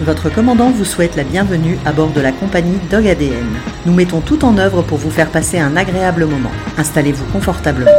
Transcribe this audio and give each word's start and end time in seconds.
Votre 0.00 0.30
commandant 0.30 0.70
vous 0.70 0.86
souhaite 0.86 1.14
la 1.14 1.24
bienvenue 1.24 1.76
à 1.84 1.92
bord 1.92 2.10
de 2.10 2.22
la 2.22 2.32
compagnie 2.32 2.78
Dog 2.90 3.06
ADN. 3.06 3.44
Nous 3.84 3.92
mettons 3.92 4.22
tout 4.22 4.46
en 4.46 4.56
œuvre 4.56 4.80
pour 4.80 4.96
vous 4.96 5.10
faire 5.10 5.30
passer 5.30 5.58
un 5.58 5.76
agréable 5.76 6.24
moment. 6.24 6.50
Installez-vous 6.78 7.26
confortablement. 7.26 7.90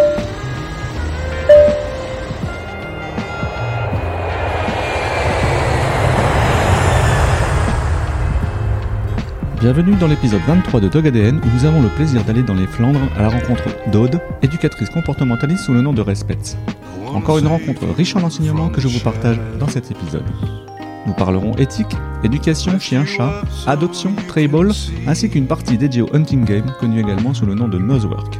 Bienvenue 9.60 9.94
dans 9.94 10.08
l'épisode 10.08 10.42
23 10.48 10.80
de 10.80 10.88
Dog 10.88 11.06
ADN 11.06 11.38
où 11.38 11.56
nous 11.56 11.66
avons 11.66 11.84
le 11.84 11.90
plaisir 11.90 12.24
d'aller 12.24 12.42
dans 12.42 12.56
les 12.56 12.66
Flandres 12.66 13.00
à 13.16 13.22
la 13.22 13.30
rencontre 13.30 13.66
d'Aude, 13.92 14.20
éducatrice 14.42 14.90
comportementaliste 14.90 15.66
sous 15.66 15.74
le 15.76 15.84
nom 15.84 15.94
de 15.94 16.02
Respets. 16.02 16.58
Encore 17.14 17.38
une 17.38 17.48
rencontre 17.48 17.86
riche 17.96 18.16
en 18.16 18.24
enseignements 18.24 18.70
que 18.70 18.82
je 18.82 18.88
vous 18.88 19.02
partage 19.02 19.40
dans 19.60 19.68
cet 19.68 19.92
épisode. 19.92 20.24
Nous 21.08 21.14
parlerons 21.14 21.56
éthique, 21.56 21.96
éducation, 22.24 22.78
chien-chat, 22.80 23.42
adoption, 23.66 24.14
trayball, 24.28 24.72
ainsi 25.08 25.30
qu'une 25.30 25.48
partie 25.48 25.78
dédiée 25.78 26.04
au 26.04 26.16
hunting 26.16 26.46
game 26.46 26.72
connue 26.80 27.00
également 27.00 27.34
sous 27.34 27.46
le 27.46 27.56
nom 27.56 27.68
de 27.68 27.80
Nosework. 27.80 28.40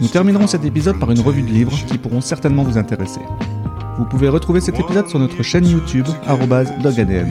Nous 0.00 0.08
terminerons 0.08 0.46
cet 0.46 0.64
épisode 0.64 0.98
par 0.98 1.10
une 1.10 1.20
revue 1.20 1.42
de 1.42 1.48
livres 1.48 1.72
qui 1.86 1.96
pourront 1.96 2.20
certainement 2.20 2.62
vous 2.62 2.76
intéresser. 2.76 3.20
Vous 3.96 4.04
pouvez 4.04 4.28
retrouver 4.28 4.60
cet 4.60 4.78
épisode 4.78 5.08
sur 5.08 5.18
notre 5.18 5.42
chaîne 5.42 5.66
YouTube, 5.66 6.06
dogadn. 6.82 7.28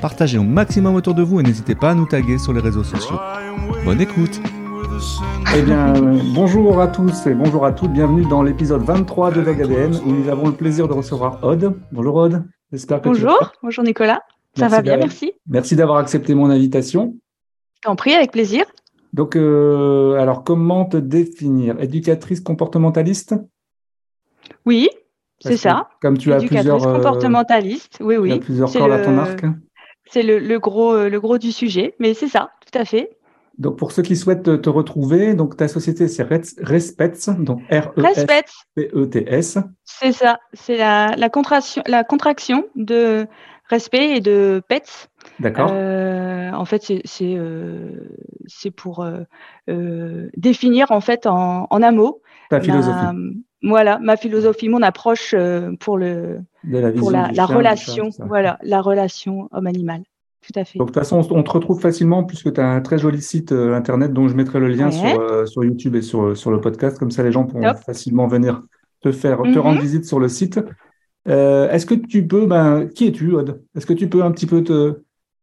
Partagez 0.00 0.38
au 0.38 0.44
maximum 0.44 0.94
autour 0.94 1.14
de 1.14 1.22
vous 1.22 1.40
et 1.40 1.42
n'hésitez 1.42 1.74
pas 1.74 1.90
à 1.90 1.94
nous 1.94 2.06
taguer 2.06 2.38
sur 2.38 2.52
les 2.52 2.60
réseaux 2.60 2.84
sociaux. 2.84 3.16
Bonne 3.84 4.00
écoute 4.00 4.40
Eh 5.56 5.62
bien, 5.62 5.94
euh, 5.96 6.18
bonjour 6.34 6.80
à 6.80 6.86
tous 6.86 7.26
et 7.26 7.34
bonjour 7.34 7.66
à 7.66 7.72
toutes. 7.72 7.92
Bienvenue 7.92 8.24
dans 8.26 8.42
l'épisode 8.42 8.82
23 8.82 9.32
de 9.32 9.42
DogADN 9.42 9.96
où 10.06 10.12
nous 10.12 10.28
avons 10.28 10.46
le 10.46 10.52
plaisir 10.52 10.86
de 10.88 10.92
recevoir 10.92 11.40
Aude. 11.42 11.74
Bonjour 11.92 12.14
Aude. 12.14 12.44
J'espère 12.70 13.00
que 13.00 13.08
bonjour, 13.08 13.52
bonjour 13.62 13.82
Nicolas. 13.82 14.22
Ça 14.54 14.68
va 14.68 14.82
bien, 14.82 14.98
merci. 14.98 15.32
Merci 15.46 15.74
d'avoir 15.74 15.98
accepté 15.98 16.34
mon 16.34 16.50
invitation. 16.50 17.16
Je 17.76 17.80
t'en 17.82 17.96
prie, 17.96 18.12
avec 18.12 18.32
plaisir. 18.32 18.66
Donc, 19.14 19.36
euh, 19.36 20.18
alors, 20.18 20.44
comment 20.44 20.84
te 20.84 20.98
définir? 20.98 21.80
Éducatrice 21.80 22.40
comportementaliste? 22.40 23.36
Oui, 24.66 24.90
c'est 25.40 25.56
ça. 25.56 25.88
Comme 26.02 26.18
tu 26.18 26.32
as 26.32 26.38
plusieurs 26.38 26.86
euh, 26.86 26.96
comportementaliste, 26.96 27.98
oui, 28.00 28.16
oui. 28.18 28.28
Tu 28.30 28.34
as 28.34 28.38
plusieurs 28.38 28.72
cordes 28.72 28.92
à 28.92 29.00
ton 29.00 29.16
arc. 29.16 29.44
C'est 30.10 30.22
le, 30.22 30.58
gros, 30.58 30.92
euh, 30.92 31.08
le 31.08 31.20
gros 31.20 31.38
du 31.38 31.52
sujet, 31.52 31.94
mais 31.98 32.12
c'est 32.12 32.28
ça, 32.28 32.50
tout 32.60 32.78
à 32.78 32.84
fait. 32.84 33.17
Donc, 33.58 33.76
pour 33.76 33.92
ceux 33.92 34.02
qui 34.02 34.16
souhaitent 34.16 34.62
te 34.62 34.70
retrouver, 34.70 35.34
donc 35.34 35.56
ta 35.56 35.66
société, 35.66 36.06
c'est 36.06 36.22
Respets, 36.22 37.12
donc 37.38 37.60
R-E-S-P-E-T-S. 37.70 39.58
C'est 39.84 40.12
ça, 40.12 40.38
c'est 40.52 40.76
la, 40.76 41.16
la, 41.16 41.28
contraction, 41.28 41.82
la 41.86 42.04
contraction 42.04 42.66
de 42.76 43.26
respect 43.68 44.16
et 44.16 44.20
de 44.20 44.62
PETS. 44.68 45.08
D'accord. 45.40 45.70
Euh, 45.72 46.52
en 46.52 46.64
fait, 46.64 46.82
c'est 47.04 47.34
euh, 47.34 48.06
pour 48.76 49.04
définir 50.36 50.92
en 50.92 51.00
fait 51.00 51.26
en, 51.26 51.66
en 51.68 51.82
un 51.82 51.92
mot. 51.92 52.22
Ta 52.50 52.60
philosophie. 52.60 53.42
voilà, 53.62 53.98
ma 53.98 54.16
philosophie, 54.16 54.68
mon 54.68 54.82
approche 54.82 55.34
pour 55.80 55.98
le 55.98 56.38
la 56.62 56.92
pour 56.92 57.10
la, 57.10 57.28
relation, 57.44 58.10
voilà, 58.20 58.58
la 58.62 58.80
relation 58.80 59.48
homme-animal. 59.50 60.02
Tout 60.50 60.58
à 60.58 60.64
fait. 60.64 60.78
Donc, 60.78 60.88
de 60.88 60.92
toute 60.92 61.02
façon, 61.02 61.18
on, 61.30 61.42
te 61.42 61.50
retrouve 61.50 61.78
facilement 61.78 62.24
puisque 62.24 62.52
tu 62.52 62.60
as 62.60 62.66
un 62.66 62.80
très 62.80 62.98
joli 62.98 63.20
site 63.20 63.52
euh, 63.52 63.74
internet 63.74 64.14
dont 64.14 64.28
je 64.28 64.34
mettrai 64.34 64.60
le 64.60 64.68
lien 64.68 64.90
sur, 64.90 65.20
euh, 65.20 65.44
sur 65.44 65.62
YouTube 65.62 65.94
et 65.94 66.02
sur, 66.02 66.34
sur 66.36 66.50
le 66.50 66.60
podcast. 66.60 66.98
Comme 66.98 67.10
ça, 67.10 67.22
les 67.22 67.32
gens 67.32 67.44
pourront 67.44 67.74
facilement 67.74 68.26
venir 68.26 68.62
te 69.02 69.12
faire, 69.12 69.42
te 69.42 69.58
rendre 69.58 69.76
mhm. 69.76 69.82
visite 69.82 70.04
sur 70.06 70.18
le 70.18 70.28
site. 70.28 70.58
Euh, 71.28 71.70
est-ce 71.70 71.84
que 71.84 71.94
tu 71.94 72.26
peux, 72.26 72.46
ben, 72.46 72.88
qui 72.88 73.08
es-tu, 73.08 73.32
Aude? 73.32 73.62
Est-ce 73.76 73.84
que 73.84 73.92
tu 73.92 74.08
peux 74.08 74.22
un 74.22 74.30
petit 74.30 74.46
peu 74.46 74.64
te, 74.64 75.02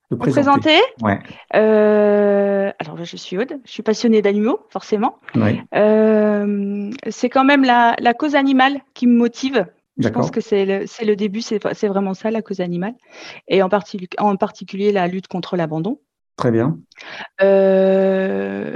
te 0.09 0.15
présenter, 0.15 0.79
ouais. 1.03 1.19
Alors, 1.51 2.97
je 3.03 3.15
suis 3.15 3.37
Aude, 3.37 3.59
je 3.63 3.71
suis 3.71 3.83
passionnée 3.83 4.23
d'animaux, 4.23 4.59
forcément. 4.69 5.19
c'est 5.35 7.29
quand 7.29 7.45
même 7.45 7.63
la, 7.63 7.95
la, 7.99 8.13
cause 8.15 8.33
animale 8.33 8.79
qui 8.95 9.05
me 9.05 9.15
motive 9.15 9.67
je 9.97 10.09
pense 10.09 10.31
que 10.31 10.41
c'est 10.41 10.65
le, 10.65 10.85
le, 11.05 11.15
début, 11.15 11.41
c'est 11.41 11.87
vraiment 11.87 12.13
ça, 12.13 12.31
la 12.31 12.41
cause 12.41 12.59
animale, 12.59 12.95
et 13.47 13.61
en, 13.63 13.69
en 14.19 14.35
particulier 14.35 14.91
la 14.91 15.07
lutte 15.07 15.27
contre 15.27 15.55
l'abandon. 15.55 15.99
Très 16.35 16.51
bien. 16.51 16.77
Euh, 17.41 18.75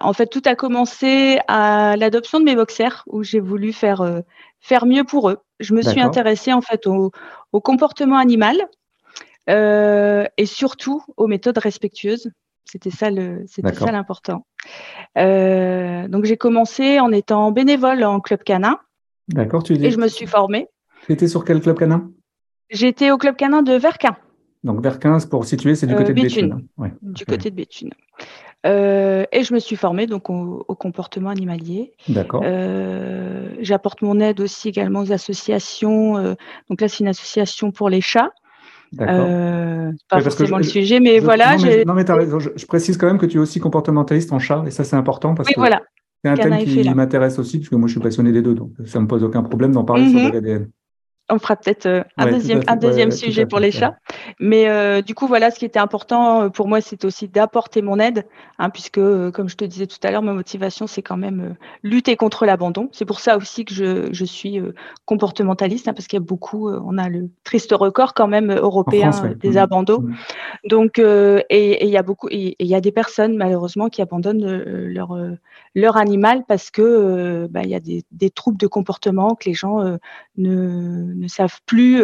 en 0.00 0.12
fait, 0.12 0.26
tout 0.26 0.42
a 0.44 0.54
commencé 0.54 1.40
à 1.48 1.96
l'adoption 1.96 2.38
de 2.38 2.44
mes 2.44 2.54
boxers, 2.54 3.02
où 3.06 3.24
j'ai 3.24 3.40
voulu 3.40 3.72
faire, 3.72 4.00
euh, 4.00 4.20
faire 4.60 4.86
mieux 4.86 5.02
pour 5.04 5.28
eux. 5.28 5.38
Je 5.58 5.74
me 5.74 5.82
suis 5.82 6.00
intéressée 6.00 6.52
en 6.52 6.60
fait 6.60 6.86
au, 6.86 7.10
au 7.52 7.60
comportement 7.60 8.16
animal 8.16 8.56
euh, 9.48 10.24
et 10.36 10.46
surtout 10.46 11.02
aux 11.16 11.26
méthodes 11.26 11.58
respectueuses. 11.58 12.30
C'était 12.64 12.90
ça 12.90 13.10
le, 13.10 13.44
c'était 13.48 13.74
ça 13.74 13.90
l'important. 13.90 14.46
donc 15.16 16.24
j'ai 16.24 16.36
commencé 16.36 17.00
en 17.00 17.10
étant 17.10 17.50
bénévole 17.50 18.04
en 18.04 18.20
club 18.20 18.44
canin. 18.44 18.78
D'accord, 19.34 19.62
tu 19.62 19.76
dis. 19.76 19.86
Et 19.86 19.90
je 19.90 19.98
me 19.98 20.08
suis 20.08 20.26
formée. 20.26 20.68
Tu 21.06 21.12
étais 21.12 21.28
sur 21.28 21.44
quel 21.44 21.60
club 21.60 21.78
canin? 21.78 22.10
J'étais 22.70 23.10
au 23.10 23.18
club 23.18 23.36
canin 23.36 23.62
de 23.62 23.72
Verquin. 23.72 24.16
Donc 24.62 24.82
Verquin, 24.82 25.18
pour 25.30 25.44
situer, 25.44 25.74
c'est 25.74 25.86
du 25.86 25.94
côté 25.94 26.12
de 26.12 26.20
Béthune. 26.20 26.66
Du 27.02 27.24
côté 27.24 27.50
de 27.50 27.56
Béthune. 27.56 27.90
Euh, 28.66 29.24
et 29.32 29.42
je 29.42 29.54
me 29.54 29.58
suis 29.58 29.76
formée 29.76 30.06
donc 30.06 30.28
au, 30.28 30.76
comportement 30.78 31.30
animalier. 31.30 31.92
D'accord. 32.08 32.42
Euh, 32.44 33.54
j'apporte 33.60 34.02
mon 34.02 34.20
aide 34.20 34.40
aussi 34.40 34.68
également 34.68 35.00
aux 35.00 35.12
associations. 35.12 36.18
Euh, 36.18 36.34
donc 36.68 36.80
là, 36.80 36.88
c'est 36.88 37.00
une 37.00 37.08
association 37.08 37.72
pour 37.72 37.88
les 37.88 38.00
chats. 38.00 38.32
D'accord. 38.92 39.28
pas 40.08 40.20
forcément 40.20 40.58
le 40.58 40.64
sujet, 40.64 40.98
mais 40.98 41.20
voilà. 41.20 41.56
Non, 41.86 41.94
mais, 41.94 42.04
je, 42.04 42.66
précise 42.66 42.96
quand 42.96 43.06
même 43.06 43.18
que 43.18 43.26
tu 43.26 43.38
es 43.38 43.40
aussi 43.40 43.60
comportementaliste 43.60 44.32
en 44.32 44.40
chat, 44.40 44.64
et 44.66 44.72
ça 44.72 44.82
c'est 44.82 44.96
important 44.96 45.34
parce 45.34 45.48
oui, 45.48 45.54
que 45.54 45.60
voilà. 45.60 45.80
C'est 46.24 46.30
un 46.30 46.36
thème 46.36 46.58
qui 46.64 46.94
m'intéresse 46.94 47.38
aussi, 47.38 47.58
puisque 47.58 47.72
moi 47.72 47.88
je 47.88 47.92
suis 47.92 48.00
passionné 48.00 48.32
des 48.32 48.42
deux, 48.42 48.54
donc 48.54 48.72
ça 48.84 49.00
me 49.00 49.06
pose 49.06 49.24
aucun 49.24 49.42
problème 49.42 49.72
d'en 49.72 49.84
parler 49.84 50.10
sur 50.10 50.18
le 50.18 50.40
mhm. 50.40 50.70
On 51.30 51.38
fera 51.38 51.56
peut-être 51.56 51.86
euh, 51.86 52.02
un 52.16 52.30
deuxième, 52.30 52.62
un 52.66 52.76
deuxième 52.76 53.10
sujet 53.10 53.46
pour 53.46 53.60
les 53.60 53.70
chats. 53.70 53.96
Mais 54.38 54.68
euh, 54.68 55.02
du 55.02 55.14
coup, 55.14 55.26
voilà, 55.26 55.50
ce 55.50 55.58
qui 55.58 55.64
était 55.64 55.78
important 55.78 56.42
euh, 56.42 56.48
pour 56.48 56.68
moi, 56.68 56.80
c'est 56.80 57.04
aussi 57.04 57.28
d'apporter 57.28 57.82
mon 57.82 57.98
aide, 57.98 58.26
hein, 58.58 58.70
puisque, 58.70 59.00
comme 59.30 59.48
je 59.48 59.56
te 59.56 59.64
disais 59.64 59.86
tout 59.86 59.98
à 60.02 60.10
l'heure, 60.10 60.22
ma 60.22 60.32
motivation, 60.32 60.86
c'est 60.86 61.02
quand 61.02 61.16
même 61.16 61.56
lutter 61.82 62.16
contre 62.16 62.46
l'abandon. 62.46 62.88
C'est 62.92 63.04
pour 63.04 63.20
ça 63.20 63.36
aussi 63.36 63.64
que 63.64 63.74
je, 63.74 64.12
je 64.12 64.24
suis 64.24 64.60
comportementaliste, 65.04 65.88
hein, 65.88 65.94
parce 65.94 66.06
qu'il 66.06 66.18
y 66.18 66.22
a 66.22 66.24
beaucoup, 66.24 66.70
on 66.70 66.98
a 66.98 67.08
le 67.08 67.28
triste 67.44 67.72
record 67.72 68.14
quand 68.14 68.28
même 68.28 68.52
européen 68.52 69.10
des 69.40 69.52
mmh. 69.52 69.56
abandons. 69.58 70.00
Mmh. 70.00 70.14
Donc, 70.68 70.98
et 70.98 71.84
il 71.84 71.90
y 71.90 71.96
a 71.96 72.02
beaucoup, 72.02 72.28
et 72.30 72.56
il 72.58 72.66
y 72.66 72.74
a 72.74 72.80
des 72.80 72.92
personnes 72.92 73.36
malheureusement 73.36 73.88
qui 73.88 74.02
abandonnent 74.02 74.62
leur 74.64 75.16
leur 75.76 75.96
animal 75.96 76.44
parce 76.48 76.70
que 76.70 77.46
bah, 77.50 77.62
il 77.62 77.70
y 77.70 77.74
a 77.74 77.80
des, 77.80 78.04
des, 78.10 78.30
troubles 78.30 78.58
de 78.58 78.66
comportement 78.66 79.36
que 79.36 79.48
les 79.48 79.54
gens 79.54 79.98
ne 80.36 81.19
ne 81.20 81.28
savent 81.28 81.60
plus 81.66 82.02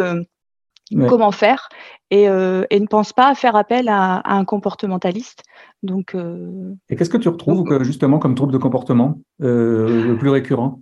euh, 0.94 1.08
comment 1.08 1.32
faire 1.32 1.68
et, 2.12 2.28
euh, 2.28 2.62
et, 2.70 2.78
ne 2.78 2.86
pensent 2.86 3.12
pas 3.12 3.28
à 3.28 3.34
faire 3.34 3.56
appel 3.56 3.88
à, 3.88 4.22
un 4.24 4.44
comportementaliste. 4.44 5.42
Donc, 5.82 6.14
euh, 6.14 6.72
et 6.88 6.94
qu'est-ce 6.94 7.10
que 7.10 7.16
tu 7.16 7.28
retrouves 7.28 7.82
justement 7.82 8.20
comme 8.20 8.36
trouble 8.36 8.52
de 8.52 8.58
comportement 8.58 9.18
le 9.40 10.14
plus 10.14 10.30
récurrent? 10.30 10.78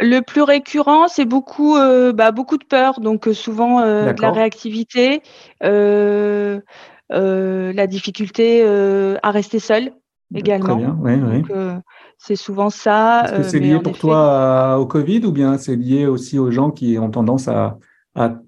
Le 0.00 0.22
plus 0.22 0.42
récurrent, 0.42 1.06
c'est 1.06 1.24
beaucoup, 1.24 1.76
bah, 1.76 2.32
beaucoup 2.32 2.58
de 2.58 2.64
peur, 2.64 2.98
donc 2.98 3.28
souvent 3.32 3.80
de 3.80 4.20
la 4.20 4.32
réactivité, 4.32 5.22
la 5.60 6.60
difficulté 7.86 8.66
à 9.22 9.30
rester 9.30 9.60
seul 9.60 9.92
également. 10.34 10.96
c'est 12.18 12.36
souvent 12.36 12.70
ça. 12.70 13.24
Est-ce 13.24 13.36
que 13.36 13.42
c'est 13.44 13.60
lié 13.60 13.78
pour 13.80 13.98
toi 13.98 14.78
au 14.78 14.86
Covid 14.86 15.24
ou 15.24 15.32
bien 15.32 15.58
c'est 15.58 15.76
lié 15.76 16.06
aussi 16.06 16.38
aux 16.38 16.50
gens 16.50 16.70
qui 16.70 16.98
ont 16.98 17.10
tendance 17.10 17.48
à, 17.48 17.78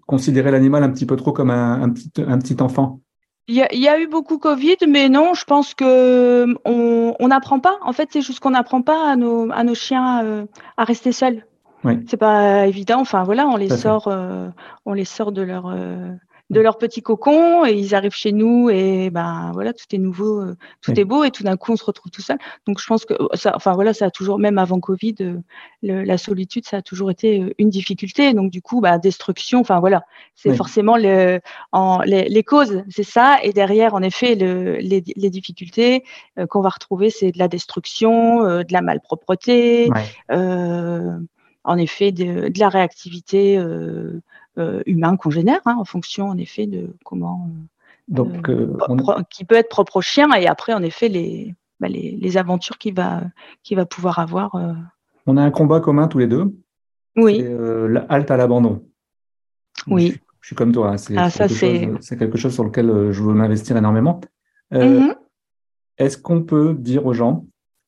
considérer 0.06 0.52
l'animal 0.52 0.84
un 0.84 0.90
petit 0.90 1.06
peu 1.06 1.16
trop 1.16 1.32
comme 1.32 1.50
un, 1.50 1.88
petit, 1.90 2.10
un 2.26 2.38
petit 2.38 2.60
enfant? 2.60 3.00
Il 3.48 3.54
y, 3.54 3.88
a, 3.88 4.00
eu 4.00 4.08
beaucoup 4.08 4.38
Covid, 4.38 4.76
mais 4.88 5.08
non, 5.08 5.34
je 5.34 5.44
pense 5.44 5.72
que 5.72 6.46
on 6.64 7.28
n'apprend 7.28 7.60
pas. 7.60 7.78
En 7.82 7.92
fait, 7.92 8.08
c'est 8.12 8.20
juste 8.20 8.40
qu'on 8.40 8.50
n'apprend 8.50 8.82
pas 8.82 9.08
à 9.08 9.14
nos, 9.14 9.52
à 9.52 9.62
nos 9.62 9.76
chiens 9.76 10.24
euh, 10.24 10.46
à 10.76 10.82
rester 10.82 11.12
seuls. 11.12 11.46
Oui. 11.84 12.04
C'est 12.08 12.16
pas 12.16 12.66
évident. 12.66 13.00
Enfin 13.00 13.22
voilà, 13.22 13.46
on 13.46 13.56
les 13.56 13.68
sort, 13.68 14.08
euh, 14.08 14.48
on 14.84 14.94
les 14.94 15.04
sort 15.04 15.30
de 15.30 15.42
leur 15.42 15.66
euh, 15.68 16.10
de 16.50 16.60
leur 16.60 16.78
petit 16.78 17.02
cocon 17.02 17.66
et 17.66 17.72
ils 17.72 17.94
arrivent 17.94 18.14
chez 18.14 18.32
nous 18.32 18.70
et 18.70 19.10
ben 19.10 19.50
voilà 19.52 19.72
tout 19.72 19.86
est 19.90 19.98
nouveau 19.98 20.40
euh, 20.40 20.56
tout 20.80 20.98
est 20.98 21.04
beau 21.04 21.24
et 21.24 21.30
tout 21.30 21.42
d'un 21.42 21.56
coup 21.56 21.72
on 21.72 21.76
se 21.76 21.84
retrouve 21.84 22.12
tout 22.12 22.22
seul. 22.22 22.38
Donc 22.66 22.80
je 22.80 22.86
pense 22.86 23.04
que 23.04 23.14
euh, 23.14 23.26
ça 23.34 23.52
enfin 23.56 23.74
voilà 23.74 23.92
ça 23.92 24.06
a 24.06 24.10
toujours 24.10 24.38
même 24.38 24.58
avant 24.58 24.78
Covid 24.78 25.16
euh, 25.20 25.40
la 25.82 26.18
solitude 26.18 26.64
ça 26.64 26.78
a 26.78 26.82
toujours 26.82 27.10
été 27.10 27.54
une 27.58 27.70
difficulté. 27.70 28.32
Donc 28.32 28.50
du 28.52 28.62
coup 28.62 28.80
bah 28.80 28.98
destruction 28.98 29.60
enfin 29.60 29.80
voilà. 29.80 30.02
C'est 30.34 30.54
forcément 30.54 30.96
le, 30.96 31.40
en, 31.72 32.00
les, 32.02 32.42
causes 32.44 32.84
c'est 32.88 33.02
ça. 33.02 33.38
Et 33.42 33.52
derrière 33.52 33.94
en 33.94 34.02
effet 34.02 34.34
le, 34.36 34.76
les, 34.76 35.02
les, 35.16 35.30
difficultés 35.30 36.04
qu'on 36.50 36.60
va 36.60 36.68
retrouver 36.68 37.10
c'est 37.10 37.32
de 37.32 37.38
la 37.38 37.48
destruction 37.48 38.44
de 38.44 38.72
la 38.72 38.82
malpropreté 38.82 39.90
en 40.28 41.78
effet 41.78 42.12
de, 42.12 42.48
de 42.48 42.60
la 42.60 42.68
réactivité 42.68 43.58
humain 44.86 45.16
congénère, 45.16 45.60
hein, 45.66 45.76
en 45.78 45.84
fonction 45.84 46.28
en 46.28 46.38
effet 46.38 46.66
de 46.66 46.90
comment. 47.04 47.48
Donc, 48.08 48.50
qui 49.30 49.44
peut 49.44 49.56
être 49.56 49.68
propre 49.68 49.96
au 49.96 50.00
chien 50.00 50.32
et 50.34 50.46
après 50.46 50.72
en 50.72 50.82
effet 50.82 51.08
les, 51.08 51.54
bah, 51.80 51.88
les, 51.88 52.36
aventures 52.36 52.78
qu'il 52.78 52.94
va, 52.94 53.22
va 53.72 53.86
pouvoir 53.86 54.18
avoir. 54.18 54.56
On 55.26 55.36
a 55.36 55.42
un 55.42 55.50
combat 55.50 55.80
commun 55.80 56.06
tous 56.08 56.18
les 56.18 56.28
deux. 56.28 56.54
Oui. 57.16 57.38
C'est 57.38 58.06
halte 58.08 58.30
à 58.30 58.36
l'abandon. 58.36 58.84
Oui. 59.88 60.16
Je, 60.40 60.46
suis 60.48 60.56
comme 60.56 60.72
toi. 60.72 60.92
Hein. 60.92 61.14
Ah, 61.16 61.30
c'est 61.30 62.16
quelque, 62.16 62.38
chose 62.38 62.54
sur 62.54 62.64
lequel 62.64 63.10
je 63.10 63.22
veux 63.22 63.34
m'investir 63.34 63.76
énormément. 63.76 64.20
Mm-hmm. 64.72 65.14
Est-ce 65.98 66.18
qu'on 66.18 66.42
peut 66.42 66.74
dire 66.74 67.06
aux 67.06 67.14
gens 67.14 67.46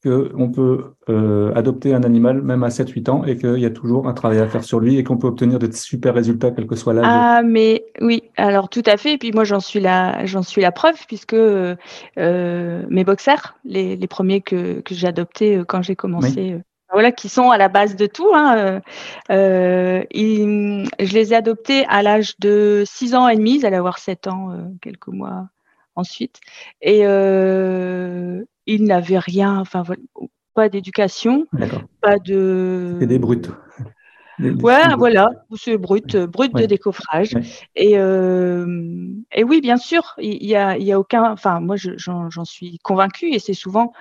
qu'on 0.08 0.50
peut 0.50 0.94
euh, 1.08 1.52
adopter 1.54 1.94
un 1.94 2.02
animal 2.02 2.42
même 2.42 2.62
à 2.62 2.68
7-8 2.68 3.10
ans 3.10 3.24
et 3.24 3.36
qu'il 3.36 3.58
y 3.58 3.66
a 3.66 3.70
toujours 3.70 4.08
un 4.08 4.14
travail 4.14 4.38
à 4.38 4.46
faire 4.46 4.64
sur 4.64 4.80
lui 4.80 4.96
et 4.96 5.04
qu'on 5.04 5.16
peut 5.16 5.26
obtenir 5.26 5.58
de 5.58 5.70
super 5.72 6.14
résultats 6.14 6.50
quel 6.50 6.66
que 6.66 6.76
soit 6.76 6.94
l'âge. 6.94 7.04
Ah 7.06 7.42
mais 7.44 7.84
oui, 8.00 8.22
alors 8.36 8.68
tout 8.68 8.82
à 8.86 8.96
fait. 8.96 9.14
Et 9.14 9.18
puis 9.18 9.32
moi 9.32 9.44
j'en 9.44 9.60
suis 9.60 9.80
la 9.80 10.24
j'en 10.26 10.42
suis 10.42 10.62
la 10.62 10.72
preuve 10.72 11.06
puisque 11.06 11.34
euh, 11.34 11.76
mes 12.16 13.04
boxers, 13.04 13.56
les, 13.64 13.96
les 13.96 14.06
premiers 14.06 14.40
que, 14.40 14.80
que 14.80 14.94
j'ai 14.94 15.06
adoptés 15.06 15.56
euh, 15.56 15.64
quand 15.64 15.82
j'ai 15.82 15.96
commencé. 15.96 16.56
voilà, 16.92 17.12
qui 17.12 17.28
sont 17.28 17.50
à 17.50 17.58
la 17.58 17.68
base 17.68 17.96
de 17.96 18.06
tout. 18.06 18.30
Hein, 18.34 18.80
je 19.28 20.04
les 21.12 21.32
ai 21.32 21.36
adoptés 21.36 21.84
à 21.88 22.02
l'âge 22.02 22.38
de 22.38 22.84
6 22.86 23.14
ans 23.14 23.28
et 23.28 23.36
demi, 23.36 23.56
ils 23.56 23.66
allaient 23.66 23.76
avoir 23.76 23.98
7 23.98 24.26
ans 24.26 24.52
quelques 24.80 25.08
mois 25.08 25.48
ensuite. 25.98 26.40
Et 26.80 27.00
euh, 27.02 28.44
il 28.68 28.84
n'avait 28.84 29.18
rien, 29.18 29.58
enfin 29.58 29.82
pas 30.54 30.68
d'éducation, 30.68 31.46
pas 32.00 32.18
de. 32.18 32.90
C'était 32.94 33.06
des 33.06 33.18
brutes. 33.18 33.50
ouais, 34.40 34.82
voilà, 34.96 35.30
c'est 35.56 35.78
brut, 35.78 36.16
brut 36.16 36.54
de 36.54 36.66
décoffrage. 36.66 37.32
Et, 37.74 37.98
euh, 37.98 39.08
et 39.32 39.42
oui, 39.42 39.60
bien 39.60 39.78
sûr, 39.78 40.14
il 40.18 40.44
y, 40.44 40.54
a, 40.54 40.76
y 40.76 40.92
a 40.92 41.00
aucun. 41.00 41.32
Enfin, 41.32 41.60
moi, 41.60 41.76
j'en 41.76 42.44
suis 42.44 42.78
convaincue 42.78 43.30
et 43.32 43.38
c'est 43.38 43.54
souvent. 43.54 43.92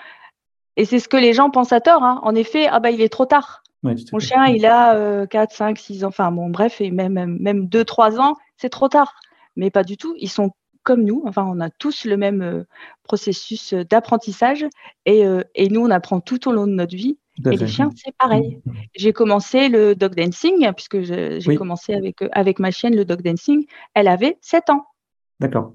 Et 0.75 0.85
c'est 0.85 0.99
ce 0.99 1.07
que 1.07 1.17
les 1.17 1.33
gens 1.33 1.49
pensent 1.49 1.73
à 1.73 1.79
tort. 1.79 2.03
Hein. 2.03 2.19
En 2.23 2.35
effet, 2.35 2.67
ah 2.69 2.79
bah, 2.79 2.91
il 2.91 3.01
est 3.01 3.09
trop 3.09 3.25
tard. 3.25 3.63
Mon 3.83 4.19
chien, 4.19 4.45
il 4.47 4.65
a 4.65 5.25
4, 5.27 5.51
5, 5.51 5.77
6 5.77 6.03
ans, 6.03 6.07
enfin 6.09 6.31
bon, 6.31 6.49
bref, 6.49 6.81
et 6.81 6.91
même, 6.91 7.37
même 7.39 7.67
2, 7.67 7.85
3 7.85 8.19
ans, 8.19 8.35
c'est 8.57 8.69
trop 8.69 8.89
tard. 8.89 9.15
Mais 9.55 9.71
pas 9.71 9.83
du 9.83 9.95
tout. 9.95 10.13
Ils 10.17 10.29
sont 10.29 10.51
comme 10.87 11.03
nous. 11.03 11.21
Enfin, 11.25 11.43
on 11.45 11.59
a 11.59 11.69
tous 11.69 12.05
le 12.05 12.15
même 12.15 12.41
euh, 12.41 12.63
processus 13.03 13.73
euh, 13.73 13.83
d'apprentissage 13.83 14.65
euh, 15.09 15.43
et, 15.53 15.67
nous, 15.67 15.81
on 15.81 15.91
apprend 15.91 16.21
tout 16.21 16.47
au 16.47 16.53
long 16.53 16.65
de 16.65 16.71
notre 16.71 16.95
vie. 16.95 17.17
et 17.45 17.57
les 17.57 17.67
chiens, 17.67 17.89
c'est 17.93 18.15
pareil. 18.17 18.61
Mmh, 18.65 18.71
mmh. 18.71 18.75
J'ai 18.95 19.11
commencé 19.11 19.67
le 19.67 19.95
dog 19.95 20.15
dancing, 20.15 20.71
puisque 20.73 21.01
j'ai 21.01 21.55
commencé 21.57 21.93
avec, 21.93 22.19
avec 22.31 22.59
ma 22.59 22.71
chienne 22.71 22.95
le 22.95 23.03
dog 23.03 23.21
dancing. 23.21 23.65
Elle 23.95 24.07
avait 24.07 24.37
7 24.39 24.69
ans. 24.69 24.85
D'accord 25.41 25.73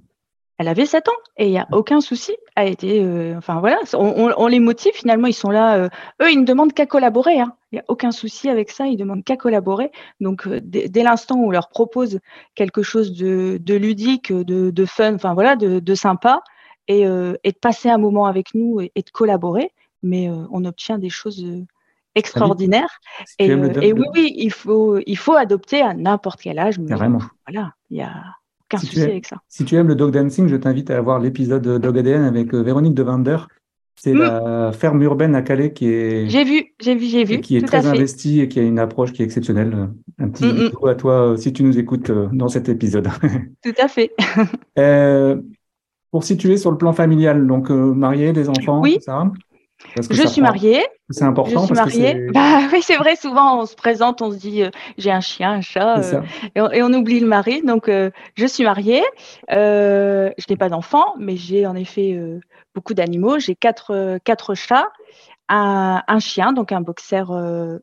elle 0.62 0.68
avait 0.68 0.86
7 0.86 1.08
ans 1.08 1.20
et 1.36 1.46
il 1.46 1.50
n'y 1.50 1.58
a 1.58 1.66
aucun 1.72 2.00
souci. 2.00 2.36
Été, 2.56 3.02
euh, 3.02 3.36
enfin 3.36 3.58
voilà, 3.58 3.78
on, 3.94 4.46
les 4.46 4.60
motive 4.60 4.92
finalement, 4.94 5.26
ils 5.26 5.34
sont 5.34 5.50
là. 5.50 5.76
Euh, 5.76 5.88
eux, 6.22 6.30
ils 6.30 6.38
ne 6.38 6.44
demandent 6.44 6.72
qu'à 6.72 6.86
collaborer. 6.86 7.40
Hein. 7.40 7.56
Il 7.72 7.76
n'y 7.76 7.80
a 7.80 7.84
aucun 7.88 8.12
souci 8.12 8.48
avec 8.48 8.70
ça, 8.70 8.86
ils 8.86 8.96
demandent 8.96 9.24
qu'à 9.24 9.36
collaborer. 9.36 9.90
Donc 10.20 10.46
euh, 10.46 10.60
dès, 10.62 11.02
l'instant 11.02 11.36
où 11.36 11.48
on 11.48 11.50
leur 11.50 11.68
propose 11.68 12.20
quelque 12.54 12.82
chose 12.82 13.12
de, 13.12 13.58
ludique, 13.74 14.32
de, 14.32 14.84
fun, 14.84 15.14
enfin 15.14 15.34
voilà, 15.34 15.56
de, 15.56 15.94
sympa, 15.96 16.42
et, 16.86 17.04
de 17.04 17.58
passer 17.60 17.90
un 17.90 17.98
moment 17.98 18.26
avec 18.26 18.54
nous 18.54 18.80
et, 18.80 18.92
de 18.94 19.10
collaborer, 19.10 19.72
mais 20.04 20.30
on 20.30 20.64
obtient 20.64 20.98
des 20.98 21.10
choses 21.10 21.44
extraordinaires. 22.14 23.00
et, 23.40 23.52
oui, 23.52 24.06
oui, 24.14 24.32
il 24.36 24.52
faut, 24.52 24.98
il 25.04 25.16
faut 25.16 25.34
adopter 25.34 25.82
à 25.82 25.94
n'importe 25.94 26.40
quel 26.40 26.60
âge. 26.60 26.78
Vraiment. 26.78 27.20
Voilà, 27.48 27.72
il 27.90 27.96
y 27.96 28.02
a 28.02 28.12
si 28.78 29.64
tu 29.64 29.76
aimes 29.76 29.88
le 29.88 29.94
dog 29.94 30.12
dancing, 30.12 30.48
je 30.48 30.56
t'invite 30.56 30.90
à 30.90 31.00
voir 31.00 31.18
l'épisode 31.18 31.66
Dog 31.78 31.98
ADN 31.98 32.24
avec 32.24 32.54
euh, 32.54 32.62
Véronique 32.62 32.94
de 32.94 33.02
Vander. 33.02 33.38
C'est 33.94 34.14
hmm. 34.14 34.18
la 34.18 34.72
ferme 34.72 35.02
urbaine 35.02 35.34
à 35.34 35.42
Calais 35.42 35.72
qui 35.72 35.88
est. 35.88 36.28
J'ai 36.28 36.44
vu, 36.44 36.74
j'ai 36.80 36.94
vu, 36.94 37.06
j'ai 37.06 37.24
vu. 37.24 37.40
Qui 37.40 37.56
est 37.56 37.66
très 37.66 37.86
investie 37.86 38.40
et 38.40 38.48
qui 38.48 38.58
a 38.58 38.62
une 38.62 38.78
approche 38.78 39.12
qui 39.12 39.22
est 39.22 39.24
exceptionnelle. 39.24 39.90
Un 40.18 40.28
petit 40.28 40.44
mm 40.44 40.88
à 40.88 40.94
toi 40.94 41.32
euh, 41.32 41.36
si 41.36 41.52
tu 41.52 41.62
nous 41.62 41.78
écoutes 41.78 42.10
euh, 42.10 42.28
dans 42.32 42.48
cet 42.48 42.68
épisode. 42.68 43.08
Tout 43.62 43.74
à 43.78 43.88
fait. 43.88 44.12
pour 46.10 46.24
situer 46.24 46.56
sur 46.56 46.70
le 46.70 46.78
plan 46.78 46.92
familial, 46.92 47.46
donc 47.46 47.70
marié, 47.70 48.32
des 48.32 48.48
enfants, 48.48 48.80
oui. 48.82 48.98
ça 49.00 49.30
je 50.10 50.26
suis 50.26 50.42
mariée. 50.42 50.82
C'est 51.12 51.24
important. 51.24 51.60
Je 51.60 51.66
suis 51.66 51.74
mariée. 51.74 52.26
bah, 52.32 52.60
oui, 52.72 52.80
c'est 52.82 52.96
vrai. 52.96 53.16
Souvent, 53.16 53.60
on 53.60 53.66
se 53.66 53.74
présente, 53.74 54.22
on 54.22 54.30
se 54.30 54.36
dit, 54.36 54.62
euh, 54.62 54.70
j'ai 54.98 55.10
un 55.10 55.20
chien, 55.20 55.52
un 55.52 55.60
chat, 55.60 55.98
euh, 56.14 56.68
et, 56.72 56.82
on, 56.82 56.92
oublie 56.92 57.20
le 57.20 57.26
mari. 57.26 57.62
Donc, 57.62 57.88
euh, 57.88 58.10
je 58.34 58.46
suis 58.46 58.64
mariée. 58.64 59.02
je 59.48 60.32
n'ai 60.48 60.56
pas 60.56 60.68
d'enfant, 60.68 61.14
mais 61.18 61.36
j'ai 61.36 61.66
en 61.66 61.74
effet 61.76 62.18
beaucoup 62.74 62.94
d'animaux. 62.94 63.38
J'ai 63.38 63.54
quatre, 63.54 64.18
quatre 64.24 64.54
chats, 64.54 64.88
un, 65.48 66.02
un, 66.06 66.18
chien, 66.18 66.52
donc 66.52 66.72
un 66.72 66.80
boxer 66.80 67.24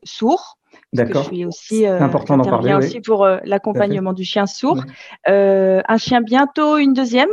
sourd. 0.02 0.58
D'accord. 0.92 1.22
Je 1.24 1.28
suis 1.28 1.44
aussi, 1.44 1.86
important 1.86 2.36
d'en 2.36 2.44
parler. 2.44 2.74
aussi 2.74 3.00
pour 3.00 3.26
l'accompagnement 3.44 4.12
du 4.12 4.24
chien 4.24 4.46
sourd. 4.46 4.82
un 5.26 5.96
chien 5.98 6.20
bientôt, 6.20 6.78
une 6.78 6.92
deuxième. 6.92 7.30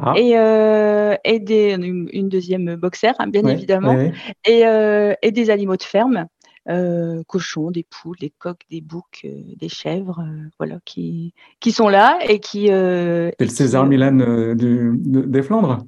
Ah. 0.00 0.14
Et, 0.16 0.32
euh, 0.36 1.16
et 1.24 1.40
des, 1.40 1.72
une, 1.72 2.28
deuxième 2.28 2.76
boxer, 2.76 3.12
hein, 3.18 3.26
bien 3.26 3.44
évidemment, 3.44 3.96
Et, 4.44 4.66
euh, 4.66 5.14
et, 5.22 5.32
des 5.32 5.50
animaux 5.50 5.76
de 5.76 5.82
ferme, 5.82 6.26
euh, 6.68 7.22
cochons, 7.26 7.70
des 7.70 7.84
poules, 7.84 8.16
des 8.18 8.32
coqs, 8.38 8.62
des 8.70 8.80
boucs, 8.80 9.22
euh, 9.24 9.40
des 9.56 9.68
chèvres, 9.68 10.24
voilà, 10.58 10.78
qui, 10.84 11.34
qui 11.60 11.72
sont 11.72 11.88
là 11.88 12.18
et 12.28 12.40
qui. 12.40 12.66
c'est 12.66 13.34
le 13.40 13.48
César 13.48 13.86
Milan 13.86 14.54
du, 14.54 14.92
des 14.98 15.42
Flandres? 15.42 15.78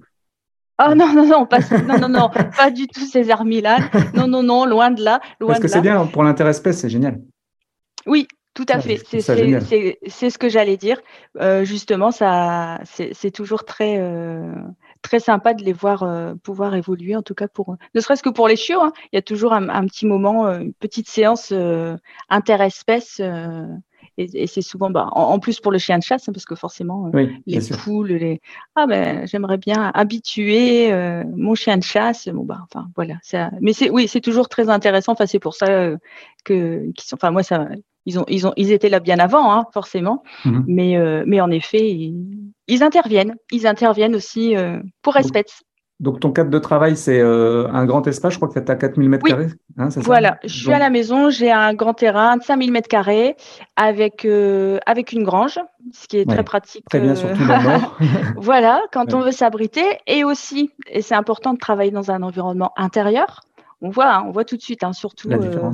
Oh 0.83 0.95
non, 0.95 1.13
non, 1.13 1.27
non, 1.27 1.47
pas, 1.47 1.59
non, 1.87 1.99
non, 1.99 2.09
non, 2.09 2.31
pas 2.57 2.71
du 2.71 2.87
tout 2.87 3.05
César 3.05 3.45
Milan. 3.45 3.77
Non, 4.15 4.27
non, 4.27 4.43
non, 4.43 4.65
loin 4.65 4.91
de 4.91 5.03
là. 5.03 5.21
Loin 5.39 5.49
Parce 5.49 5.61
que 5.61 5.69
c'est 5.69 5.83
bien, 5.83 6.07
pour 6.07 6.23
l'intérêt-espèce, 6.23 6.79
c'est 6.79 6.89
génial. 6.89 7.21
Oui, 8.07 8.27
tout 8.55 8.67
à 8.69 8.81
fait, 8.81 9.01
c'est 9.07 9.21
ce 10.31 10.39
que 10.39 10.49
j'allais 10.49 10.77
dire. 10.77 11.01
Euh, 11.41 11.65
justement, 11.65 12.11
ça, 12.11 12.81
c'est 12.85 13.31
toujours 13.31 13.65
très, 13.65 13.99
euh, 13.99 14.53
très 15.03 15.21
sympa 15.21 15.55
de 15.55 15.63
les 15.63 15.73
voir 15.73 16.03
euh, 16.03 16.35
pouvoir 16.43 16.75
évoluer, 16.75 17.15
en 17.15 17.23
tout 17.23 17.35
cas 17.35 17.47
pour, 17.47 17.77
ne 17.95 18.01
serait-ce 18.01 18.25
que 18.25 18.29
pour 18.29 18.49
les 18.49 18.57
chiots. 18.57 18.81
Hein. 18.81 18.93
Il 19.13 19.17
y 19.17 19.19
a 19.19 19.23
toujours 19.23 19.53
un, 19.53 19.87
petit 19.87 20.05
moment, 20.05 20.47
une 20.49 20.75
petite 20.75 21.09
séance 21.09 21.55
interespèce. 22.29 23.21
et, 24.19 24.47
c'est 24.49 24.63
souvent, 24.63 24.91
bah, 24.91 25.07
en, 25.13 25.39
plus 25.39 25.61
pour 25.61 25.71
le 25.71 25.79
chien 25.79 25.99
de 25.99 26.03
chasse, 26.03 26.29
hein, 26.29 26.33
parce 26.33 26.45
que 26.45 26.57
forcément, 26.57 27.09
les 27.47 27.61
poules, 27.85 28.09
les 28.09 28.41
ah 28.75 28.87
ben 28.89 29.27
j'aimerais 29.27 29.59
bien 29.59 29.93
habituer 29.95 30.93
mon 31.37 31.55
chien 31.55 31.77
de 31.77 31.85
chasse. 31.85 32.29
Bon 32.29 32.43
bah, 32.45 32.59
enfin 32.65 32.89
voilà, 32.97 33.15
ça. 33.23 33.53
Mais 33.61 33.73
c'est 33.73 33.91
oui, 33.91 34.09
c'est 34.09 34.21
toujours 34.21 34.49
très 34.49 34.69
intéressant. 34.69 35.13
Enfin 35.13 35.27
c'est 35.27 35.39
pour 35.39 35.55
ça 35.55 35.93
que, 36.45 36.91
qui 36.97 37.07
sont, 37.07 37.15
enfin 37.15 37.31
moi 37.31 37.45
ça, 37.45 37.69
ils, 38.07 38.19
ont, 38.19 38.25
ils, 38.29 38.47
ont, 38.47 38.53
ils 38.57 38.73
étaient 38.73 38.89
là 38.89 39.01
bien 39.01 39.19
avant, 39.19 39.53
hein, 39.53 39.65
forcément. 39.73 40.23
Mhm. 40.45 40.65
Mais, 40.67 40.97
euh, 40.97 41.25
mais 41.27 41.41
en 41.41 41.51
effet, 41.51 41.91
ils, 42.69 42.83
interviennent. 42.83 43.35
Ils 43.53 43.67
interviennent 43.67 44.15
aussi 44.15 44.57
euh, 44.57 44.81
pour 45.03 45.15
respect. 45.15 45.45
Donc, 45.99 46.19
ton 46.19 46.33
cadre 46.33 46.49
de 46.49 46.59
travail, 46.59 46.97
c'est 46.97 47.21
euh, 47.21 47.69
un 47.69 47.85
grand 47.85 48.07
espace. 48.07 48.33
Je 48.33 48.39
crois 48.39 48.49
que 48.49 48.59
tu 48.59 48.73
as 48.73 48.75
4000 48.75 49.11
mètres 49.11 49.27
carrés. 49.27 49.49
Hein, 49.77 49.89
voilà, 49.97 50.39
je 50.45 50.63
suis 50.63 50.73
à 50.73 50.79
la 50.79 50.89
maison. 50.89 51.29
J'ai 51.29 51.53
un 51.53 51.75
grand 51.75 51.93
terrain 51.93 52.39
de 52.39 52.43
5000 52.43 52.73
mètres 52.73 52.89
carrés 52.89 53.37
avec, 53.77 54.27
avec 54.87 55.13
une 55.13 55.25
grange, 55.25 55.59
ce 55.93 56.09
qui 56.09 56.17
est 56.17 56.25
très 56.25 56.43
pratique. 56.43 56.87
Très 56.89 57.01
bien, 57.01 57.15
surtout 57.15 57.47
dans 57.47 57.59
le 57.59 57.65
nord. 57.65 57.99
voilà, 58.37 58.81
quand 58.93 59.13
on 59.13 59.21
veut 59.21 59.31
s'abriter. 59.31 59.85
Et 60.07 60.25
aussi, 60.25 60.71
et 60.91 61.03
c'est 61.03 61.15
important 61.15 61.53
de 61.53 61.59
travailler 61.59 61.91
dans 61.91 62.11
un 62.11 62.23
environnement 62.23 62.73
intérieur 62.79 63.43
on 63.83 63.91
voit, 63.91 64.13
hein, 64.13 64.25
on 64.27 64.31
voit 64.31 64.45
tout 64.45 64.57
de 64.57 64.63
suite, 64.63 64.85
hein, 64.85 64.93
surtout 64.93 65.31
euh, 65.31 65.73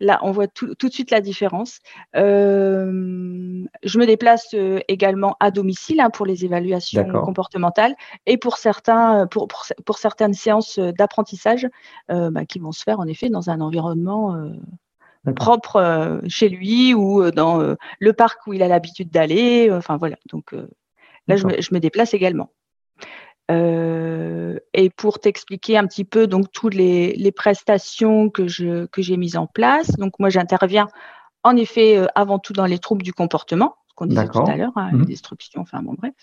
là, 0.00 0.18
on 0.22 0.30
voit 0.30 0.46
tout, 0.46 0.74
de 0.74 0.92
suite 0.92 1.10
la 1.10 1.20
différence. 1.20 1.80
Euh, 2.16 3.64
je 3.82 3.98
me 3.98 4.06
déplace 4.06 4.54
euh, 4.54 4.80
également 4.88 5.36
à 5.40 5.50
domicile 5.50 6.00
hein, 6.00 6.10
pour 6.10 6.26
les 6.26 6.44
évaluations 6.44 7.04
comportementales 7.04 7.94
et 8.26 8.38
pour 8.38 8.56
certains, 8.56 9.26
pour, 9.26 9.48
pour, 9.48 9.98
certaines 9.98 10.34
séances 10.34 10.78
d'apprentissage 10.78 11.68
bah, 12.08 12.44
qui 12.46 12.58
vont 12.58 12.72
se 12.72 12.82
faire 12.82 13.00
en 13.00 13.06
effet 13.06 13.28
dans 13.28 13.50
un 13.50 13.60
environnement 13.60 14.50
propre 15.36 16.20
chez 16.28 16.48
lui 16.48 16.94
ou 16.94 17.30
dans 17.30 17.76
le 17.98 18.12
parc 18.12 18.46
où 18.46 18.52
il 18.52 18.62
a 18.62 18.68
l'habitude 18.68 19.10
d'aller. 19.10 19.70
Enfin 19.70 19.96
voilà, 19.96 20.16
donc 20.30 20.52
là 21.26 21.36
je 21.36 21.46
me, 21.46 21.78
déplace 21.78 22.14
également. 22.14 22.50
Euh, 23.50 24.58
et 24.72 24.88
pour 24.88 25.18
t'expliquer 25.18 25.76
un 25.76 25.86
petit 25.86 26.04
peu 26.04 26.26
donc 26.26 26.50
toutes 26.50 26.74
les, 26.74 27.14
les 27.14 27.32
prestations 27.32 28.30
que 28.30 28.48
je 28.48 28.86
que 28.86 29.02
j'ai 29.02 29.16
mises 29.16 29.36
en 29.36 29.46
place. 29.46 29.90
Donc 29.98 30.18
moi 30.18 30.30
j'interviens 30.30 30.88
en 31.42 31.56
effet 31.56 31.98
euh, 31.98 32.06
avant 32.14 32.38
tout 32.38 32.54
dans 32.54 32.64
les 32.64 32.78
troubles 32.78 33.02
du 33.02 33.12
comportement, 33.12 33.76
qu'on 33.94 34.06
disait 34.06 34.26
tout 34.28 34.44
à 34.46 34.56
l'heure, 34.56 34.72
hein, 34.76 34.90
mmh. 34.92 35.04
destruction, 35.04 35.60
enfin 35.60 35.82
bon 35.82 35.94
bref. 35.94 36.14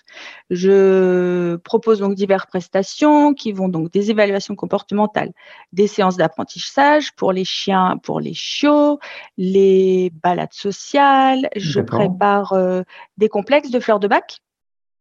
Je 0.49 1.57
propose 1.57 1.99
donc 1.99 2.15
diverses 2.15 2.47
prestations 2.47 3.33
qui 3.35 3.51
vont 3.51 3.69
donc 3.69 3.91
des 3.91 4.09
évaluations 4.09 4.55
comportementales, 4.55 5.31
des 5.71 5.87
séances 5.87 6.17
d'apprentissage 6.17 7.15
pour 7.15 7.31
les 7.31 7.45
chiens, 7.45 7.97
pour 8.01 8.19
les 8.19 8.33
chiots, 8.33 8.99
les 9.37 10.11
balades 10.23 10.53
sociales. 10.53 11.49
Je 11.55 11.81
prépare 11.81 12.53
euh, 12.53 12.81
des 13.17 13.29
complexes 13.29 13.69
de 13.69 13.79
fleurs 13.79 13.99
de 13.99 14.07
bac. 14.07 14.41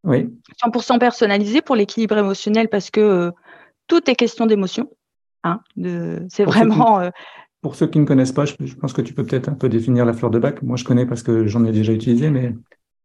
Oui. 0.04 0.28
100% 0.62 0.98
personnalisés 0.98 1.60
pour 1.60 1.76
l'équilibre 1.76 2.16
émotionnel 2.16 2.68
parce 2.68 2.90
que 2.90 3.00
euh, 3.00 3.30
tout 3.86 4.08
est 4.10 4.14
question 4.14 4.46
d'émotion. 4.46 4.88
Hein, 5.44 5.60
c'est 6.28 6.44
vraiment. 6.44 7.00
Euh, 7.00 7.10
pour 7.62 7.74
ceux 7.74 7.86
qui 7.86 7.98
ne 7.98 8.06
connaissent 8.06 8.32
pas, 8.32 8.44
je, 8.46 8.54
pense 8.74 8.92
que 8.92 9.02
tu 9.02 9.12
peux 9.12 9.24
peut-être 9.24 9.48
un 9.48 9.54
peu 9.54 9.68
définir 9.68 10.04
la 10.04 10.12
fleur 10.12 10.30
de 10.30 10.38
bac. 10.38 10.62
Moi, 10.62 10.76
je 10.76 10.84
connais 10.84 11.06
parce 11.06 11.22
que 11.22 11.46
j'en 11.46 11.64
ai 11.64 11.72
déjà 11.72 11.92
utilisé, 11.92 12.30
mais. 12.30 12.54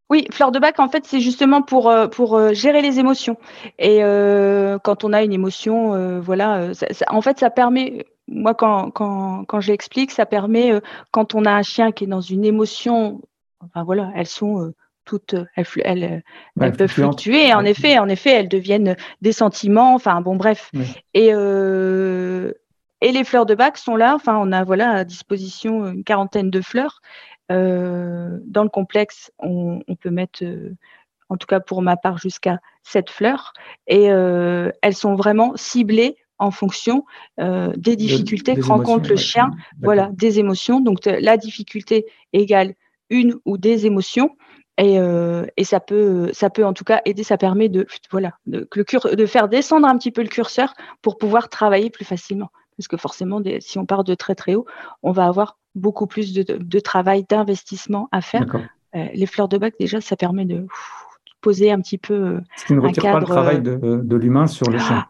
Oui, 0.10 0.28
fleur 0.32 0.52
de 0.52 0.60
bac, 0.60 0.80
en 0.80 0.88
fait, 0.88 1.06
c'est 1.06 1.20
justement 1.20 1.64
pour, 1.64 1.90
euh, 1.90 2.08
pour 2.08 2.54
gérer 2.54 2.82
les 2.82 3.00
émotions. 3.00 3.38
Et 3.80 4.04
euh, 4.04 4.78
quand 4.78 5.04
on 5.04 5.14
a 5.14 5.24
une 5.24 5.34
émotion, 5.34 6.20
voilà, 6.22 6.72
en 7.10 7.22
fait, 7.22 7.40
ça 7.40 7.50
permet, 7.50 8.06
moi, 8.28 8.54
quand, 8.54 8.92
quand, 8.92 9.46
quand 9.46 9.60
j'explique, 9.60 10.12
ça 10.12 10.26
permet, 10.26 10.80
quand 11.12 11.34
on 11.34 11.44
a 11.46 11.52
un 11.52 11.64
chien 11.64 11.92
qui 11.92 12.04
est 12.04 12.08
dans 12.08 12.22
une 12.22 12.46
émotion, 12.46 13.22
enfin 13.62 13.84
voilà, 13.84 14.12
elles 14.16 14.28
sont 14.28 14.72
toutes, 15.06 15.36
elles, 15.56 15.66
elles, 15.84 16.24
elles 16.60 16.72
peuvent 16.74 16.90
fluctuer. 16.90 17.54
En 17.54 17.64
effet, 17.64 17.98
en 18.00 18.10
effet, 18.10 18.32
elles 18.32 18.50
deviennent 18.50 18.96
des 19.22 19.32
sentiments. 19.32 19.96
Enfin, 19.96 20.22
bon, 20.22 20.36
bref. 20.36 20.72
Et 21.14 21.32
et 23.02 23.12
les 23.12 23.24
fleurs 23.24 23.46
de 23.46 23.56
bac 23.56 23.78
sont 23.78 23.96
là. 23.96 24.16
Enfin, 24.16 24.38
on 24.42 24.52
a 24.52 24.64
voilà 24.64 24.90
à 24.92 25.04
disposition 25.04 25.88
une 25.88 26.04
quarantaine 26.04 26.50
de 26.50 26.62
fleurs. 26.62 27.02
Euh, 27.52 28.40
dans 28.46 28.64
le 28.64 28.70
complexe, 28.70 29.32
on, 29.38 29.82
peut 30.00 30.10
mettre, 30.10 30.44
euh, 30.44 30.76
en 31.30 31.38
tout 31.38 31.46
cas 31.46 31.60
pour 31.60 31.82
ma 31.82 31.98
part, 31.98 32.18
jusqu'à 32.18 32.60
sept 32.84 33.10
fleurs. 33.10 33.54
Et 33.88 34.12
euh, 34.12 34.72
elles 34.82 34.96
sont 34.96 35.16
vraiment 35.16 35.54
ciblées 35.56 36.18
en 36.38 36.52
fonction 36.52 37.06
des 37.38 37.96
difficultés 37.96 38.56
que 38.56 38.66
rencontre 38.66 39.10
le 39.10 39.16
chien, 39.16 39.52
voilà, 39.82 40.10
des 40.12 40.38
émotions. 40.40 40.82
Donc 40.82 41.06
la 41.06 41.38
difficulté 41.38 42.08
égale 42.34 42.74
une 43.10 43.36
ou 43.46 43.58
des 43.58 43.86
émotions. 43.86 44.36
Et, 44.78 44.98
et, 45.56 45.64
ça 45.64 45.80
peut, 45.80 46.30
ça 46.34 46.50
peut 46.50 46.66
en 46.66 46.74
tout 46.74 46.84
cas 46.84 47.02
aider. 47.06 47.24
Ça 47.24 47.38
permet 47.38 47.70
de, 47.70 47.88
voilà, 48.12 48.34
de, 48.46 48.68
de 49.16 49.26
faire 49.26 49.48
descendre 49.48 49.88
un 49.88 49.98
petit 49.98 50.12
peu 50.12 50.22
le 50.22 50.28
curseur 50.28 50.74
pour 51.02 51.18
pouvoir 51.18 51.48
travailler 51.48 51.90
plus 51.90 52.04
facilement 52.04 52.50
parce 52.78 52.88
que 52.88 52.98
forcément, 52.98 53.42
si 53.60 53.80
on 53.80 53.86
part 53.86 54.04
de 54.04 54.16
très 54.16 54.36
très 54.36 54.56
haut, 54.56 54.66
on 55.04 55.12
va 55.12 55.26
avoir 55.26 55.58
beaucoup 55.76 56.08
plus 56.08 56.34
de, 56.34 56.80
travail, 56.80 57.26
d'investissement 57.28 58.08
à 58.12 58.22
faire. 58.22 58.46
Euh, 58.96 59.08
les 59.14 59.26
fleurs 59.26 59.48
de 59.48 59.58
bac, 59.58 59.76
déjà, 59.80 60.00
ça 60.02 60.16
permet 60.16 60.46
de 60.46 60.66
poser 61.42 61.72
un 61.72 61.80
petit 61.80 61.98
peu. 61.98 62.14
Euh, 62.14 62.42
Ce 62.56 62.66
qui 62.66 62.74
ne 62.74 62.80
retire 62.80 63.04
pas 63.04 63.20
le 63.20 63.26
travail 63.26 63.62
euh, 63.66 64.02
de, 64.02 64.16
l'humain 64.16 64.48
sur 64.48 64.70
le 64.70 64.80
chien. 64.80 65.06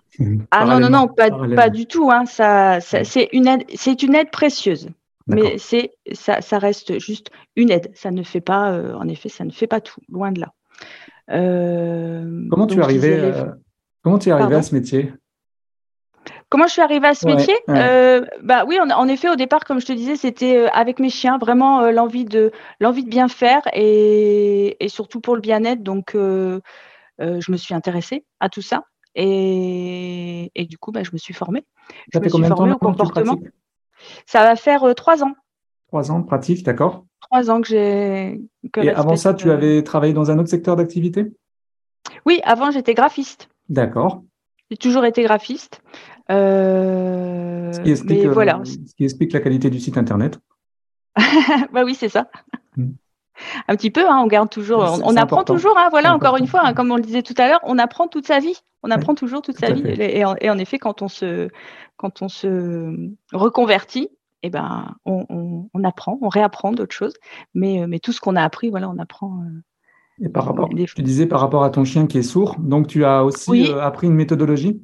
Ah 0.51 0.65
non, 0.65 0.79
non, 0.79 0.89
non, 0.89 1.07
pas, 1.07 1.29
pas 1.29 1.69
du 1.69 1.85
tout. 1.85 2.09
Hein. 2.11 2.25
Ça, 2.25 2.79
c'est 2.81 3.29
une 3.31 3.47
aide, 3.47 3.63
c'est 3.75 4.01
une 4.03 4.15
aide 4.15 4.31
précieuse. 4.31 4.89
Mais 5.27 5.57
c'est 5.57 5.91
ça, 6.13 6.41
ça 6.41 6.59
reste 6.59 6.99
juste 6.99 7.31
une 7.55 7.71
aide. 7.71 7.91
Ça 7.95 8.11
ne 8.11 8.23
fait 8.23 8.41
pas, 8.41 8.79
en 8.95 9.07
effet, 9.07 9.29
ça 9.29 9.43
ne 9.43 9.51
fait 9.51 9.67
pas 9.67 9.81
tout, 9.81 10.01
loin 10.09 10.31
de 10.31 10.41
là. 10.41 10.53
comment, 12.49 12.67
tu 12.67 12.81
arrivais, 12.81 13.33
comment 14.03 14.19
tu 14.19 14.29
es 14.29 14.31
arrivé 14.31 14.55
à 14.55 14.61
ce 14.61 14.75
métier? 14.75 15.11
Comment 16.49 16.67
je 16.67 16.73
suis 16.73 16.81
arrivée 16.81 17.07
à 17.07 17.13
ce 17.13 17.25
métier? 17.25 17.55
euh, 17.69 18.25
Bah 18.41 18.65
oui, 18.67 18.79
en, 18.79 19.07
effet, 19.07 19.29
au 19.29 19.35
départ, 19.35 19.65
comme 19.65 19.81
je 19.81 19.85
te 19.85 19.93
disais, 19.93 20.15
c'était 20.15 20.57
euh, 20.57 20.69
avec 20.69 20.99
mes 20.99 21.09
chiens, 21.09 21.37
vraiment 21.37 21.81
euh, 21.81 21.91
l'envie 21.91 22.25
de 22.25 22.51
l'envie 22.79 23.03
de 23.03 23.09
bien 23.09 23.27
faire 23.27 23.61
et, 23.73 24.77
surtout 24.87 25.21
pour 25.21 25.35
le 25.35 25.41
bien-être. 25.41 25.83
Donc, 25.83 26.11
je 26.13 26.61
me 27.19 27.57
suis 27.57 27.73
intéressée 27.73 28.25
à 28.39 28.49
tout 28.49 28.61
ça 28.61 28.83
et, 29.15 30.49
du 30.69 30.77
coup, 30.77 30.91
bah, 30.91 31.03
je 31.03 31.11
me 31.13 31.17
suis 31.17 31.33
formée. 31.33 31.65
Ça 32.13 32.19
je 32.19 32.23
me 32.23 32.29
suis 32.29 32.43
formée 32.45 32.73
au 32.73 32.77
comportement. 32.77 33.37
Ça 34.25 34.43
va 34.43 34.55
faire 34.55 34.93
trois 34.95 35.23
ans. 35.23 35.33
Trois 35.87 36.11
ans 36.11 36.19
de 36.19 36.25
pratique, 36.25 36.63
d'accord. 36.63 37.05
Trois 37.21 37.49
ans 37.49 37.61
que 37.61 37.67
j'ai. 37.67 38.41
Et 38.77 38.89
avant 38.89 39.15
ça, 39.15 39.33
tu 39.33 39.51
avais 39.51 39.83
travaillé 39.83 40.13
dans 40.13 40.31
un 40.31 40.39
autre 40.39 40.49
secteur 40.49 40.75
d'activité? 40.75 41.33
Oui, 42.25 42.41
avant, 42.43 42.71
j'étais 42.71 42.93
graphiste. 42.93 43.49
D'accord. 43.69 44.23
J'ai 44.69 44.77
toujours 44.77 45.05
été 45.05 45.23
graphiste. 45.23 45.81
Euh, 46.31 47.71
ce, 47.71 47.79
qui 47.81 47.91
explique, 47.91 48.25
voilà. 48.25 48.61
ce 48.63 48.95
qui 48.95 49.03
explique 49.03 49.31
la 49.33 49.39
qualité 49.39 49.69
du 49.69 49.79
site 49.79 49.97
internet. 49.97 50.39
bah 51.71 51.83
oui, 51.85 51.95
c'est 51.95 52.09
ça. 52.09 52.27
Hmm. 52.75 52.91
Un 53.67 53.75
petit 53.75 53.91
peu, 53.91 54.01
hein, 54.09 54.19
on 54.23 54.27
garde 54.27 54.49
toujours, 54.49 54.99
on, 55.03 55.15
apprend 55.15 55.43
toujours, 55.43 55.77
hein, 55.77 55.87
voilà, 55.91 56.13
encore 56.13 56.37
une 56.37 56.47
fois, 56.47 56.61
hein, 56.63 56.73
comme 56.73 56.91
on 56.91 56.95
le 56.95 57.01
disait 57.01 57.23
tout 57.23 57.33
à 57.37 57.47
l'heure, 57.47 57.59
on 57.63 57.77
apprend 57.77 58.07
toute 58.07 58.27
sa 58.27 58.39
vie. 58.39 58.61
On 58.83 58.91
apprend 58.91 59.15
toujours 59.15 59.41
toute 59.41 59.57
sa 59.57 59.71
vie. 59.71 59.83
Et 59.99 60.23
en, 60.23 60.57
effet, 60.57 60.77
quand 60.77 61.01
on 61.01 61.07
se, 61.07 61.49
quand 61.97 62.21
on 62.21 62.29
se 62.29 63.09
reconvertit, 63.33 64.09
eh 64.43 64.49
ben, 64.51 64.95
on, 65.05 65.67
apprend, 65.83 66.19
on 66.21 66.29
réapprend 66.29 66.71
d'autres 66.71 66.93
choses. 66.93 67.15
Mais, 67.55 67.85
mais 67.87 67.99
tout 67.99 68.11
ce 68.11 68.19
qu'on 68.19 68.35
a 68.35 68.43
appris, 68.43 68.69
voilà, 68.69 68.89
on 68.89 68.99
apprend. 68.99 69.41
Euh, 69.41 70.25
et 70.25 70.29
par 70.29 70.45
rapport, 70.45 70.69
tu 70.69 71.01
disais 71.01 71.25
par 71.25 71.41
rapport 71.41 71.63
à 71.63 71.71
ton 71.71 71.83
chien 71.83 72.05
qui 72.05 72.19
est 72.19 72.23
sourd, 72.23 72.55
donc 72.59 72.87
tu 72.87 73.03
as 73.03 73.25
aussi 73.25 73.71
euh, 73.71 73.81
appris 73.81 74.07
une 74.07 74.13
méthodologie 74.13 74.81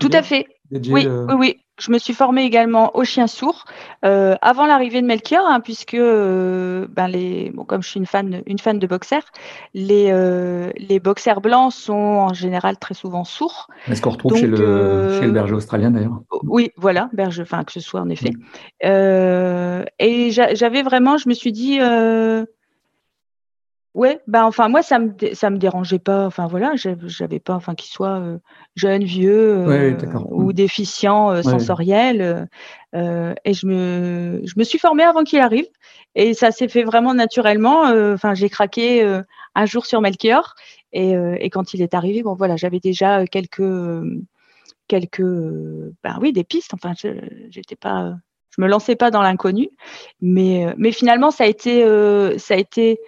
tout 0.00 0.10
à 0.12 0.22
fait. 0.22 0.46
Oui, 0.70 1.06
euh, 1.06 1.26
oui, 1.28 1.34
oui, 1.38 1.60
Je 1.78 1.92
me 1.92 1.98
suis 1.98 2.12
formée 2.12 2.42
également 2.42 2.96
au 2.96 3.04
chien 3.04 3.26
sourd 3.26 3.64
euh, 4.04 4.34
avant 4.42 4.66
l'arrivée 4.66 5.00
de 5.00 5.06
Melchior, 5.06 5.46
hein, 5.46 5.60
puisque 5.60 5.94
euh, 5.94 6.86
ben 6.90 7.08
les, 7.08 7.50
bon, 7.50 7.64
comme 7.64 7.82
je 7.82 7.88
suis 7.88 8.00
une 8.00 8.06
fan, 8.06 8.42
une 8.46 8.58
fan 8.58 8.78
de 8.78 8.86
boxers, 8.86 9.24
les, 9.74 10.12
les 10.76 11.00
boxers 11.00 11.40
blancs 11.40 11.72
sont 11.72 11.94
en 11.94 12.34
général 12.34 12.78
très 12.78 12.94
souvent 12.94 13.24
sourds. 13.24 13.68
Est-ce 13.88 14.02
qu'on 14.02 14.10
retrouve 14.10 14.36
chez, 14.36 14.46
le, 14.46 15.18
chez 15.18 15.26
le 15.26 15.32
berger 15.32 15.54
australien 15.54 15.90
d'ailleurs? 15.90 16.20
Oui, 16.42 16.72
voilà, 16.76 17.08
berger, 17.12 17.42
enfin 17.42 17.64
que 17.64 17.72
ce 17.72 17.80
soit 17.80 18.00
en 18.00 18.08
effet. 18.08 18.32
Et 18.82 20.30
j'avais 20.30 20.82
vraiment, 20.82 21.16
je 21.16 21.28
me 21.28 21.34
suis 21.34 21.52
dit 21.52 21.78
Ouais, 23.98 24.20
bah 24.28 24.46
enfin 24.46 24.68
moi 24.68 24.80
ça 24.80 25.00
me 25.00 25.12
ça 25.32 25.50
me 25.50 25.58
dérangeait 25.58 25.98
pas. 25.98 26.24
Enfin 26.24 26.46
voilà, 26.46 26.74
j'avais 26.76 27.40
pas 27.40 27.56
enfin 27.56 27.74
qu'il 27.74 27.90
soit 27.90 28.20
euh, 28.20 28.38
jeune, 28.76 29.02
vieux 29.02 29.66
euh, 29.66 29.96
ou 30.30 30.50
mmh. 30.50 30.52
déficient 30.52 31.32
euh, 31.32 31.42
sensoriel. 31.42 32.48
et 32.94 33.52
je 33.52 33.66
me 33.66 34.40
je 34.44 34.54
me 34.56 34.62
suis 34.62 34.78
formée 34.78 35.02
avant 35.02 35.24
qu'il 35.24 35.40
arrive 35.40 35.66
et 36.14 36.32
ça 36.32 36.52
s'est 36.52 36.68
fait 36.68 36.84
vraiment 36.84 37.12
naturellement. 37.12 37.86
Enfin 38.14 38.34
j'ai 38.34 38.48
craqué 38.48 39.02
un 39.56 39.66
jour 39.66 39.84
sur 39.84 40.00
Melchior 40.00 40.54
et, 40.92 41.14
et 41.40 41.50
quand 41.50 41.74
il 41.74 41.82
est 41.82 41.92
arrivé, 41.92 42.22
bon 42.22 42.34
voilà, 42.34 42.54
j'avais 42.54 42.78
déjà 42.78 43.26
quelques 43.26 44.04
quelques 44.86 45.22
ben 46.04 46.18
oui 46.20 46.32
des 46.32 46.44
pistes. 46.44 46.72
Enfin 46.72 46.92
j'étais 47.50 47.74
pas 47.74 48.14
je 48.56 48.62
me 48.62 48.68
lançais 48.68 48.94
pas 48.94 49.10
dans 49.10 49.22
l'inconnu, 49.22 49.70
mais 50.20 50.72
mais 50.76 50.92
finalement 50.92 51.32
ça 51.32 51.42
a 51.42 51.46
été 51.48 51.82
ça 52.38 52.54
a 52.54 52.58
été 52.58 53.00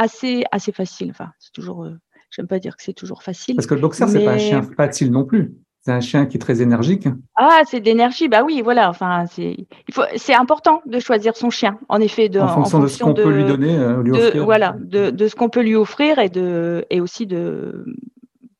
assez, 0.00 0.44
assez 0.50 0.72
facile. 0.72 1.10
Enfin, 1.10 1.30
c'est 1.38 1.52
toujours, 1.52 1.84
euh, 1.84 1.92
j'aime 2.30 2.46
pas 2.46 2.58
dire 2.58 2.76
que 2.76 2.82
c'est 2.82 2.94
toujours 2.94 3.22
facile. 3.22 3.54
Parce 3.54 3.66
que 3.66 3.74
le 3.74 3.80
boxer, 3.82 4.08
c'est 4.08 4.24
pas 4.24 4.32
un 4.32 4.38
chien 4.38 4.62
facile 4.62 5.10
non 5.12 5.24
plus. 5.24 5.54
C'est 5.82 5.92
un 5.92 6.00
chien 6.00 6.26
qui 6.26 6.36
est 6.36 6.40
très 6.40 6.60
énergique. 6.60 7.08
Ah, 7.36 7.60
c'est 7.66 7.80
d'énergie, 7.80 8.28
bah 8.28 8.42
oui, 8.44 8.60
voilà. 8.62 8.90
Enfin, 8.90 9.24
c'est, 9.26 9.66
il 9.88 9.94
faut, 9.94 10.02
c'est 10.16 10.34
important 10.34 10.82
de 10.86 10.98
choisir 10.98 11.36
son 11.36 11.50
chien. 11.50 11.78
En 11.88 12.00
effet, 12.00 12.28
de, 12.28 12.40
en 12.40 12.48
fonction, 12.48 12.80
de 12.80 12.86
ce 12.86 13.02
qu'on 13.02 13.14
peut 13.14 13.32
lui 13.32 13.44
donner, 13.44 13.76
euh, 13.78 14.02
lui 14.02 14.12
offrir. 14.12 14.44
Voilà, 14.44 14.76
de, 14.78 15.10
de 15.10 15.28
ce 15.28 15.34
qu'on 15.34 15.48
peut 15.48 15.62
lui 15.62 15.76
offrir 15.76 16.18
et 16.18 16.28
de, 16.28 16.84
et 16.90 17.00
aussi 17.00 17.26
de, 17.26 17.86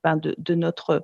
ben 0.02 0.16
de, 0.16 0.34
de 0.38 0.54
notre 0.54 1.02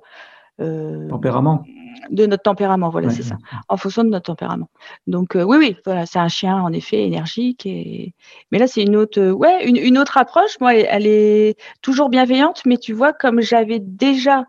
euh, 0.59 1.07
tempérament. 1.07 1.63
De 2.09 2.25
notre 2.25 2.43
tempérament, 2.43 2.89
voilà, 2.89 3.09
c'est 3.09 3.23
ça. 3.23 3.37
En 3.67 3.77
fonction 3.77 4.03
de 4.03 4.09
notre 4.09 4.25
tempérament. 4.25 4.69
Donc 5.07 5.35
euh, 5.35 5.43
oui, 5.43 5.57
oui, 5.57 5.77
voilà, 5.85 6.05
c'est 6.05 6.19
un 6.19 6.27
chien 6.27 6.61
en 6.61 6.71
effet 6.73 7.03
énergique. 7.03 7.65
Et... 7.65 8.13
Mais 8.51 8.59
là, 8.59 8.67
c'est 8.67 8.83
une 8.83 8.95
autre, 8.95 9.19
euh, 9.19 9.31
ouais, 9.31 9.67
une, 9.67 9.77
une, 9.77 9.97
autre 9.97 10.17
approche. 10.17 10.59
Moi, 10.59 10.75
elle, 10.75 11.07
est 11.07 11.59
toujours 11.81 12.09
bienveillante, 12.09 12.61
mais 12.65 12.77
tu 12.77 12.93
vois, 12.93 13.13
comme 13.13 13.41
j'avais 13.41 13.79
déjà, 13.79 14.45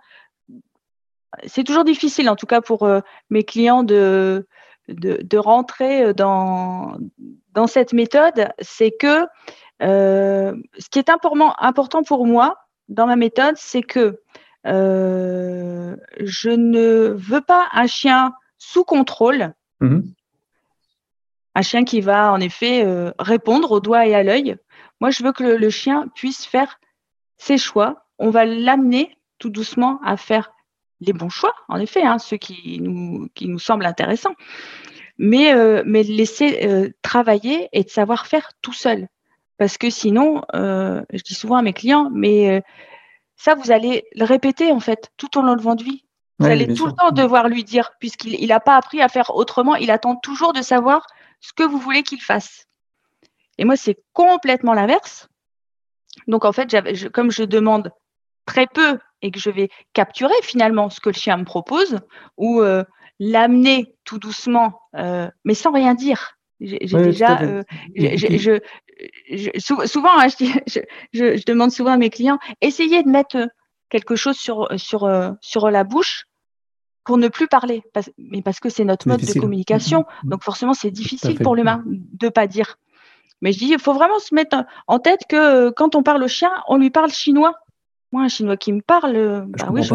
c'est 1.47 1.64
toujours 1.64 1.85
difficile, 1.85 2.28
en 2.28 2.37
tout 2.37 2.47
cas 2.47 2.61
pour 2.61 2.88
mes 3.31 3.45
clients, 3.45 3.83
de, 3.83 4.47
de, 4.88 5.21
de, 5.23 5.38
rentrer 5.38 6.14
dans 6.14 6.97
dans 7.55 7.67
cette 7.67 7.93
méthode. 7.93 8.49
C'est 8.61 8.93
que 8.93 9.26
ce 9.81 10.88
qui 10.90 10.99
est 10.99 11.11
important, 11.11 11.55
important 11.59 12.02
pour 12.02 12.26
moi 12.26 12.57
dans 12.88 13.07
ma 13.07 13.17
méthode, 13.17 13.55
c'est 13.57 13.83
que 13.83 14.21
euh, 14.67 15.97
je 16.21 16.50
ne 16.50 17.09
veux 17.09 17.41
pas 17.41 17.69
un 17.73 17.87
chien 17.87 18.35
sous 18.59 18.85
contrôle. 18.85 19.55
Mhm. 19.81 20.12
Un 21.55 21.62
chien 21.62 21.85
qui 21.85 22.00
va 22.00 22.33
en 22.33 22.41
effet 22.41 22.85
euh, 22.85 23.12
répondre 23.19 23.71
au 23.73 23.81
doigt 23.81 24.07
et 24.07 24.15
à 24.15 24.23
l'œil. 24.23 24.57
Moi, 25.00 25.11
je 25.11 25.23
veux 25.23 25.33
que 25.33 25.45
le, 25.45 25.71
chien 25.71 26.09
puisse 26.15 26.45
faire 26.45 26.81
ses 27.37 27.59
choix. 27.59 28.07
On 28.19 28.31
va 28.31 28.45
l'amener 28.45 29.17
tout 29.38 29.50
doucement 29.50 30.00
à 30.05 30.17
faire 30.17 30.53
les 31.00 31.12
bons 31.12 31.29
choix, 31.29 31.53
en 31.69 31.79
effet, 31.79 32.03
hein, 32.03 32.19
ceux 32.19 32.37
qui 32.37 32.81
nous, 32.81 33.29
qui 33.35 33.47
nous 33.47 33.61
semblent 33.61 33.87
intéressants. 33.87 34.35
Mais, 35.17 35.55
euh, 35.55 35.83
mais 35.87 36.03
laisser 36.03 36.93
travailler 37.03 37.69
et 37.73 37.85
de 37.85 37.88
savoir 37.88 38.27
faire 38.27 38.50
tout 38.62 38.73
seul. 38.73 39.07
Parce 39.57 39.79
que 39.79 39.91
sinon, 39.91 40.43
je 40.53 41.23
dis 41.23 41.35
souvent 41.35 41.57
à 41.57 41.62
mes 41.62 41.73
clients, 41.73 42.11
mais 42.12 42.62
ça, 43.38 43.54
vous 43.54 43.71
allez 43.71 44.04
le 44.14 44.25
répéter 44.25 44.73
en 44.73 44.80
fait 44.80 45.11
tout 45.16 45.38
au 45.38 45.42
long 45.42 45.57
de 45.57 45.62
votre 45.62 45.85
vie. 45.85 46.04
Vous 46.40 46.47
allez 46.47 46.73
tout 46.73 46.87
le 46.87 46.92
temps 46.92 47.11
devoir 47.11 47.49
lui 47.49 47.64
dire, 47.64 47.92
puisqu'il 47.99 48.47
n'a 48.47 48.61
pas 48.61 48.76
appris 48.76 49.00
à 49.00 49.09
faire 49.09 49.35
autrement, 49.35 49.75
il 49.75 49.90
attend 49.90 50.14
toujours 50.14 50.52
de 50.52 50.62
savoir 50.62 51.07
ce 51.40 51.52
que 51.52 51.64
vous 51.64 51.78
voulez 51.78 52.04
qu'il 52.04 52.21
fasse. 52.21 52.66
Et 53.57 53.64
moi, 53.64 53.76
c'est 53.76 53.99
complètement 54.12 54.73
l'inverse. 54.73 55.28
Donc, 56.28 56.45
en 56.45 56.52
fait, 56.52 56.76
comme 57.11 57.33
je 57.33 57.42
demande 57.42 57.90
très 58.47 58.66
peu 58.66 58.99
et 59.21 59.33
que 59.33 59.40
je 59.40 59.50
vais 59.50 59.68
capturer 59.95 60.35
finalement 60.42 60.90
ce 60.90 61.00
que 61.00 61.09
le 61.09 61.14
chien 61.14 61.37
me 61.37 61.45
propose 61.45 61.99
ou 62.37 62.61
euh, 62.61 62.85
l'amener 63.18 63.97
tout 64.04 64.18
doucement, 64.18 64.80
euh, 64.97 65.28
mais 65.45 65.54
sans 65.54 65.73
rien 65.73 65.95
dire. 65.95 66.38
J'ai 66.61 66.79
déjà, 66.79 67.41
euh, 67.43 67.62
je, 67.95 68.61
souvent, 69.87 70.19
hein, 70.19 70.27
je, 70.67 70.81
je, 71.12 71.45
demande 71.47 71.71
souvent 71.71 71.93
à 71.93 71.97
mes 71.97 72.11
clients, 72.11 72.38
essayez 72.61 73.03
de 73.03 73.09
mettre 73.09 73.49
quelque 73.91 74.17
chose 74.17 74.37
sur, 74.37 74.69
sur, 74.77 75.09
sur 75.41 75.71
la 75.71 75.85
bouche 75.85 76.27
pour 77.09 77.17
ne 77.17 77.29
plus 77.29 77.49
parler, 77.49 77.83
mais 78.19 78.43
parce 78.43 78.61
que 78.61 78.69
c'est 78.69 78.85
notre 78.85 79.09
mode 79.09 79.23
de 79.23 79.41
communication. 79.41 80.00
Mm, 80.00 80.03
mm, 80.03 80.27
mm. 80.27 80.31
Donc 80.31 80.45
forcément, 80.45 80.75
c'est 80.75 80.91
difficile 80.91 81.38
pour 81.38 81.57
l'humain 81.57 81.83
de 81.87 82.27
ne 82.27 82.31
pas 82.31 82.47
dire. 82.47 82.77
Mais 83.41 83.53
je 83.53 83.59
dis, 83.59 83.69
il 83.69 83.79
faut 83.79 83.95
vraiment 83.95 84.19
se 84.19 84.35
mettre 84.35 84.65
en 84.87 84.99
tête 84.99 85.21
que 85.27 85.37
euh, 85.69 85.71
quand 85.75 85.95
on 85.95 86.03
parle 86.03 86.23
au 86.23 86.29
chien, 86.29 86.50
on 86.67 86.77
lui 86.77 86.91
parle 86.91 87.11
chinois. 87.11 87.55
Moi, 88.12 88.25
un 88.25 88.29
chinois 88.29 88.59
qui 88.59 88.75
me 88.75 88.83
parle, 88.83 89.17
euh, 89.17 89.41
bah 89.47 89.69
oui, 89.71 89.83
je 89.83 89.95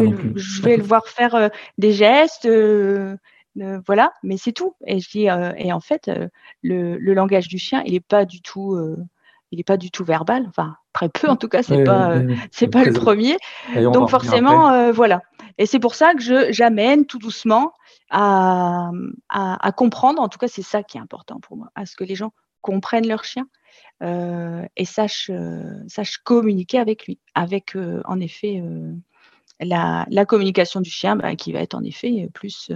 vais, 0.62 0.76
le, 0.76 0.82
voir 0.82 1.06
faire 1.06 1.36
euh, 1.36 1.48
des 1.78 1.92
gestes, 1.92 2.48
voilà, 3.56 4.12
mais 4.22 4.36
c'est 4.36 4.52
tout. 4.52 4.74
Et 4.86 5.00
je 5.00 5.10
dis, 5.10 5.26
et 5.56 5.72
en 5.72 5.80
fait, 5.80 6.10
le, 6.62 6.96
langage 6.98 7.48
du 7.48 7.58
chien, 7.58 7.82
il 7.86 7.92
n'est 7.92 8.00
pas 8.00 8.24
du 8.24 8.42
tout, 8.42 8.78
il 9.50 9.60
est 9.60 9.64
pas 9.64 9.76
du 9.76 9.90
tout 9.90 10.04
verbal. 10.04 10.44
Enfin, 10.48 10.76
très 10.92 11.08
peu 11.08 11.28
en 11.28 11.36
tout 11.36 11.48
cas, 11.48 11.62
c'est 11.62 11.84
pas, 11.84 12.18
c'est 12.50 12.68
pas 12.68 12.84
le 12.84 12.92
premier. 12.92 13.36
Donc 13.74 14.10
forcément, 14.10 14.90
voilà. 14.92 15.22
Et 15.58 15.66
c'est 15.66 15.78
pour 15.78 15.94
ça 15.94 16.14
que 16.14 16.20
je 16.20 16.52
j'amène 16.52 17.06
tout 17.06 17.18
doucement 17.18 17.72
à, 18.10 18.90
à, 19.28 19.72
comprendre. 19.72 20.20
En 20.20 20.28
tout 20.28 20.38
cas, 20.38 20.48
c'est 20.48 20.62
ça 20.62 20.82
qui 20.82 20.98
est 20.98 21.00
important 21.00 21.40
pour 21.40 21.56
moi, 21.56 21.70
à 21.74 21.86
ce 21.86 21.96
que 21.96 22.04
les 22.04 22.14
gens 22.14 22.32
comprennent 22.60 23.06
leur 23.06 23.24
chien 23.24 23.46
euh, 24.02 24.66
et 24.76 24.84
sachent, 24.84 25.30
euh, 25.30 25.84
communiquer 26.24 26.78
avec 26.78 27.06
lui, 27.06 27.20
avec 27.34 27.76
euh, 27.76 28.00
en 28.06 28.20
effet 28.20 28.62
la, 29.60 30.06
la, 30.08 30.24
communication 30.24 30.80
du 30.80 30.90
chien 30.90 31.14
bah, 31.14 31.36
qui 31.36 31.52
va 31.52 31.60
être 31.60 31.74
en 31.74 31.84
effet 31.84 32.28
plus 32.34 32.72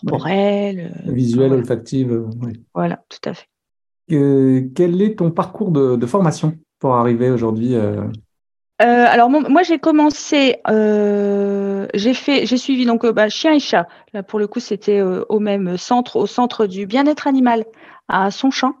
corporelle. 0.00 0.92
Visuelle, 1.06 1.52
olfactive. 1.52 2.24
Voilà, 2.74 3.02
tout 3.08 3.28
à 3.28 3.34
fait. 3.34 3.46
quel 4.08 5.02
est 5.02 5.18
ton 5.18 5.30
parcours 5.30 5.70
de, 5.70 5.96
de 5.96 6.06
formation 6.06 6.58
pour 6.78 6.94
arriver 6.94 7.30
aujourd'hui 7.30 7.76
euh, 8.82 9.06
alors 9.08 9.30
moi 9.30 9.62
j'ai 9.62 9.78
commencé, 9.78 10.56
euh, 10.68 11.86
j'ai 11.94 12.12
fait, 12.12 12.44
j'ai 12.44 12.58
suivi 12.58 12.84
donc 12.84 13.06
euh, 13.06 13.12
bah, 13.12 13.30
chien 13.30 13.54
et 13.54 13.60
chat. 13.60 13.88
Là 14.12 14.22
pour 14.22 14.38
le 14.38 14.46
coup 14.46 14.60
c'était 14.60 15.00
au 15.00 15.40
même 15.40 15.78
centre, 15.78 16.16
au 16.16 16.26
centre 16.26 16.66
du 16.66 16.86
bien-être 16.86 17.26
animal 17.26 17.64
à 18.08 18.30
Sonchamp. 18.30 18.74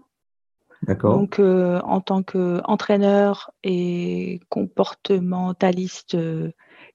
D'accord. 0.82 1.14
Donc 1.14 1.40
en 1.40 2.00
tant 2.00 2.22
qu'entraîneur 2.22 3.50
et 3.64 4.40
comportementaliste 4.50 6.16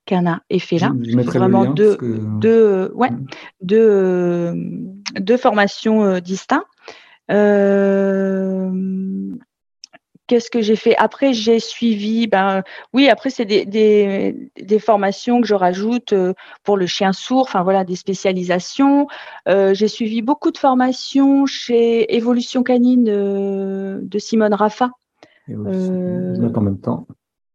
canin 0.05 0.41
et 0.49 0.59
félin. 0.59 0.95
vraiment 1.23 1.65
deux, 1.65 1.97
deux, 2.39 2.91
ouais, 2.95 3.11
mm. 3.11 3.25
deux, 3.61 4.53
deux 5.19 5.37
formations 5.37 6.19
distinctes. 6.19 6.65
Qu'est-ce 10.31 10.49
que 10.49 10.61
j'ai 10.61 10.77
fait? 10.77 10.95
Après, 10.95 11.33
j'ai 11.33 11.59
suivi, 11.59 12.25
ben 12.25 12.63
oui, 12.93 13.09
après, 13.09 13.29
c'est 13.29 13.43
des, 13.43 13.65
des, 13.65 14.79
formations 14.79 15.41
que 15.41 15.45
je 15.45 15.55
rajoute 15.55 16.13
euh, 16.13 16.33
pour 16.63 16.77
le 16.77 16.85
chien 16.85 17.11
sourd, 17.11 17.41
enfin 17.41 17.63
voilà, 17.63 17.83
des 17.83 17.97
spécialisations. 17.97 19.07
Euh, 19.49 19.73
j'ai 19.73 19.89
suivi 19.89 20.21
beaucoup 20.21 20.51
de 20.51 20.57
formations 20.57 21.45
chez 21.45 22.15
Évolution 22.15 22.63
Canine 22.63 23.03
de, 23.03 24.19
Simone 24.19 24.53
Raffa. 24.53 24.91
Euh, 25.49 26.49
en 26.55 26.61
même 26.61 26.79
temps. 26.79 27.07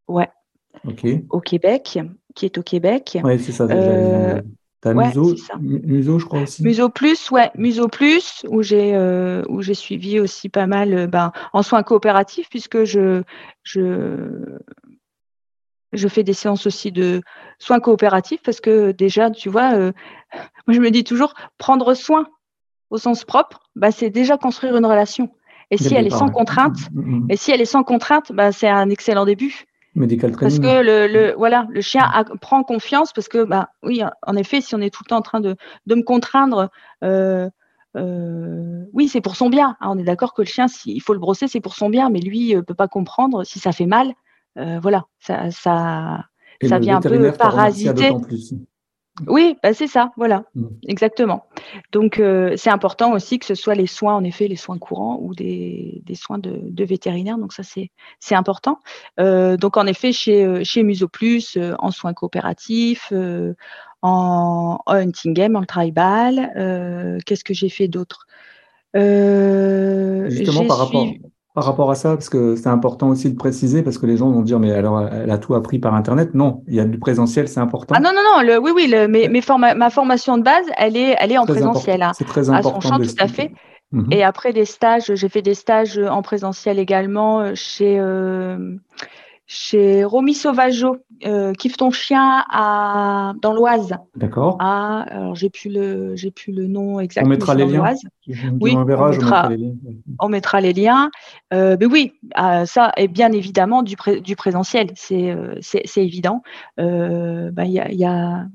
Ouais. 0.07 0.29
Au 1.31 1.41
Québec, 1.41 1.99
qui 2.35 2.47
est 2.47 2.59
au 2.59 2.63
Québec. 2.63 3.19
Oui, 3.25 3.39
c'est 3.39 3.53
ça. 3.53 3.67
Déjà, 3.67 4.43
Museau, 4.95 5.35
Museau, 5.61 6.19
je 6.19 6.27
crois 6.27 6.43
aussi. 6.43 6.63
Museau 6.63 6.89
Plus, 6.89 7.31
ouais, 7.31 7.51
Museau 7.57 7.89
Plus, 7.89 8.45
où 8.49 8.63
j'ai 8.63 8.95
euh, 8.95 9.43
où 9.49 9.63
j'ai 9.63 9.75
suivi 9.75 10.21
aussi 10.21 10.49
pas 10.49 10.67
mal 10.67 10.95
euh, 10.95 11.07
ben, 11.07 11.33
en 11.53 11.63
soins 11.63 11.83
coopératifs, 11.83 12.49
puisque 12.49 12.85
je, 12.85 13.23
je, 13.63 14.57
je 15.93 16.09
fais 16.09 16.23
des 16.23 16.33
séances 16.33 16.67
aussi 16.67 16.93
de 16.93 17.23
soins 17.59 17.81
coopératifs, 17.81 18.43
parce 18.43 18.61
que 18.61 18.93
déjà, 18.93 19.31
tu 19.31 19.49
vois, 19.49 19.75
euh, 19.75 19.93
moi 20.67 20.75
je 20.75 20.81
me 20.81 20.91
dis 20.91 21.05
toujours, 21.05 21.35
prendre 21.59 21.95
soin 21.95 22.27
au 22.91 22.99
sens 22.99 23.25
propre, 23.25 23.69
bah, 23.75 23.91
c'est 23.91 24.11
déjà 24.11 24.37
construire 24.37 24.77
une 24.77 24.87
relation. 24.87 25.31
Et 25.73 25.79
si 25.79 25.95
elle 25.95 26.07
est 26.07 26.11
sans 26.11 26.29
contrainte, 26.29 26.79
mm, 26.93 27.01
mm, 27.01 27.19
mm. 27.19 27.27
et 27.31 27.37
si 27.37 27.51
elle 27.51 27.61
est 27.61 27.65
sans 27.65 27.83
contrainte, 27.83 28.31
bah, 28.31 28.53
c'est 28.53 28.69
un 28.69 28.89
excellent 28.89 29.25
début. 29.25 29.65
Parce 30.47 30.59
que 30.59 30.83
le, 30.83 31.07
le, 31.07 31.35
voilà, 31.37 31.67
le 31.71 31.81
chien 31.81 32.11
prend 32.41 32.63
confiance 32.63 33.13
parce 33.13 33.29
que, 33.29 33.45
bah, 33.45 33.71
oui, 33.83 34.03
en 34.27 34.37
effet, 34.37 34.61
si 34.61 34.75
on 34.75 34.81
est 34.81 34.91
tout 34.91 35.03
le 35.05 35.09
temps 35.09 35.17
en 35.17 35.23
train 35.23 35.41
de, 35.41 35.57
de 35.87 35.95
me 35.95 36.03
contraindre, 36.03 36.71
euh, 37.03 37.49
euh, 37.97 38.85
oui, 38.93 39.09
c'est 39.09 39.23
pour 39.23 39.37
son 39.37 39.49
bien. 39.49 39.77
Hein, 39.81 39.89
on 39.91 39.99
est 39.99 40.05
d'accord 40.05 40.35
que 40.35 40.43
le 40.43 40.47
chien, 40.47 40.69
s'il 40.69 41.01
faut 41.01 41.15
le 41.15 41.19
brosser, 41.19 41.49
c'est 41.49 41.61
pour 41.61 41.75
son 41.75 41.89
bien, 41.89 42.11
mais 42.11 42.21
lui 42.21 42.55
ne 42.55 42.59
euh, 42.59 42.63
peut 42.63 42.75
pas 42.75 42.89
comprendre 42.89 43.45
si 43.45 43.59
ça 43.59 43.73
fait 43.73 43.87
mal. 43.87 44.13
voilà, 44.55 45.05
ça, 45.19 45.51
ça, 45.51 46.25
ça 46.63 46.79
vient 46.79 46.99
un 46.99 47.01
peu 47.01 47.33
parasiter. 47.33 48.11
Oui, 49.27 49.57
bah, 49.63 49.73
c'est 49.73 49.87
ça, 49.87 50.13
voilà, 50.17 50.45
mmh. 50.55 50.67
exactement. 50.89 51.47
Donc, 51.91 52.19
euh, 52.19 52.53
c'est 52.57 52.69
important 52.69 53.13
aussi 53.13 53.39
que 53.39 53.47
ce 53.47 53.55
soit 53.55 53.75
les 53.75 53.87
soins, 53.87 54.15
en 54.15 54.25
effet, 54.25 54.47
les 54.47 54.57
soins 54.57 54.79
courants 54.79 55.19
ou 55.23 55.35
des, 55.35 56.03
soins 56.15 56.39
de, 56.39 56.61
de, 56.63 56.85
vétérinaire. 56.85 57.39
Donc, 57.39 57.55
ça, 57.55 57.63
c'est 57.63 58.35
important. 58.35 58.81
Euh, 59.19 59.57
donc, 59.57 59.79
en 59.79 59.87
effet, 59.87 60.13
chez, 60.13 60.45
euh, 60.45 60.65
chez 60.65 60.83
Musoplus, 60.83 61.59
en 61.79 61.91
soins 61.91 62.13
coopératifs, 62.13 63.13
en, 64.03 64.79
hunting 64.87 65.33
game, 65.33 65.57
en 65.57 65.65
tribal. 65.65 66.53
Qu'est-ce 67.25 67.45
que 67.45 67.55
j'ai 67.55 67.71
fait 67.71 67.89
d'autre? 67.89 68.27
Justement, 68.95 70.67
par 70.67 70.79
rapport, 70.79 71.07
par 71.57 71.65
rapport 71.65 71.91
à 71.91 71.95
ça, 71.95 72.11
parce 72.11 72.29
que 72.29 72.55
c'est 72.55 72.69
important 72.69 73.09
aussi 73.09 73.31
de 73.31 73.35
préciser, 73.35 73.83
parce 73.83 73.97
que 73.97 74.05
les 74.05 74.19
gens 74.19 74.31
vont 74.31 74.43
dire, 74.43 74.59
mais 74.59 74.73
alors, 74.73 75.09
elle 75.11 75.31
a 75.31 75.39
tout 75.39 75.55
appris 75.55 75.79
par 75.79 75.95
Internet. 75.95 76.35
Non, 76.35 76.63
il 76.69 76.75
y 76.75 76.81
a 76.81 76.85
du 76.85 76.99
présentiel, 76.99 77.49
c'est 77.49 77.61
important. 77.61 77.95
Ah 77.97 78.01
non, 78.01 78.11
non, 78.15 78.21
non, 78.21 78.47
le, 78.47 78.59
oui, 78.59 78.73
oui, 78.75 78.89
le, 78.89 79.09
mais, 79.09 79.31
ma 79.75 79.89
formation 79.89 80.37
de 80.37 80.43
base, 80.43 80.67
elle 80.77 80.99
est, 80.99 81.17
elle 81.19 81.33
est 81.33 81.39
en 81.39 81.47
présentiel. 81.47 82.03
Hein, 82.03 82.13
c'est 82.15 82.27
très 82.27 82.51
important. 82.51 82.79
À 82.79 82.83
son 82.83 82.89
champ, 82.89 82.99
tout 82.99 83.09
à 83.19 83.27
fait. 83.27 83.53
Mhm. 83.93 84.09
Et 84.11 84.23
après 84.23 84.53
des 84.53 84.67
stages, 84.67 85.15
j'ai 85.15 85.29
fait 85.31 85.41
des 85.41 85.55
stages 85.55 85.99
en 85.99 86.21
présentiel 86.21 86.79
également 86.79 87.55
chez, 87.55 87.97
euh, 87.99 88.77
chez 89.47 90.05
Romy 90.05 90.35
Sauvageau, 90.35 90.97
euh, 91.25 91.53
Kiffe 91.53 91.77
ton 91.77 91.93
chien 91.93 92.45
à, 92.51 93.33
dans 93.41 93.55
l'Oise. 93.55 93.95
D'accord. 94.17 94.57
Ah, 94.59 95.07
alors 95.09 95.37
j'ai 95.37 95.51
plus 95.51 95.71
le 95.71 96.17
j'ai 96.17 96.33
plus 96.33 96.53
le 96.53 96.67
nom 96.67 96.99
exact. 96.99 97.25
On 97.25 97.29
mettra 97.29 97.55
les 97.55 97.65
liens. 97.65 97.95
Oui, 98.61 98.75
on, 98.77 98.85
mettra, 98.85 99.49
les 99.49 99.57
liens. 99.57 99.75
on 100.19 100.29
mettra 100.29 100.61
les 100.61 100.73
liens. 100.73 101.11
Euh, 101.55 101.77
mais 101.79 101.87
oui, 101.87 102.15
ah, 102.35 102.67
ça 102.67 102.93
est 102.97 103.07
bien 103.07 103.31
évidemment 103.31 103.85
du, 103.85 103.95
du 104.21 104.35
présentiel, 104.35 104.89
c'est 104.97 105.31
euh, 105.31 105.55
c'est 105.61 106.05
évident. 106.05 106.43
Euh, 106.81 107.51
bah, 107.53 107.65
il 107.67 107.73
y, 107.73 107.81
a, 107.81 107.93
y 107.93 108.05
a 108.05 108.47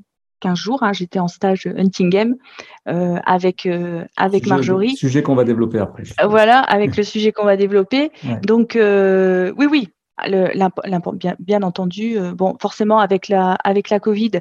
15 0.42 0.58
jours, 0.58 0.84
hein, 0.84 0.92
j'étais 0.92 1.20
en 1.20 1.30
stage 1.30 1.68
hunting 1.68 2.10
game 2.10 2.36
euh, 2.90 3.18
avec 3.26 3.66
avec 4.18 4.44
sujet, 4.44 4.54
Marjorie. 4.54 4.96
Sujet 4.98 5.24
qu'on 5.24 5.36
va 5.36 5.46
développer 5.46 5.80
après. 5.80 6.04
voilà, 6.26 6.60
avec 6.60 6.98
le 6.98 7.04
sujet 7.04 7.32
qu'on 7.32 7.46
va 7.46 7.56
développer. 7.56 8.12
Donc 8.44 8.74
oui, 8.76 9.68
oui, 9.72 9.90
le, 10.26 11.18
bien, 11.18 11.36
bien, 11.40 11.62
entendu, 11.64 12.18
euh, 12.18 12.34
bon, 12.34 12.56
forcément, 12.62 13.00
avec 13.00 13.28
la, 13.28 13.54
avec 13.64 13.90
la 13.90 14.00
Covid, 14.00 14.32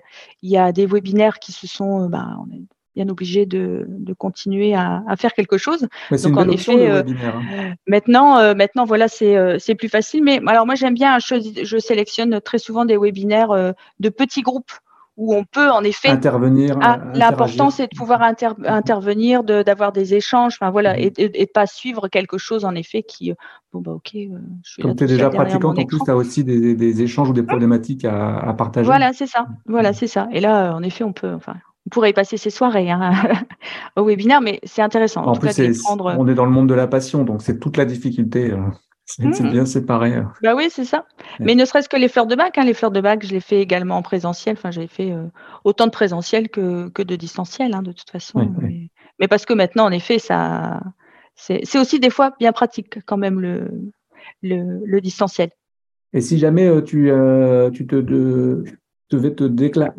il 0.42 0.50
y 0.50 0.56
a 0.56 0.72
des 0.72 0.87
webinaires 0.87 1.38
qui 1.38 1.52
se 1.52 1.66
sont, 1.66 2.04
euh, 2.04 2.09
bah, 2.09 2.26
on 2.40 2.50
est 2.54 2.62
bien 2.96 3.09
obligé 3.09 3.46
de, 3.46 3.87
de 3.88 4.12
continuer 4.12 4.74
à, 4.74 5.02
à, 5.06 5.16
faire 5.16 5.33
quelque 5.33 5.56
chose. 5.56 5.88
Donc, 6.11 6.37
en 6.37 6.48
effet, 6.48 6.90
euh, 6.90 7.02
hein. 7.22 7.74
maintenant, 7.87 8.54
maintenant, 8.54 8.85
voilà, 8.85 9.06
c'est 9.09 9.74
plus 9.78 9.88
facile. 9.88 10.24
Mais 10.24 10.40
alors, 10.46 10.66
moi, 10.66 10.74
j'aime 10.74 10.94
bien, 10.94 11.18
je, 11.18 11.37
je, 11.62 11.78
sélectionne 11.78 12.40
très 12.40 12.59
souvent 12.59 12.85
des 12.85 12.96
webinaires 12.96 13.74
de 14.00 14.09
petits 14.09 14.42
groupes 14.42 14.72
où 15.20 15.35
on 15.35 15.44
peut 15.44 15.70
en 15.70 15.85
effet 15.85 16.09
intervenir. 16.09 16.78
Ah, 16.80 16.98
l'important 17.12 17.68
c'est 17.68 17.92
de 17.92 17.96
pouvoir 17.96 18.22
intervenir, 18.22 19.44
d'avoir 19.44 19.92
des 19.92 20.14
échanges, 20.14 20.54
enfin 20.59 20.70
voilà, 20.70 20.96
mm-hmm. 20.96 21.14
et, 21.18 21.42
et, 21.42 21.44
de 21.44 21.50
pas 21.50 21.66
suivre 21.66 22.09
quelque 22.09 22.38
chose 22.38 22.64
en 22.64 22.74
effet 22.74 23.02
qui, 23.02 23.35
bon 23.74 23.80
bah 23.83 23.92
ok, 23.92 24.14
euh, 24.14 24.38
je 24.64 24.70
suis 24.72 24.83
Comme 24.83 24.96
tu 24.96 25.04
es 25.04 25.06
déjà 25.06 25.28
pratiquant, 25.28 25.76
en 25.76 25.85
plus 25.85 25.98
tu 26.02 26.11
as 26.11 26.16
aussi 26.16 26.42
des, 26.42 26.74
des, 26.74 27.02
échanges 27.02 27.28
ou 27.28 27.33
des 27.35 27.42
problématiques 27.42 28.06
à, 28.06 28.38
à 28.38 28.54
partager. 28.54 28.87
Voilà, 28.87 29.12
c'est 29.12 29.26
ça, 29.26 29.46
voilà, 29.66 29.92
c'est 29.92 30.06
ça. 30.06 30.26
Et 30.33 30.40
là, 30.40 30.74
en 30.74 30.83
effet, 30.83 31.04
on 31.04 31.12
peut, 31.12 31.35
enfin, 31.35 31.56
on 31.87 31.90
pourrait 31.90 32.11
y 32.11 32.14
passer 32.14 32.38
ses 32.38 32.50
soirées 32.50 32.90
hein, 32.90 33.12
au 33.96 34.04
webinaire, 34.06 34.40
mais 34.40 34.59
c'est 34.64 34.83
intéressant. 34.83 35.22
En, 35.26 35.35
plus, 35.35 35.83
prendre... 35.83 36.14
on 36.18 36.28
est 36.28 36.35
dans 36.35 36.46
le 36.46 36.50
monde 36.50 36.68
de 36.68 36.74
la 36.74 36.87
passion, 36.87 37.24
donc 37.24 37.42
c'est 37.42 37.61
toute 37.61 37.76
la 37.76 37.85
difficulté. 37.85 38.54
C'est 39.16 39.51
bien 39.51 39.66
séparé. 39.66 40.23
Bah 40.42 40.55
oui, 40.55 40.68
c'est 40.70 40.85
ça. 40.85 41.05
Mais 41.38 41.55
ne 41.55 41.64
serait-ce 41.64 41.88
que 41.88 41.96
les 41.96 42.09
fleurs 42.09 42.27
de 42.27 42.35
bac, 42.37 42.57
hein, 42.59 42.64
les 42.64 42.75
fleurs 42.75 42.90
de 42.90 43.01
bac, 43.01 43.25
je 43.25 43.33
les 43.33 43.40
fais 43.40 43.61
également 43.61 43.96
en 43.96 44.03
présentiel. 44.03 44.57
Enfin, 44.57 44.70
j'ai 44.70 44.87
fait 44.87 45.12
euh, 45.12 45.27
autant 45.64 45.87
de 45.87 45.90
présentiel 45.90 46.49
que, 46.49 46.88
que 46.90 47.03
de 47.03 47.16
distanciel, 47.16 47.75
hein, 47.75 47.83
de 47.83 47.92
toute 47.92 48.11
façon. 48.11 48.51
mais, 49.18 49.29
parce 49.29 49.46
que 49.46 49.53
maintenant, 49.55 49.85
en 49.85 49.92
effet, 49.92 50.18
ça, 50.18 50.81
c'est 51.35 51.79
aussi 51.79 52.01
des 52.01 52.11
fois 52.11 52.33
bien 52.38 52.53
pratique 52.53 53.05
quand 53.07 53.16
même 53.16 53.40
le, 53.40 53.70
le, 54.42 54.81
le 54.85 55.01
distanciel. 55.01 55.51
Et 56.12 56.20
si 56.20 56.38
jamais 56.38 56.66
euh, 56.66 56.81
tu, 56.83 57.11
euh, 57.11 57.70
tu 57.70 57.87
te, 57.87 57.96
de, 57.96 58.64
devais 59.11 59.35
te 59.35 59.44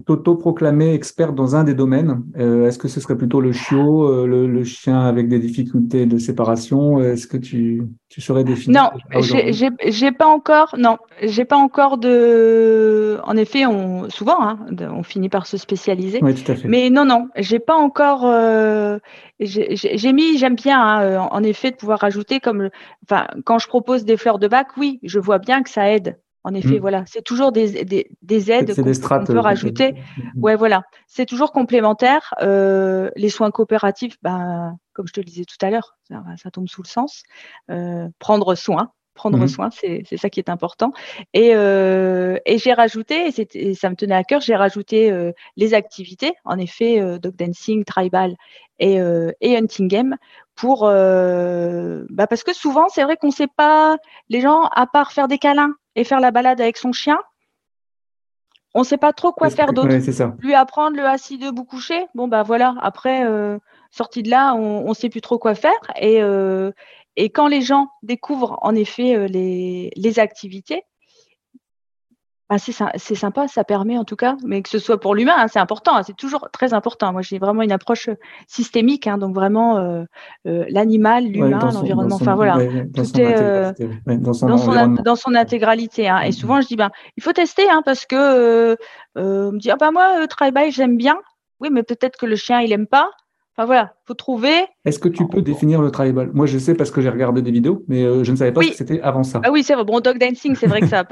t'auto-proclamer 0.06 0.94
expert 0.94 1.34
dans 1.34 1.56
un 1.56 1.64
des 1.64 1.74
domaines, 1.74 2.24
euh, 2.38 2.68
est-ce 2.68 2.80
que 2.80 2.88
ce 2.88 3.02
serait 3.02 3.18
plutôt 3.18 3.42
le 3.42 3.52
chiot, 3.52 4.08
euh, 4.08 4.26
le, 4.26 4.64
chien 4.64 5.02
avec 5.02 5.28
des 5.28 5.40
difficultés 5.40 6.06
de 6.06 6.18
séparation? 6.18 7.02
Est-ce 7.02 7.28
que 7.28 7.38
tu, 7.38 7.84
tu 8.08 8.22
saurais 8.22 8.44
définir 8.44 8.92
Non, 9.12 9.22
j'ai 9.22 10.12
pas 10.12 10.28
encore. 10.28 10.76
Non, 10.78 10.98
j'ai 11.22 11.46
pas 11.46 11.58
encore 11.58 11.98
de. 11.98 13.20
En 13.26 13.36
effet, 13.36 13.66
on 13.66 14.10
souvent, 14.10 14.42
hein, 14.42 14.60
on 14.80 15.04
finit 15.04 15.30
par 15.30 15.46
se 15.46 15.58
spécialiser. 15.58 16.20
Oui, 16.22 16.34
tout 16.34 16.50
à 16.50 16.56
fait. 16.56 16.68
Mais 16.68 16.90
non, 16.90 17.04
non, 17.04 17.28
j'ai 17.36 17.60
pas 17.60 17.76
encore. 17.76 18.26
Euh, 18.26 18.98
j'ai 19.40 20.14
mis, 20.14 20.38
j'aime 20.38 20.56
bien, 20.56 20.80
hein, 20.80 21.28
en 21.32 21.44
effet, 21.44 21.72
de 21.72 21.76
pouvoir 21.76 22.00
rajouter 22.00 22.40
comme, 22.40 22.70
enfin, 23.04 23.28
quand 23.44 23.60
je 23.60 23.68
propose 23.68 24.06
des 24.06 24.16
fleurs 24.16 24.40
de 24.40 24.48
bac, 24.48 24.68
oui, 24.78 25.00
je 25.04 25.20
vois 25.20 25.40
bien 25.40 25.64
que 25.64 25.70
ça 25.70 25.92
aide 25.92 26.18
en 26.44 26.54
effet, 26.54 26.78
mm. 26.78 26.82
voilà, 26.82 27.04
c'est 27.06 27.22
toujours 27.22 27.52
des, 27.52 27.86
des, 28.22 28.52
aides 28.52 28.76
qu'on 28.76 29.24
peut 29.24 29.38
euh, 29.38 29.42
rajouter. 29.42 29.94
Mm. 29.94 30.44
Ouais, 30.44 30.56
voilà, 30.56 30.84
c'est 31.08 31.26
toujours 31.26 31.52
complémentaire. 31.52 32.34
Euh, 32.42 33.12
les 33.16 33.30
soins 33.30 33.52
coopératifs, 33.52 34.18
ben, 34.24 34.78
comme 34.94 35.08
je 35.08 35.14
te 35.14 35.20
le 35.20 35.26
disais 35.26 35.46
tout 35.46 35.64
à 35.64 35.70
l'heure, 35.70 35.98
ça, 36.10 36.52
tombe 36.52 36.68
sous 36.68 36.82
le 36.82 36.88
sens. 36.88 37.24
Euh, 37.70 38.08
prendre 38.18 38.56
soin, 38.56 38.92
prendre 39.14 39.38
mm-hmm. 39.38 39.48
soin, 39.48 39.70
c'est 39.72 40.18
ça 40.18 40.32
qui 40.32 40.40
est 40.40 40.50
important. 40.50 40.94
Et, 41.34 41.50
et 41.50 42.58
j'ai 42.58 42.74
rajouté, 42.74 43.32
et, 43.54 43.76
ça 43.76 43.90
me 43.92 43.96
tenait 43.96 44.16
à 44.16 44.24
cœur, 44.24 44.42
j'ai 44.42 44.56
rajouté 44.56 45.14
les 45.58 45.74
activités, 45.76 46.34
en 46.44 46.58
effet, 46.58 47.20
dog 47.20 47.36
dancing, 47.36 47.86
tribal 47.86 48.36
et, 48.80 48.98
et 49.42 49.58
hunting 49.58 49.88
game, 49.88 50.16
pour, 50.56 50.86
bah 50.86 52.28
parce 52.28 52.44
que 52.44 52.54
souvent, 52.54 52.88
c'est 52.90 53.04
vrai 53.04 53.16
qu'on 53.16 53.28
ne 53.28 53.32
sait 53.32 53.48
pas, 53.56 53.98
les 54.30 54.42
gens, 54.42 54.64
à 54.64 54.88
part 54.88 55.12
faire 55.12 55.28
des 55.28 55.38
câlins, 55.38 55.76
et 55.96 56.04
faire 56.04 56.20
la 56.20 56.32
balade 56.32 56.62
avec 56.62 56.78
son 56.78 56.92
chien, 56.92 57.20
on 58.74 58.80
ne 58.80 58.86
sait 58.86 58.98
pas 58.98 59.14
trop 59.14 59.34
quoi 59.34 59.50
faire 59.50 59.74
d'autre. 59.74 59.90
Lui 60.40 60.54
apprendre 60.54 60.96
le 60.96 61.06
assis 61.06 61.38
debout 61.38 61.66
couché, 61.66 62.08
bon 62.16 62.28
bah 62.28 62.44
voilà, 62.44 62.76
après, 62.82 63.26
euh, 63.26 63.58
sortie 63.92 64.24
de 64.24 64.30
là, 64.30 64.54
on 64.56 64.88
ne 64.88 64.94
sait 64.94 65.10
plus 65.10 65.22
trop 65.22 65.38
quoi 65.38 65.56
faire. 65.56 65.74
Et, 66.00 66.22
euh, 66.22 66.72
et 67.18 67.30
quand 67.30 67.48
les 67.48 67.62
gens 67.62 67.90
découvrent 68.04 68.58
en 68.62 68.74
effet 68.74 69.16
euh, 69.16 69.28
les, 69.28 69.92
les 69.96 70.20
activités, 70.20 70.84
ah, 72.54 72.58
c'est 72.58 73.16
sympa, 73.16 73.48
ça 73.48 73.64
permet 73.64 73.98
en 73.98 74.04
tout 74.04 74.18
cas, 74.18 74.36
mais 74.44 74.62
que 74.62 74.68
ce 74.68 74.78
soit 74.78 75.00
pour 75.00 75.16
l'humain, 75.16 75.36
hein, 75.38 75.48
c'est 75.48 75.60
important, 75.60 75.96
hein, 75.96 76.04
c'est 76.04 76.18
toujours 76.18 76.50
très 76.52 76.74
important. 76.74 77.14
Moi, 77.14 77.22
j'ai 77.22 77.40
vraiment 77.40 77.62
une 77.62 77.72
approche 77.72 78.10
euh, 78.10 78.16
systémique, 78.46 79.08
hein, 79.08 79.18
donc 79.18 79.34
vraiment 79.34 79.78
euh, 79.78 80.04
euh, 80.48 80.66
l'animal, 80.68 81.24
l'humain, 81.24 81.60
l'environnement, 81.74 82.18
enfin 82.18 82.36
voilà, 82.36 82.58
tout 82.94 83.22
est 83.22 83.74
dans, 84.18 85.16
son, 85.16 85.34
intégralité. 85.34 86.02
Et 86.02 86.08
mm-hmm. 86.08 86.32
souvent, 86.34 86.60
je 86.60 86.68
dis, 86.68 86.76
ben, 86.76 86.90
il 87.16 87.24
faut 87.24 87.32
tester, 87.32 87.64
parce 87.86 88.06
que 88.06 88.76
on 89.16 89.54
me 89.54 89.58
dit, 89.58 89.72
ah 89.72 89.78
ben 89.78 89.92
moi, 89.92 90.28
travail, 90.28 90.74
j'aime 90.74 90.98
bien. 90.98 91.16
Oui, 91.62 91.70
mais 91.72 91.84
peut-être 91.84 92.18
que 92.18 92.26
le 92.26 92.36
chien, 92.36 92.60
il 92.60 92.74
aime 92.74 92.88
pas. 92.88 93.12
Enfin 93.58 93.66
voilà, 93.66 93.94
faut 94.06 94.14
trouver. 94.14 94.66
Est-ce 94.86 94.98
que 94.98 95.10
tu 95.10 95.28
peux 95.28 95.42
définir 95.42 95.82
le 95.82 95.92
tribal? 95.92 96.32
Moi, 96.34 96.46
je 96.46 96.58
sais 96.58 96.74
parce 96.74 96.90
que 96.90 97.02
j'ai 97.02 97.10
regardé 97.10 97.42
des 97.42 97.52
vidéos, 97.52 97.84
mais 97.90 98.04
euh, 98.04 98.24
je 98.24 98.32
ne 98.32 98.38
savais 98.38 98.54
pas 98.54 98.62
que 98.62 98.74
c'était 98.74 99.02
avant 99.02 99.24
ça. 99.24 99.42
Ah 99.44 99.52
oui, 99.52 99.62
c'est 99.64 99.74
vrai. 99.74 99.84
Bon, 99.84 100.00
dog 100.00 100.18
dancing, 100.18 100.56
c'est 100.56 100.68
vrai 100.68 100.80
que 100.80 100.88
ça, 100.88 101.06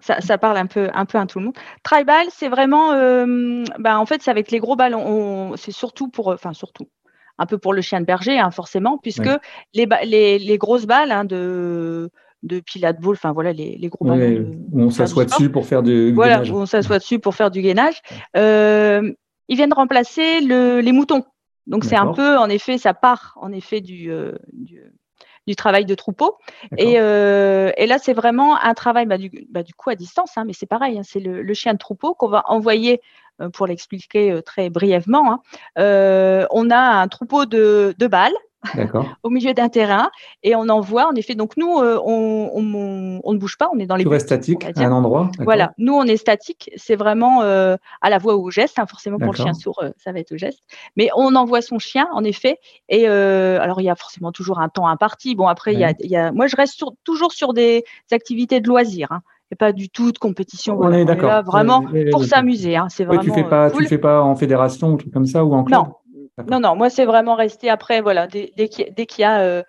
ça, 0.00 0.20
ça, 0.20 0.38
parle 0.38 0.58
un 0.58 0.66
peu, 0.66 0.90
un 0.92 1.06
peu 1.06 1.16
à 1.16 1.24
tout 1.24 1.38
le 1.38 1.46
monde. 1.46 1.54
Tribal, 1.82 2.26
c'est 2.30 2.48
vraiment, 2.48 2.92
euh, 2.92 3.64
bah, 3.78 3.98
en 3.98 4.04
fait, 4.04 4.22
c'est 4.22 4.30
avec 4.30 4.50
les 4.50 4.58
gros 4.58 4.76
ballons. 4.76 5.56
C'est 5.56 5.72
surtout 5.72 6.08
pour, 6.08 6.28
enfin 6.28 6.52
surtout, 6.52 6.86
un 7.38 7.46
peu 7.46 7.56
pour 7.56 7.72
le 7.72 7.80
chien 7.80 8.00
de 8.00 8.06
berger, 8.06 8.38
hein, 8.38 8.50
forcément, 8.50 8.98
puisque 8.98 9.30
les, 9.72 9.88
les, 10.04 10.38
les, 10.38 10.58
grosses 10.58 10.86
balles 10.86 11.12
hein, 11.12 11.24
de 11.24 12.10
de 12.44 12.60
pilates 12.60 13.00
ball, 13.00 13.14
enfin 13.14 13.32
voilà 13.32 13.52
les, 13.52 13.76
les 13.78 13.88
gros 13.88 14.04
ballons. 14.04 14.50
où 14.70 14.82
on 14.82 14.90
s'assoit 14.90 15.24
dessus 15.24 15.50
pour 15.50 15.66
faire 15.66 15.82
du 15.82 16.12
voilà, 16.12 16.34
gainage. 16.34 16.50
Voilà, 16.50 16.62
on 16.62 16.66
s'assoit 16.66 16.98
dessus 16.98 17.18
pour 17.18 17.34
faire 17.34 17.50
du 17.50 17.62
gainage. 17.62 18.02
Euh, 18.36 19.12
ils 19.48 19.56
viennent 19.56 19.72
remplacer 19.72 20.40
le, 20.40 20.80
les 20.80 20.92
moutons. 20.92 21.24
Donc 21.66 21.84
c'est 21.84 21.96
un 21.96 22.12
peu, 22.12 22.36
en 22.36 22.48
effet, 22.48 22.78
ça 22.78 22.94
part 22.94 23.38
en 23.40 23.52
effet 23.52 23.80
du, 23.80 24.10
euh, 24.10 24.36
du, 24.52 25.56
travail 25.56 25.84
de 25.84 25.94
troupeau. 25.94 26.36
Et, 26.76 27.00
euh, 27.00 27.70
et, 27.76 27.86
là, 27.86 27.98
c'est 27.98 28.12
vraiment 28.12 28.58
un 28.60 28.74
travail 28.74 29.06
bah, 29.06 29.18
du, 29.18 29.30
bah, 29.50 29.62
du, 29.62 29.74
coup 29.74 29.90
à 29.90 29.94
distance, 29.94 30.36
hein, 30.36 30.44
mais 30.46 30.52
c'est 30.52 30.66
pareil, 30.66 30.98
hein, 30.98 31.02
c'est 31.04 31.20
le, 31.20 31.42
le, 31.42 31.54
chien 31.54 31.72
de 31.72 31.78
troupeau 31.78 32.14
qu'on 32.14 32.28
va 32.28 32.42
envoyer, 32.46 33.00
euh, 33.40 33.48
pour 33.48 33.66
l'expliquer 33.66 34.40
très 34.44 34.70
brièvement. 34.70 35.32
Hein, 35.32 36.46
on 36.50 36.70
a 36.70 36.78
un 36.78 37.08
troupeau 37.08 37.46
de, 37.46 37.94
de 37.98 38.06
balles 38.06 38.36
au 39.22 39.30
milieu 39.30 39.54
d'un 39.54 39.68
terrain 39.68 40.10
et 40.42 40.54
on 40.54 40.68
envoie 40.68 41.06
en 41.06 41.14
effet 41.14 41.34
donc 41.34 41.56
nous 41.56 41.78
euh, 41.78 41.98
on, 42.04 42.50
on, 42.54 43.20
on, 43.22 43.32
ne 43.32 43.38
bouge 43.38 43.56
pas 43.58 43.68
on 43.72 43.78
est 43.78 43.86
dans 43.86 43.96
les 43.96 44.04
tu 44.04 44.20
statique 44.20 44.64
à 44.64 44.80
un 44.80 44.92
endroit 44.92 45.30
voilà 45.38 45.72
nous 45.78 45.94
on 45.94 46.04
est 46.04 46.16
statique 46.16 46.70
c'est 46.76 46.96
vraiment 46.96 47.42
euh, 47.42 47.76
à 48.00 48.10
la 48.10 48.18
voix 48.18 48.36
ou 48.36 48.46
au 48.46 48.50
geste 48.50 48.78
hein, 48.78 48.86
forcément 48.86 49.18
pour 49.18 49.32
le 49.32 49.36
chien 49.36 49.54
sourd 49.54 49.80
euh, 49.82 49.90
ça 49.96 50.12
va 50.12 50.18
être 50.20 50.32
au 50.32 50.36
geste 50.36 50.60
mais 50.96 51.08
on 51.16 51.34
envoie 51.34 51.62
son 51.62 51.78
chien 51.78 52.08
en 52.12 52.24
effet 52.24 52.58
et 52.88 53.06
alors 53.06 53.80
il 53.80 53.84
y 53.84 53.90
a 53.90 53.96
forcément 53.96 54.32
toujours 54.32 54.60
un 54.60 54.68
temps 54.68 54.88
imparti 54.88 55.34
bon 55.34 55.46
après 55.46 55.74
il 55.74 55.80
y, 55.80 55.84
a, 55.84 55.92
y, 56.00 56.16
a, 56.16 56.32
moi 56.32 56.46
je 56.46 56.56
reste 56.56 56.82
toujours 57.04 57.32
sur 57.32 57.52
des 57.52 57.84
activités 58.10 58.60
de 58.60 58.68
loisirs 58.68 59.12
hein 59.12 59.22
et 59.50 59.56
pas 59.56 59.72
du 59.72 59.88
tout 59.88 60.12
de 60.12 60.18
compétition. 60.18 60.78
On 60.80 60.92
est 60.92 61.04
d'accord. 61.04 61.42
Vraiment 61.44 61.84
pour 62.10 62.24
s'amuser. 62.24 62.76
Hein, 62.76 62.86
c'est 62.88 63.04
vraiment. 63.04 63.22
tu 63.22 63.32
fais 63.32 63.44
pas, 63.44 63.70
tu 63.70 63.86
fais 63.86 63.98
pas 63.98 64.22
en 64.22 64.34
fédération 64.36 64.92
ou 64.92 64.96
truc 64.96 65.12
comme 65.12 65.26
ça 65.26 65.44
ou 65.44 65.54
en 65.54 65.64
club? 65.64 65.80
Non, 65.80 65.94
non, 66.48 66.60
non, 66.60 66.76
moi 66.76 66.90
c'est 66.90 67.04
vraiment 67.04 67.34
resté 67.34 67.68
après, 67.68 68.00
voilà, 68.00 68.26
dès, 68.26 68.68
qu'il 68.68 68.94
y 69.18 69.24
a, 69.24 69.40
euh, 69.40 69.62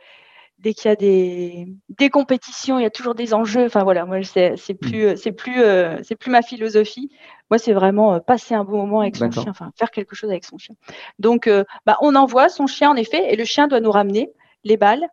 dès 0.57 0.73
qu'il 0.73 0.89
y 0.89 0.91
a 0.91 0.95
des, 0.95 1.67
des, 1.89 2.09
compétitions, 2.09 2.79
il 2.79 2.83
y 2.83 2.87
a 2.87 2.89
toujours 2.89 3.13
des 3.13 3.33
enjeux. 3.33 3.65
Enfin 3.65 3.83
voilà, 3.83 4.05
moi 4.05 4.23
c'est 4.23 4.55
plus, 4.73 5.13
mm. 5.13 5.17
c'est 5.17 5.31
plus, 5.31 5.61
euh, 5.61 5.97
c'est 6.03 6.15
plus 6.15 6.31
ma 6.31 6.41
philosophie. 6.41 7.11
Moi 7.51 7.59
c'est 7.59 7.73
vraiment 7.73 8.15
euh, 8.15 8.19
passer 8.19 8.55
un 8.55 8.63
bon 8.63 8.77
moment 8.77 9.01
avec 9.01 9.15
son 9.15 9.29
chien, 9.29 9.45
enfin 9.47 9.71
faire 9.77 9.91
quelque 9.91 10.15
chose 10.15 10.31
avec 10.31 10.43
son 10.43 10.57
chien. 10.57 10.75
Donc, 11.19 11.49
bah, 11.85 11.97
on 12.01 12.15
envoie 12.15 12.49
son 12.49 12.65
chien 12.67 12.89
en 12.89 12.95
effet, 12.95 13.31
et 13.31 13.35
le 13.35 13.45
chien 13.45 13.67
doit 13.67 13.79
nous 13.79 13.91
ramener 13.91 14.31
les 14.63 14.77
balles. 14.77 15.07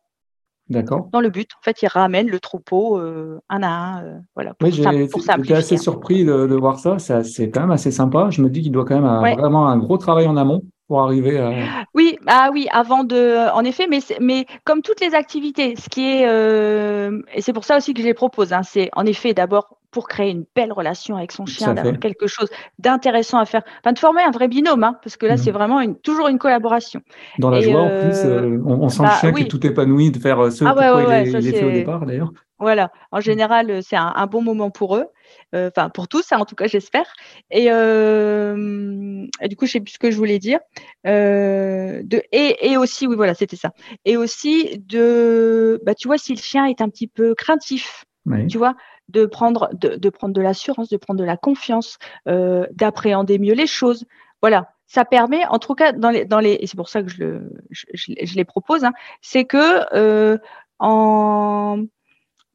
D'accord. 0.71 1.09
Dans 1.13 1.21
le 1.21 1.29
but, 1.29 1.51
en 1.59 1.63
fait, 1.63 1.83
il 1.83 1.89
ramène 1.89 2.29
le 2.31 2.41
troupeau 2.41 2.97
un 2.99 3.63
à 3.63 3.67
un, 3.67 4.23
voilà. 4.35 4.55
Pour 4.55 4.69
oui, 4.69 4.73
j'étais 4.73 5.53
assez 5.53 5.77
surpris 5.77 6.25
de, 6.25 6.55
voir 6.55 6.79
ça. 6.79 6.99
C'est 6.99 7.51
quand 7.51 7.61
même 7.61 7.73
assez 7.73 7.91
sympa. 7.91 8.29
Je 8.31 8.41
me 8.41 8.49
dis 8.49 8.63
qu'il 8.63 8.73
doit 8.73 8.87
quand 8.87 8.95
même 8.95 9.05
avoir 9.05 9.37
vraiment 9.37 9.69
un 9.69 9.77
gros 9.77 9.99
travail 9.99 10.27
en 10.27 10.39
amont 10.39 10.63
arriver 11.01 11.39
à... 11.39 11.53
Oui, 11.95 12.19
ah 12.27 12.51
oui, 12.53 12.67
avant 12.71 13.05
de, 13.05 13.51
en 13.53 13.65
effet, 13.65 13.87
mais, 13.89 14.01
mais 14.21 14.47
comme 14.65 14.83
toutes 14.83 15.01
les 15.01 15.15
activités, 15.15 15.75
ce 15.77 15.89
qui 15.89 16.09
est, 16.09 16.27
euh, 16.27 17.21
et 17.35 17.43
c'est 17.43 17.53
pour 17.53 17.65
ça 17.65 17.77
aussi 17.77 17.95
que 17.95 18.01
je 18.01 18.07
les 18.07 18.15
propose, 18.15 18.53
hein, 18.53 18.63
c'est 18.63 18.91
en 18.95 19.07
effet 19.07 19.35
d'abord 19.35 19.77
pour 19.93 20.09
créer 20.09 20.31
une 20.31 20.45
belle 20.57 20.73
relation 20.73 21.17
avec 21.17 21.31
son 21.31 21.47
chien, 21.47 21.75
d'avoir 21.75 21.99
quelque 21.99 22.27
chose 22.27 22.49
d'intéressant 22.79 23.39
à 23.39 23.45
faire, 23.45 23.63
enfin 23.81 23.93
de 23.93 23.99
former 23.99 24.23
un 24.23 24.31
vrai 24.31 24.49
binôme, 24.49 24.83
hein, 24.83 24.99
parce 25.03 25.17
que 25.17 25.27
là 25.27 25.35
mmh. 25.35 25.39
c'est 25.39 25.51
vraiment 25.53 25.81
une, 25.81 25.97
toujours 25.97 26.29
une 26.29 26.39
collaboration. 26.39 27.01
Dans 27.39 27.51
la 27.51 27.61
joie 27.61 27.83
en 27.83 27.89
plus, 27.89 28.19
euh, 28.25 28.41
euh, 28.41 28.63
on, 28.65 28.89
sent 28.89 29.03
le 29.03 29.09
bah 29.09 29.17
chien 29.21 29.33
qui 29.33 29.43
est 29.43 29.49
tout 29.49 29.65
épanoui 29.65 30.11
de 30.11 30.19
faire 30.19 30.51
ce 30.51 30.65
ah, 30.65 30.75
ouais, 30.75 31.29
il, 31.29 31.37
est, 31.37 31.53
fait 31.53 31.65
au 31.65 31.71
départ 31.71 32.05
d'ailleurs. 32.05 32.33
Voilà, 32.59 32.91
en 33.13 33.21
général 33.21 33.83
c'est 33.83 33.97
un, 33.97 34.13
un, 34.17 34.27
bon 34.27 34.43
moment 34.43 34.71
pour 34.71 34.97
eux. 34.97 35.07
Euh, 35.55 35.71
enfin 35.75 35.91
pour 35.91 36.09
tous, 36.09 36.33
hein, 36.33 36.39
en 36.39 36.45
tout 36.45 36.55
cas 36.55 36.67
j'espère. 36.67 37.13
Et, 37.51 37.67
euh, 37.71 39.27
du 39.47 39.57
coup, 39.57 39.67
je 39.67 39.73
sais 39.73 39.81
plus 39.81 39.93
ce 39.93 39.99
que 39.99 40.11
je 40.11 40.17
voulais 40.17 40.39
dire. 40.39 40.61
Euh, 41.07 42.03
de, 42.05 42.23
et, 42.33 42.77
aussi, 42.77 43.07
oui, 43.07 43.17
voilà, 43.17 43.35
c'était 43.35 43.57
ça. 43.57 43.73
Et 44.05 44.17
aussi 44.17 44.79
de, 44.79 45.81
bah, 45.85 45.95
tu 45.95 46.09
vois, 46.09 46.19
si 46.19 46.35
le 46.35 46.41
chien 46.41 46.67
est 46.67 46.81
un 46.81 46.89
petit 46.89 47.07
peu 47.07 47.35
craintif, 47.35 48.05
tu 48.49 48.57
vois, 48.57 48.75
de 49.09 49.27
prendre 49.27 49.71
de, 49.75 50.09
prendre 50.09 50.35
de 50.35 50.41
l'assurance, 50.41 50.89
de 50.89 50.97
prendre 50.97 51.21
de 51.21 51.25
la 51.25 51.37
confiance, 51.37 51.99
d'appréhender 52.27 53.39
mieux 53.39 53.55
les 53.55 53.67
choses. 53.67 54.05
Voilà, 54.41 54.73
ça 54.87 55.05
permet, 55.05 55.45
en 55.47 55.59
tout 55.59 55.75
cas, 55.75 55.93
dans 55.93 56.11
les, 56.11 56.25
dans 56.25 56.41
les 56.41 56.59
et 56.61 56.67
c'est 56.67 56.77
pour 56.77 56.89
ça 56.89 57.03
que 57.03 57.09
je, 57.09 57.19
le, 57.19 57.53
je, 57.71 58.35
les 58.35 58.45
propose, 58.45 58.85
hein, 58.85 58.93
c'est 59.21 59.45
que 59.45 60.39
en, 60.79 61.85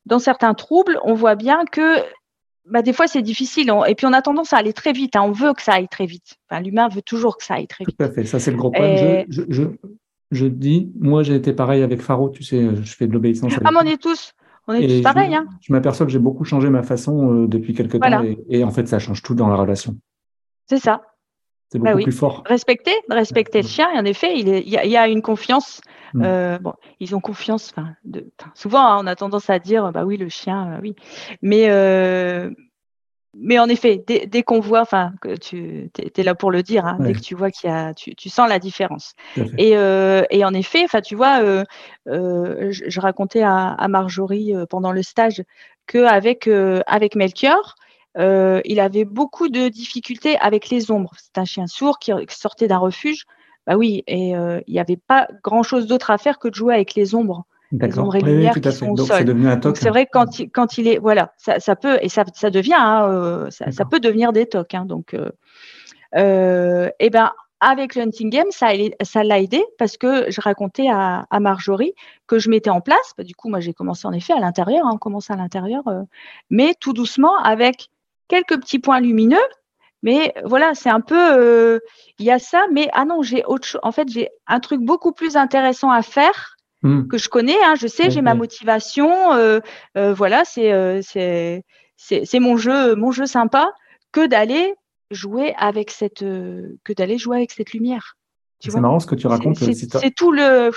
dans 0.05 0.19
certains 0.19 0.53
troubles, 0.53 0.99
on 1.03 1.13
voit 1.13 1.35
bien 1.35 1.65
que 1.65 2.01
bah, 2.69 2.81
des 2.81 2.93
fois, 2.93 3.07
c'est 3.07 3.21
difficile. 3.21 3.71
et 3.87 3.95
puis, 3.95 4.05
on 4.05 4.13
a 4.13 4.21
tendance 4.21 4.53
à 4.53 4.57
aller 4.57 4.73
très 4.73 4.91
vite. 4.91 5.15
Hein. 5.15 5.23
On 5.23 5.31
veut 5.31 5.53
que 5.53 5.61
ça 5.61 5.73
aille 5.73 5.87
très 5.87 6.05
vite. 6.05 6.35
Enfin, 6.49 6.61
L'humain 6.61 6.89
veut 6.89 7.01
toujours 7.01 7.37
que 7.37 7.43
ça 7.43 7.55
aille 7.55 7.67
très 7.67 7.85
vite. 7.85 7.97
Tout 7.97 8.03
à 8.03 8.09
fait. 8.09 8.25
Ça, 8.25 8.39
c'est 8.39 8.51
le 8.51 8.57
gros 8.57 8.71
problème. 8.71 9.25
Je, 9.29 9.43
je, 9.47 9.63
je, 10.31 10.45
dis, 10.47 10.91
moi, 10.99 11.23
j'ai 11.23 11.35
été 11.35 11.53
pareil 11.53 11.81
avec 11.81 12.01
Faro. 12.01 12.29
Tu 12.29 12.43
sais, 12.43 12.75
je 12.75 12.95
fais 12.95 13.07
de 13.07 13.13
l'obéissance. 13.13 13.53
Ah, 13.63 13.69
mais 13.71 13.79
on 13.81 13.91
est 13.93 14.01
tous. 14.01 14.33
On 14.67 14.73
est 14.73 14.87
tous 14.87 15.01
pareils. 15.01 15.33
Hein. 15.33 15.47
Je, 15.61 15.71
m'aperçois 15.71 16.05
que 16.05 16.11
j'ai 16.11 16.19
beaucoup 16.19 16.43
changé 16.43 16.69
ma 16.69 16.83
façon 16.83 17.43
euh, 17.43 17.47
depuis 17.47 17.73
quelques 17.73 17.99
temps. 17.99 18.23
Et, 18.49 18.63
en 18.63 18.71
fait, 18.71 18.87
ça 18.87 18.99
change 18.99 19.21
tout 19.21 19.35
dans 19.35 19.47
la 19.47 19.55
relation. 19.55 19.97
C'est 20.65 20.79
ça. 20.79 21.01
C'est 21.69 21.79
beaucoup 21.79 22.03
plus 22.03 22.11
fort. 22.11 22.43
Respecter, 22.45 22.93
respecter 23.09 23.61
le 23.61 23.67
chien. 23.67 23.89
Et 23.93 23.99
en 23.99 24.05
effet, 24.05 24.37
il, 24.37 24.69
y 24.69 24.97
a, 24.97 25.07
une 25.07 25.21
confiance. 25.21 25.81
Mm. 26.13 26.21
Euh, 26.23 26.59
bon, 26.59 26.73
ils 26.99 27.15
ont 27.15 27.19
confiance. 27.19 27.73
De, 28.05 28.29
souvent, 28.53 28.85
hein, 28.85 28.99
on 29.01 29.07
a 29.07 29.15
tendance 29.15 29.49
à 29.49 29.59
dire, 29.59 29.91
bah 29.91 30.05
oui, 30.05 30.17
le 30.17 30.29
chien, 30.29 30.73
euh, 30.73 30.79
oui. 30.81 30.95
Mais, 31.41 31.67
mais 33.39 33.59
en 33.59 33.69
effet, 33.69 34.03
dès, 34.07 34.43
qu'on 34.43 34.59
voit, 34.59 34.81
enfin, 34.81 35.13
que 35.21 35.35
tu 35.35 35.89
es, 35.97 36.23
là 36.23 36.35
pour 36.35 36.51
le 36.51 36.63
dire, 36.63 36.85
hein, 36.85 36.97
dès 36.99 37.13
que 37.13 37.19
tu 37.19 37.35
vois 37.35 37.51
qu'il 37.51 37.69
y 37.69 37.73
a, 37.73 37.93
tu, 37.93 38.15
tu, 38.15 38.29
sens 38.29 38.49
la 38.49 38.59
différence. 38.59 39.13
Et, 39.57 39.71
et, 39.71 40.45
en 40.45 40.53
effet, 40.53 40.83
enfin, 40.83 41.01
tu 41.01 41.15
vois, 41.15 41.41
je, 42.05 42.71
je, 42.71 42.99
racontais 42.99 43.43
à, 43.43 43.69
à 43.69 43.87
Marjorie 43.87 44.53
pendant 44.69 44.91
le 44.91 45.03
stage 45.03 45.43
qu'avec 45.87 46.49
avec 46.87 47.15
Melchior, 47.15 47.75
euh, 48.17 48.61
il 48.65 48.79
avait 48.79 49.05
beaucoup 49.05 49.47
de 49.49 49.69
difficultés 49.69 50.37
avec 50.39 50.69
les 50.69 50.91
ombres. 50.91 51.13
C'est 51.17 51.37
un 51.37 51.45
chien 51.45 51.67
sourd 51.67 51.99
qui 51.99 52.11
sortait 52.29 52.67
d'un 52.67 52.77
refuge. 52.77 53.25
Bah 53.67 53.75
oui, 53.75 54.03
et 54.07 54.35
euh, 54.35 54.61
il 54.65 54.73
n'y 54.73 54.79
avait 54.79 54.97
pas 54.97 55.27
grand-chose 55.43 55.87
d'autre 55.87 56.09
à 56.09 56.17
faire 56.17 56.39
que 56.39 56.47
de 56.47 56.55
jouer 56.55 56.73
avec 56.73 56.95
les 56.95 57.15
ombres. 57.15 57.45
Les 57.71 57.99
ombres 57.99 58.15
et 58.15 58.21
lumières 58.21 58.53
qui 58.53 58.71
sont 58.71 58.91
au 58.91 58.97
sol. 58.97 59.25
C'est 59.75 59.89
vrai 59.89 60.07
quand 60.11 60.39
il, 60.39 60.49
quand 60.49 60.77
il 60.77 60.87
est, 60.87 60.97
voilà, 60.97 61.33
ça, 61.37 61.75
peut 61.75 61.97
et 62.01 62.09
ça, 62.09 62.23
ça 62.33 62.49
devient, 62.49 62.75
hein, 62.77 63.09
euh, 63.09 63.49
ça, 63.49 63.85
peut 63.85 63.99
devenir 63.99 64.33
des 64.33 64.45
tocs. 64.45 64.73
Hein, 64.73 64.85
donc, 64.85 65.15
et 66.13 67.09
ben 67.09 67.31
avec 67.59 67.95
le 67.95 68.03
hunting 68.03 68.29
game, 68.29 68.51
ça, 68.51 68.67
ça 69.01 69.23
l'a 69.23 69.39
aidé 69.39 69.65
parce 69.79 69.97
que 69.97 70.29
je 70.29 70.39
racontais 70.41 70.87
à, 70.89 71.25
Marjorie 71.39 71.93
que 72.27 72.39
je 72.39 72.49
mettais 72.49 72.69
en 72.69 72.81
place. 72.81 73.13
Bah, 73.17 73.23
du 73.23 73.35
coup, 73.35 73.49
moi, 73.49 73.59
j'ai 73.59 73.73
commencé 73.73 74.07
en 74.07 74.13
effet 74.13 74.33
à 74.33 74.39
l'intérieur, 74.39 74.85
hein, 74.85 74.91
on 74.93 74.97
commence 74.97 75.31
à 75.31 75.35
l'intérieur, 75.35 75.83
mais 76.49 76.73
tout 76.79 76.93
doucement 76.93 77.35
avec 77.37 77.89
quelques 78.27 78.59
petits 78.59 78.79
points 78.79 78.99
lumineux, 78.99 79.37
mais 80.03 80.33
voilà, 80.45 80.75
c'est 80.75 80.89
un 80.89 81.01
peu, 81.01 81.17
euh, 81.17 81.79
il 82.19 82.25
y 82.25 82.31
a 82.31 82.39
ça, 82.39 82.65
mais 82.71 82.89
ah 82.93 83.05
non, 83.05 83.23
j'ai 83.23 83.43
autre 83.45 83.65
chose. 83.65 83.81
En 83.83 83.91
fait, 83.91 84.07
j'ai 84.09 84.29
un 84.45 84.59
truc 84.59 84.81
beaucoup 84.81 85.11
plus 85.11 85.35
intéressant 85.35 85.89
à 85.89 86.01
faire 86.01 86.56
hmm. 86.83 87.07
que 87.07 87.17
je 87.17 87.29
connais. 87.29 87.57
Hein, 87.65 87.75
je 87.79 87.87
sais, 87.87 88.09
j'ai 88.09 88.21
ma 88.21 88.35
motivation. 88.35 89.33
Euh, 89.33 89.59
euh, 89.97 90.13
voilà, 90.13 90.43
c'est 90.45 91.01
c'est 91.01 91.63
c'est 91.97 92.39
mon 92.39 92.57
jeu, 92.57 92.95
mon 92.95 93.11
jeu 93.11 93.25
sympa 93.25 93.71
que 94.11 94.27
d'aller 94.27 94.73
jouer 95.11 95.53
avec 95.57 95.91
cette 95.91 96.19
que 96.19 96.93
d'aller 96.93 97.17
jouer 97.17 97.37
avec 97.37 97.51
cette 97.51 97.73
lumière. 97.73 98.15
C'est 98.59 98.79
marrant 98.79 98.99
ce 98.99 99.07
que 99.07 99.15
tu 99.15 99.27
racontes. 99.27 99.57
C'est 99.57 100.15
tout 100.15 100.31
le, 100.31 100.71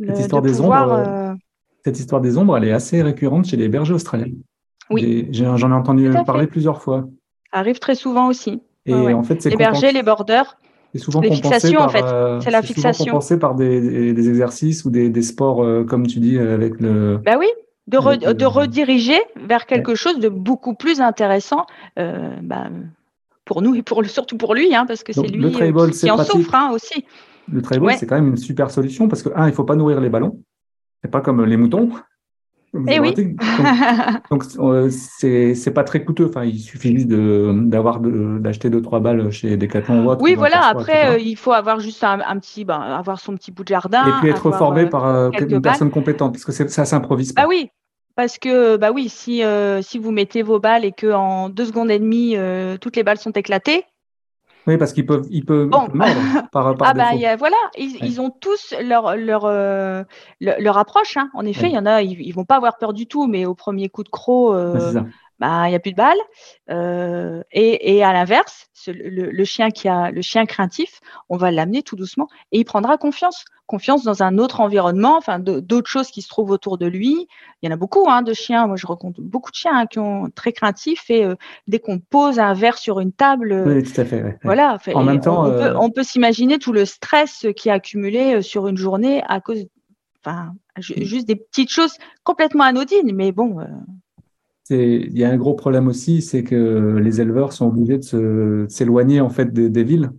cette 0.00 0.18
histoire 0.18 0.42
des 0.42 0.60
ombres. 0.60 1.36
Cette 1.84 1.98
histoire 1.98 2.22
des 2.22 2.38
ombres, 2.38 2.56
elle 2.56 2.64
est 2.64 2.72
assez 2.72 3.02
récurrente 3.02 3.44
chez 3.44 3.58
les 3.58 3.68
bergers 3.68 3.92
australiens. 3.92 4.32
Oui. 4.90 5.28
J'en 5.32 5.58
ai, 5.58 5.74
entendu 5.74 6.10
parler 6.24 6.46
plusieurs 6.46 6.82
fois. 6.82 7.06
Ça 7.52 7.58
arrive 7.58 7.78
très 7.78 7.94
souvent 7.94 8.28
aussi. 8.28 8.62
Et 8.86 8.94
en 8.94 9.22
fait, 9.22 9.44
les 9.44 9.56
bergers, 9.56 9.92
les 9.92 10.02
bordeurs. 10.02 10.56
C'est 10.94 11.00
souvent 11.00 11.20
les 11.20 11.32
fixations, 11.32 11.80
par, 11.80 11.86
en 11.86 11.88
fait. 11.88 12.04
Euh, 12.04 12.40
c'est 12.40 12.52
la 12.52 12.62
fixation. 12.62 13.06
compensé 13.06 13.36
par 13.36 13.56
des, 13.56 14.12
des, 14.12 14.28
exercices 14.28 14.84
ou 14.84 14.90
des, 14.90 15.08
des 15.08 15.22
sports, 15.22 15.64
euh, 15.64 15.82
comme 15.82 16.06
tu 16.06 16.20
dis, 16.20 16.38
avec 16.38 16.80
le. 16.80 17.18
Bah 17.24 17.34
oui, 17.36 17.48
de, 17.88 18.32
de 18.32 18.44
rediriger 18.44 19.18
vers 19.44 19.66
quelque 19.66 19.96
chose 19.96 20.20
de 20.20 20.28
beaucoup 20.28 20.74
plus 20.74 21.00
intéressant 21.00 21.66
euh, 21.98 22.36
bah, 22.42 22.68
pour 23.44 23.60
nous 23.60 23.74
et 23.74 23.82
pour 23.82 24.04
surtout 24.06 24.36
pour 24.36 24.54
lui, 24.54 24.72
hein, 24.72 24.86
parce 24.86 25.02
que 25.02 25.12
c'est 25.12 25.26
lui 25.26 25.50
qui, 25.50 26.10
en 26.10 26.22
souffre 26.22 26.54
hein, 26.54 26.70
aussi. 26.72 27.04
Le 27.50 27.60
trail 27.60 27.80
c'est 27.98 28.06
quand 28.06 28.14
même 28.14 28.28
une 28.28 28.36
super 28.36 28.70
solution 28.70 29.08
parce 29.08 29.22
que, 29.22 29.30
un, 29.34 29.46
il 29.46 29.50
ne 29.50 29.54
faut 29.54 29.64
pas 29.64 29.76
nourrir 29.76 30.00
les 30.00 30.10
ballons. 30.10 30.40
C'est 31.02 31.10
pas 31.10 31.20
comme 31.20 31.44
les 31.44 31.56
moutons. 31.56 31.90
Eh 32.88 33.00
oui. 33.00 33.14
Donc, 34.30 34.44
euh, 34.58 34.90
c'est 34.90 35.74
pas 35.74 35.84
très 35.84 36.04
coûteux. 36.04 36.26
Enfin, 36.28 36.44
il 36.44 36.58
suffit 36.58 36.96
juste 36.96 37.08
d'avoir 37.08 38.00
d'acheter 38.00 38.70
deux 38.70 38.82
trois 38.82 39.00
balles 39.00 39.30
chez 39.30 39.56
Decathlon 39.56 40.04
ou 40.04 40.10
autre. 40.10 40.22
Oui, 40.22 40.34
voilà. 40.34 40.66
Après, 40.66 41.14
euh, 41.14 41.18
il 41.18 41.36
faut 41.36 41.52
avoir 41.52 41.80
juste 41.80 42.02
un, 42.02 42.18
petit, 42.38 42.64
ben, 42.64 42.80
avoir 42.80 43.20
son 43.20 43.34
petit 43.36 43.52
bout 43.52 43.62
de 43.62 43.68
jardin. 43.68 44.06
Et 44.06 44.20
puis 44.20 44.30
être 44.30 44.50
formé 44.50 44.82
euh, 44.82 44.88
par 44.88 45.06
une 45.32 45.62
personne 45.62 45.90
compétente, 45.90 46.32
parce 46.32 46.44
que 46.44 46.68
ça 46.68 46.84
s'improvise 46.84 47.32
pas. 47.32 47.42
Ah 47.42 47.46
oui. 47.48 47.70
Parce 48.16 48.38
que 48.38 48.76
bah 48.76 48.92
oui, 48.92 49.08
si 49.08 49.42
si 49.82 49.98
vous 49.98 50.10
mettez 50.12 50.42
vos 50.42 50.60
balles 50.60 50.84
et 50.84 50.92
que 50.92 51.12
en 51.12 51.48
deux 51.48 51.64
secondes 51.64 51.90
et 51.90 51.98
demie 51.98 52.36
toutes 52.80 52.96
les 52.96 53.02
balles 53.02 53.18
sont 53.18 53.32
éclatées, 53.32 53.84
oui, 54.66 54.78
parce 54.78 54.92
qu'ils 54.92 55.04
peuvent, 55.04 55.26
ils 55.30 55.44
peuvent, 55.44 55.68
mordre 55.68 55.92
par, 56.52 56.76
par 56.76 56.88
Ah 56.88 56.94
bah 56.94 57.36
voilà, 57.36 57.56
ils, 57.76 58.20
ont 58.20 58.30
tous 58.30 58.74
leur 58.82 59.16
leur 59.16 59.44
euh, 59.44 60.02
leur, 60.40 60.78
approche. 60.78 61.16
Hein. 61.16 61.30
En 61.34 61.44
effet, 61.44 61.68
il 61.68 61.74
y 61.74 61.78
en 61.78 61.86
a, 61.86 62.02
ils, 62.02 62.20
ils, 62.20 62.32
vont 62.32 62.44
pas 62.44 62.56
avoir 62.56 62.78
peur 62.78 62.94
du 62.94 63.06
tout, 63.06 63.26
mais 63.26 63.44
au 63.44 63.54
premier 63.54 63.88
coup 63.88 64.04
de 64.04 64.08
croc, 64.08 64.54
euh, 64.54 65.02
bah 65.38 65.68
il 65.68 65.72
y 65.72 65.74
a 65.74 65.80
plus 65.80 65.92
de 65.92 65.96
balles. 65.96 66.18
Euh, 66.70 67.42
et, 67.52 67.96
et, 67.96 68.04
à 68.04 68.12
l'inverse, 68.12 68.68
le, 68.86 69.30
le, 69.30 69.44
chien 69.44 69.70
qui 69.70 69.88
a 69.88 70.10
le 70.10 70.22
chien 70.22 70.46
craintif, 70.46 71.00
on 71.28 71.36
va 71.36 71.50
l'amener 71.50 71.82
tout 71.82 71.96
doucement 71.96 72.28
et 72.52 72.60
il 72.60 72.64
prendra 72.64 72.96
confiance, 72.98 73.44
confiance 73.66 74.04
dans 74.04 74.22
un 74.22 74.38
autre 74.38 74.60
environnement, 74.60 75.16
enfin 75.16 75.38
d'autres 75.38 75.88
choses 75.88 76.10
qui 76.10 76.22
se 76.22 76.28
trouvent 76.28 76.50
autour 76.50 76.78
de 76.78 76.86
lui. 76.86 77.28
Il 77.62 77.68
y 77.68 77.72
en 77.72 77.74
a 77.74 77.76
beaucoup 77.76 78.08
hein, 78.08 78.22
de 78.22 78.32
chiens. 78.32 78.66
Moi, 78.66 78.76
je 78.76 78.86
rencontre 78.86 79.20
beaucoup 79.20 79.50
de 79.50 79.56
chiens 79.56 79.76
hein, 79.76 79.86
qui 79.86 79.96
sont 79.96 80.30
très 80.34 80.52
craintifs 80.52 81.10
et 81.10 81.24
euh, 81.24 81.34
dès 81.66 81.78
qu'on 81.78 81.98
pose 81.98 82.38
un 82.38 82.52
verre 82.52 82.78
sur 82.78 83.00
une 83.00 83.12
table, 83.12 83.64
oui, 83.66 83.82
tout 83.82 84.00
à 84.00 84.04
fait. 84.04 84.38
Voilà. 84.44 84.78
En 84.94 85.02
même 85.02 85.20
temps, 85.20 85.46
on, 85.46 85.50
peut, 85.50 85.62
euh, 85.62 85.78
on 85.78 85.90
peut 85.90 86.02
s'imaginer 86.02 86.58
tout 86.58 86.72
le 86.72 86.84
stress 86.84 87.46
qui 87.56 87.68
est 87.68 87.72
accumulé 87.72 88.36
euh, 88.36 88.42
sur 88.42 88.68
une 88.68 88.76
journée 88.76 89.22
à 89.26 89.40
cause, 89.40 89.66
enfin, 90.24 90.52
mm. 90.76 91.02
juste 91.04 91.26
des 91.26 91.36
petites 91.36 91.70
choses 91.70 91.96
complètement 92.22 92.64
anodines, 92.64 93.12
mais 93.14 93.32
bon 93.32 93.58
il 94.70 95.18
y 95.18 95.24
a 95.24 95.30
un 95.30 95.36
gros 95.36 95.54
problème 95.54 95.88
aussi, 95.88 96.22
c'est 96.22 96.42
que 96.42 96.96
les 96.98 97.20
éleveurs 97.20 97.52
sont 97.52 97.66
obligés 97.66 97.98
de 97.98 98.66
s'éloigner 98.68 99.20
en 99.20 99.30
fait 99.30 99.52
des, 99.52 99.84
villes. 99.84 100.10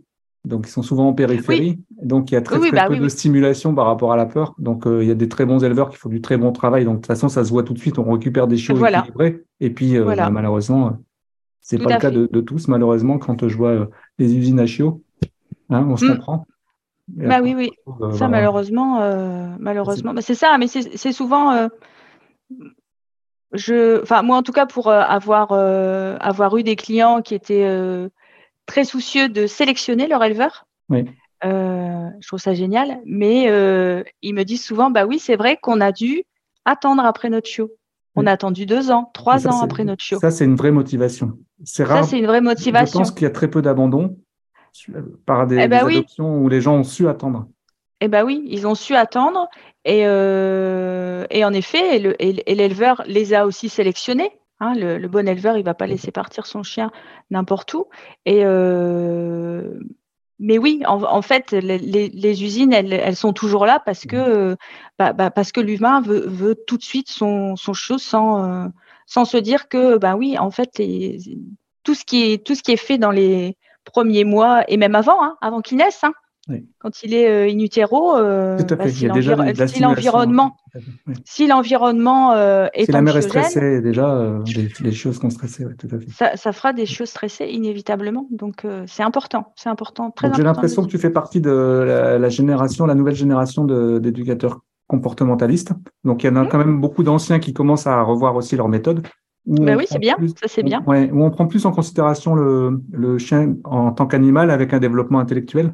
Donc, 0.45 0.67
ils 0.67 0.71
sont 0.71 0.83
souvent 0.83 1.07
en 1.07 1.13
périphérie. 1.13 1.79
Donc, 2.01 2.31
il 2.31 2.35
y 2.35 2.37
a 2.37 2.41
très, 2.41 2.59
très 2.59 2.71
bah 2.71 2.85
peu 2.87 2.97
de 2.97 3.09
stimulation 3.09 3.73
par 3.73 3.87
rapport 3.87 4.13
à 4.13 4.15
la 4.15 4.25
peur. 4.25 4.53
Donc, 4.59 4.85
euh, 4.85 5.03
il 5.03 5.07
y 5.07 5.11
a 5.11 5.15
des 5.15 5.27
très 5.27 5.45
bons 5.45 5.63
éleveurs 5.63 5.89
qui 5.89 5.97
font 5.97 6.09
du 6.09 6.21
très 6.21 6.37
bon 6.37 6.51
travail. 6.51 6.85
Donc, 6.85 6.95
de 6.95 6.99
toute 6.99 7.07
façon, 7.07 7.29
ça 7.29 7.43
se 7.43 7.49
voit 7.49 7.63
tout 7.63 7.73
de 7.73 7.79
suite. 7.79 7.97
On 7.97 8.11
récupère 8.11 8.47
des 8.47 8.57
chiots 8.57 8.77
équilibrés. 8.85 9.43
Et 9.59 9.71
puis, 9.71 9.97
euh, 9.97 10.05
bah, 10.15 10.29
malheureusement, 10.29 10.97
c'est 11.61 11.79
pas 11.79 11.95
le 11.95 11.99
cas 11.99 12.11
de, 12.11 12.41
tous, 12.41 12.67
malheureusement, 12.67 13.17
quand 13.17 13.47
je 13.47 13.57
vois 13.57 13.69
euh, 13.69 13.85
les 14.19 14.35
usines 14.35 14.59
à 14.59 14.67
chiots. 14.67 15.01
Hein, 15.71 15.87
on 15.89 15.97
se 15.97 16.05
mm. 16.05 16.09
comprend. 16.09 16.45
bah 17.07 17.39
oui, 17.41 17.55
oui. 17.57 17.71
ça, 18.13 18.27
malheureusement, 18.27 18.99
malheureusement, 19.59 20.13
bah, 20.13 20.21
c'est 20.21 20.35
ça. 20.35 20.55
Mais 20.59 20.67
c'est 20.67 21.11
souvent 21.11 21.69
je, 23.53 24.01
enfin 24.01 24.21
moi 24.21 24.37
en 24.37 24.43
tout 24.43 24.51
cas 24.51 24.65
pour 24.65 24.87
euh, 24.87 25.01
avoir 25.01 25.51
euh, 25.51 26.17
avoir 26.19 26.57
eu 26.57 26.63
des 26.63 26.75
clients 26.75 27.21
qui 27.21 27.35
étaient 27.35 27.65
euh, 27.65 28.09
très 28.65 28.83
soucieux 28.83 29.29
de 29.29 29.47
sélectionner 29.47 30.07
leur 30.07 30.23
éleveur. 30.23 30.65
Oui. 30.89 31.05
je 31.43 32.27
trouve 32.27 32.39
ça 32.39 32.53
génial, 32.53 32.99
mais 33.05 33.43
ils 34.21 34.33
me 34.33 34.43
disent 34.43 34.63
souvent, 34.63 34.89
bah 34.89 35.05
oui, 35.05 35.19
c'est 35.19 35.35
vrai 35.35 35.57
qu'on 35.61 35.81
a 35.81 35.91
dû 35.91 36.23
attendre 36.65 37.03
après 37.05 37.29
notre 37.29 37.47
chiot. 37.47 37.71
On 38.17 38.25
a 38.27 38.31
attendu 38.31 38.65
deux 38.65 38.91
ans, 38.91 39.11
trois 39.13 39.45
ans 39.47 39.61
après 39.61 39.83
notre 39.83 40.01
chiot. 40.01 40.19
Ça, 40.19 40.31
c'est 40.31 40.45
une 40.45 40.55
vraie 40.55 40.71
motivation. 40.71 41.37
C'est 41.63 41.83
rare. 41.83 42.03
Ça, 42.03 42.11
c'est 42.11 42.19
une 42.19 42.27
vraie 42.27 42.41
motivation. 42.41 42.99
Je 42.99 43.03
pense 43.03 43.11
qu'il 43.11 43.23
y 43.23 43.27
a 43.27 43.31
très 43.31 43.49
peu 43.49 43.61
d'abandon 43.61 44.17
par 45.25 45.47
des, 45.47 45.57
eh 45.57 45.67
ben 45.67 45.85
adoptions 45.85 46.37
où 46.37 46.49
les 46.49 46.61
gens 46.61 46.75
ont 46.75 46.83
su 46.83 47.07
attendre. 47.07 47.47
Eh 48.05 48.07
bien 48.07 48.23
oui, 48.23 48.43
ils 48.45 48.67
ont 48.67 48.75
su 48.75 48.95
attendre 48.95 49.49
et, 49.83 50.03
euh, 50.05 51.25
et 51.31 51.43
en 51.43 51.53
effet, 51.53 51.97
l'éleveur 51.97 53.01
les 53.07 53.33
a 53.33 53.47
aussi 53.47 53.67
sélectionnés. 53.67 54.31
Hein, 54.59 54.75
le, 54.75 55.07
bon 55.07 55.27
éleveur, 55.27 55.57
il 55.57 55.63
va 55.63 55.73
pas 55.73 55.87
laisser 55.87 56.11
partir 56.11 56.45
son 56.45 56.61
chien 56.61 56.91
n'importe 57.31 57.73
où. 57.73 57.87
Et 58.25 58.45
euh, 58.45 59.79
mais 60.37 60.59
oui, 60.59 60.83
en, 60.85 61.21
fait, 61.23 61.51
les, 61.51 62.43
usines, 62.43 62.73
elles, 62.73 63.15
sont 63.15 63.33
toujours 63.33 63.65
là 63.65 63.81
parce 63.83 64.05
que 64.05 64.55
bah, 64.99 65.13
bah, 65.13 65.31
que 65.31 65.61
l'humain 65.61 66.01
veut, 66.01 66.55
tout 66.67 66.77
de 66.77 66.83
suite 66.83 67.09
son, 67.09 67.55
son 67.55 67.73
sans 67.73 68.45
euh, 68.45 68.67
sans 69.07 69.25
se 69.25 69.37
dire 69.37 69.67
que 69.67 69.97
bah 69.97 70.15
oui, 70.15 70.37
en 70.37 70.51
fait, 70.51 70.79
tout 71.83 71.95
ce 71.95 72.05
qui 72.05 72.33
est 72.33 72.45
tout 72.45 72.53
ce 72.53 72.61
qui 72.61 72.71
est 72.71 72.77
fait 72.77 72.99
dans 72.99 73.11
les 73.11 73.57
premiers 73.83 74.25
mois 74.25 74.63
et 74.67 74.77
même 74.77 74.93
avant, 74.93 75.23
hein, 75.23 75.37
avant 75.41 75.61
qu'il 75.61 75.77
naisse, 75.77 76.03
hein, 76.03 76.13
quand 76.79 77.01
il 77.03 77.13
est 77.13 77.27
euh, 77.27 77.51
in 77.51 77.59
utero, 77.59 78.15
euh, 78.15 78.57
bah, 78.77 78.87
si 78.87 79.07
l'environnement 79.79 80.55
si 81.23 81.47
l'environnement 81.47 82.33
euh, 82.33 82.67
est 82.73 82.85
Si 82.85 82.91
la 82.91 83.01
mère 83.01 83.17
est 83.17 83.21
stressée, 83.21 83.81
déjà, 83.81 84.13
euh, 84.13 84.43
les, 84.81 84.91
choses 84.91 85.19
sont 85.19 85.29
stressées, 85.29 85.65
tout 85.77 85.87
à 85.91 85.99
fait. 85.99 86.37
Ça, 86.37 86.51
fera 86.51 86.73
des 86.73 86.85
choses 86.85 87.09
stressées 87.09 87.47
inévitablement. 87.47 88.27
Donc, 88.29 88.65
c'est 88.85 89.03
important. 89.03 89.53
C'est 89.55 89.69
important, 89.69 90.11
très 90.11 90.31
J'ai 90.35 90.43
l'impression 90.43 90.83
que 90.83 90.89
tu 90.89 90.97
fais 90.97 91.09
partie 91.09 91.41
de 91.41 92.17
la, 92.19 92.29
génération, 92.29 92.85
la 92.85 92.95
nouvelle 92.95 93.15
génération 93.15 93.65
d'éducateurs 93.99 94.59
comportementalistes. 94.87 95.71
Donc, 96.03 96.23
il 96.23 96.27
y 96.27 96.29
en 96.29 96.35
a 96.35 96.43
mmh. 96.43 96.49
quand 96.49 96.57
même 96.59 96.79
beaucoup 96.79 97.01
d'anciens 97.01 97.39
qui 97.39 97.53
commencent 97.53 97.87
à 97.87 98.01
revoir 98.03 98.35
aussi 98.35 98.55
leurs 98.55 98.69
méthodes. 98.69 99.01
Ben 99.47 99.77
oui, 99.77 99.85
c'est 99.87 99.99
bien, 99.99 100.15
ça 100.41 100.47
c'est 100.47 100.63
bien. 100.63 100.83
où 100.87 101.23
on 101.23 101.29
prend 101.29 101.45
plus 101.45 101.67
en 101.67 101.71
considération 101.71 102.33
le, 102.33 102.81
le 102.91 103.19
chien 103.19 103.55
en 103.63 103.91
tant 103.91 104.07
qu'animal 104.07 104.49
avec 104.49 104.73
un 104.73 104.79
développement 104.79 105.19
intellectuel. 105.19 105.73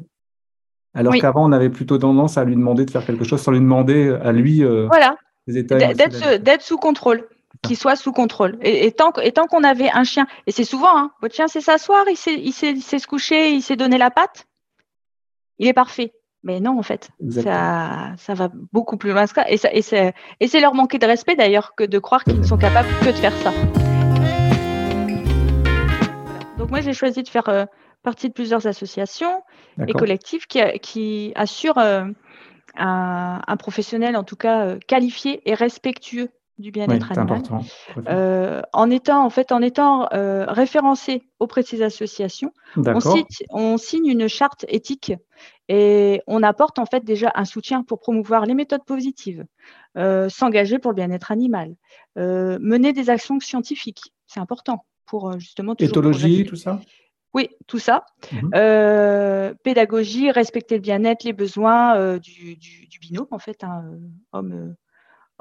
Alors 0.94 1.14
qu'avant, 1.14 1.48
on 1.48 1.52
avait 1.52 1.70
plutôt 1.70 1.98
tendance 1.98 2.36
à 2.36 2.44
lui 2.44 2.54
demander 2.54 2.84
de 2.84 2.90
faire 2.90 3.04
quelque 3.04 3.24
chose 3.24 3.40
sans 3.40 3.52
lui 3.52 3.60
demander 3.60 4.14
à 4.22 4.32
lui 4.32 4.62
euh, 4.62 4.86
voilà. 4.88 5.16
d'être 5.46 6.62
sous 6.62 6.76
contrôle. 6.76 7.26
qui 7.62 7.76
soit 7.76 7.96
sous 7.96 8.12
contrôle. 8.12 8.58
Et, 8.62 8.92
tant, 8.92 9.12
qu'on 9.12 9.64
avait 9.64 9.90
un 9.90 10.04
chien, 10.04 10.26
et 10.46 10.52
c'est 10.52 10.64
souvent, 10.64 10.96
hein, 10.96 11.10
votre 11.22 11.34
chien 11.34 11.48
sait 11.48 11.60
s'asseoir, 11.60 12.04
il 12.10 12.16
sait, 12.16 12.34
il, 12.34 12.52
sait, 12.52 12.98
se 12.98 13.06
coucher, 13.06 13.52
il 13.52 13.62
sait 13.62 13.76
donner 13.76 13.98
la 13.98 14.10
patte, 14.10 14.46
il 15.58 15.66
est 15.68 15.72
parfait. 15.72 16.12
Mais 16.44 16.58
non, 16.58 16.76
en 16.76 16.82
fait, 16.82 17.10
ça, 17.30 18.14
ça, 18.16 18.34
va 18.34 18.50
beaucoup 18.72 18.96
plus 18.96 19.12
loin 19.12 19.26
que 19.26 19.32
ça. 19.32 19.48
Et, 19.48 19.56
ça, 19.56 19.68
et 20.40 20.48
c'est 20.48 20.60
leur 20.60 20.74
manquer 20.74 20.98
de 20.98 21.06
respect 21.06 21.36
d'ailleurs 21.36 21.76
que 21.76 21.84
de 21.84 21.98
croire 22.00 22.24
qu'ils 22.24 22.40
ne 22.40 22.42
sont 22.42 22.58
capables 22.58 22.88
que 23.00 23.10
de 23.10 23.12
faire 23.12 23.36
ça. 23.36 23.52
Donc 26.58 26.70
moi, 26.70 26.80
j'ai 26.80 26.92
choisi 26.92 27.22
de 27.22 27.28
faire 27.28 27.48
euh, 27.48 27.64
partie 28.02 28.28
de 28.28 28.34
plusieurs 28.34 28.66
associations 28.66 29.42
et 29.86 29.92
collectifs 29.92 30.46
qui, 30.46 30.60
qui 30.80 31.32
assurent 31.34 31.78
euh, 31.78 32.04
un, 32.76 33.56
professionnel, 33.58 34.16
en 34.16 34.24
tout 34.24 34.36
cas 34.36 34.66
euh, 34.66 34.78
qualifié 34.86 35.48
et 35.48 35.54
respectueux 35.54 36.30
du 36.58 36.70
bien-être 36.70 37.10
animal, 37.10 37.42
euh, 38.08 38.60
en 38.72 38.90
étant 38.90 39.24
en 39.24 39.30
fait 39.30 39.50
en 39.50 39.62
étant 39.62 40.06
référencé 40.12 41.22
auprès 41.40 41.62
de 41.62 41.66
ces 41.66 41.82
associations, 41.82 42.52
on, 43.50 43.78
signe 43.78 44.06
une 44.06 44.28
charte 44.28 44.64
éthique 44.68 45.12
et 45.68 46.20
on 46.26 46.42
apporte 46.42 46.78
en 46.78 46.86
fait 46.86 47.04
déjà 47.04 47.32
un 47.34 47.46
soutien 47.46 47.82
pour 47.82 47.98
promouvoir 47.98 48.46
les 48.46 48.54
méthodes 48.54 48.84
positives, 48.84 49.44
s'engager 50.28 50.78
pour 50.78 50.92
le 50.92 50.96
bien-être 50.96 51.32
animal, 51.32 51.74
mener 52.16 52.92
des 52.92 53.10
actions 53.10 53.40
scientifiques, 53.40 54.12
c'est 54.26 54.40
important 54.40 54.84
pour 55.06 55.40
justement 55.40 55.74
éthologie, 55.78 56.44
tout 56.44 56.56
ça? 56.56 56.80
Oui, 57.34 57.48
tout 57.66 57.78
ça. 57.78 58.04
Mhm. 58.32 58.50
pédagogie, 59.64 60.30
respecter 60.30 60.76
le 60.76 60.82
bien-être, 60.82 61.24
les 61.24 61.32
besoins 61.32 62.18
du, 62.18 62.58
binôme, 63.00 63.28
en 63.30 63.38
fait, 63.38 63.64
hein, 63.64 63.84
homme, 64.32 64.74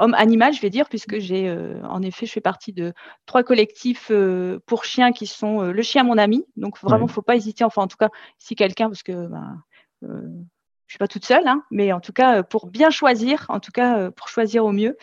homme 0.01 0.15
animal, 0.15 0.53
je 0.53 0.61
vais 0.61 0.69
dire, 0.69 0.89
puisque 0.89 1.19
j'ai 1.19 1.47
euh, 1.47 1.81
en 1.83 2.01
effet, 2.01 2.25
je 2.25 2.31
fais 2.31 2.41
partie 2.41 2.73
de 2.73 2.93
trois 3.27 3.43
collectifs 3.43 4.07
euh, 4.11 4.59
pour 4.65 4.83
chiens 4.83 5.11
qui 5.11 5.27
sont 5.27 5.61
euh, 5.61 5.71
le 5.71 5.81
chien 5.83 6.03
mon 6.03 6.17
ami. 6.17 6.43
Donc 6.55 6.79
vraiment, 6.81 7.05
il 7.05 7.09
ne 7.09 7.13
faut 7.13 7.21
pas 7.21 7.35
hésiter. 7.35 7.63
Enfin, 7.63 7.83
en 7.83 7.87
tout 7.87 7.97
cas, 7.97 8.09
si 8.39 8.55
quelqu'un, 8.55 8.89
parce 8.89 9.03
que 9.03 9.27
ben, 9.27 9.63
je 10.91 10.95
suis 10.95 10.99
pas 10.99 11.07
toute 11.07 11.23
seule, 11.23 11.47
hein, 11.47 11.63
mais 11.71 11.93
en 11.93 12.01
tout 12.01 12.11
cas, 12.11 12.43
pour 12.43 12.67
bien 12.67 12.89
choisir, 12.89 13.45
en 13.47 13.61
tout 13.61 13.71
cas, 13.71 14.11
pour 14.11 14.27
choisir 14.27 14.65
au 14.65 14.73
mieux, 14.73 14.97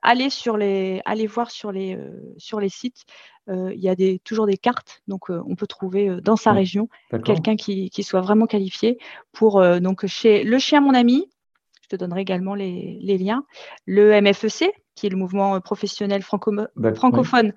allez 0.00 0.30
sur 0.30 0.56
les, 0.56 1.02
allez 1.04 1.26
voir 1.26 1.50
sur 1.50 1.70
les, 1.70 1.98
sur 2.38 2.60
les 2.60 2.70
sites. 2.70 3.04
il 3.46 3.78
y 3.78 3.90
a 3.90 3.94
des, 3.94 4.20
toujours 4.20 4.46
des 4.46 4.56
cartes, 4.56 5.02
donc 5.06 5.28
on 5.28 5.54
peut 5.54 5.66
trouver 5.66 6.18
dans 6.22 6.36
sa 6.36 6.52
région 6.52 6.88
quelqu'un 7.26 7.56
qui, 7.56 7.90
qui, 7.90 8.02
soit 8.04 8.22
vraiment 8.22 8.46
qualifié 8.46 8.96
pour 9.32 9.62
donc 9.80 10.06
chez 10.06 10.44
le 10.44 10.58
chien 10.58 10.80
mon 10.80 10.94
ami 10.94 11.28
je 11.82 11.88
te 11.88 11.96
donnerai 11.96 12.22
également 12.22 12.54
les, 12.54 13.18
liens. 13.18 13.44
Le 13.84 14.18
MFEC, 14.18 14.72
qui 14.94 15.06
est 15.06 15.10
le 15.10 15.16
mouvement 15.16 15.60
professionnel 15.60 16.22
francophone 16.22 17.52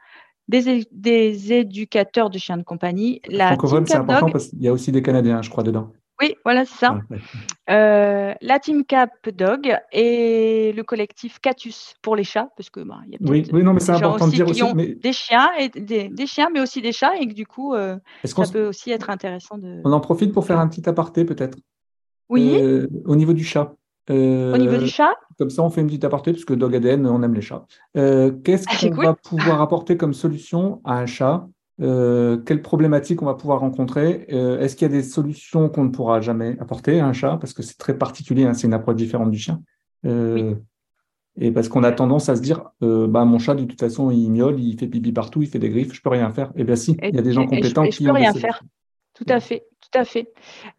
des, 0.50 1.54
éducateurs 1.54 2.30
de 2.30 2.38
chiens 2.38 2.58
de 2.58 2.64
compagnie. 2.64 3.22
La 3.28 3.48
francophone, 3.48 3.86
c'est 3.88 3.96
important 3.96 4.30
parce 4.30 4.50
qu'il 4.50 4.62
y 4.62 4.68
a 4.68 4.74
aussi 4.74 4.92
des 4.92 5.02
Canadiens, 5.02 5.42
je 5.42 5.50
crois, 5.50 5.64
dedans. 5.64 5.94
Oui, 6.22 6.36
voilà, 6.44 6.66
c'est 6.66 6.78
ça. 6.78 7.00
Euh, 7.70 8.34
la 8.42 8.60
Team 8.60 8.84
Cap 8.84 9.12
Dog 9.30 9.74
et 9.92 10.74
le 10.76 10.84
collectif 10.84 11.40
Catus 11.40 11.94
pour 12.02 12.16
les 12.16 12.24
chats, 12.24 12.50
parce 12.58 12.70
que 12.70 12.82
bah, 12.82 12.98
y 13.08 13.16
a 13.16 13.20
oui, 13.22 13.48
oui, 13.54 13.64
non, 13.64 13.74
mais 13.74 13.80
c'est 13.80 13.92
important 13.92 14.28
de 14.28 14.32
dire 14.32 14.48
aussi. 14.48 14.96
Des 14.96 15.14
chiens 15.14 15.50
et 15.58 15.70
des, 15.70 16.28
chiens, 16.28 16.50
mais 16.54 16.60
aussi 16.60 16.82
des 16.82 16.92
chats, 16.92 17.16
et 17.20 17.28
que 17.28 17.34
du 17.34 17.46
coup, 17.46 17.74
euh, 17.74 17.98
ça 18.26 18.44
peut 18.52 18.68
aussi 18.68 18.92
être 18.92 19.10
intéressant 19.10 19.58
de. 19.58 19.82
On 19.86 19.94
en 19.94 20.00
profite 20.00 20.34
pour 20.34 20.46
faire 20.46 20.60
un 20.60 20.68
petit 20.68 20.88
aparté, 20.90 21.24
peut-être. 21.24 21.58
Oui. 22.28 22.58
Euh, 22.62 22.88
au 23.06 23.16
niveau 23.16 23.34
du 23.34 23.44
chat. 23.44 23.74
Au 24.10 24.58
niveau 24.58 24.78
du 24.78 24.88
chat? 24.88 25.14
Comme 25.38 25.52
ça, 25.52 25.62
on 25.62 25.70
fait 25.70 25.82
une 25.82 25.88
petite 25.88 26.04
aparté, 26.04 26.34
puisque 26.34 26.56
Dog 26.56 26.76
ADN, 26.76 27.06
on 27.06 27.22
aime 27.24 27.34
les 27.34 27.42
chats. 27.42 27.66
Qu'est-ce 27.94 28.66
ah, 28.68 28.90
qu'on 28.90 29.04
va 29.04 29.14
pouvoir 29.14 29.62
apporter 29.62 29.96
comme 29.96 30.14
solution 30.14 30.82
à 30.84 30.98
un 30.98 31.06
chat? 31.06 31.48
Euh, 31.82 32.38
Quelles 32.38 32.62
problématiques 32.62 33.22
on 33.22 33.26
va 33.26 33.36
pouvoir 33.36 33.60
rencontrer? 33.60 34.28
Euh, 34.32 34.60
Est-ce 34.60 34.76
qu'il 34.76 34.88
y 34.88 34.92
a 34.92 34.94
des 34.94 35.04
solutions 35.04 35.70
qu'on 35.70 35.84
ne 35.84 35.90
pourra 35.90 36.22
jamais 36.22 36.58
apporter 36.60 37.00
à 37.00 37.06
un 37.06 37.14
chat? 37.14 37.38
Parce 37.38 37.54
que 37.54 37.64
c'est 37.64 37.78
très 37.78 37.98
particulier, 37.98 38.46
hein, 38.46 38.54
c'est 38.54 38.68
une 38.68 38.74
approche 38.74 38.96
différente 38.96 39.32
du 39.32 39.38
chien. 39.38 39.62
Et 41.42 41.52
parce 41.52 41.70
qu'on 41.70 41.84
a 41.84 41.92
tendance 41.92 42.28
à 42.28 42.36
se 42.36 42.42
dire, 42.42 42.64
bah, 42.82 43.24
mon 43.24 43.40
chat, 43.40 43.56
de 43.56 43.64
toute 43.64 43.80
façon, 43.80 44.12
il 44.12 44.30
miaule, 44.30 44.60
il 44.60 44.78
fait 44.78 44.88
pipi 44.88 45.14
partout, 45.14 45.42
il 45.42 45.48
fait 45.48 45.60
des 45.60 45.70
griffes, 45.70 45.94
je 45.94 46.02
peux 46.02 46.10
rien 46.10 46.32
faire. 46.32 46.52
Eh 46.56 46.64
bien 46.64 46.76
si, 46.76 46.98
il 47.02 47.16
y 47.16 47.20
a 47.20 47.22
des 47.22 47.32
gens 47.32 47.46
compétents 47.46 47.84
qui 47.84 48.04
je 48.04 48.10
peux 48.10 48.12
rien 48.12 48.34
faire. 48.34 48.62
Tout 49.16 49.26
à 49.28 49.42
fait, 49.42 49.66
tout 49.82 50.00
à 50.00 50.06
fait. 50.06 50.32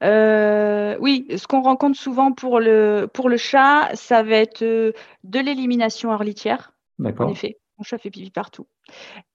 Euh, 0.02 0.96
oui, 1.00 1.26
ce 1.36 1.46
qu'on 1.46 1.60
rencontre 1.60 1.98
souvent 1.98 2.32
pour 2.32 2.58
le, 2.58 3.06
pour 3.12 3.28
le 3.28 3.36
chat, 3.36 3.90
ça 3.94 4.22
va 4.22 4.36
être 4.36 4.62
euh, 4.62 4.92
de 5.24 5.40
l'élimination 5.40 6.10
hors 6.10 6.24
litière. 6.24 6.72
D'accord. 6.98 7.28
En 7.28 7.32
effet, 7.32 7.58
mon 7.80 7.84
chat 7.84 7.98
fait 7.98 8.10
pipi 8.10 8.30
partout. 8.30 8.68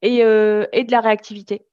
Et, 0.01 0.23
euh, 0.23 0.65
et 0.71 0.83
de 0.83 0.91
la 0.91 1.01
réactivité 1.01 1.65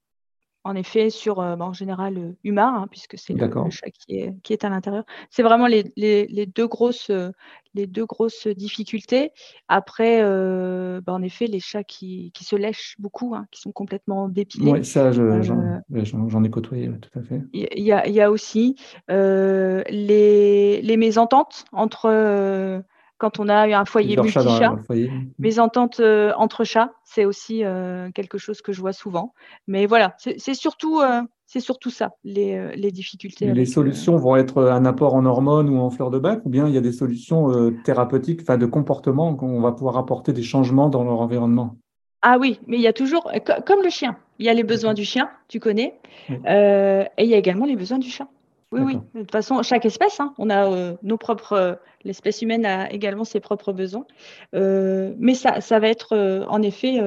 en 0.65 0.75
effet, 0.75 1.09
sur 1.09 1.41
euh, 1.41 1.57
bah, 1.57 1.65
en 1.65 1.73
général 1.73 2.17
euh, 2.17 2.37
humain, 2.45 2.73
hein, 2.77 2.87
puisque 2.89 3.17
c'est 3.17 3.33
le, 3.33 3.51
chat 3.69 3.89
qui 3.89 4.15
est, 4.15 4.33
qui 4.43 4.53
est 4.53 4.63
à 4.63 4.69
l'intérieur. 4.69 5.03
C'est 5.29 5.43
vraiment 5.43 5.67
les, 5.67 5.91
les, 5.97 6.45
deux 6.45 6.69
grosses, 6.69 7.11
les 7.73 7.85
deux 7.85 8.05
grosses 8.05 8.47
difficultés. 8.47 9.31
Après, 9.67 10.21
bah, 11.01 11.11
en 11.11 11.21
effet, 11.21 11.47
les 11.47 11.59
chats 11.59 11.83
qui, 11.83 12.31
qui 12.33 12.45
se 12.45 12.55
lèchent 12.55 12.95
beaucoup, 12.97 13.35
hein, 13.35 13.45
qui 13.51 13.59
sont 13.59 13.73
complètement 13.73 14.29
dépilés. 14.29 14.71
Oui, 14.71 14.85
ça, 14.85 15.11
j'en 15.11 16.43
ai 16.45 16.49
côtoyé, 16.49 16.89
tout 17.01 17.19
à 17.19 17.23
fait. 17.23 17.41
Il 17.51 17.83
y, 17.83 17.91
a, 17.91 18.07
y 18.07 18.21
a 18.21 18.31
aussi 18.31 18.77
les, 19.09 20.81
les 20.81 20.97
mésententes 20.97 21.65
entre 21.73 22.85
quand 23.23 23.39
on 23.39 23.47
a 23.47 23.73
un 23.79 23.85
foyer 23.85 24.17
multi-chat. 24.17 24.75
Mes 25.39 25.57
ententes 25.57 26.01
euh, 26.01 26.33
entre 26.35 26.65
chats, 26.65 26.91
c'est 27.05 27.23
aussi 27.23 27.63
euh, 27.63 28.11
quelque 28.11 28.37
chose 28.37 28.61
que 28.61 28.73
je 28.73 28.81
vois 28.81 28.91
souvent. 28.91 29.33
Mais 29.65 29.85
voilà, 29.85 30.17
c'est 30.17 30.53
surtout, 30.53 30.99
euh, 30.99 31.21
c'est 31.45 31.61
surtout 31.61 31.89
ça, 31.89 32.09
les, 32.25 32.75
les 32.75 32.91
difficultés. 32.91 33.53
les 33.53 33.65
solutions 33.65 34.17
vont 34.17 34.35
être 34.35 34.61
un 34.61 34.83
apport 34.83 35.13
en 35.13 35.25
hormones 35.25 35.69
ou 35.69 35.79
en 35.79 35.89
fleurs 35.89 36.11
de 36.11 36.19
bac, 36.19 36.41
ou 36.43 36.49
bien 36.49 36.67
il 36.67 36.73
y 36.73 36.77
a 36.77 36.81
des 36.81 36.91
solutions 36.91 37.71
thérapeutiques, 37.85 38.41
enfin 38.41 38.57
de 38.57 38.65
comportement, 38.65 39.33
qu'on 39.35 39.61
va 39.61 39.71
pouvoir 39.71 39.95
apporter 39.95 40.33
des 40.33 40.43
changements 40.43 40.89
dans 40.89 41.05
leur 41.05 41.21
environnement? 41.21 41.77
Ah 42.21 42.35
oui, 42.37 42.59
mais 42.67 42.75
il 42.75 42.81
y 42.81 42.87
a 42.87 42.93
toujours, 42.93 43.31
comme 43.65 43.83
le 43.83 43.89
chien, 43.89 44.17
il 44.37 44.45
y 44.45 44.49
a 44.49 44.53
les 44.53 44.63
besoins 44.63 44.93
du 44.93 45.05
chien, 45.05 45.29
tu 45.47 45.61
connais, 45.61 45.97
et 46.29 47.23
il 47.23 47.29
y 47.29 47.33
a 47.33 47.37
également 47.37 47.65
les 47.65 47.77
besoins 47.77 47.99
du 47.99 48.09
chat. 48.09 48.27
Oui, 48.73 48.81
oui. 48.81 48.99
De 49.13 49.21
toute 49.21 49.31
façon, 49.31 49.61
chaque 49.61 49.85
espèce, 49.85 50.19
hein, 50.19 50.33
on 50.37 50.49
a 50.49 50.69
euh, 50.69 50.95
nos 51.03 51.17
propres. 51.17 51.53
Euh, 51.53 51.75
l'espèce 52.03 52.41
humaine 52.41 52.65
a 52.65 52.91
également 52.91 53.23
ses 53.23 53.39
propres 53.39 53.71
besoins. 53.71 54.05
Euh, 54.55 55.13
mais 55.19 55.35
ça, 55.35 55.61
ça 55.61 55.79
va 55.79 55.87
être 55.87 56.45
en 56.49 56.61
effet 56.61 56.99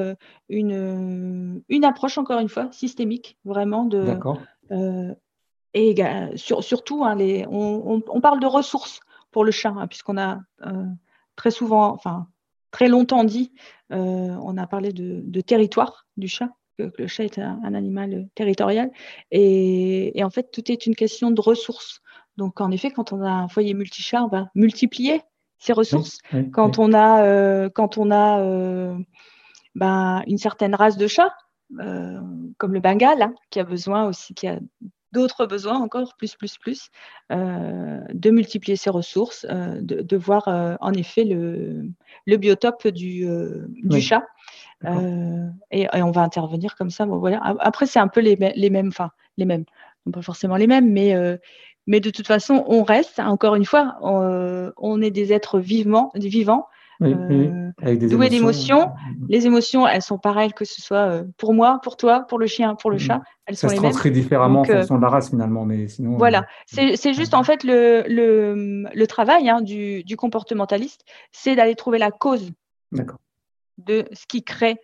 une, 0.48 1.62
une 1.68 1.84
approche, 1.84 2.18
encore 2.18 2.38
une 2.38 2.48
fois, 2.48 2.68
systémique, 2.72 3.36
vraiment 3.44 3.84
de. 3.84 4.02
D'accord. 4.04 4.40
et 5.74 5.94
surtout, 6.36 7.04
hein, 7.04 7.14
les, 7.14 7.46
on, 7.50 8.02
on, 8.08 8.20
parle 8.20 8.40
de 8.40 8.46
ressources 8.46 9.00
pour 9.32 9.44
le 9.44 9.50
chat, 9.50 9.74
hein, 9.76 9.86
puisqu'on 9.86 10.16
a 10.16 10.40
très 11.34 11.50
souvent, 11.50 11.92
enfin, 11.92 12.28
très 12.70 12.88
longtemps 12.88 13.24
dit, 13.24 13.52
on 13.90 14.56
a 14.56 14.66
parlé 14.66 14.92
de, 14.92 15.20
de 15.24 15.40
territoire 15.40 16.06
du 16.16 16.28
chat 16.28 16.48
que, 16.76 16.92
le 16.98 17.06
chat 17.06 17.24
est 17.24 17.38
un, 17.38 17.74
animal 17.74 18.14
euh, 18.14 18.22
territorial. 18.34 18.90
Et, 19.30 20.12
en 20.22 20.30
fait, 20.30 20.50
tout 20.52 20.70
est 20.70 20.86
une 20.86 20.94
question 20.94 21.30
de 21.30 21.40
ressources. 21.40 22.00
Donc, 22.36 22.60
en 22.60 22.70
effet, 22.70 22.90
quand 22.90 23.12
on 23.12 23.22
a 23.22 23.30
un 23.30 23.48
foyer 23.48 23.74
multi-chat, 23.74 24.22
on 24.22 24.28
va 24.28 24.50
multiplier 24.54 25.22
ces 25.58 25.72
ressources. 25.72 26.18
quand, 26.52 26.78
On 26.78 26.92
a, 26.92 27.22
euh, 27.24 27.70
quand 27.70 27.96
on 27.96 28.10
a 28.10 28.40
euh, 28.40 28.96
ben, 29.74 30.22
une 30.26 30.38
certaine 30.38 30.74
race 30.74 30.96
de 30.96 31.06
chat, 31.06 31.32
comme 31.70 32.72
le 32.72 32.80
Bengale, 32.80 33.22
hein, 33.22 33.34
qui 33.50 33.58
a 33.58 33.64
besoin 33.64 34.04
aussi, 34.04 34.34
qui 34.34 34.46
a 34.46 34.60
d'autres 35.12 35.46
besoins 35.46 35.80
encore, 35.80 36.14
plus, 36.16 36.36
plus, 36.36 36.58
plus, 36.58 36.90
de 37.30 38.30
multiplier 38.30 38.76
ses 38.76 38.90
ressources, 38.90 39.46
de, 39.46 40.16
voir 40.16 40.76
en 40.80 40.92
effet 40.92 41.24
le, 41.24 41.88
le 42.26 42.36
biotope 42.36 42.86
du, 42.88 43.26
du 43.82 44.00
chat 44.00 44.22
euh, 44.84 45.48
et, 45.70 45.88
on 45.94 46.10
va 46.10 46.22
intervenir 46.22 46.76
comme 46.76 46.90
ça. 46.90 47.06
Bon, 47.06 47.18
voilà. 47.18 47.40
Après, 47.60 47.86
c'est 47.86 47.98
un 47.98 48.08
peu 48.08 48.20
les, 48.20 48.36
les 48.36 48.70
mêmes, 48.70 48.88
enfin, 48.88 49.10
les 49.36 49.44
mêmes, 49.44 49.64
pas 50.12 50.22
forcément 50.22 50.56
les 50.56 50.66
mêmes, 50.66 50.90
mais, 50.90 51.14
euh, 51.14 51.36
mais 51.86 52.00
de 52.00 52.10
toute 52.10 52.26
façon, 52.26 52.64
on 52.68 52.82
reste, 52.82 53.18
encore 53.18 53.54
une 53.54 53.64
fois, 53.64 53.96
on, 54.02 55.02
est 55.02 55.10
des 55.10 55.32
êtres 55.32 55.58
vivants, 55.58 56.10
vivants 56.14 56.66
euh, 57.02 57.70
doués 57.82 58.28
d'émotions. 58.28 58.92
Les 59.28 59.46
émotions, 59.46 59.86
elles 59.86 60.02
sont 60.02 60.18
pareilles 60.18 60.52
que 60.52 60.64
ce 60.64 60.80
soit 60.80 61.22
pour 61.36 61.54
moi, 61.54 61.80
pour 61.82 61.96
toi, 61.96 62.20
pour 62.28 62.38
le 62.38 62.46
chien, 62.46 62.74
pour 62.74 62.90
le 62.90 62.98
chat. 62.98 63.22
Elles 63.46 63.56
ça 63.56 63.68
sont 63.68 63.76
se 63.76 63.80
les 63.80 63.88
mêmes. 63.88 64.12
différemment 64.12 64.60
en 64.60 64.64
fonction 64.64 64.96
de 64.96 65.02
la 65.02 65.08
race 65.08 65.30
finalement, 65.30 65.64
mais 65.64 65.88
sinon. 65.88 66.16
Voilà, 66.16 66.46
c'est 66.66 67.12
juste 67.12 67.34
en 67.34 67.44
fait 67.44 67.64
le, 67.64 68.04
le, 68.08 68.84
le 68.92 69.06
travail 69.06 69.48
hein, 69.48 69.60
du, 69.60 70.04
du 70.04 70.16
comportementaliste, 70.16 71.04
c'est 71.32 71.54
d'aller 71.54 71.74
trouver 71.74 71.98
la 71.98 72.10
cause. 72.10 72.50
D'accord 72.92 73.18
de 73.78 74.06
ce 74.12 74.26
qui 74.26 74.42
crée 74.42 74.78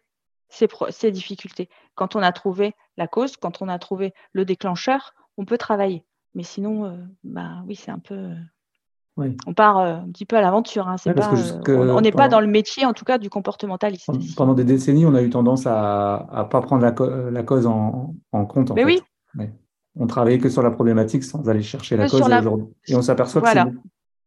ces, 0.49 1.11
difficultés. 1.11 1.68
Quand 1.95 2.16
on 2.16 2.22
a 2.22 2.32
trouvé 2.32 2.74
la 2.97 3.07
cause, 3.07 3.36
quand 3.36 3.62
on 3.62 3.68
a 3.68 3.78
trouvé 3.78 4.12
le 4.32 4.45
déclencheur, 4.45 5.14
on 5.38 5.45
peut 5.45 5.59
travailler. 5.59 6.05
Mais 6.34 6.43
sinon, 6.43 6.86
euh, 6.86 6.97
bah 7.24 7.62
oui, 7.66 7.74
c'est 7.74 7.90
un 7.90 7.99
peu. 7.99 8.30
On 9.16 9.53
part 9.53 9.78
un 9.78 10.11
petit 10.11 10.24
peu 10.24 10.36
à 10.36 10.40
l'aventure. 10.40 10.88
Hein. 10.88 10.97
on 11.07 12.01
n'est 12.01 12.12
pas 12.12 12.28
dans 12.28 12.40
le 12.40 12.47
métier, 12.47 12.86
en 12.86 12.95
tout 12.95 13.05
cas, 13.05 13.18
du 13.18 13.28
comportementaliste. 13.28 14.09
Pendant 14.36 14.55
des 14.55 14.64
décennies, 14.64 15.05
on 15.05 15.14
a 15.14 15.22
eu 15.22 15.28
tendance 15.28 15.66
à 15.66 16.26
ne 16.34 16.43
pas 16.45 16.62
prendre 16.62 16.82
la, 16.82 17.43
cause 17.43 17.66
en, 17.66 18.14
compte. 18.47 18.70
En 18.70 18.74
Mais 18.74 18.84
oui. 18.84 19.03
On 19.95 20.07
travaillait 20.07 20.38
que 20.38 20.49
sur 20.49 20.62
la 20.62 20.70
problématique 20.70 21.22
sans 21.22 21.47
aller 21.49 21.62
chercher 21.62 21.97
la 21.97 22.09
cause. 22.09 22.22
Et, 22.86 22.95
on 22.95 23.03
s'aperçoit 23.03 23.43
que 23.43 23.49
c'est 23.49 23.64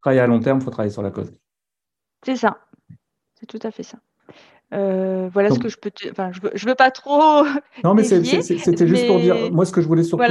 travailler 0.02 0.22
à 0.22 0.28
long 0.28 0.40
terme, 0.40 0.60
il 0.60 0.64
faut 0.64 0.70
travailler 0.70 0.94
sur 0.94 1.02
la 1.02 1.10
cause. 1.10 1.32
C'est 2.24 2.36
ça. 2.36 2.58
C'est 3.40 3.48
tout 3.48 3.60
à 3.64 3.72
fait 3.72 3.82
ça. 3.82 3.98
Euh, 4.74 5.30
voilà 5.32 5.52
ce 5.52 5.60
que 5.60 5.70
je 5.70 5.78
peux 5.78 5.92
te... 5.92 6.10
Enfin, 6.10 6.32
je 6.32 6.42
veux, 6.42 6.52
veux 6.54 6.76
pas 6.76 6.92
trop. 6.92 7.44
Non, 7.84 7.94
mais 7.94 8.04
c'était 8.04 8.88
juste 8.88 9.08
pour 9.08 9.20
dire. 9.20 9.52
Moi, 9.52 9.66
ce 9.66 9.72
que 9.72 9.82
je 9.82 9.88
voulais 9.88 10.04
surtout 10.04 10.24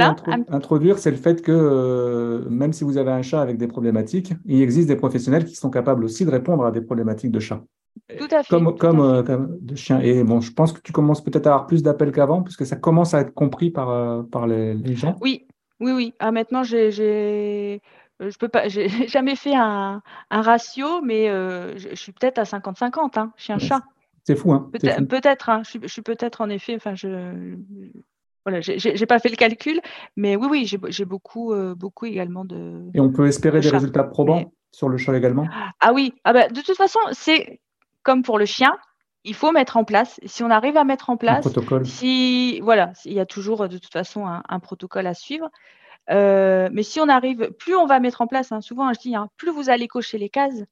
introduire, 0.49 0.99
c'est 0.99 1.11
le 1.11 1.17
fait 1.17 1.41
que 1.41 1.51
euh, 1.51 2.49
même 2.49 2.73
si 2.73 2.83
vous 2.83 2.97
avez 2.97 3.11
un 3.11 3.21
chat 3.21 3.41
avec 3.41 3.57
des 3.57 3.67
problématiques, 3.67 4.33
il 4.45 4.61
existe 4.61 4.87
des 4.87 4.95
professionnels 4.95 5.45
qui 5.45 5.55
sont 5.55 5.69
capables 5.69 6.03
aussi 6.03 6.25
de 6.25 6.31
répondre 6.31 6.65
à 6.65 6.71
des 6.71 6.81
problématiques 6.81 7.31
de 7.31 7.39
chat. 7.39 7.61
Tout 8.17 8.27
à 8.31 8.43
fait. 8.43 8.49
Comme, 8.49 8.77
comme, 8.77 8.99
euh, 8.99 9.23
comme, 9.23 9.57
de 9.61 9.75
chien. 9.75 9.99
Et 10.01 10.23
bon, 10.23 10.41
je 10.41 10.51
pense 10.51 10.73
que 10.73 10.81
tu 10.81 10.91
commences 10.91 11.23
peut-être 11.23 11.47
à 11.47 11.51
avoir 11.51 11.67
plus 11.67 11.81
d'appels 11.81 12.11
qu'avant, 12.11 12.43
puisque 12.43 12.65
ça 12.65 12.75
commence 12.75 13.13
à 13.13 13.21
être 13.21 13.33
compris 13.33 13.71
par, 13.71 14.25
par 14.27 14.47
les, 14.47 14.73
les, 14.73 14.95
gens. 14.95 15.15
Oui, 15.21 15.47
oui, 15.79 15.91
oui. 15.93 16.13
Ah, 16.19 16.31
maintenant, 16.31 16.63
j'ai 16.63 16.91
je 18.19 18.37
peux 18.37 18.47
pas, 18.47 18.67
j'ai 18.67 18.89
jamais 19.07 19.35
fait 19.35 19.55
un, 19.55 20.01
ratio, 20.29 21.01
mais 21.01 21.29
euh, 21.29 21.77
je, 21.77 21.95
suis 21.95 22.11
peut-être 22.11 22.39
à 22.39 22.43
50-50, 22.43 23.19
hein, 23.19 23.31
chien-chat. 23.37 23.81
C'est 24.25 24.35
fou, 24.35 24.51
hein 24.51 24.69
Peut-être, 24.71 25.49
hein, 25.49 25.61
je, 25.63 25.87
suis 25.87 26.01
peut-être 26.01 26.41
en 26.41 26.49
effet, 26.49 26.75
enfin, 26.75 26.95
je, 26.95 27.55
voilà, 28.43 28.59
j'ai 28.61 29.05
pas 29.05 29.19
fait 29.19 29.29
le 29.29 29.35
calcul, 29.35 29.79
mais 30.15 30.35
oui, 30.35 30.47
oui, 30.49 30.77
j'ai 30.89 31.05
beaucoup, 31.05 31.53
euh, 31.53 31.75
beaucoup 31.75 32.05
également 32.05 32.43
de. 32.43 32.89
Et 32.93 32.99
on 32.99 33.11
peut 33.11 33.27
espérer 33.27 33.59
des 33.59 33.69
résultats 33.69 34.03
probants 34.03 34.51
sur 34.71 34.89
le 34.89 34.97
chat 34.97 35.15
également? 35.15 35.47
Ah 35.79 35.93
oui, 35.93 36.13
ah 36.23 36.33
bah, 36.33 36.49
de 36.49 36.61
toute 36.61 36.75
façon, 36.75 36.99
c'est 37.11 37.59
comme 38.03 38.23
pour 38.23 38.37
le 38.37 38.45
chien, 38.45 38.75
il 39.23 39.33
faut 39.33 39.51
mettre 39.51 39.77
en 39.77 39.83
place. 39.83 40.19
Si 40.25 40.43
on 40.43 40.49
arrive 40.49 40.77
à 40.77 40.83
mettre 40.83 41.09
en 41.09 41.17
place, 41.17 41.47
si 41.83 42.59
voilà, 42.59 42.93
il 43.05 43.13
y 43.13 43.19
a 43.19 43.25
toujours 43.25 43.69
de 43.69 43.77
toute 43.77 43.93
façon 43.93 44.25
un 44.27 44.59
protocole 44.59 45.07
à 45.07 45.13
suivre. 45.13 45.49
Euh, 46.11 46.69
mais 46.71 46.83
si 46.83 46.99
on 46.99 47.09
arrive, 47.09 47.51
plus 47.53 47.75
on 47.75 47.85
va 47.85 47.99
mettre 47.99 48.21
en 48.21 48.27
place, 48.27 48.51
hein, 48.51 48.61
souvent 48.61 48.91
je 48.93 48.99
dis, 48.99 49.15
hein, 49.15 49.29
plus 49.37 49.51
vous 49.51 49.69
allez 49.69 49.87
cocher 49.87 50.17
les 50.17 50.29
cases, 50.29 50.63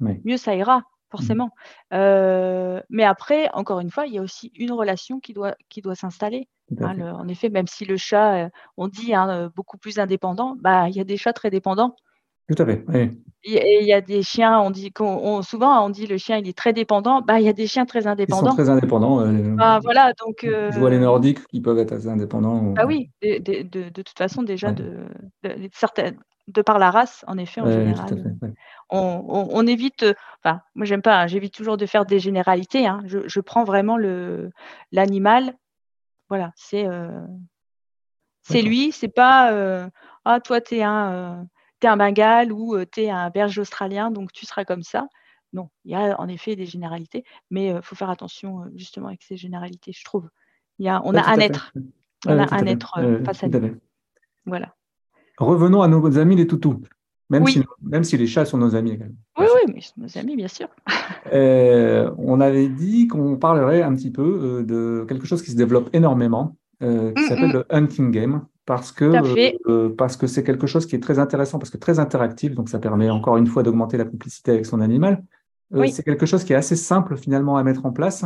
mieux 0.00 0.36
ça 0.36 0.54
ira, 0.54 0.82
forcément. 1.14 1.46
Mmh. 1.46 1.94
Euh, 1.94 2.80
mais 2.90 3.04
après, 3.04 3.48
encore 3.52 3.80
une 3.80 3.90
fois, 3.90 4.06
il 4.06 4.14
y 4.14 4.18
a 4.18 4.22
aussi 4.22 4.52
une 4.56 4.72
relation 4.72 5.20
qui 5.20 5.32
doit, 5.32 5.54
qui 5.68 5.80
doit 5.80 5.94
s'installer. 5.94 6.48
Hein, 6.80 6.98
en 7.00 7.28
effet, 7.28 7.50
même 7.50 7.66
si 7.66 7.84
le 7.84 7.96
chat, 7.96 8.46
euh, 8.46 8.48
on 8.76 8.88
dit 8.88 9.12
beaucoup 9.54 9.78
plus 9.78 9.98
indépendant, 9.98 10.56
bah, 10.58 10.88
il 10.88 10.96
y 10.96 11.00
a 11.00 11.04
des 11.04 11.16
chats 11.16 11.32
très 11.32 11.50
dépendants. 11.50 11.94
Tout 12.48 12.62
à 12.62 12.66
fait. 12.66 12.84
Et 13.44 13.80
il 13.80 13.86
y 13.86 13.92
a 13.92 14.02
des 14.02 14.22
chiens, 14.22 14.60
on 14.60 14.70
dit 14.70 14.92
souvent 15.42 15.84
on 15.84 15.88
dit 15.88 16.06
le 16.06 16.18
chien 16.18 16.36
il 16.38 16.48
est 16.48 16.56
très 16.56 16.74
dépendant. 16.74 17.22
Bah 17.22 17.40
il 17.40 17.46
y 17.46 17.48
a 17.48 17.54
des 17.54 17.66
chiens 17.66 17.86
très 17.86 18.06
indépendants. 18.06 18.42
Ils 18.42 18.50
sont 18.50 18.54
très 18.54 18.68
indépendants. 18.68 19.20
Euh, 19.20 19.54
bah, 19.54 19.80
voilà 19.82 20.12
donc. 20.20 20.40
Je 20.42 20.78
vois 20.78 20.90
les 20.90 20.96
euh, 20.96 21.00
nordiques 21.00 21.46
qui 21.46 21.62
peuvent 21.62 21.78
être 21.78 21.92
assez 21.92 22.08
indépendants. 22.08 22.74
Ah 22.76 22.86
oui, 22.86 23.10
de, 23.22 23.88
toute 23.88 24.18
façon 24.18 24.42
déjà 24.42 24.72
de, 24.72 25.06
certaines 25.72 26.18
de 26.48 26.62
par 26.62 26.78
la 26.78 26.90
race, 26.90 27.24
en 27.26 27.38
effet, 27.38 27.60
en 27.60 27.70
général. 27.70 28.36
on, 28.90 29.66
évite, 29.66 30.04
enfin, 30.42 30.60
moi 30.74 30.84
j'aime 30.84 31.02
pas, 31.02 31.22
hein, 31.22 31.26
j'évite 31.26 31.54
toujours 31.54 31.76
de 31.76 31.86
faire 31.86 32.04
des 32.04 32.18
généralités. 32.18 32.86
Hein. 32.86 33.02
je, 33.06 33.40
prends 33.40 33.64
vraiment 33.64 33.96
le 33.96 34.50
l'animal. 34.92 35.54
Voilà, 36.28 36.52
c'est 36.56 36.86
euh, 36.86 37.26
c'est 38.42 38.62
lui, 38.62 38.92
c'est 38.92 39.08
pas 39.08 39.88
ah 40.24 40.40
toi 40.40 40.60
tu 40.60 40.76
es 40.76 40.82
un 40.82 41.46
un 41.82 41.96
Bengale 41.98 42.50
ou 42.50 42.82
tu 42.86 43.02
es 43.02 43.10
un 43.10 43.28
berger 43.28 43.60
australien, 43.60 44.10
donc 44.10 44.32
tu 44.32 44.46
seras 44.46 44.64
comme 44.64 44.82
ça. 44.82 45.06
Non, 45.52 45.68
il 45.84 45.92
y 45.92 45.94
a 45.94 46.18
en 46.18 46.28
effet 46.28 46.56
des 46.56 46.66
généralités, 46.66 47.24
mais 47.50 47.68
il 47.68 47.82
faut 47.82 47.94
faire 47.94 48.10
attention 48.10 48.64
justement 48.74 49.08
avec 49.08 49.22
ces 49.22 49.36
généralités, 49.36 49.92
je 49.92 50.02
trouve. 50.02 50.28
Il 50.78 50.86
y 50.86 50.88
a, 50.88 51.00
on 51.04 51.14
a 51.14 51.22
un 51.22 51.38
être. 51.38 51.72
On 52.26 52.38
a 52.38 52.54
un 52.54 52.66
être 52.66 52.98
face 53.24 53.44
à 53.44 53.48
nous. 53.48 53.76
Voilà. 54.46 54.74
Revenons 55.38 55.82
à 55.82 55.88
nos 55.88 56.18
amis 56.18 56.36
les 56.36 56.46
toutous. 56.46 56.80
Même, 57.30 57.46
si, 57.46 57.62
même 57.82 58.04
si 58.04 58.16
les 58.16 58.26
chats 58.26 58.44
sont 58.44 58.58
nos 58.58 58.74
amis 58.74 58.92
également. 58.92 59.16
Oui, 59.38 59.46
oui, 59.54 59.72
mais 59.74 59.80
sont 59.80 59.94
nos 59.96 60.18
amis, 60.18 60.36
bien 60.36 60.48
sûr. 60.48 60.68
Euh, 61.32 62.10
on 62.18 62.40
avait 62.40 62.68
dit 62.68 63.08
qu'on 63.08 63.36
parlerait 63.36 63.82
un 63.82 63.94
petit 63.94 64.10
peu 64.10 64.62
de 64.66 65.04
quelque 65.08 65.26
chose 65.26 65.42
qui 65.42 65.50
se 65.50 65.56
développe 65.56 65.88
énormément, 65.92 66.56
qui 66.80 66.86
mm, 66.86 67.14
s'appelle 67.28 67.48
mm. 67.48 67.52
le 67.52 67.64
hunting 67.70 68.10
game 68.10 68.42
parce 68.66 68.92
que 68.92 69.04
euh, 69.68 69.94
parce 69.96 70.16
que 70.16 70.26
c'est 70.26 70.42
quelque 70.42 70.66
chose 70.66 70.86
qui 70.86 70.96
est 70.96 71.00
très 71.00 71.18
intéressant, 71.18 71.58
parce 71.58 71.70
que 71.70 71.76
très 71.76 71.98
interactif, 71.98 72.54
donc 72.54 72.68
ça 72.68 72.78
permet 72.78 73.10
encore 73.10 73.36
une 73.36 73.46
fois 73.46 73.62
d'augmenter 73.62 73.96
la 73.96 74.04
complicité 74.04 74.52
avec 74.52 74.66
son 74.66 74.80
animal. 74.80 75.22
Euh, 75.74 75.86
c'est 75.88 76.02
quelque 76.02 76.26
chose 76.26 76.44
qui 76.44 76.52
est 76.52 76.56
assez 76.56 76.76
simple 76.76 77.16
finalement 77.16 77.56
à 77.56 77.62
mettre 77.62 77.84
en 77.84 77.92
place 77.92 78.24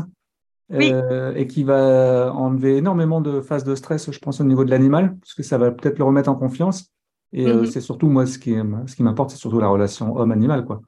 euh, 0.72 1.32
et 1.34 1.46
qui 1.46 1.64
va 1.64 2.32
enlever 2.34 2.76
énormément 2.76 3.20
de 3.20 3.40
phases 3.40 3.64
de 3.64 3.74
stress, 3.74 4.10
je 4.10 4.18
pense, 4.18 4.40
au 4.40 4.44
niveau 4.44 4.64
de 4.64 4.70
l'animal, 4.70 5.16
parce 5.20 5.34
que 5.34 5.42
ça 5.42 5.58
va 5.58 5.70
peut-être 5.70 5.98
le 5.98 6.04
remettre 6.04 6.28
en 6.28 6.34
confiance. 6.34 6.92
Et 7.32 7.46
mm-hmm. 7.46 7.66
c'est 7.66 7.80
surtout 7.80 8.08
moi 8.08 8.26
ce 8.26 8.38
qui 8.38 8.54
ce 8.86 8.96
qui 8.96 9.02
m'importe, 9.02 9.30
c'est 9.30 9.36
surtout 9.36 9.60
la 9.60 9.68
relation 9.68 10.16
homme-animal, 10.16 10.64
quoi. 10.64 10.80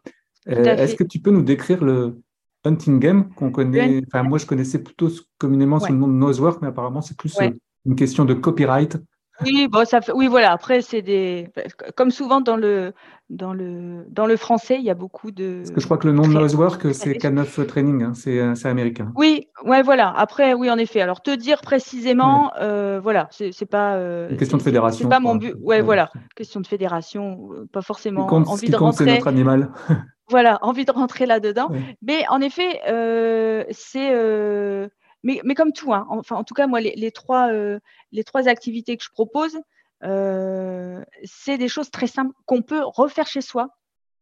Est-ce 0.47 0.95
que 0.95 1.05
tu 1.05 1.21
peux 1.21 1.31
nous 1.31 1.43
décrire 1.43 1.85
le 1.85 2.21
hunting 2.65 2.99
game 2.99 3.29
qu'on 3.35 3.51
connaît 3.51 4.03
Enfin, 4.07 4.23
moi, 4.23 4.39
je 4.39 4.47
connaissais 4.47 4.79
plutôt 4.79 5.09
communément 5.39 5.79
sous 5.81 5.93
le 5.93 5.99
nom 5.99 6.09
de 6.09 6.13
Nosework, 6.13 6.63
mais 6.63 6.69
apparemment, 6.69 7.03
c'est 7.03 7.17
plus 7.17 7.37
une 7.87 7.97
question 7.97 8.25
de 8.25 8.35
copyright 8.35 8.99
oui, 9.45 9.69
bon, 9.69 9.85
ça 9.87 10.01
fait, 10.01 10.13
oui, 10.13 10.27
voilà. 10.27 10.53
Après, 10.53 10.81
c'est 10.81 11.03
des, 11.03 11.49
comme 11.97 12.11
souvent 12.11 12.41
dans 12.41 12.57
le, 12.57 12.93
dans 13.29 13.53
le, 13.53 14.05
dans 14.09 14.27
le 14.27 14.37
français, 14.37 14.77
il 14.79 14.85
y 14.85 14.91
a 14.91 14.95
beaucoup 14.95 15.31
de. 15.31 15.59
Parce 15.59 15.71
que 15.71 15.81
je 15.81 15.85
crois 15.87 15.99
que 15.99 16.07
le 16.07 16.13
nom 16.13 16.23
de 16.23 16.33
Nosework, 16.33 16.93
c'est 16.95 17.13
K9 17.13 17.67
Training, 17.67 18.03
hein, 18.03 18.13
euh, 18.27 18.55
c'est, 18.55 18.69
américain. 18.69 19.13
Oui, 19.17 19.49
ouais, 19.65 19.83
voilà. 19.83 20.13
Après, 20.17 20.55
oui, 20.55 20.71
en 20.71 20.79
effet. 20.79 21.01
Alors, 21.01 21.23
te 21.23 21.35
dire 21.35 21.61
précisément, 21.61 22.53
euh, 22.61 23.01
voilà, 23.03 23.29
c'est, 23.31 23.67
pas. 23.67 23.95
Euh, 23.95 24.31
Une 24.31 24.37
question 24.37 24.59
de 24.59 24.63
fédération. 24.63 25.05
C'est 25.05 25.11
pas 25.11 25.21
mon 25.21 25.37
but. 25.37 25.55
Ouais, 25.61 25.81
voilà. 25.81 26.11
Question 26.37 26.61
de 26.61 26.67
fédération, 26.67 27.51
pas 27.73 27.83
forcément 27.83 28.27
envie 28.27 28.69
de 28.69 28.77
rentrer. 28.77 29.05
C'est 29.05 29.15
notre 29.15 29.29
animal. 29.29 29.71
voilà, 30.29 30.59
envie 30.63 30.85
de 30.85 30.93
rentrer 30.93 31.27
là-dedans. 31.27 31.71
Mais 32.03 32.25
en 32.29 32.41
effet, 32.41 32.81
c'est 33.71 34.11
mais, 35.23 35.41
mais 35.45 35.55
comme 35.55 35.73
tout, 35.73 35.93
hein, 35.93 36.07
enfin, 36.09 36.37
en 36.37 36.45
tout 36.45 36.55
cas, 36.55 36.67
moi, 36.67 36.81
les, 36.81 37.11
trois, 37.11 37.53
euh, 37.53 37.79
les 38.13 38.25
trois 38.25 38.49
activités 38.49 38.97
que 38.97 39.05
je 39.05 39.11
propose, 39.11 39.59
euh, 40.05 41.03
c'est 41.25 41.59
des 41.59 41.69
choses 41.69 41.91
très 41.91 42.07
simples 42.07 42.35
qu'on 42.47 42.63
peut 42.63 42.83
refaire 42.83 43.27
chez 43.27 43.41
soi. 43.41 43.69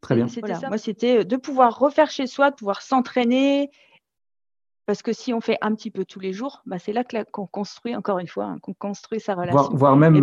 Très 0.01 0.15
bien. 0.15 0.27
Moi, 0.69 0.79
c'était 0.79 1.25
de 1.25 1.37
pouvoir 1.37 1.79
refaire 1.79 2.11
chez 2.11 2.27
soi, 2.27 2.51
de 2.51 2.57
pouvoir 2.57 2.83
s'entraîner. 2.83 3.71
Parce 4.87 5.03
que 5.03 5.13
si 5.13 5.35
on 5.35 5.41
fait 5.43 5.59
un 5.61 5.75
petit 5.75 5.91
peu 5.91 6.07
tous 6.07 6.19
les 6.19 6.33
jours, 6.33 6.63
bah, 6.65 6.79
c'est 6.79 6.95
là 6.95 7.05
qu'on 7.05 7.47
construit, 7.47 7.95
encore 7.95 8.21
une 8.21 8.27
fois, 8.27 8.45
hein, 8.45 8.59
qu'on 8.63 8.73
construit 8.73 9.21
sa 9.21 9.35
relation. 9.35 9.69
Voire, 9.75 9.97
même 9.97 10.15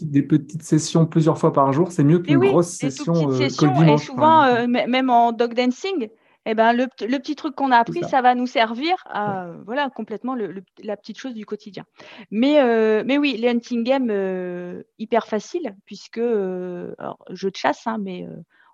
des, 0.00 0.22
petites, 0.22 0.62
sessions 0.62 1.04
plusieurs 1.04 1.36
fois 1.36 1.52
par 1.52 1.72
jour, 1.72 1.92
c'est 1.92 2.04
mieux 2.04 2.20
qu'une 2.20 2.38
grosse 2.38 2.68
session. 2.68 3.12
Euh, 3.12 3.48
que 3.48 3.66
le 3.66 3.72
dimanche, 3.72 4.02
et 4.02 4.06
souvent, 4.06 4.66
même 4.66 5.10
en 5.10 5.32
dog 5.32 5.52
dancing, 5.52 6.08
eh 6.50 6.54
ben, 6.54 6.72
le, 6.72 6.86
petit 6.86 7.36
truc 7.36 7.54
qu'on 7.54 7.70
a 7.72 7.76
appris, 7.76 8.02
ça. 8.04 8.22
va 8.22 8.34
nous 8.34 8.46
servir 8.46 8.96
à 9.04 9.48
voilà 9.66 9.90
complètement 9.90 10.34
la 10.34 10.96
petite 10.96 11.18
chose 11.18 11.34
du 11.34 11.44
quotidien. 11.44 11.84
Mais, 12.30 12.58
euh, 12.60 13.02
mais 13.04 13.18
oui, 13.18 13.36
les 13.36 13.50
hunting 13.50 13.84
games 13.84 14.08
euh, 14.10 14.82
hyper 14.98 15.26
facile 15.26 15.76
puisque 15.84 16.16
euh, 16.16 16.94
alors, 16.96 17.18
jeu 17.28 17.50
de 17.50 17.56
chasse, 17.56 17.86
hein, 17.86 17.98
mais 18.00 18.26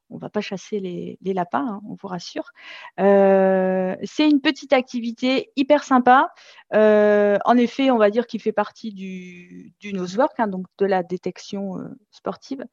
on 0.09 0.19
va 0.19 0.31
pas 0.31 0.41
chasser 0.41 0.79
les, 0.79 1.19
lapins, 1.35 1.67
hein, 1.69 1.81
on 1.89 1.97
vous 2.01 2.07
rassure. 2.07 2.53
c'est 2.97 4.31
une 4.31 4.41
petite 4.41 4.73
activité 4.73 5.51
hyper 5.57 5.83
sympa. 5.83 6.29
en 6.73 7.57
effet, 7.57 7.91
on 7.91 7.99
va 7.99 8.11
dire 8.11 8.29
qu'il 8.29 8.41
fait 8.41 8.53
partie 8.53 8.93
du, 8.93 9.73
du 9.81 9.93
nosework, 9.95 10.39
hein, 10.39 10.47
donc 10.47 10.67
de 10.79 10.87
la 10.87 11.03
détection 11.03 11.79
sportive. 12.13 12.65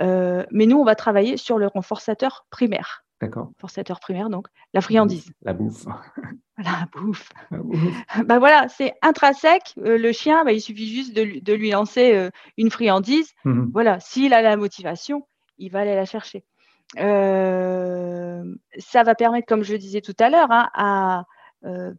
mais 0.00 0.66
nous, 0.66 0.76
on 0.76 0.84
va 0.84 0.96
travailler 0.96 1.36
sur 1.36 1.56
le 1.56 1.68
renforçateur 1.68 2.46
primaire. 2.50 3.04
D'accord. 3.20 3.50
Forçateur 3.58 4.00
primaire, 4.00 4.30
donc 4.30 4.46
la 4.72 4.80
friandise. 4.80 5.30
La 5.42 5.52
bouffe. 5.52 5.86
La 6.56 6.88
bouffe. 6.92 7.28
bah 8.26 8.38
voilà, 8.38 8.66
c'est 8.68 8.94
intrinsèque. 9.02 9.74
Euh, 9.78 9.98
le 9.98 10.12
chien, 10.12 10.44
bah, 10.44 10.52
il 10.52 10.60
suffit 10.60 10.88
juste 10.88 11.14
de, 11.14 11.52
lui 11.52 11.70
lancer 11.70 12.14
euh, 12.14 12.30
une 12.56 12.70
friandise. 12.70 13.32
Mmh 13.44 13.66
voilà, 13.72 14.00
s'il 14.00 14.32
a 14.32 14.40
la 14.40 14.56
motivation, 14.56 15.26
il 15.58 15.70
va 15.70 15.80
aller 15.80 15.94
la 15.94 16.06
chercher. 16.06 16.44
Euh, 16.98 18.42
ça 18.78 19.02
va 19.02 19.14
permettre, 19.14 19.46
comme 19.46 19.64
je 19.64 19.72
le 19.72 19.78
disais 19.78 20.00
tout 20.00 20.16
à 20.18 20.30
l'heure, 20.30 20.50
hein, 20.50 20.70
à 20.74 21.24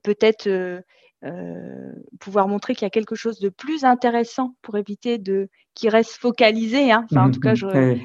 peut-être 0.02 0.82
euh, 1.24 1.92
pouvoir 2.20 2.48
montrer 2.48 2.74
qu'il 2.74 2.84
y 2.84 2.88
a 2.88 2.90
quelque 2.90 3.14
chose 3.14 3.40
de 3.40 3.50
plus 3.50 3.86
intéressant 3.86 4.56
pour 4.64 4.78
éviter 4.78 5.20
de 5.20 5.50
qu'il 5.76 5.90
reste 5.90 6.14
focalisé. 6.14 6.92
Hein. 6.92 7.06
Enfin, 7.12 7.26
en 7.26 7.28
mmh, 7.28 7.32
tout 7.32 7.40
cas, 7.40 7.54
mmh, 7.54 8.00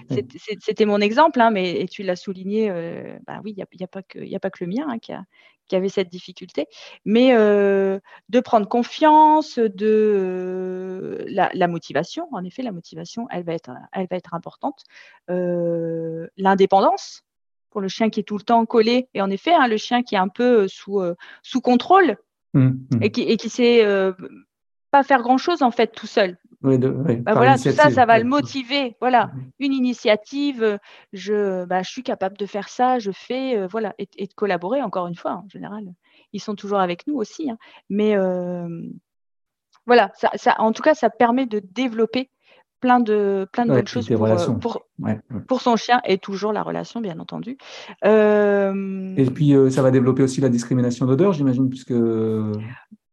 c'était 0.61 0.85
mon 0.85 1.01
exemple, 1.01 1.41
hein, 1.41 1.51
mais 1.51 1.81
et 1.81 1.89
tu 1.89 2.03
l'as 2.03 2.17
souligné. 2.17 2.71
Euh, 2.71 3.17
bah 3.27 3.41
oui, 3.43 3.53
il 3.53 3.57
n'y 3.57 3.63
a, 3.63 3.85
a, 3.85 3.87
pas 3.87 4.03
que, 4.03 4.19
a 4.19 4.39
pas 4.39 4.51
que 4.51 4.63
le 4.63 4.71
mien 4.71 4.85
hein, 4.87 4.99
qui, 4.99 5.15
a, 5.15 5.25
qui 5.67 5.77
avait 5.77 5.89
cette 5.89 6.11
difficulté, 6.11 6.67
mais 7.07 7.31
de 7.33 8.41
prendre 8.41 8.69
confiance, 8.69 9.59
de 9.59 11.25
la, 11.27 11.69
motivation. 11.69 12.29
En 12.33 12.45
effet, 12.45 12.63
la 12.63 12.73
motivation, 12.73 13.29
elle 13.31 13.45
va 13.45 13.55
être, 13.55 13.71
elle 13.93 14.09
va 14.11 14.17
être 14.19 14.35
importante. 14.35 14.85
L'indépendance 15.29 17.23
pour 17.71 17.81
le 17.81 17.89
chien 17.89 18.11
qui 18.11 18.21
est 18.21 18.25
tout 18.25 18.37
le 18.39 18.45
temps 18.45 18.65
collé, 18.67 19.09
et 19.15 19.23
en 19.23 19.31
effet, 19.31 19.53
hein, 19.53 19.69
le 19.69 19.79
chien 19.79 20.03
qui 20.03 20.15
est 20.15 20.19
un 20.19 20.29
peu 20.29 20.69
sous, 20.69 21.01
sous 21.43 21.61
contrôle 21.63 22.19
mmh, 22.59 22.87
mmh. 22.91 23.03
et 23.03 23.11
qui, 23.11 23.23
et 23.23 23.37
qui 23.37 23.49
sait 23.49 23.85
pas 24.91 25.03
faire 25.03 25.23
grand 25.23 25.39
chose 25.39 25.63
en 25.63 25.71
fait 25.71 25.89
tout 25.89 26.07
seul. 26.07 26.39
Bah 26.63 27.35
voilà, 27.35 27.57
tout 27.59 27.71
ça, 27.71 27.91
ça 27.91 28.07
va 28.07 28.19
le 28.19 28.25
motiver. 28.25 28.97
Voilà, 29.01 29.27
mmh 29.27 29.51
une 29.59 29.73
initiative. 29.73 30.79
Je, 31.13 31.65
bah, 31.65 31.83
je 31.83 31.91
suis 31.91 32.03
capable 32.03 32.37
de 32.37 32.47
faire 32.47 32.69
ça. 32.69 32.99
Je 32.99 33.11
fais, 33.11 33.57
euh, 33.57 33.67
voilà, 33.67 33.95
et, 33.99 34.07
de 34.07 34.35
collaborer. 34.35 34.83
Encore 34.83 35.07
une 35.07 35.15
fois, 35.15 35.43
en 35.45 35.49
général, 35.49 35.85
ils 36.33 36.41
sont 36.41 36.55
toujours 36.55 36.79
avec 36.79 37.07
nous 37.07 37.17
aussi. 37.17 37.51
Hein. 37.51 37.59
mais 37.89 38.17
voilà, 39.87 40.11
ça, 40.15 40.31
ça, 40.35 40.57
en 40.59 40.73
tout 40.73 40.83
cas, 40.83 40.95
ça 40.95 41.11
permet 41.11 41.47
de 41.47 41.61
développer 41.61 42.29
plein 42.81 43.01
de 43.01 43.49
plein 43.53 43.67
de 43.67 43.71
bonnes 43.71 43.87
choses 43.87 44.09
pour, 44.09 44.25
euh, 44.25 44.37
pour, 44.61 44.87
pour, 45.49 45.61
son 45.61 45.77
chien 45.77 46.01
et 46.05 46.19
toujours 46.19 46.53
la 46.53 46.63
relation, 46.63 47.01
bien 47.01 47.19
entendu. 47.19 47.57
Et 48.03 49.31
puis, 49.35 49.55
ça 49.71 49.83
va 49.83 49.91
développer 49.91 50.23
aussi 50.23 50.41
la 50.41 50.49
discrimination 50.49 51.07
d'odeur, 51.07 51.33
j'imagine, 51.33 51.69
puisque. 51.69 51.95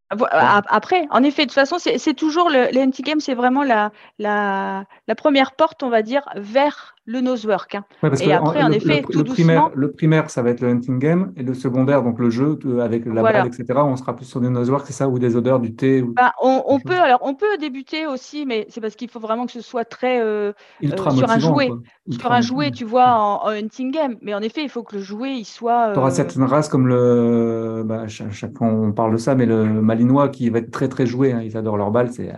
Après, 0.10 1.08
en 1.10 1.24
effet, 1.24 1.44
de 1.44 1.48
toute 1.48 1.56
façon, 1.56 1.78
c'est 1.80 2.14
toujours 2.14 2.50
le, 2.50 2.72
le 2.72 3.04
game, 3.04 3.20
c'est 3.20 3.34
vraiment 3.34 3.64
la, 3.64 3.92
la, 4.20 4.86
la, 5.08 5.16
première 5.16 5.54
porte, 5.54 5.82
on 5.82 5.90
va 5.90 6.04
dire, 6.04 6.24
vers 6.36 6.93
le 7.06 7.20
nosework. 7.20 7.76
Hein. 7.76 7.86
et 8.22 8.32
après, 8.32 8.64
en 8.64 8.72
effet, 8.72 9.04
tout 9.10 9.20
le 9.20 9.26
primaire, 9.26 9.70
le 9.74 9.92
primaire, 9.92 10.30
ça 10.30 10.42
va 10.42 10.52
être 10.52 10.62
le 10.62 10.70
hunting 10.70 11.00
game, 11.00 11.34
et 11.36 11.44
le 11.44 11.54
secondaire, 11.54 12.02
donc 12.02 12.20
le 12.20 12.30
jeu 12.30 12.58
avec 12.82 13.06
la 13.06 13.22
balle, 13.22 13.48
etc. 13.48 13.80
On 13.84 13.96
sera 13.96 14.16
plus 14.16 14.26
sur 14.26 14.40
des 14.40 14.50
nosework, 14.50 14.86
c'est 14.88 14.94
ça, 14.94 15.10
ou 15.10 15.20
des 15.20 15.36
odeurs 15.36 15.60
du 15.60 15.76
thé. 15.76 16.02
Bah, 16.02 16.34
on, 16.42 16.80
peut, 16.80 16.94
alors, 16.94 17.20
on 17.24 17.36
peut 17.36 17.58
débuter 17.60 18.08
aussi, 18.08 18.46
mais 18.46 18.66
c'est 18.70 18.82
parce 18.82 18.96
qu'il 18.96 19.10
faut 19.10 19.20
vraiment 19.20 19.46
que 19.46 19.52
ce 19.52 19.62
soit 19.62 19.86
très 19.86 20.22
euh, 20.22 20.54
euh, 20.84 21.12
sur 21.12 21.30
un 21.30 21.40
jouet, 21.40 21.70
sur 22.10 22.32
un 22.32 22.42
jouet, 22.42 22.72
tu 22.72 22.86
vois, 22.86 23.14
en, 23.14 23.50
hunting 23.50 23.92
game. 23.92 24.16
Mais 24.22 24.34
en 24.34 24.42
effet, 24.42 24.64
il 24.64 24.70
faut 24.70 24.84
que 24.84 24.96
le 24.96 25.02
jouet, 25.02 25.34
il 25.34 25.46
soit. 25.46 25.92
Tu 25.94 26.00
auras 26.00 26.10
euh, 26.10 26.14
certaines 26.14 26.44
races 26.44 26.70
comme 26.70 26.88
le, 26.88 27.84
bah, 27.86 28.08
chaque, 28.08 28.58
fois 28.58 28.68
on 28.68 28.92
parle 28.94 29.14
de 29.14 29.18
ça, 29.18 29.36
mais 29.36 29.46
le 29.46 29.66
malinois 29.66 30.30
qui 30.30 30.50
va 30.50 30.60
être 30.60 30.72
très 30.72 30.88
très 30.88 31.06
joué. 31.06 31.34
Hein. 31.34 31.42
ils 31.44 31.58
adorent 31.58 31.78
leur 31.78 31.92
balle, 31.92 32.12
c'est 32.12 32.32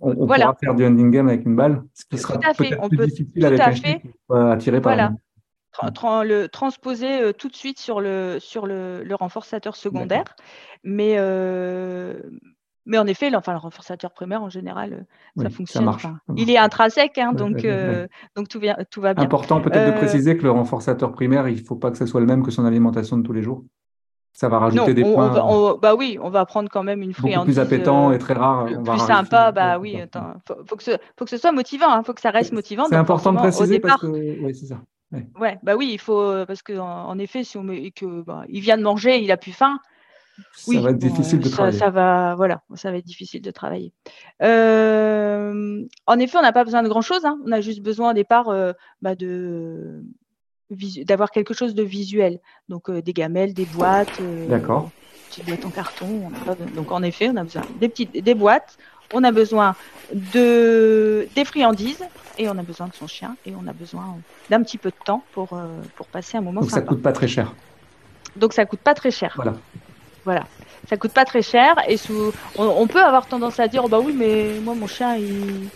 on, 0.00 0.14
pourra 0.14 0.54
faire 0.54 0.74
du 0.74 0.84
ending 0.84 1.10
game 1.10 1.28
avec 1.28 1.44
une 1.44 1.56
balle, 1.56 1.82
ce 1.94 2.04
qui 2.04 2.18
sera 2.18 2.38
peut-être 2.38 2.88
plus 2.88 3.06
difficile 3.06 3.46
avec 3.46 3.60
un 3.60 3.72
chien 3.72 3.98
attiré 4.30 4.80
par 4.80 4.94
voilà. 4.94 6.24
le 6.24 6.46
transposer 6.46 7.22
euh, 7.22 7.32
tout 7.32 7.48
de 7.48 7.56
suite 7.56 7.78
sur 7.78 8.00
le, 8.00 8.38
sur 8.40 8.66
le, 8.66 9.14
renforçateur 9.14 9.76
secondaire. 9.76 10.36
Mais, 10.84 11.14
euh, 11.18 12.20
mais 12.86 12.98
en 12.98 13.06
effet, 13.06 13.34
enfin, 13.34 13.52
le 13.52 13.58
renforçateur 13.58 14.12
primaire, 14.12 14.42
en 14.42 14.50
général, 14.50 15.06
euh, 15.38 15.42
ça 15.42 15.50
fonctionne. 15.50 15.90
il 16.36 16.50
est 16.50 16.58
intrinsèque, 16.58 17.18
hein, 17.18 17.32
donc, 17.32 17.66
donc 18.36 18.48
tout, 18.48 18.60
tout, 18.90 19.00
va 19.00 19.14
bien. 19.14 19.24
Important 19.24 19.60
peut-être 19.60 19.92
de 19.92 19.98
préciser 19.98 20.36
que 20.36 20.42
le 20.42 20.50
renforçateur 20.50 21.12
primaire, 21.12 21.48
il 21.48 21.60
ne 21.60 21.64
faut 21.64 21.76
pas 21.76 21.90
que 21.90 21.98
ce 21.98 22.06
soit 22.06 22.20
le 22.20 22.26
même 22.26 22.42
que 22.42 22.50
son 22.50 22.64
alimentation 22.64 23.16
de 23.16 23.22
tous 23.22 23.32
les 23.32 23.42
jours. 23.42 23.64
Ça 24.32 24.48
va 24.48 24.58
rajouter 24.58 24.94
des 24.94 25.02
points. 25.02 25.34
Euh, 25.36 25.76
bah 25.76 25.94
oui, 25.94 26.18
on 26.22 26.30
va 26.30 26.46
prendre 26.46 26.70
quand 26.70 26.82
même 26.82 27.02
une 27.02 27.12
friandise. 27.12 27.54
plus 27.54 27.60
appétant 27.60 28.10
euh, 28.10 28.14
et 28.14 28.18
très 28.18 28.34
rare. 28.34 28.66
plus 28.66 28.98
sympa, 28.98 29.52
bah 29.52 29.78
oui. 29.78 30.00
Attends, 30.00 30.34
faut, 30.66 30.76
que 30.76 30.82
ce, 30.82 30.92
faut 31.16 31.24
que 31.24 31.30
ce 31.30 31.36
soit 31.36 31.52
motivant, 31.52 31.88
il 31.88 31.98
hein, 31.98 32.02
faut 32.04 32.14
que 32.14 32.20
ça 32.20 32.30
reste 32.30 32.52
motivant. 32.52 32.84
C'est 32.88 32.96
important 32.96 33.32
de 33.32 33.38
préciser 33.38 33.80
parce 33.80 34.00
que 34.00 34.06
oui, 34.06 34.54
c'est 34.54 34.66
ça. 34.66 34.80
Ouais. 35.40 35.58
bah 35.64 35.74
oui, 35.76 35.90
il 35.92 35.98
faut 35.98 36.20
euh, 36.20 36.46
parce 36.46 36.62
que 36.62 36.78
en, 36.78 37.18
effet, 37.18 37.42
si 37.42 37.58
on 37.58 37.64
met, 37.64 37.90
que 37.90 38.22
bah, 38.22 38.44
il 38.48 38.60
vient 38.60 38.78
de 38.78 38.82
manger, 38.82 39.18
il 39.18 39.30
a 39.32 39.36
plus 39.36 39.52
faim. 39.52 39.78
Ça 40.52 40.80
va 40.80 40.90
être 40.90 40.98
difficile 40.98 41.40
de 41.40 41.48
travailler. 41.48 41.78
Ça 41.78 41.90
va, 41.90 42.34
voilà, 42.36 42.62
ça 42.74 42.90
va 42.92 42.98
être 42.98 43.04
difficile 43.04 43.42
de 43.42 43.50
travailler. 43.50 43.92
en 44.40 46.18
effet, 46.18 46.38
on 46.38 46.42
n'a 46.42 46.52
pas 46.52 46.64
besoin 46.64 46.82
de 46.82 46.88
grand 46.88 47.02
chose. 47.02 47.24
Hein. 47.24 47.38
On 47.44 47.52
a 47.52 47.60
juste 47.60 47.82
besoin 47.82 48.12
au 48.12 48.14
départ 48.14 48.54
bah, 49.02 49.16
de 49.16 50.02
d'avoir 51.04 51.30
quelque 51.30 51.54
chose 51.54 51.74
de 51.74 51.82
visuel. 51.82 52.38
Donc 52.68 52.88
euh, 52.88 53.02
des 53.02 53.12
gamelles, 53.12 53.54
des 53.54 53.64
boîtes, 53.66 54.20
euh, 54.20 54.46
D'accord. 54.46 54.90
des 55.36 55.42
boîtes 55.42 55.64
en 55.64 55.70
carton. 55.70 56.30
Donc 56.74 56.92
en 56.92 57.02
effet, 57.02 57.28
on 57.28 57.36
a 57.36 57.44
besoin 57.44 57.62
des 57.80 57.88
petites 57.88 58.12
des 58.12 58.34
boîtes, 58.34 58.78
on 59.12 59.24
a 59.24 59.32
besoin 59.32 59.74
de 60.12 61.28
des 61.34 61.44
friandises 61.44 62.04
et 62.38 62.48
on 62.48 62.56
a 62.56 62.62
besoin 62.62 62.86
de 62.86 62.94
son 62.94 63.06
chien 63.06 63.36
et 63.46 63.52
on 63.60 63.66
a 63.66 63.72
besoin 63.72 64.18
d'un 64.48 64.62
petit 64.62 64.78
peu 64.78 64.90
de 64.90 65.04
temps 65.04 65.24
pour 65.32 65.52
euh, 65.52 65.66
pour 65.96 66.06
passer 66.06 66.36
un 66.36 66.42
moment. 66.42 66.60
Donc 66.60 66.70
ça 66.70 66.82
coûte 66.82 67.02
pas 67.02 67.12
très 67.12 67.28
cher. 67.28 67.52
Donc 68.36 68.52
ça 68.52 68.64
coûte 68.64 68.80
pas 68.80 68.94
très 68.94 69.10
cher. 69.10 69.32
Voilà. 69.36 69.54
Voilà. 70.24 70.46
Ça 70.88 70.96
coûte 70.96 71.12
pas 71.12 71.24
très 71.24 71.42
cher 71.42 71.76
et 71.88 71.96
sous 71.96 72.32
on, 72.56 72.86
peut 72.86 73.02
avoir 73.02 73.26
tendance 73.26 73.60
à 73.60 73.68
dire 73.68 73.84
oh, 73.84 73.88
bah 73.88 74.00
oui 74.00 74.14
mais 74.16 74.60
moi 74.62 74.74
mon 74.74 74.86
chien 74.86 75.16
il 75.16 75.68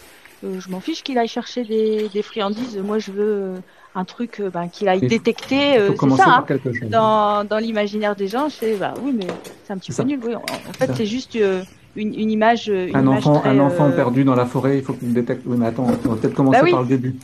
je 0.42 0.68
m'en 0.68 0.80
fiche 0.80 1.02
qu'il 1.02 1.16
aille 1.18 1.28
chercher 1.28 1.64
des, 1.64 2.08
des 2.10 2.22
friandises. 2.22 2.76
Moi 2.78 2.98
je 2.98 3.10
veux 3.12 3.54
un 3.94 4.04
truc 4.04 4.40
euh, 4.40 4.50
ben, 4.50 4.68
qu'il 4.68 4.88
a 4.88 4.98
détecté, 4.98 5.78
euh, 5.78 5.90
c'est 5.98 6.16
ça, 6.16 6.44
hein. 6.48 6.56
dans, 6.90 7.44
dans 7.44 7.58
l'imaginaire 7.58 8.16
des 8.16 8.28
gens. 8.28 8.48
Je 8.48 8.76
bah 8.76 8.94
oui, 9.02 9.12
mais 9.16 9.26
c'est 9.64 9.72
un 9.72 9.78
petit 9.78 9.92
peu 9.92 10.02
nul. 10.02 10.20
Oui. 10.24 10.34
En, 10.34 10.72
fait, 10.72 10.90
c'est 10.94 11.06
juste 11.06 11.36
euh, 11.36 11.62
une, 11.96 12.14
une, 12.14 12.30
image. 12.30 12.68
Une 12.68 12.94
un, 12.94 13.06
enfant, 13.06 13.42
un 13.44 13.58
enfant 13.58 13.90
perdu 13.90 14.24
dans 14.24 14.34
la 14.34 14.46
forêt, 14.46 14.78
il 14.78 14.84
faut 14.84 14.94
qu'il 14.94 15.12
détecte. 15.12 15.42
Oui, 15.46 15.56
mais 15.58 15.66
attends, 15.66 15.84
on 15.84 16.08
va 16.10 16.16
peut-être 16.16 16.34
commencer 16.34 16.60
bah 16.62 16.70
par 16.70 16.82
le 16.82 16.88
début. 16.88 17.14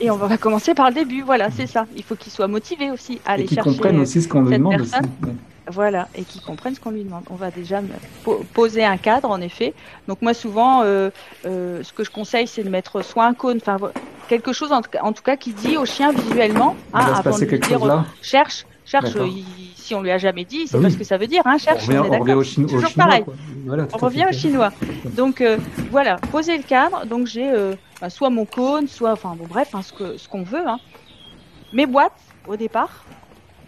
Et 0.00 0.10
on 0.10 0.16
va 0.16 0.36
commencer 0.38 0.74
par 0.74 0.88
le 0.88 0.94
début, 0.94 1.22
voilà, 1.22 1.50
c'est 1.50 1.66
ça. 1.66 1.86
Il 1.96 2.02
faut 2.02 2.16
qu'il 2.16 2.32
soit 2.32 2.48
motivé 2.48 2.90
aussi 2.90 3.20
à 3.26 3.32
aller 3.32 3.46
chercher. 3.46 3.60
Et 3.60 3.62
qu'il 3.62 3.72
comprenne 3.72 4.00
aussi 4.00 4.22
ce 4.22 4.28
qu'on 4.28 4.42
lui 4.42 4.56
demande 4.56 4.80
aussi. 4.80 4.94
Voilà, 5.70 6.08
et 6.16 6.22
qui 6.22 6.40
comprennent 6.40 6.74
ce 6.74 6.80
qu'on 6.80 6.90
lui 6.90 7.04
demande. 7.04 7.22
On 7.30 7.34
va 7.34 7.50
déjà 7.50 7.80
poser 8.54 8.84
un 8.84 8.96
cadre, 8.96 9.30
en 9.30 9.40
effet. 9.40 9.74
Donc 10.08 10.22
moi, 10.22 10.34
souvent, 10.34 10.82
euh, 10.82 11.10
euh, 11.46 11.82
ce 11.82 11.92
que 11.92 12.02
je 12.02 12.10
conseille, 12.10 12.46
c'est 12.46 12.64
de 12.64 12.70
mettre 12.70 13.02
soit 13.02 13.26
un 13.26 13.34
cône, 13.34 13.58
enfin 13.58 13.78
quelque 14.28 14.52
chose 14.52 14.70
en, 14.72 14.80
tout 14.80 15.22
cas 15.22 15.36
qui 15.36 15.52
dit 15.52 15.76
au 15.76 15.84
chien 15.84 16.12
visuellement, 16.12 16.76
hein, 16.94 17.12
avant 17.16 17.36
de 17.36 17.44
lui 17.44 17.58
dire 17.58 17.84
là 17.84 18.04
cherche, 18.22 18.64
cherche. 18.84 19.16
Si 19.90 19.94
on 19.94 20.02
lui 20.02 20.10
a 20.10 20.18
jamais 20.18 20.44
dit, 20.44 20.66
c'est 20.66 20.78
ah 20.78 20.82
pas 20.82 20.90
ce 20.90 20.96
que 20.96 21.04
ça 21.04 21.18
veut 21.18 21.26
dire, 21.26 21.42
hein, 21.44 21.58
cherche. 21.58 21.88
On 21.88 22.18
revient, 22.18 22.34
au, 22.34 22.44
Toujours 22.44 22.44
chinois, 22.44 22.90
pareil. 22.96 23.24
on 23.68 23.96
revient 23.98 24.26
au 24.28 24.32
chinois. 24.32 24.72
Donc 25.16 25.40
euh, 25.40 25.58
voilà, 25.90 26.16
poser 26.30 26.56
le 26.56 26.62
cadre. 26.62 27.06
Donc 27.06 27.26
j'ai 27.26 27.52
bah, 28.00 28.10
soit 28.10 28.30
mon 28.30 28.46
cône, 28.46 28.88
soit, 28.88 29.12
enfin 29.12 29.34
bon 29.36 29.46
bref, 29.46 29.74
hein, 29.74 29.82
ce 29.82 29.92
que 29.92 30.16
ce 30.16 30.28
qu'on 30.28 30.42
veut. 30.42 30.66
Hein. 30.66 30.78
Mes 31.72 31.86
boîtes 31.86 32.20
au 32.48 32.56
départ 32.56 33.04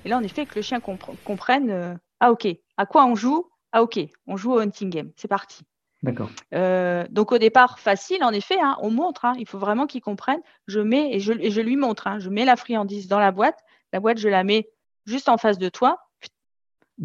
et 0.05 0.09
là, 0.09 0.19
en 0.19 0.23
effet, 0.23 0.47
que 0.47 0.57
le 0.57 0.63
chien 0.63 0.81
comprenne 0.81 1.71
euh, 1.71 1.95
Ah, 2.21 2.33
ok, 2.33 2.49
à 2.77 2.87
quoi 2.87 3.05
on 3.07 3.15
joue? 3.15 3.49
Ah, 3.73 3.83
ok, 3.83 4.01
on 4.27 4.37
joue 4.37 4.53
au 4.53 4.59
hunting 4.59 4.91
game. 4.91 5.11
C'est 5.17 5.29
parti. 5.29 5.63
D'accord. 6.03 6.31
Euh, 6.53 7.07
donc 7.11 7.31
au 7.31 7.39
départ, 7.39 7.79
facile, 7.79 8.25
en 8.25 8.33
effet, 8.33 8.59
hein, 8.61 8.77
on 8.81 8.91
montre, 8.91 9.25
hein. 9.25 9.35
il 9.39 9.47
faut 9.47 9.59
vraiment 9.59 9.87
qu'il 9.87 10.01
comprenne. 10.01 10.41
Je 10.67 10.81
mets 10.81 11.15
et 11.15 11.21
je, 11.21 11.33
je 11.33 11.61
lui 11.61 11.77
montre, 11.77 12.09
hein. 12.09 12.19
je 12.19 12.29
mets 12.29 12.45
la 12.45 12.57
friandise 12.57 13.07
dans 13.07 13.21
la 13.21 13.31
boîte. 13.31 13.59
La 13.93 14.01
boîte, 14.01 14.19
je 14.19 14.29
la 14.29 14.43
mets 14.43 14.69
juste 15.07 15.29
en 15.29 15.39
face 15.39 15.59
de 15.59 15.69
toi. 15.69 15.99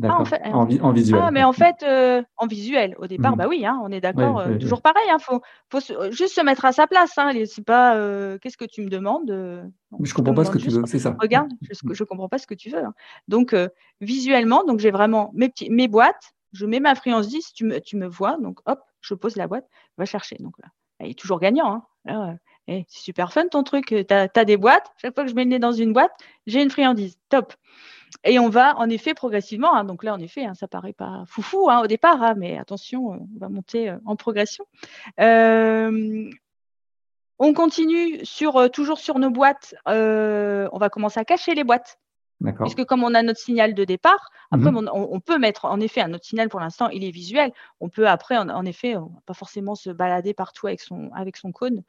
Ah, 0.04 0.24
en, 0.54 0.92
visuel. 0.92 1.22
Ah, 1.24 1.32
mais 1.32 1.44
en 1.44 1.54
fait, 1.54 1.84
euh, 1.84 2.22
en 2.38 2.46
visuel, 2.46 2.96
au 3.00 3.08
départ, 3.08 3.34
mmh. 3.34 3.38
bah 3.38 3.48
oui, 3.48 3.66
hein, 3.66 3.80
on 3.84 3.92
est 3.92 4.02
d'accord. 4.02 4.40
Euh, 4.40 4.58
toujours 4.58 4.82
pareil, 4.82 5.04
il 5.08 5.12
hein, 5.12 5.18
faut, 5.20 5.42
faut 5.72 5.80
juste 6.12 6.36
se 6.36 6.42
mettre 6.42 6.66
à 6.66 6.72
sa 6.72 6.88
place. 6.88 7.18
Hein, 7.18 7.32
c'est 7.46 7.66
pas 7.66 7.96
euh, 7.96 8.38
qu'est-ce 8.40 8.58
que 8.58 8.66
tu 8.66 8.82
me 8.82 8.90
demandes. 8.90 9.30
je 10.02 10.14
comprends 10.14 10.34
pas 10.34 10.46
ce 10.46 10.52
que 10.52 10.60
tu 10.60 10.70
veux, 10.70 10.84
c'est 10.86 11.00
ça. 11.00 11.16
Regarde, 11.20 11.52
je, 11.62 11.94
je 11.94 12.04
comprends 12.04 12.30
pas 12.30 12.38
ce 12.38 12.48
que 12.48 12.54
tu 12.54 12.70
veux. 12.70 12.84
Hein. 12.84 12.94
Donc, 13.28 13.56
visuellement, 14.02 14.64
donc 14.64 14.80
j'ai 14.80 14.92
vraiment 14.92 15.32
mes, 15.34 15.50
petits, 15.50 15.70
mes 15.70 15.88
boîtes, 15.88 16.34
je 16.54 16.66
mets 16.66 16.80
ma 16.80 16.96
friandise, 16.96 17.54
tu 17.54 17.66
me, 17.66 17.80
tu 17.80 17.98
me 17.98 18.08
vois, 18.08 18.38
donc 18.38 18.60
hop, 18.66 18.80
je 19.02 19.14
pose 19.14 19.36
la 19.36 19.48
boîte, 19.48 19.68
va 19.98 20.06
chercher. 20.06 20.38
Donc 20.40 20.54
là, 20.62 20.70
il 21.02 21.12
est 21.12 21.20
toujours 21.20 21.40
gagnant. 21.40 21.84
Eh, 22.68 22.86
c'est 22.90 23.00
super 23.02 23.32
fun 23.32 23.48
ton 23.48 23.64
truc. 23.64 23.88
Tu 23.88 24.14
as, 24.14 24.46
des 24.46 24.58
boîtes. 24.58 24.92
Chaque 25.02 25.16
fois 25.16 25.24
que 25.24 25.30
je 25.30 25.36
mets 25.36 25.44
le 25.44 25.52
nez 25.52 25.60
dans 25.60 25.72
une 25.72 25.94
boîte, 25.94 26.12
j'ai 26.46 26.62
une 26.62 26.70
friandise. 26.70 27.18
Top. 27.30 27.54
Et 28.24 28.40
on 28.40 28.50
va 28.50 28.76
en 28.78 28.90
effet 28.90 29.14
progressivement, 29.14 29.76
hein, 29.76 29.84
donc 29.84 30.04
là 30.04 30.14
en 30.14 30.20
effet, 30.20 30.46
hein, 30.46 30.54
ça 30.54 30.68
paraît 30.68 30.94
pas 30.94 31.24
foufou 31.28 31.70
hein, 31.70 31.82
au 31.82 31.88
départ, 31.88 32.36
mais 32.36 32.58
attention, 32.58 33.14
euh, 33.14 33.18
on 33.36 33.40
va 33.40 33.50
monter 33.50 33.90
euh, 33.90 33.98
en 34.06 34.16
progression. 34.16 34.66
Euh, 35.20 36.30
on 37.40 37.54
continue 37.54 38.26
sur 38.26 38.72
toujours 38.72 39.00
sur 39.00 39.20
nos 39.20 39.30
boîtes. 39.30 39.76
on 39.86 40.78
va 40.80 40.90
commencer 40.90 41.20
à 41.20 41.26
cacher 41.26 41.54
les 41.54 41.64
boîtes. 41.64 42.00
Puisque 42.60 42.86
comme 42.86 43.04
on 43.04 43.16
a 43.16 43.24
notre 43.24 43.40
signal 43.40 43.74
de 43.74 43.84
départ, 43.84 44.30
après 44.52 44.72
mhm. 44.72 44.88
on, 44.94 45.20
peut 45.20 45.40
mettre 45.40 45.66
en 45.66 45.80
effet 45.80 46.02
un 46.02 46.14
autre 46.14 46.26
signal 46.26 46.50
pour 46.50 46.60
l'instant, 46.60 46.88
il 46.90 47.04
est 47.04 47.10
visuel. 47.10 47.52
On 47.80 47.90
peut 47.90 48.08
après 48.08 48.38
en, 48.38 48.66
effet, 48.66 48.96
on 48.96 49.08
va 49.08 49.22
pas 49.26 49.34
forcément 49.34 49.74
se 49.74 49.90
balader 49.90 50.36
partout 50.36 50.68
avec 50.68 50.80
son 50.80 51.10
avec 51.16 51.36
son 51.36 51.52
cône. 51.52 51.84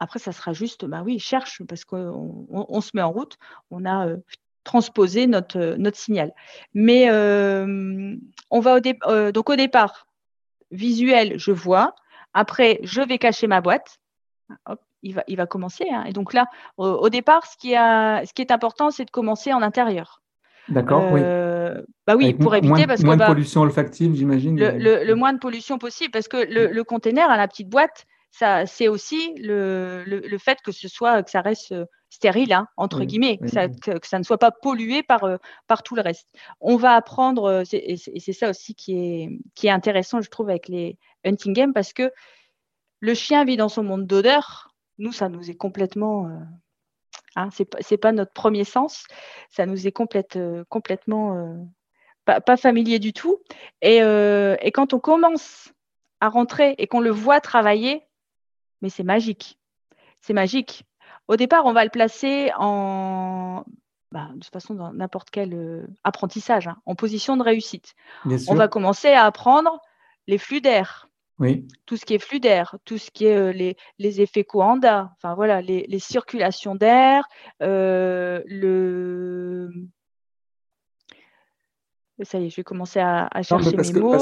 Après, 0.00 0.18
ça 0.18 0.32
sera 0.32 0.54
juste, 0.54 0.86
bah 0.86 1.02
oui, 1.04 1.18
cherche, 1.18 1.62
parce 1.68 1.84
qu'on 1.84 2.80
se 2.80 2.90
met 2.94 3.02
en 3.02 3.12
route, 3.12 3.36
on 3.70 3.84
a 3.84 4.08
euh, 4.08 4.16
transposé 4.64 5.26
notre, 5.26 5.58
euh, 5.58 5.76
notre 5.76 5.98
signal. 5.98 6.32
Mais 6.72 7.10
euh, 7.10 8.16
on 8.50 8.60
va 8.60 8.78
au, 8.78 9.30
donc 9.30 9.50
au 9.50 9.56
départ, 9.56 10.06
visuel, 10.70 11.38
je 11.38 11.52
vois. 11.52 11.94
Après, 12.32 12.80
je 12.82 13.02
vais 13.02 13.18
cacher 13.18 13.46
ma 13.46 13.60
boîte. 13.60 13.98
Hop, 14.66 14.80
il 15.02 15.14
va, 15.14 15.22
il 15.28 15.36
va 15.36 15.46
commencer. 15.46 15.86
Hein. 15.92 16.04
Et 16.06 16.14
donc 16.14 16.32
là, 16.32 16.46
au, 16.78 17.10
départ, 17.10 17.44
ce 17.46 17.58
qui, 17.58 17.76
a, 17.76 18.24
ce 18.24 18.32
qui 18.32 18.40
est 18.40 18.52
important, 18.52 18.90
c'est 18.90 19.04
de 19.04 19.10
commencer 19.10 19.52
en 19.52 19.60
intérieur. 19.60 20.22
D'accord, 20.70 21.12
oui. 21.12 21.20
Bah 22.06 22.16
oui, 22.16 22.32
pour 22.34 22.54
éviter 22.54 22.68
moins, 22.68 22.86
parce 22.86 23.02
moins 23.02 23.16
que 23.16 23.22
de 23.22 23.26
pollution 23.26 23.60
olfactive, 23.62 24.14
j'imagine. 24.14 24.58
le, 24.58 25.04
le, 25.04 25.14
moins 25.14 25.32
de 25.32 25.38
pollution 25.38 25.78
possible 25.78 26.10
parce 26.10 26.26
que 26.26 26.36
le, 26.36 26.68
le 26.68 26.84
container 26.84 27.30
à 27.30 27.36
la 27.36 27.46
petite 27.48 27.68
boîte, 27.68 28.06
ça, 28.30 28.64
c'est 28.66 28.88
aussi 28.88 29.34
le, 29.36 30.04
le, 30.06 30.38
fait 30.38 30.60
que 30.62 30.72
ce 30.72 30.88
soit 30.88 31.22
que 31.22 31.30
ça 31.30 31.40
reste 31.40 31.74
stérile 32.10 32.52
hein, 32.52 32.68
entre 32.76 33.04
guillemets, 33.04 33.38
que, 33.38 33.48
ça, 33.48 33.68
que, 33.68 34.06
ça, 34.06 34.18
ne 34.18 34.24
soit 34.24 34.38
pas 34.38 34.52
pollué 34.52 35.02
par 35.02 35.22
par 35.66 35.82
tout 35.82 35.96
le 35.96 36.02
reste. 36.02 36.28
On 36.60 36.76
va 36.76 36.94
apprendre 36.94 37.64
et 37.72 37.96
c'est 37.96 38.32
ça 38.32 38.50
aussi 38.50 38.74
qui 38.74 38.96
est 38.96 39.28
qui 39.54 39.66
est 39.66 39.70
intéressant, 39.70 40.20
je 40.20 40.30
trouve, 40.30 40.48
avec 40.48 40.68
les 40.68 40.96
hunting 41.24 41.52
games 41.52 41.72
parce 41.72 41.92
que 41.92 42.12
le 43.00 43.14
chien 43.14 43.44
vit 43.44 43.56
dans 43.56 43.68
son 43.68 43.82
monde 43.82 44.06
d'odeur. 44.06 44.68
Nous, 44.98 45.12
ça 45.12 45.28
nous 45.28 45.50
est 45.50 45.56
complètement 45.56 46.28
Hein, 47.36 47.48
Ce 47.50 47.62
n'est 47.62 47.98
pas, 47.98 48.12
notre 48.12 48.32
premier 48.32 48.64
sens, 48.64 49.04
ça 49.50 49.64
nous 49.66 49.86
est 49.86 49.92
complète, 49.92 50.38
complètement 50.68 51.68
pas, 52.24 52.56
familier 52.56 52.98
du 52.98 53.12
tout. 53.12 53.38
Et, 53.82 53.98
et, 53.98 54.72
quand 54.72 54.94
on 54.94 55.00
commence 55.00 55.72
à 56.20 56.28
rentrer 56.28 56.74
et 56.78 56.86
qu'on 56.86 57.00
le 57.00 57.10
voit 57.10 57.40
travailler, 57.40 58.02
mais 58.82 58.88
c'est 58.90 59.04
magique. 59.04 59.58
C'est 60.20 60.32
magique. 60.32 60.84
Au 61.28 61.36
départ, 61.36 61.64
on 61.66 61.72
va 61.72 61.84
le 61.84 61.90
placer 61.90 62.50
en, 62.58 63.64
bah, 64.12 64.28
de 64.34 64.40
toute 64.40 64.52
façon, 64.52 64.74
dans 64.74 64.92
n'importe 64.92 65.30
quel 65.30 65.86
apprentissage, 66.04 66.68
hein, 66.68 66.76
en 66.86 66.94
position 66.94 67.36
de 67.36 67.42
réussite. 67.42 67.94
on 68.24 68.54
va 68.54 68.68
commencer 68.68 69.08
à 69.08 69.24
apprendre 69.24 69.80
les 70.26 70.38
flux 70.38 70.60
d'air, 70.60 71.10
tout 71.86 71.96
ce 71.96 72.04
qui 72.04 72.14
est 72.14 72.18
flux 72.18 72.40
d'air, 72.40 72.76
tout 72.84 72.98
ce 72.98 73.10
qui 73.10 73.24
est 73.24 73.36
euh, 73.36 73.52
les, 73.52 73.76
les, 73.98 74.20
effets 74.20 74.44
Coanda, 74.44 75.12
enfin 75.16 75.34
voilà, 75.34 75.62
les, 75.62 75.86
les 75.88 75.98
circulations 75.98 76.74
d'air, 76.74 77.26
euh, 77.62 78.42
le. 78.46 79.70
Ça 82.22 82.38
y 82.38 82.46
est, 82.46 82.50
je 82.50 82.56
vais 82.56 82.64
commencer 82.64 83.00
à, 83.00 83.28
à 83.30 83.42
chercher 83.42 83.74
mes 83.74 84.00
mots. 84.00 84.18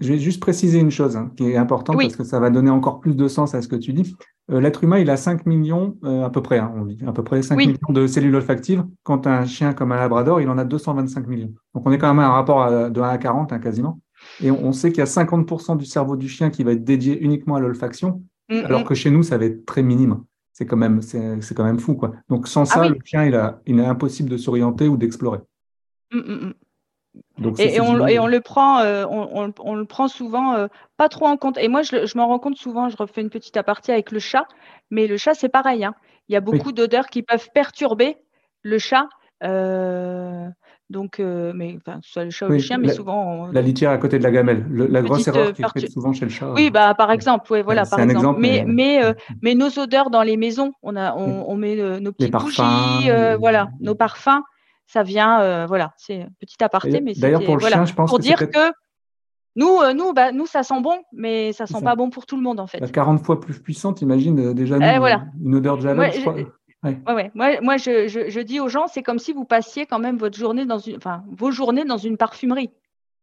Je 0.00 0.12
vais 0.12 0.18
juste 0.18 0.40
préciser 0.40 0.78
une 0.78 0.90
chose 0.90 1.16
hein, 1.16 1.30
qui 1.36 1.44
est 1.44 1.56
importante 1.56 1.96
parce 1.96 2.16
que 2.16 2.24
ça 2.24 2.40
va 2.40 2.50
donner 2.50 2.70
encore 2.70 3.00
plus 3.00 3.14
de 3.14 3.28
sens 3.28 3.54
à 3.54 3.62
ce 3.62 3.68
que 3.68 3.76
tu 3.76 3.92
dis. 3.92 4.16
Euh, 4.50 4.60
l'être 4.60 4.82
humain, 4.82 4.98
il 4.98 5.10
a 5.10 5.16
5 5.16 5.46
millions, 5.46 5.96
à 6.02 6.30
peu 6.30 6.42
près, 6.42 6.58
hein, 6.58 6.72
on 6.74 6.86
dit, 6.86 6.98
à 7.06 7.12
peu 7.12 7.22
près 7.22 7.42
5 7.42 7.56
millions 7.56 7.78
de 7.90 8.06
cellules 8.06 8.34
olfactives. 8.34 8.84
Quand 9.02 9.26
un 9.26 9.44
chien 9.44 9.74
comme 9.74 9.92
un 9.92 9.96
labrador, 9.96 10.40
il 10.40 10.48
en 10.48 10.58
a 10.58 10.64
225 10.64 11.26
millions. 11.26 11.52
Donc 11.74 11.86
on 11.86 11.92
est 11.92 11.98
quand 11.98 12.08
même 12.08 12.18
à 12.18 12.26
un 12.26 12.32
rapport 12.32 12.90
de 12.90 13.00
1 13.00 13.08
à 13.08 13.18
40, 13.18 13.52
hein, 13.52 13.58
quasiment. 13.58 14.00
Et 14.42 14.50
on 14.50 14.72
sait 14.72 14.90
qu'il 14.90 14.98
y 14.98 15.02
a 15.02 15.06
50% 15.06 15.76
du 15.76 15.84
cerveau 15.84 16.16
du 16.16 16.28
chien 16.28 16.50
qui 16.50 16.64
va 16.64 16.72
être 16.72 16.84
dédié 16.84 17.20
uniquement 17.22 17.56
à 17.56 17.60
l'olfaction, 17.60 18.22
mm, 18.48 18.64
alors 18.64 18.84
que 18.84 18.94
chez 18.94 19.10
nous, 19.10 19.22
ça 19.22 19.38
va 19.38 19.44
être 19.44 19.64
très 19.66 19.82
minime. 19.82 20.22
C'est 20.52 20.66
quand 20.66 20.76
même, 20.76 21.00
quand 21.56 21.64
même 21.64 21.78
fou, 21.78 21.94
quoi. 21.94 22.12
Donc 22.28 22.48
sans 22.48 22.62
ah 22.62 22.74
ça, 22.74 22.88
le 22.88 22.98
chien, 23.04 23.24
il, 23.24 23.34
a, 23.34 23.60
il 23.66 23.78
est 23.78 23.84
impossible 23.84 24.28
de 24.28 24.36
s'orienter 24.36 24.88
ou 24.88 24.96
d'explorer. 24.96 25.38
Mm, 26.12 26.52
et, 27.58 27.80
on, 27.80 27.94
le 28.26 28.40
prend, 28.40 28.80
euh, 28.80 29.04
on, 29.08 29.74
le 29.74 29.84
prend 29.84 30.08
souvent 30.08 30.54
euh, 30.54 30.66
pas 30.96 31.08
trop 31.08 31.26
en 31.26 31.36
compte. 31.36 31.58
Et 31.58 31.68
moi, 31.68 31.82
je, 31.82 32.06
je 32.06 32.18
m'en 32.18 32.26
rends 32.26 32.38
compte 32.38 32.56
souvent. 32.56 32.88
Je 32.88 32.96
refais 32.96 33.20
une 33.20 33.30
petite 33.30 33.56
aparté 33.56 33.92
avec 33.92 34.10
le 34.10 34.18
chat, 34.18 34.46
mais 34.90 35.06
le 35.06 35.16
chat, 35.16 35.34
c'est 35.34 35.48
pareil. 35.48 35.84
Hein. 35.84 35.94
Il 36.28 36.32
y 36.34 36.36
a 36.36 36.40
beaucoup 36.40 36.72
d'odeurs 36.72 37.06
qui 37.06 37.22
peuvent 37.22 37.48
perturber 37.54 38.16
le 38.62 38.78
chat. 38.78 39.08
Euh, 39.42 40.46
donc, 40.90 41.18
mais 41.18 41.78
enfin, 41.78 42.00
soit 42.02 42.24
le 42.24 42.30
chat 42.30 42.46
ou 42.46 42.50
le 42.50 42.58
chien, 42.58 42.78
mais 42.78 42.92
souvent. 42.92 43.48
La 43.52 43.62
litière 43.62 43.90
à 43.90 43.98
côté 43.98 44.18
de 44.18 44.24
la 44.24 44.30
gamelle, 44.30 44.66
la 44.70 45.02
grosse 45.02 45.26
erreur 45.28 45.52
qui 45.52 45.62
est 45.62 45.68
faite 45.68 45.90
souvent 45.90 46.12
chez 46.12 46.26
le 46.26 46.30
chat. 46.30 46.52
Oui, 46.52 46.70
bah, 46.70 46.94
par 46.94 47.10
exemple, 47.10 47.46
oui, 47.50 47.62
voilà, 47.62 47.86
par 47.86 48.00
exemple. 48.00 48.40
Mais, 48.40 48.64
mais, 48.66 49.00
mais, 49.42 49.54
nos 49.54 49.78
odeurs 49.78 50.10
dans 50.10 50.22
les 50.22 50.36
maisons, 50.36 50.72
on, 50.82 50.96
a, 50.96 51.14
on, 51.14 51.56
met 51.56 51.76
nos 52.00 52.12
petites 52.12 52.32
bougies, 52.32 53.10
voilà, 53.38 53.70
nos 53.80 53.94
parfums, 53.94 54.42
ça 54.90 55.02
vient, 55.02 55.66
voilà, 55.66 55.92
c'est 55.96 56.26
petit 56.40 56.62
aparté, 56.62 57.00
mais 57.00 57.14
D'ailleurs, 57.14 57.44
pour 57.44 57.56
le 57.56 57.66
chien, 57.66 57.84
je 57.84 57.94
pense 57.94 58.10
pour 58.10 58.18
dire 58.18 58.38
que 58.50 58.72
nous, 59.56 59.78
nous, 59.94 60.12
bah, 60.12 60.32
nous, 60.32 60.46
ça 60.46 60.62
sent 60.62 60.80
bon, 60.80 60.98
mais 61.12 61.52
ça 61.52 61.66
sent 61.66 61.82
pas 61.82 61.96
bon 61.96 62.10
pour 62.10 62.26
tout 62.26 62.36
le 62.36 62.42
monde, 62.42 62.60
en 62.60 62.66
fait. 62.66 62.90
40 62.90 63.24
fois 63.24 63.40
plus 63.40 63.58
puissante, 63.60 64.02
imagine, 64.02 64.54
déjà, 64.54 64.78
nous, 64.78 65.44
une 65.44 65.54
odeur 65.54 65.76
de 65.76 65.82
javel, 65.82 66.12
je 66.12 66.20
crois. 66.20 66.34
Ouais. 66.82 67.30
Moi, 67.34 67.60
moi 67.60 67.76
je, 67.76 68.08
je, 68.08 68.40
dis 68.40 68.58
aux 68.58 68.68
gens, 68.68 68.86
c'est 68.86 69.02
comme 69.02 69.18
si 69.18 69.34
vous 69.34 69.44
passiez 69.44 69.84
quand 69.84 69.98
même 69.98 70.16
votre 70.16 70.38
journée 70.38 70.64
dans 70.64 70.78
une, 70.78 70.96
enfin, 70.96 71.22
vos 71.30 71.50
journées 71.50 71.84
dans 71.84 71.98
une 71.98 72.16
parfumerie. 72.16 72.70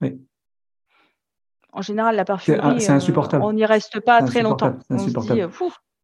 Oui. 0.02 0.22
En 1.74 1.82
général, 1.82 2.16
la 2.16 2.26
parfumerie, 2.26 2.82
c'est 2.82 2.92
insupportable. 2.92 3.44
on 3.44 3.54
n'y 3.54 3.66
reste 3.66 4.00
pas 4.00 4.22
très 4.22 4.44
longtemps. 4.44 4.76
Insupportable. 4.90 5.50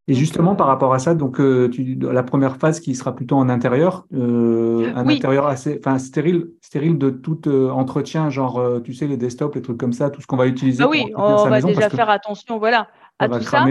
Et 0.08 0.14
justement, 0.14 0.56
par 0.56 0.68
rapport 0.68 0.94
à 0.94 1.00
ça, 1.00 1.16
donc 1.16 1.40
euh, 1.40 1.70
tu, 1.70 1.98
la 2.00 2.24
première 2.24 2.58
phase 2.58 2.80
qui 2.80 2.96
sera 2.96 3.16
plutôt 3.16 3.38
en 3.38 3.50
intérieur, 3.50 4.06
euh, 4.14 4.92
un 4.96 5.08
intérieur 5.08 5.48
assez, 5.48 5.80
enfin 5.80 5.98
stérile, 5.98 6.50
stérile 6.62 6.98
de 6.98 7.10
tout 7.10 7.48
euh, 7.48 7.70
entretien, 7.70 8.30
genre 8.30 8.62
tu 8.84 8.94
sais 8.94 9.08
les 9.08 9.18
desktops, 9.18 9.56
les 9.56 9.62
trucs 9.62 9.78
comme 9.78 9.94
ça, 9.94 10.10
tout 10.10 10.22
ce 10.22 10.28
qu'on 10.28 10.38
va 10.38 10.48
utiliser. 10.48 10.84
Ah 10.84 10.90
oui, 10.90 11.06
on 11.16 11.48
va 11.48 11.62
déjà 11.62 11.90
faire 11.90 12.10
attention, 12.10 12.58
voilà 12.58 12.88
à 13.20 13.30
tout 13.30 13.42
ça. 13.42 13.66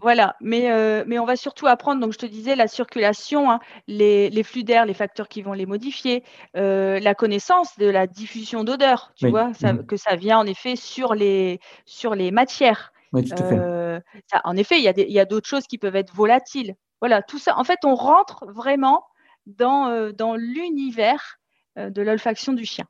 Voilà, 0.00 0.36
mais, 0.40 0.70
euh, 0.70 1.04
mais 1.06 1.18
on 1.18 1.24
va 1.24 1.36
surtout 1.36 1.66
apprendre, 1.66 2.00
donc 2.00 2.12
je 2.12 2.18
te 2.18 2.26
disais, 2.26 2.54
la 2.56 2.68
circulation, 2.68 3.50
hein, 3.50 3.60
les, 3.88 4.30
les, 4.30 4.42
flux 4.42 4.64
d'air, 4.64 4.86
les 4.86 4.94
facteurs 4.94 5.28
qui 5.28 5.42
vont 5.42 5.52
les 5.52 5.66
modifier, 5.66 6.22
euh, 6.56 7.00
la 7.00 7.14
connaissance 7.14 7.76
de 7.78 7.86
la 7.86 8.06
diffusion 8.06 8.64
d'odeur, 8.64 9.12
tu 9.16 9.28
vois, 9.28 9.48
mm. 9.48 9.86
que 9.86 9.96
ça 9.96 10.16
vient 10.16 10.38
en 10.38 10.46
effet 10.46 10.76
sur 10.76 11.14
les, 11.14 11.60
sur 11.86 12.14
les 12.14 12.30
matières. 12.30 12.92
Oui, 13.14 13.24
tout 13.24 13.42
à 13.42 13.48
fait. 13.48 13.58
Euh, 13.58 14.00
ça, 14.30 14.40
en 14.44 14.56
effet, 14.56 14.78
il 14.78 15.12
y 15.12 15.18
a 15.18 15.24
d'autres 15.24 15.48
choses 15.48 15.66
qui 15.66 15.78
peuvent 15.78 15.96
être 15.96 16.14
volatiles. 16.14 16.74
Voilà, 17.00 17.22
tout 17.22 17.38
ça. 17.38 17.58
En 17.58 17.64
fait, 17.64 17.78
on 17.84 17.94
rentre 17.94 18.46
vraiment 18.46 19.04
dans, 19.46 20.10
dans 20.12 20.36
l'univers 20.36 21.38
de 21.76 22.02
l'olfaction 22.02 22.52
du 22.52 22.64
chien. 22.64 22.86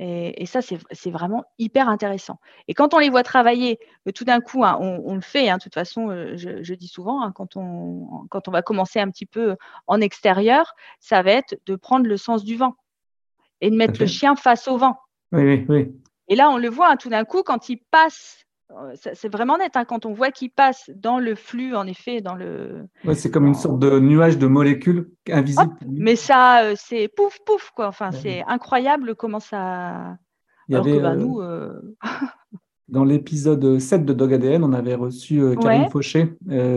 Et, 0.00 0.46
ça, 0.46 0.60
c'est 0.62 1.10
vraiment 1.10 1.44
hyper 1.58 1.88
intéressant. 1.88 2.38
Et 2.68 2.74
quand 2.74 2.94
on 2.94 2.98
les 2.98 3.10
voit 3.10 3.24
travailler, 3.24 3.80
euh, 4.06 4.12
tout 4.12 4.24
d'un 4.24 4.40
coup, 4.40 4.64
hein, 4.64 4.78
on, 4.80 5.14
le 5.16 5.20
fait, 5.20 5.48
hein, 5.48 5.56
de 5.56 5.62
toute 5.62 5.74
façon, 5.74 6.08
euh, 6.10 6.36
je, 6.36 6.74
dis 6.74 6.86
souvent, 6.86 7.20
hein, 7.20 7.32
quand, 7.32 7.56
on, 7.56 8.26
quand 8.30 8.46
on 8.46 8.52
va 8.52 8.62
commencer 8.62 9.00
un 9.00 9.10
petit 9.10 9.26
peu 9.26 9.56
en 9.88 10.00
extérieur, 10.00 10.74
ça 11.00 11.22
va 11.22 11.32
être 11.32 11.58
de 11.66 11.74
prendre 11.74 12.06
le 12.06 12.16
sens 12.16 12.44
du 12.44 12.56
vent 12.56 12.76
et 13.60 13.70
de 13.70 13.76
mettre 13.76 13.98
le 13.98 14.06
chien 14.06 14.36
face 14.36 14.68
au 14.68 14.76
vent. 14.76 14.96
Oui, 15.32 15.42
oui, 15.42 15.66
oui. 15.68 15.92
Et 16.28 16.36
là, 16.36 16.48
on 16.48 16.58
le 16.58 16.68
voit, 16.68 16.96
tout 16.96 17.08
d'un 17.08 17.24
coup, 17.24 17.42
quand 17.42 17.68
il 17.68 17.78
passe 17.90 18.38
euh, 18.38 18.47
c'est 18.94 19.32
vraiment 19.32 19.56
net 19.56 19.72
hein, 19.76 19.84
quand 19.84 20.04
on 20.04 20.12
voit 20.12 20.30
qu'il 20.30 20.50
passe 20.50 20.90
dans 20.94 21.18
le 21.18 21.34
flux, 21.34 21.74
en 21.74 21.86
effet, 21.86 22.20
dans 22.20 22.34
le. 22.34 22.86
c'est 23.14 23.30
comme 23.30 23.46
une 23.46 23.54
sorte 23.54 23.78
de 23.78 23.98
nuage 23.98 24.38
de 24.38 24.46
molécules 24.46 25.10
invisibles. 25.30 25.74
mais 25.88 26.16
ça, 26.16 26.64
euh, 26.64 26.74
c'est 26.76 27.08
pouf 27.08 27.38
pouf 27.46 27.70
quoi. 27.74 27.88
Enfin, 27.88 28.12
c'est 28.12 28.42
incroyable 28.46 29.14
comment 29.14 29.40
ça. 29.40 30.16
Il 30.68 30.74
y 30.74 30.76
avait, 30.76 31.00
bah, 31.00 31.16
nous. 31.16 31.40
Euh, 31.40 31.80
dans 32.88 33.04
l'épisode 33.04 33.78
7 33.78 34.04
de 34.04 34.12
Dog 34.12 34.34
ADN, 34.34 34.64
on 34.64 34.72
avait 34.72 34.94
reçu 34.94 35.42
Karine 35.60 35.88
Fauché, 35.90 36.34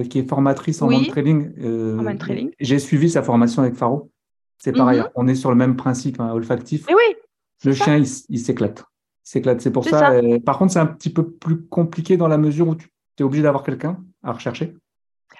qui 0.09 0.19
est 0.19 0.27
formatrice 0.27 0.81
en 0.81 0.87
oui. 0.87 1.07
trailing. 1.07 2.51
J'ai 2.59 2.79
suivi 2.79 3.09
sa 3.09 3.21
formation 3.21 3.61
avec 3.61 3.75
Faro. 3.75 4.11
C'est 4.57 4.73
pareil, 4.73 4.99
mhm. 4.99 5.09
on 5.15 5.27
est 5.27 5.35
sur 5.35 5.49
le 5.49 5.55
même 5.55 5.75
principe 5.75 6.19
hein, 6.19 6.31
olfactif. 6.31 6.85
oui. 6.89 7.15
Le 7.63 7.73
chien, 7.73 7.97
il 7.97 8.39
s'éclate 8.39 8.85
s'éclate. 9.24 9.61
C'est 9.61 9.72
pour 9.72 9.86
ça. 9.86 10.13
par 10.45 10.57
contre, 10.57 10.74
c'est 10.74 10.80
un 10.80 10.86
petit 10.86 11.11
peu 11.11 11.30
plus 11.30 11.65
compliqué 11.65 12.17
dans 12.17 12.28
la 12.28 12.38
mesure 12.38 12.67
où 12.67 12.76
tu 12.76 12.89
es 13.19 13.24
obligé 13.24 13.43
d'avoir 13.43 13.63
quelqu'un 13.63 13.97
à 14.24 14.32
rechercher. 14.34 14.76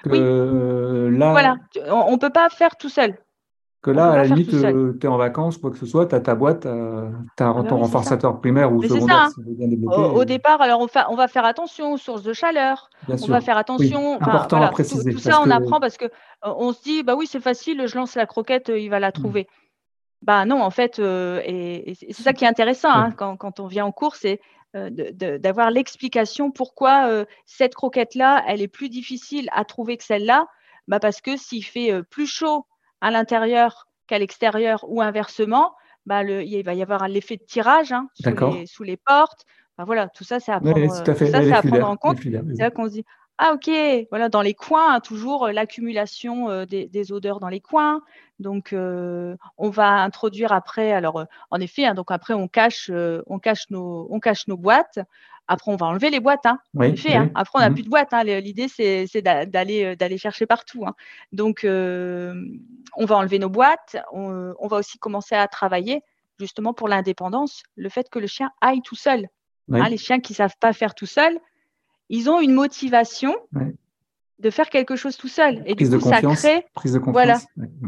oui. 0.06 0.20
là, 0.20 1.32
voilà, 1.32 1.56
on 1.90 2.14
ne 2.14 2.18
peut 2.18 2.32
pas 2.32 2.50
faire 2.50 2.76
tout 2.76 2.90
seul. 2.90 3.18
Que 3.82 3.90
là, 3.90 4.12
à 4.12 4.18
la 4.18 4.24
limite, 4.26 4.54
euh, 4.54 4.96
tu 5.02 5.08
es 5.08 5.10
en 5.10 5.18
vacances, 5.18 5.58
quoi 5.58 5.72
que 5.72 5.78
ce 5.78 5.88
soit, 5.88 6.06
tu 6.06 6.14
as 6.14 6.20
ta 6.20 6.36
boîte, 6.36 6.62
tu 6.62 6.68
as, 6.68 7.10
ah 7.40 7.64
ton 7.68 7.78
renforçateur 7.78 8.40
primaire 8.40 8.72
ou 8.72 8.84
secondaire. 8.84 9.30
Ça, 9.30 9.42
hein. 9.42 10.12
au, 10.14 10.24
départ, 10.24 10.62
alors 10.62 10.88
on, 11.10 11.16
va 11.16 11.28
faire 11.28 11.46
attention 11.46 11.94
aux 11.94 11.98
sources 11.98 12.22
de 12.22 12.32
chaleur. 12.32 12.92
on 13.10 13.26
va 13.26 13.42
faire 13.42 13.58
attention. 13.58 14.22
Important 14.22 14.62
à 14.62 14.68
préciser. 14.68 15.12
Tout, 15.12 15.18
ça, 15.18 15.42
on 15.44 15.50
apprend 15.50 15.80
parce 15.80 15.98
que 15.98 16.06
euh, 16.06 16.10
on 16.44 16.74
se 16.74 16.84
dit, 16.84 17.02
bah 17.02 17.16
oui, 17.18 17.26
c'est 17.26 17.40
facile, 17.40 17.88
je 17.88 17.98
lance 17.98 18.14
la 18.14 18.28
croquette, 18.28 18.70
euh, 18.70 18.78
il 18.78 18.92
va 18.92 19.00
la 19.00 19.10
hmm. 19.10 19.14
trouver. 19.14 19.48
Bah 20.22 20.46
non, 20.46 20.62
en 20.62 20.70
fait, 20.70 21.00
euh, 21.00 21.42
et, 21.46 21.96
c'est 21.96 22.22
ça 22.22 22.34
qui 22.34 22.46
est 22.46 22.48
intéressant 22.48 22.92
hein, 22.92 23.12
quand, 23.12 23.60
on 23.60 23.68
vient 23.68 23.86
en 23.86 23.92
cours, 23.92 24.16
c'est 24.16 24.40
euh, 24.76 24.90
d'avoir 25.40 25.72
l'explication 25.72 26.52
pourquoi 26.52 27.08
euh, 27.10 27.26
cette 27.46 27.74
croquette-là, 27.74 28.44
elle 28.48 28.62
est 28.62 28.68
plus 28.68 28.90
difficile 28.90 29.50
à 29.52 29.66
trouver 29.66 29.98
que 29.98 30.04
celle-là. 30.04 30.48
Bah 30.88 31.00
parce 31.00 31.22
que 31.22 31.38
s'il 31.38 31.64
fait 31.64 31.92
plus 32.10 32.28
chaud 32.28 32.66
à 33.02 33.12
l'intérieur 33.12 33.88
qu'à 34.08 34.20
l'extérieur 34.20 34.84
ou 34.88 35.02
inversement, 35.02 35.74
bah 36.06 36.24
le, 36.24 36.44
il 36.44 36.64
va 36.64 36.74
y 36.74 36.82
avoir 36.82 37.08
l'effet 37.08 37.38
de 37.38 37.44
tirage 37.44 37.92
hein, 37.92 38.08
sous, 38.66 38.84
les, 38.84 38.98
portes. 38.98 39.46
Bah 39.78 39.86
voilà, 39.86 40.08
tout 40.10 40.24
ça, 40.24 40.40
c'est 40.40 40.52
à 40.52 40.60
prendre, 40.60 41.54
à 41.54 41.62
prendre 41.62 41.90
en 41.90 41.98
compte. 41.98 42.20
C'est 42.22 42.62
là 42.62 42.72
qu'on 42.72 42.86
se 42.86 42.94
dit, 42.94 43.06
ah 43.44 43.54
ok, 43.54 43.72
voilà, 44.12 44.30
dans 44.30 44.44
les 44.44 44.54
coins, 44.54 44.94
hein, 44.94 45.00
toujours 45.00 45.48
euh, 45.48 45.52
l'accumulation 45.52 46.52
euh, 46.52 46.66
des, 46.66 47.12
odeurs 47.12 47.40
dans 47.40 47.50
les 47.50 47.60
coins. 47.60 48.04
Donc, 48.38 48.72
euh, 48.72 49.36
on 49.58 49.72
va 49.72 49.88
introduire 50.04 50.52
après, 50.52 50.92
alors 50.92 51.26
en 51.50 51.60
effet, 51.60 51.86
hein, 51.86 51.96
donc 51.96 52.12
après 52.12 52.36
on 52.36 52.48
cache, 52.48 52.92
on 52.92 53.40
cache 53.40 53.72
nos, 53.72 54.08
on 54.12 54.20
cache 54.20 54.48
nos 54.48 54.58
boîtes. 54.58 55.00
Après, 55.48 55.72
on 55.72 55.76
va 55.76 55.88
enlever 55.88 56.12
les 56.12 56.20
boîtes, 56.20 56.46
hein, 56.46 56.60
en 56.78 56.84
effet. 56.84 57.16
Après, 57.34 57.58
on 57.58 57.60
n'a 57.62 57.70
mhm. 57.70 57.74
plus 57.74 57.84
de 57.84 57.90
boîtes. 57.90 58.14
L'idée, 58.24 58.68
c'est 58.68 59.22
d'aller 59.22 59.96
d'aller 59.96 60.18
chercher 60.20 60.46
partout. 60.46 60.86
Donc, 61.32 61.62
on 61.66 63.06
va 63.06 63.16
enlever 63.18 63.40
nos 63.40 63.50
boîtes. 63.50 63.98
On, 64.12 64.68
va 64.68 64.78
aussi 64.78 65.00
commencer 65.00 65.34
à 65.34 65.48
travailler 65.48 66.04
justement 66.40 66.74
pour 66.74 66.88
l'indépendance, 66.88 67.64
le 67.76 67.90
fait 67.90 68.08
que 68.10 68.20
le 68.20 68.28
chien 68.28 68.52
aille 68.62 68.82
tout 68.84 68.96
seul. 68.96 69.28
les 69.68 69.98
chiens 69.98 70.20
qui 70.20 70.34
ne 70.34 70.38
savent 70.38 70.58
pas 70.60 70.74
faire 70.74 70.94
tout 70.94 71.08
seul, 71.08 71.40
ils 72.12 72.30
ont 72.30 72.40
une 72.40 72.54
motivation 72.54 73.36
de 74.38 74.50
faire 74.50 74.70
quelque 74.70 74.96
chose 74.96 75.16
tout 75.16 75.30
seul. 75.30 75.64
Et 75.66 75.76
du 75.76 75.90
coup, 75.90 76.02
ça 76.02 76.22
crée, 76.22 76.66
voilà, 77.08 77.40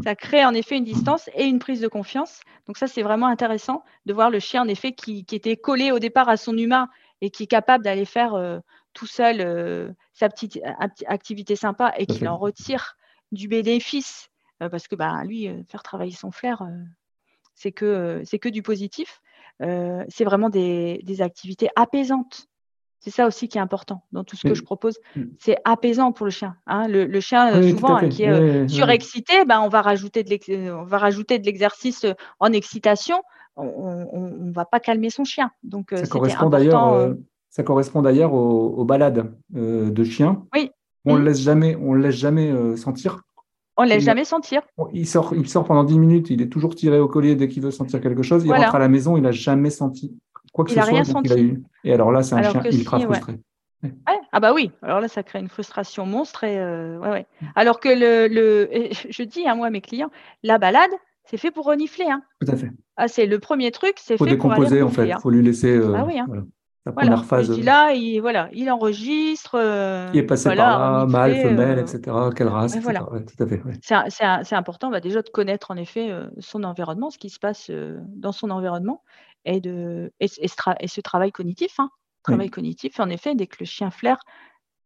ça 0.02 0.14
crée 0.14 0.44
en 0.44 0.54
effet 0.54 0.78
une 0.78 0.84
distance 0.84 1.28
et 1.34 1.44
une 1.44 1.58
prise 1.58 1.80
de 1.80 1.88
confiance. 1.88 2.40
Donc 2.66 2.78
ça, 2.78 2.86
c'est 2.86 3.02
vraiment 3.02 3.26
intéressant 3.26 3.84
de 4.06 4.14
voir 4.14 4.30
le 4.30 4.38
chien 4.38 4.62
en 4.62 4.68
effet 4.68 4.92
qui, 4.92 5.26
était 5.30 5.56
collé 5.56 5.92
au 5.92 5.98
départ 5.98 6.28
à 6.28 6.38
son 6.38 6.56
humain 6.56 6.88
et 7.20 7.30
qui 7.30 7.42
est 7.42 7.48
capable 7.48 7.84
d'aller 7.84 8.06
faire 8.06 8.34
euh, 8.34 8.60
tout 8.94 9.06
seul 9.06 9.40
euh, 9.40 9.90
sa 10.14 10.30
petite 10.30 10.58
activité 11.06 11.54
sympa 11.54 11.92
et 11.98 12.06
qui 12.06 12.26
en 12.26 12.38
retire 12.38 12.96
du 13.30 13.46
bénéfice 13.46 14.30
euh, 14.62 14.70
parce 14.70 14.88
que 14.88 14.96
bah, 14.96 15.22
lui, 15.24 15.50
faire 15.68 15.82
travailler 15.82 16.12
son 16.12 16.30
flair, 16.30 16.66
c'est 17.54 17.72
que 17.72 18.22
c'est 18.24 18.38
que 18.38 18.48
du 18.48 18.62
positif. 18.62 19.20
c'est 19.60 20.24
vraiment 20.24 20.48
des, 20.48 21.00
des 21.02 21.20
activités 21.20 21.68
apaisantes. 21.76 22.48
C'est 23.04 23.10
ça 23.10 23.26
aussi 23.26 23.48
qui 23.48 23.58
est 23.58 23.60
important 23.60 24.02
dans 24.12 24.24
tout 24.24 24.34
ce 24.34 24.48
que 24.48 24.54
je 24.54 24.62
propose. 24.62 24.98
Mm. 25.14 25.22
C'est 25.38 25.58
apaisant 25.64 26.10
pour 26.12 26.24
le 26.24 26.30
chien. 26.30 26.56
Hein. 26.66 26.88
Le, 26.88 27.20
chien, 27.20 27.54
euh, 27.54 27.68
souvent, 27.68 27.96
hein, 27.96 28.08
qui 28.08 28.22
est 28.22 28.30
euh, 28.30 28.66
surexcité, 28.66 29.44
ben, 29.44 29.60
on 29.60 29.68
va 29.68 29.82
rajouter 29.82 30.22
de 30.22 31.44
l'exercice 31.44 32.04
euh, 32.06 32.14
en 32.40 32.50
excitation. 32.54 33.20
On 33.56 34.30
ne 34.40 34.52
va 34.52 34.64
pas 34.64 34.80
calmer 34.80 35.10
son 35.10 35.24
chien. 35.24 35.50
Donc, 35.62 35.90
ça, 35.94 36.06
correspond 36.06 36.48
d'ailleurs, 36.48 37.14
ça 37.50 37.62
correspond 37.62 38.00
d'ailleurs 38.00 38.32
aux, 38.32 38.84
balades 38.86 39.34
de 39.50 40.04
chiens. 40.04 40.42
Oui. 40.54 40.70
On 41.04 41.16
ne 41.16 41.20
mm. 41.20 41.24
laisse 41.26 41.40
jamais, 41.40 41.76
on 41.76 41.92
laisse 41.92 42.16
jamais 42.16 42.76
sentir. 42.76 43.20
On 43.76 43.84
ne 43.84 43.90
laisse 43.90 44.04
jamais 44.04 44.24
sentir. 44.24 44.62
Il 44.94 45.06
sort, 45.06 45.34
il 45.36 45.46
sort 45.46 45.64
pendant 45.64 45.84
10 45.84 45.98
minutes, 45.98 46.30
il 46.30 46.40
est 46.40 46.48
toujours 46.48 46.74
tiré 46.74 46.98
au 46.98 47.06
collier 47.06 47.36
dès 47.36 47.48
qu'il 47.48 47.62
veut 47.62 47.70
sentir 47.70 48.00
quelque 48.00 48.22
chose. 48.22 48.46
Il 48.46 48.52
rentre 48.52 48.74
à 48.74 48.78
la 48.78 48.88
maison, 48.88 49.18
il 49.18 49.22
n'a 49.22 49.30
jamais 49.30 49.70
senti 49.70 50.16
quoi 50.52 50.64
que 50.64 50.70
il 50.70 50.74
ce 50.74 50.80
soit. 50.80 50.90
Rien 50.90 51.04
senti. 51.04 51.58
Et 51.84 51.92
alors 51.92 52.12
là, 52.12 52.22
c'est 52.22 52.34
un 52.34 52.42
chien 52.42 52.62
ultra 52.64 53.00
frustré. 53.00 53.38
Ah 54.32 54.40
bah 54.40 54.52
oui, 54.52 54.70
alors 54.82 55.00
là, 55.00 55.08
ça 55.08 55.22
crée 55.22 55.38
une 55.38 55.48
frustration 55.48 56.06
monstre. 56.06 56.44
Et, 56.44 56.58
euh, 56.58 56.98
ouais, 56.98 57.26
Alors 57.54 57.80
que 57.80 57.88
le, 57.88 58.28
le 58.28 58.68
je 59.08 59.22
dis 59.22 59.46
à 59.46 59.54
moi, 59.54 59.70
mes 59.70 59.80
clients, 59.80 60.10
la 60.42 60.58
balade, 60.58 60.90
c'est 61.24 61.36
fait 61.36 61.50
pour 61.50 61.66
renifler. 61.66 62.06
Hein. 62.06 62.22
Tout 62.40 62.50
à 62.50 62.56
fait. 62.56 62.70
Ah, 62.96 63.08
c'est 63.08 63.26
le 63.26 63.38
premier 63.38 63.70
truc, 63.70 63.94
c'est 63.98 64.14
fait 64.14 64.18
pour 64.18 64.26
décomposer 64.26 64.82
en 64.82 64.88
fait. 64.88 65.06
Il 65.06 65.12
hein. 65.12 65.18
faut 65.20 65.30
lui 65.30 65.42
laisser 65.42 65.76
euh, 65.76 65.94
ah 65.96 66.04
oui, 66.04 66.18
hein. 66.18 66.26
la 66.86 66.92
première 66.92 67.24
phase. 67.24 67.58
Et 67.58 67.62
là, 67.62 67.92
il, 67.92 68.20
voilà, 68.20 68.48
il 68.52 68.70
enregistre. 68.70 69.56
Euh, 69.58 70.10
il 70.12 70.20
est 70.20 70.24
passé 70.24 70.54
par 70.54 70.56
là, 70.56 71.06
mâle, 71.06 71.36
femelle, 71.36 71.78
etc. 71.78 72.00
Quelle 72.34 72.48
race, 72.48 72.76
etc. 72.76 73.00
tout 73.02 73.42
à 73.42 73.46
fait. 73.46 73.62
C'est 74.42 74.56
important 74.56 74.90
bah, 74.90 75.00
déjà 75.00 75.22
de 75.22 75.28
connaître 75.28 75.70
en 75.70 75.76
effet 75.76 76.10
son 76.38 76.64
environnement, 76.64 77.10
ce 77.10 77.18
qui 77.18 77.30
se 77.30 77.38
passe 77.38 77.70
dans 77.70 78.32
son 78.32 78.50
environnement 78.50 79.02
et, 79.44 79.60
de, 79.60 80.12
et, 80.20 80.28
ce, 80.28 81.00
travail 81.00 81.32
cognitif. 81.32 81.78
Hein, 81.78 81.90
travail 82.22 82.50
cognitif, 82.50 83.00
en 83.00 83.08
effet, 83.10 83.34
dès 83.34 83.46
que 83.46 83.56
le 83.60 83.66
chien 83.66 83.90
flaire, 83.90 84.18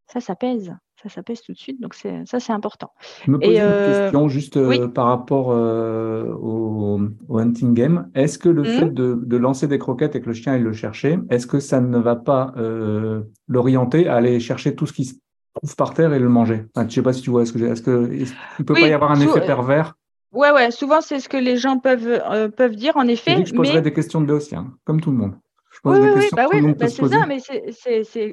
ça, 0.07 0.21
ça 0.21 0.35
pèse. 0.35 0.75
Ça, 1.03 1.09
ça 1.09 1.23
pèse 1.23 1.43
tout 1.43 1.53
de 1.53 1.59
suite. 1.59 1.81
Donc, 1.81 1.95
ça, 1.95 2.41
c'est 2.41 2.53
important. 2.53 2.91
Je 3.25 3.31
me 3.31 3.39
pose 3.39 3.51
une 3.51 3.61
euh, 3.61 4.03
question 4.03 4.29
juste 4.29 4.57
euh, 4.57 4.89
par 4.89 5.07
rapport 5.07 5.53
euh, 5.53 6.33
au, 6.33 6.99
hunting 7.39 7.73
game. 7.73 8.11
Est-ce 8.17 8.37
que 8.37 8.49
le 8.49 8.63
mmh. 8.63 8.67
fait 8.67 8.93
de, 8.93 9.37
lancer 9.37 9.69
des 9.69 9.79
croquettes 9.79 10.17
et 10.17 10.21
que 10.21 10.27
le 10.27 10.33
chien 10.33 10.55
aille 10.55 10.63
le 10.63 10.73
chercher, 10.73 11.21
est-ce 11.31 11.47
que 11.47 11.61
ça 11.61 11.81
ne 11.81 11.99
va 11.99 12.17
pas 12.17 12.53
l'orienter 13.47 14.09
à 14.09 14.17
aller 14.17 14.41
chercher 14.41 14.75
tout 14.75 14.87
ce 14.87 14.93
qui 14.93 15.05
se 15.05 15.15
trouve 15.55 15.77
par 15.77 15.95
terre 15.95 16.13
et 16.13 16.19
le 16.19 16.29
manger? 16.29 16.65
Je 16.75 16.83
ne 16.83 16.89
sais 16.89 17.03
pas 17.03 17.13
si 17.13 17.23
tu 17.23 17.31
vois 17.31 17.47
ce 17.47 17.53
que 17.53 17.61
j'ai. 17.61 17.67
Est-ce 17.67 17.83
qu'il 17.83 17.93
ne 17.93 18.65
peut 18.65 18.75
pas 18.75 18.89
y 18.89 18.93
avoir 18.93 19.13
un 19.13 19.21
effet 19.21 19.41
pervers? 19.47 19.95
Ouais, 20.33 20.51
ouais, 20.51 20.71
souvent 20.71 21.01
c'est 21.01 21.21
ce 21.21 21.29
que 21.29 21.37
les 21.37 21.57
gens 21.57 21.79
peuvent, 21.79 22.07
euh, 22.07 22.49
peuvent 22.49 22.77
dire, 22.77 22.97
en 22.97 23.07
effet. 23.07 23.45
je 23.45 23.55
poserai 23.55 23.81
des 23.81 23.93
questions 23.93 24.21
de 24.21 24.27
Béotien, 24.27 24.75
comme 24.85 25.01
tout 25.01 25.11
le 25.11 25.17
monde. 25.17 25.35
Je 25.71 25.81
pose 25.81 25.99
oui, 25.99 26.05
des 26.07 26.13
oui, 26.13 26.21
questions 26.21 26.37
bah 26.37 26.47
oui, 26.53 26.75
bah 26.75 26.89
c'est 26.89 27.09
ça, 27.09 27.27
mais 27.27 27.39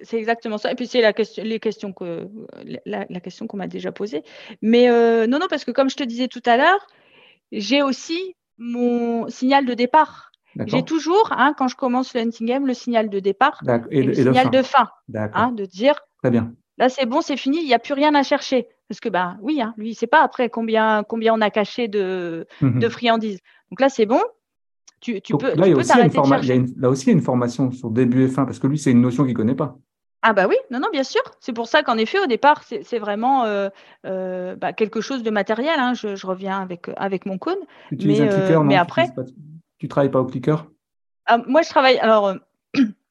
c'est 0.01 0.17
exactement 0.17 0.57
ça. 0.57 0.71
Et 0.71 0.75
puis 0.75 0.87
c'est 0.87 1.01
la 1.01 1.13
question, 1.13 1.43
les 1.43 1.59
questions 1.59 1.93
que 1.93 2.27
la, 2.85 3.05
la 3.07 3.19
question 3.19 3.45
qu'on 3.45 3.57
m'a 3.57 3.67
déjà 3.67 3.91
posée. 3.91 4.23
Mais 4.61 4.89
euh, 4.89 5.27
non, 5.27 5.37
non, 5.39 5.45
parce 5.49 5.63
que 5.63 5.71
comme 5.71 5.89
je 5.89 5.95
te 5.95 6.03
disais 6.03 6.27
tout 6.27 6.41
à 6.45 6.57
l'heure, 6.57 6.87
j'ai 7.51 7.83
aussi 7.83 8.35
mon 8.57 9.29
signal 9.29 9.65
de 9.65 9.73
départ. 9.73 10.31
J'ai 10.67 10.83
toujours, 10.83 11.33
hein, 11.37 11.53
quand 11.57 11.67
je 11.67 11.75
commence 11.75 12.13
le 12.13 12.21
hunting 12.21 12.47
game, 12.47 12.65
le 12.65 12.73
signal 12.73 13.09
de 13.09 13.19
départ 13.19 13.61
et, 13.91 14.01
le 14.01 14.13
signal 14.13 14.49
de 14.49 14.61
fin. 14.61 14.89
Hein, 15.13 15.51
de 15.51 15.65
dire. 15.65 15.95
Très 16.23 16.31
bien. 16.31 16.53
Là, 16.77 16.89
c'est 16.89 17.05
bon, 17.05 17.21
c'est 17.21 17.37
fini, 17.37 17.59
il 17.59 17.67
n'y 17.67 17.73
a 17.73 17.79
plus 17.79 17.93
rien 17.93 18.15
à 18.15 18.23
chercher. 18.23 18.67
Parce 18.87 18.99
que, 18.99 19.09
bah 19.09 19.37
oui, 19.41 19.61
hein, 19.61 19.73
lui, 19.77 19.87
il 19.87 19.91
ne 19.91 19.95
sait 19.95 20.07
pas 20.07 20.21
après 20.21 20.49
combien, 20.49 21.03
combien 21.03 21.33
on 21.33 21.41
a 21.41 21.49
caché 21.49 21.87
de, 21.87 22.45
mhm. 22.61 22.79
de 22.79 22.89
friandises. 22.89 23.39
Donc 23.71 23.81
là, 23.81 23.89
c'est 23.89 24.05
bon. 24.05 24.21
Tu, 25.01 25.21
tu 25.21 25.37
peux, 25.37 25.53
là, 25.55 25.67
il 25.67 25.71
y 25.71 25.73
a 25.73 25.77
aussi 25.77 25.91
une 26.51 26.73
là 26.77 26.89
aussi, 26.89 27.03
il 27.05 27.07
y 27.07 27.11
a 27.11 27.13
une 27.13 27.21
formation 27.21 27.71
sur 27.71 27.89
début 27.89 28.23
et 28.23 28.27
fin, 28.27 28.45
parce 28.45 28.59
que 28.59 28.67
lui, 28.67 28.77
c'est 28.77 28.91
une 28.91 29.01
notion 29.01 29.23
qu'il 29.23 29.33
ne 29.33 29.37
connaît 29.37 29.55
pas. 29.55 29.77
Ah 30.27 30.33
bah 30.33 30.47
oui, 30.49 30.55
non, 30.71 30.79
non, 30.79 30.87
bien 30.91 31.03
sûr. 31.03 31.21
C'est 31.39 31.53
pour 31.53 31.67
ça 31.67 31.83
qu'en 31.83 31.97
effet, 31.97 32.17
au 32.17 32.25
départ, 32.25 32.63
c'est 32.63 32.97
vraiment 32.97 33.43
euh, 33.43 33.69
euh, 34.07 34.55
bah, 34.55 34.73
quelque 34.73 34.99
chose 34.99 35.21
de 35.21 35.29
matériel. 35.29 35.75
Hein. 35.77 35.93
Je, 35.93 36.25
reviens 36.25 36.59
avec, 36.59 36.89
avec 36.97 37.27
mon 37.27 37.37
cône. 37.37 37.59
Tu 37.89 38.07
mais, 38.07 38.19
un 38.21 38.27
clicker, 38.27 38.61
euh, 38.61 38.63
mais 38.63 38.75
après. 38.75 39.13
Tu 39.77 39.85
ne 39.85 39.89
travailles 39.89 40.09
pas 40.09 40.21
au 40.21 40.25
clicker 40.25 40.65
ah, 41.27 41.37
Moi, 41.47 41.61
je 41.61 41.69
travaille. 41.69 41.99
Alors, 41.99 42.33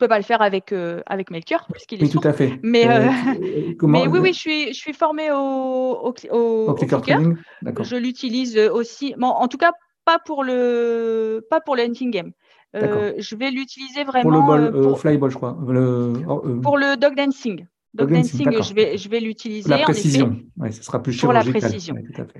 peux 0.00 0.08
pas 0.08 0.18
le 0.18 0.24
faire 0.24 0.42
avec 0.42 0.72
euh, 0.72 1.00
avec 1.06 1.30
Melchior 1.30 1.66
puisqu'il 1.72 2.00
est 2.00 2.04
oui, 2.04 2.10
tout 2.10 2.26
à 2.26 2.32
fait. 2.32 2.58
Mais, 2.62 2.88
euh, 2.88 3.06
euh, 3.06 3.74
mais 3.86 4.08
oui, 4.08 4.18
oui, 4.18 4.32
je 4.32 4.38
suis 4.38 4.68
je 4.72 4.78
suis 4.78 4.92
formée 4.92 5.30
au 5.30 5.36
au, 5.36 6.14
au, 6.30 6.74
clicker. 6.74 7.02
Je 7.02 7.96
l'utilise 7.96 8.58
aussi. 8.58 9.14
Bon, 9.16 9.28
en 9.28 9.46
tout 9.46 9.58
cas, 9.58 9.72
pas 10.04 10.18
pour 10.18 10.42
le 10.42 11.46
pas 11.48 11.60
pour 11.60 11.76
le 11.76 11.82
hunting 11.84 12.10
game. 12.10 12.32
je 12.74 13.36
vais 13.36 13.50
l'utiliser 13.50 14.02
vraiment 14.04 14.22
pour 14.22 14.56
le 14.56 14.70
ball, 14.70 14.96
flyball, 14.96 15.30
je 15.30 15.36
crois. 15.36 15.54
pour 15.54 16.78
le 16.78 16.96
dog 16.96 17.14
dancing. 17.14 17.66
Dog, 17.92 18.12
dancing, 18.12 18.62
je 18.62 18.74
vais 18.74 18.96
je 18.96 19.08
vais 19.08 19.20
l'utiliser. 19.20 19.68
La 19.68 19.78
précision. 19.78 20.36
Oui, 20.56 20.72
ce 20.72 20.82
sera 20.82 21.02
plus. 21.02 21.20
Pour 21.20 21.32
la 21.32 21.44
précision. 21.44 21.94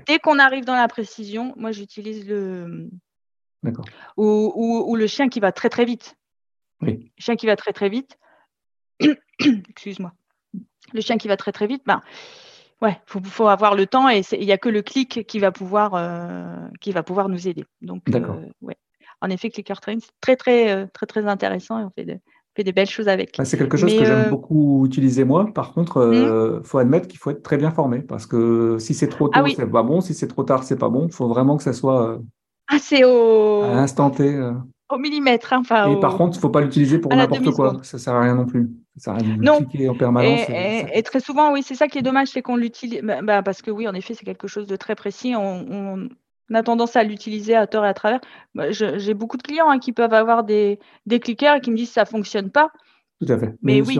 Dès 0.07 0.19
qu'on 0.19 0.39
arrive 0.39 0.65
dans 0.65 0.75
la 0.75 0.87
précision, 0.87 1.53
moi 1.57 1.71
j'utilise 1.71 2.27
le. 2.27 2.89
D'accord. 3.63 3.85
Ou, 4.17 4.51
ou, 4.55 4.91
ou 4.91 4.95
le 4.95 5.05
chien 5.05 5.29
qui 5.29 5.39
va 5.39 5.51
très 5.51 5.69
très 5.69 5.85
vite. 5.85 6.15
Le 6.81 6.97
chien 7.17 7.35
qui 7.35 7.45
va 7.45 7.55
très 7.55 7.73
très 7.73 7.89
vite. 7.89 8.17
Excuse-moi. 9.39 10.13
Le 10.93 11.01
chien 11.01 11.17
qui 11.17 11.27
va 11.27 11.37
très 11.37 11.51
très 11.51 11.67
vite, 11.67 11.83
ben, 11.85 12.01
ouais, 12.81 12.99
faut, 13.05 13.47
avoir 13.47 13.75
le 13.75 13.85
temps 13.85 14.09
et 14.09 14.21
il 14.33 14.45
n'y 14.45 14.51
a 14.51 14.57
que 14.57 14.69
le 14.69 14.81
clic 14.81 15.25
qui 15.27 15.39
va 15.39 15.51
pouvoir, 15.51 15.93
euh, 15.95 16.67
qui 16.79 16.91
va 16.91 17.03
pouvoir 17.03 17.29
nous 17.29 17.47
aider. 17.47 17.65
Donc, 17.81 18.03
euh, 18.13 18.19
ouais. 18.61 18.75
En 19.21 19.29
effet, 19.29 19.49
Clicker 19.49 19.79
Train, 19.79 19.97
c'est 19.99 20.11
très 20.19 20.35
très 20.35 20.71
euh, 20.71 20.87
très 20.91 21.05
très 21.05 21.27
intéressant 21.27 21.79
et 21.79 21.83
on 21.83 21.91
fait, 21.91 22.19
fait 22.55 22.63
des 22.63 22.71
belles 22.71 22.89
choses 22.89 23.07
avec. 23.07 23.37
c'est 23.43 23.57
quelque 23.57 23.77
chose 23.77 23.93
que 23.95 24.03
j'aime 24.03 24.29
beaucoup 24.29 24.85
utiliser 24.85 25.23
moi. 25.23 25.53
Par 25.53 25.73
contre, 25.73 26.09
il 26.11 26.25
hmm. 26.25 26.63
faut 26.63 26.79
admettre 26.79 27.07
qu'il 27.07 27.19
faut 27.19 27.29
être 27.29 27.43
très 27.43 27.57
bien 27.57 27.71
formé 27.71 27.99
parce 27.99 28.25
que 28.25 28.77
si 28.79 28.95
c'est 28.95 29.09
trop 29.09 29.29
ah 29.33 29.43
tôt, 29.43 29.49
c'est 29.55 29.69
pas 29.69 29.83
bon. 29.83 30.01
Si 30.01 30.15
c'est 30.15 30.27
trop 30.27 30.43
tard, 30.43 30.63
c'est 30.63 30.77
pas 30.77 30.89
bon. 30.89 31.05
Il 31.05 31.13
faut 31.13 31.27
vraiment 31.27 31.55
que 31.55 31.63
ça 31.63 31.73
soit 31.73 32.19
ah, 32.67 32.77
au... 33.05 33.61
à 33.61 33.75
l'instant 33.75 34.09
T 34.09 34.39
au 34.93 34.97
millimètre. 34.97 35.53
Hein, 35.53 35.63
et 35.89 35.99
par 35.99 36.17
contre, 36.17 36.35
il 36.35 36.39
ne 36.39 36.41
faut 36.41 36.49
pas 36.49 36.61
l'utiliser 36.61 36.99
pour 36.99 37.13
n'importe 37.13 37.51
quoi. 37.51 37.77
Ça 37.83 37.97
ne 37.97 38.01
sert 38.01 38.13
à 38.13 38.21
rien 38.21 38.35
non 38.35 38.45
plus. 38.45 38.69
Ça 38.97 39.03
sert 39.03 39.13
à 39.13 39.17
rien 39.17 39.37
de 39.37 39.43
non. 39.43 39.89
en 39.89 39.95
permanence. 39.95 40.41
Et, 40.49 41.03
très 41.03 41.19
souvent, 41.19 41.53
oui, 41.53 41.63
c'est 41.63 41.75
ça 41.75 41.87
qui 41.87 41.97
est 41.97 42.03
dommage, 42.03 42.29
c'est 42.29 42.41
qu'on 42.41 42.55
l'utilise. 42.55 43.01
Bah, 43.01 43.21
bah, 43.21 43.43
parce 43.43 43.61
que 43.61 43.71
oui, 43.71 43.87
en 43.87 43.93
effet, 43.93 44.13
c'est 44.13 44.25
quelque 44.25 44.47
chose 44.47 44.67
de 44.67 44.75
très 44.75 44.95
précis. 44.95 45.33
On, 45.35 46.09
a 46.53 46.63
tendance 46.63 46.97
à 46.97 47.03
l'utiliser 47.03 47.55
à 47.55 47.65
tort 47.65 47.85
et 47.85 47.87
à 47.87 47.93
travers. 47.93 48.19
Bah, 48.55 48.71
j'ai 48.71 49.13
beaucoup 49.13 49.37
de 49.37 49.43
clients 49.43 49.69
hein, 49.69 49.79
qui 49.79 49.93
peuvent 49.93 50.13
avoir 50.13 50.43
des, 50.43 50.79
des 51.05 51.19
clickers 51.19 51.55
et 51.55 51.61
qui 51.61 51.71
me 51.71 51.77
disent 51.77 51.89
que 51.89 51.93
ça 51.93 52.03
ne 52.03 52.07
fonctionne 52.07 52.49
pas. 52.51 52.71
Tout 53.21 53.31
à 53.31 53.37
fait. 53.37 53.55
Mais 53.61 53.81
oui, 53.81 53.99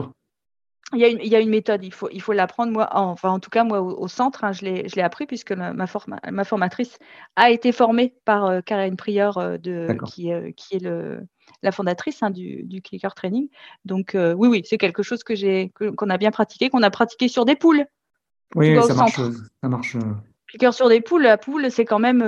il 0.93 0.99
y, 0.99 1.05
a 1.05 1.07
une, 1.07 1.19
il 1.21 1.27
y, 1.27 1.35
a 1.35 1.39
une, 1.39 1.49
méthode, 1.49 1.83
il 1.83 1.93
faut, 1.93 2.09
il 2.11 2.21
faut 2.21 2.33
l'apprendre. 2.33 2.71
Moi, 2.71 2.87
enfin, 2.91 3.29
en 3.29 3.39
tout 3.39 3.49
cas, 3.49 3.63
moi, 3.63 3.81
au, 3.81 4.07
centre, 4.07 4.43
hein, 4.43 4.51
je 4.51 4.65
l'ai 4.65 5.01
appris 5.01 5.25
puisque 5.25 5.51
ma, 5.51 5.73
ma, 5.73 6.43
formatrice 6.43 6.97
a 7.35 7.49
été 7.49 7.71
formée 7.71 8.13
par 8.25 8.45
euh, 8.45 8.61
Karine 8.61 8.97
Prieur, 8.97 9.37
euh, 9.37 9.57
de, 9.57 9.87
qui, 10.07 10.33
euh, 10.33 10.51
qui, 10.55 10.75
est 10.75 10.83
le, 10.83 11.25
la 11.63 11.71
fondatrice 11.71 12.21
hein, 12.23 12.29
du, 12.29 12.63
du, 12.63 12.81
Clicker 12.81 13.13
Training. 13.15 13.47
Donc, 13.85 14.15
oui, 14.15 14.47
oui, 14.47 14.61
c'est 14.65 14.77
quelque 14.77 15.03
chose 15.03 15.23
que 15.23 15.35
j'ai, 15.35 15.71
qu'on 15.95 16.09
a 16.09 16.17
bien 16.17 16.31
pratiqué, 16.31 16.69
qu'on 16.69 16.83
a 16.83 16.91
pratiqué 16.91 17.27
sur 17.27 17.45
des 17.45 17.55
poules. 17.55 17.85
Oui, 18.55 18.75
ça 18.81 18.93
marche, 18.93 19.21
ça 19.61 19.69
marche. 19.69 19.97
Clicker 20.47 20.73
sur 20.73 20.89
des 20.89 20.99
poules, 20.99 21.23
la 21.23 21.37
poule, 21.37 21.71
c'est 21.71 21.85
quand 21.85 21.99
même 21.99 22.21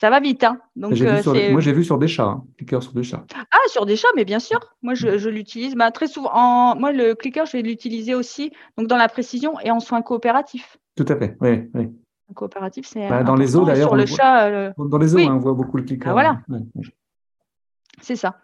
ça 0.00 0.10
va 0.10 0.20
vite. 0.20 0.44
Hein. 0.44 0.58
Donc, 0.76 0.92
euh, 1.00 1.22
moi, 1.50 1.60
j'ai 1.60 1.72
vu 1.72 1.84
sur 1.84 1.98
des 1.98 2.08
chats, 2.08 2.24
hein. 2.24 2.44
clicker 2.56 2.82
sur 2.82 2.92
des 2.92 3.02
chats. 3.02 3.24
Ah, 3.50 3.68
sur 3.68 3.84
des 3.84 3.96
chats, 3.96 4.08
mais 4.16 4.24
bien 4.24 4.38
sûr. 4.38 4.60
Moi, 4.82 4.94
je, 4.94 5.08
mm. 5.08 5.30
l'utilise 5.30 5.74
bah, 5.74 5.90
très 5.90 6.06
souvent. 6.06 6.30
En... 6.32 6.76
Moi, 6.76 6.92
le 6.92 7.14
clicker, 7.14 7.46
je 7.46 7.56
vais 7.56 7.62
l'utiliser 7.62 8.14
aussi 8.14 8.52
donc 8.76 8.86
dans 8.86 8.96
la 8.96 9.08
précision 9.08 9.58
et 9.60 9.70
en 9.70 9.80
soins 9.80 10.02
coopératifs. 10.02 10.78
Tout 10.96 11.06
à 11.08 11.16
fait, 11.16 11.36
oui. 11.40 11.68
oui. 11.74 11.88
Coopératif, 12.34 12.86
c'est. 12.86 13.08
Bah, 13.08 13.24
dans 13.24 13.34
les 13.34 13.56
eaux, 13.56 13.64
d'ailleurs. 13.64 13.88
Sur 13.88 13.96
le 13.96 14.06
chat. 14.06 14.48
Euh, 14.48 14.72
dans 14.78 14.98
les 14.98 15.14
eaux, 15.14 15.18
hein, 15.18 15.34
on 15.34 15.38
voit 15.38 15.54
beaucoup 15.54 15.78
le 15.78 15.82
clicker. 15.82 16.08
Ah, 16.08 16.12
voilà. 16.12 16.40
C'est 18.02 18.16
ça. 18.16 18.36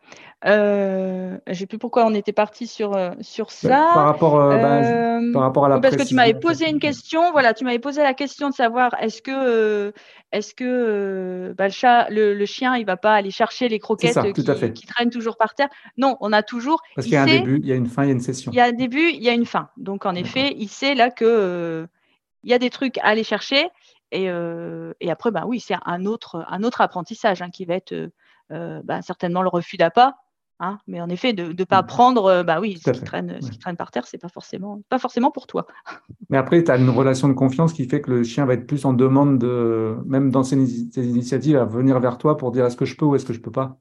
Euh, 0.47 1.39
je 1.47 1.55
sais 1.55 1.67
plus 1.67 1.79
pourquoi 1.79 2.05
on 2.07 2.13
était 2.13 2.33
parti 2.33 2.67
sur, 2.67 2.95
euh, 2.95 3.13
sur 3.21 3.51
ça. 3.51 3.69
Par 3.69 4.05
rapport, 4.05 4.39
euh, 4.39 4.57
ben, 4.57 5.33
par 5.33 5.43
rapport 5.43 5.65
à 5.65 5.69
la 5.71 5.81
Parce 5.81 5.97
que 5.97 6.07
tu 6.07 6.15
m'avais 6.15 6.35
posé 6.35 6.69
une 6.69 6.81
question. 6.81 7.33
Voilà, 7.33 7.55
tu 7.55 7.65
m'avais 7.65 7.79
posé 7.79 8.03
la 8.03 8.13
question 8.13 8.51
de 8.51 8.55
savoir 8.55 8.95
est-ce 9.01 9.23
que, 9.23 9.93
est-ce 10.33 10.55
que 10.55 11.55
bah, 11.57 11.69
le, 11.69 11.73
chat, 11.73 12.09
le, 12.11 12.45
chien, 12.45 12.77
il 12.77 12.85
va 12.85 12.97
pas 12.97 13.15
aller 13.15 13.31
chercher 13.31 13.69
les 13.69 13.79
croquettes 13.79 14.19
qui, 14.35 14.87
traînent 14.87 15.11
toujours 15.11 15.37
par 15.37 15.55
terre? 15.55 15.69
Non, 15.97 16.17
on 16.21 16.33
a 16.33 16.43
toujours. 16.43 16.83
Parce 16.95 17.07
qu'il 17.07 17.15
y 17.15 17.17
a 17.17 17.23
un 17.23 17.27
début, 17.27 17.61
il 17.63 17.67
y 17.67 17.73
a 17.73 17.77
une 17.77 17.87
fin, 17.87 18.03
il 18.05 18.09
y 18.09 18.11
a 18.11 18.15
une 18.15 18.21
session. 18.21 18.53
Il 18.53 18.57
y 18.57 18.61
a 18.61 18.65
un 18.65 18.73
début, 18.73 19.11
il 19.11 19.23
y 19.23 19.31
a 19.31 19.33
une 19.33 19.47
fin. 19.47 19.69
Donc 19.79 20.05
en 20.05 20.15
effet, 20.15 20.55
il 20.59 20.69
sait 20.69 20.95
là 20.95 21.11
que 21.11 21.87
il 22.43 22.51
y 22.51 22.55
a 22.55 22.59
des 22.59 22.71
trucs 22.71 22.99
à 22.99 23.07
aller 23.07 23.25
chercher. 23.25 23.67
Et, 24.13 24.27
et 25.01 25.11
après, 25.11 25.31
bah 25.31 25.45
oui, 25.47 25.59
c'est 25.59 25.77
un 25.87 26.05
autre, 26.05 26.45
un 26.49 26.63
autre 26.65 26.83
apprentissage 26.83 27.41
hein, 27.41 27.49
qui 27.51 27.65
va 27.65 27.75
être 27.75 28.11
bah, 28.51 29.03
certainement 29.03 29.43
le 29.43 29.49
refus 29.49 29.77
d'appât. 29.77 30.15
Hein, 30.61 30.79
mais 30.87 31.01
en 31.01 31.09
effet, 31.09 31.33
de 31.33 31.53
ne 31.53 31.65
pas 31.65 31.83
mmh. 31.83 31.87
prendre, 31.87 32.27
euh, 32.27 32.43
bah 32.45 32.61
oui, 32.61 32.79
ce 32.83 32.93
qui, 32.93 33.03
traîne, 33.03 33.39
ce 33.43 33.51
qui, 33.51 33.59
traîne, 33.59 33.77
par 33.77 33.91
terre, 33.91 34.07
c'est 34.07 34.19
pas 34.19 34.29
forcément, 34.29 34.81
pas 34.89 35.01
forcément 35.01 35.33
pour 35.33 35.49
toi. 35.49 35.67
Mais 36.31 36.39
après, 36.39 36.63
tu 36.63 36.71
as 36.71 36.77
une 36.77 36.91
relation 36.91 37.29
de 37.29 37.33
confiance 37.33 37.73
qui 37.73 37.89
fait 37.89 38.01
que 38.01 38.11
le 38.11 38.23
chien 38.23 38.47
va 38.47 38.55
être 38.55 38.67
plus 38.67 38.85
en 38.85 38.93
demande 38.93 39.39
de, 39.39 39.97
même 40.07 40.31
dans 40.31 40.45
ses, 40.45 40.57
initiatives, 40.57 41.57
à 41.57 41.65
venir 41.65 41.99
vers 41.99 42.19
toi 42.19 42.37
pour 42.37 42.53
dire 42.53 42.65
est-ce 42.67 42.77
que 42.77 42.85
je 42.85 42.97
peux 42.97 43.05
ou 43.05 43.17
est-ce 43.17 43.27
que 43.27 43.33
je 43.33 43.41
peux 43.41 43.51
pas? 43.51 43.79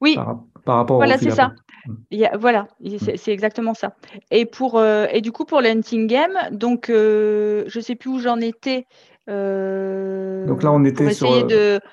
Oui. 0.00 0.16
Par, 0.64 0.76
rapport 0.76 0.96
voilà, 0.96 1.16
c'est 1.16 1.30
ça. 1.30 1.52
Mmh. 1.86 2.36
voilà, 2.40 2.66
mmh. 2.80 2.96
c'est 3.16 3.32
exactement 3.32 3.74
ça. 3.74 3.94
Et 4.32 4.46
pour 4.46 4.78
euh, 4.78 5.06
et 5.12 5.20
du 5.20 5.30
coup 5.30 5.44
pour 5.44 5.60
le 5.60 5.68
hunting 5.68 6.06
game, 6.06 6.36
donc 6.50 6.86
je 6.88 7.64
je 7.66 7.80
sais 7.80 7.94
plus 7.94 8.10
où 8.10 8.18
j'en 8.18 8.40
étais. 8.40 8.86
Euh, 9.28 10.46
Donc 10.46 10.62
là, 10.62 10.72
on 10.72 10.84
était, 10.84 11.12
sur, 11.12 11.30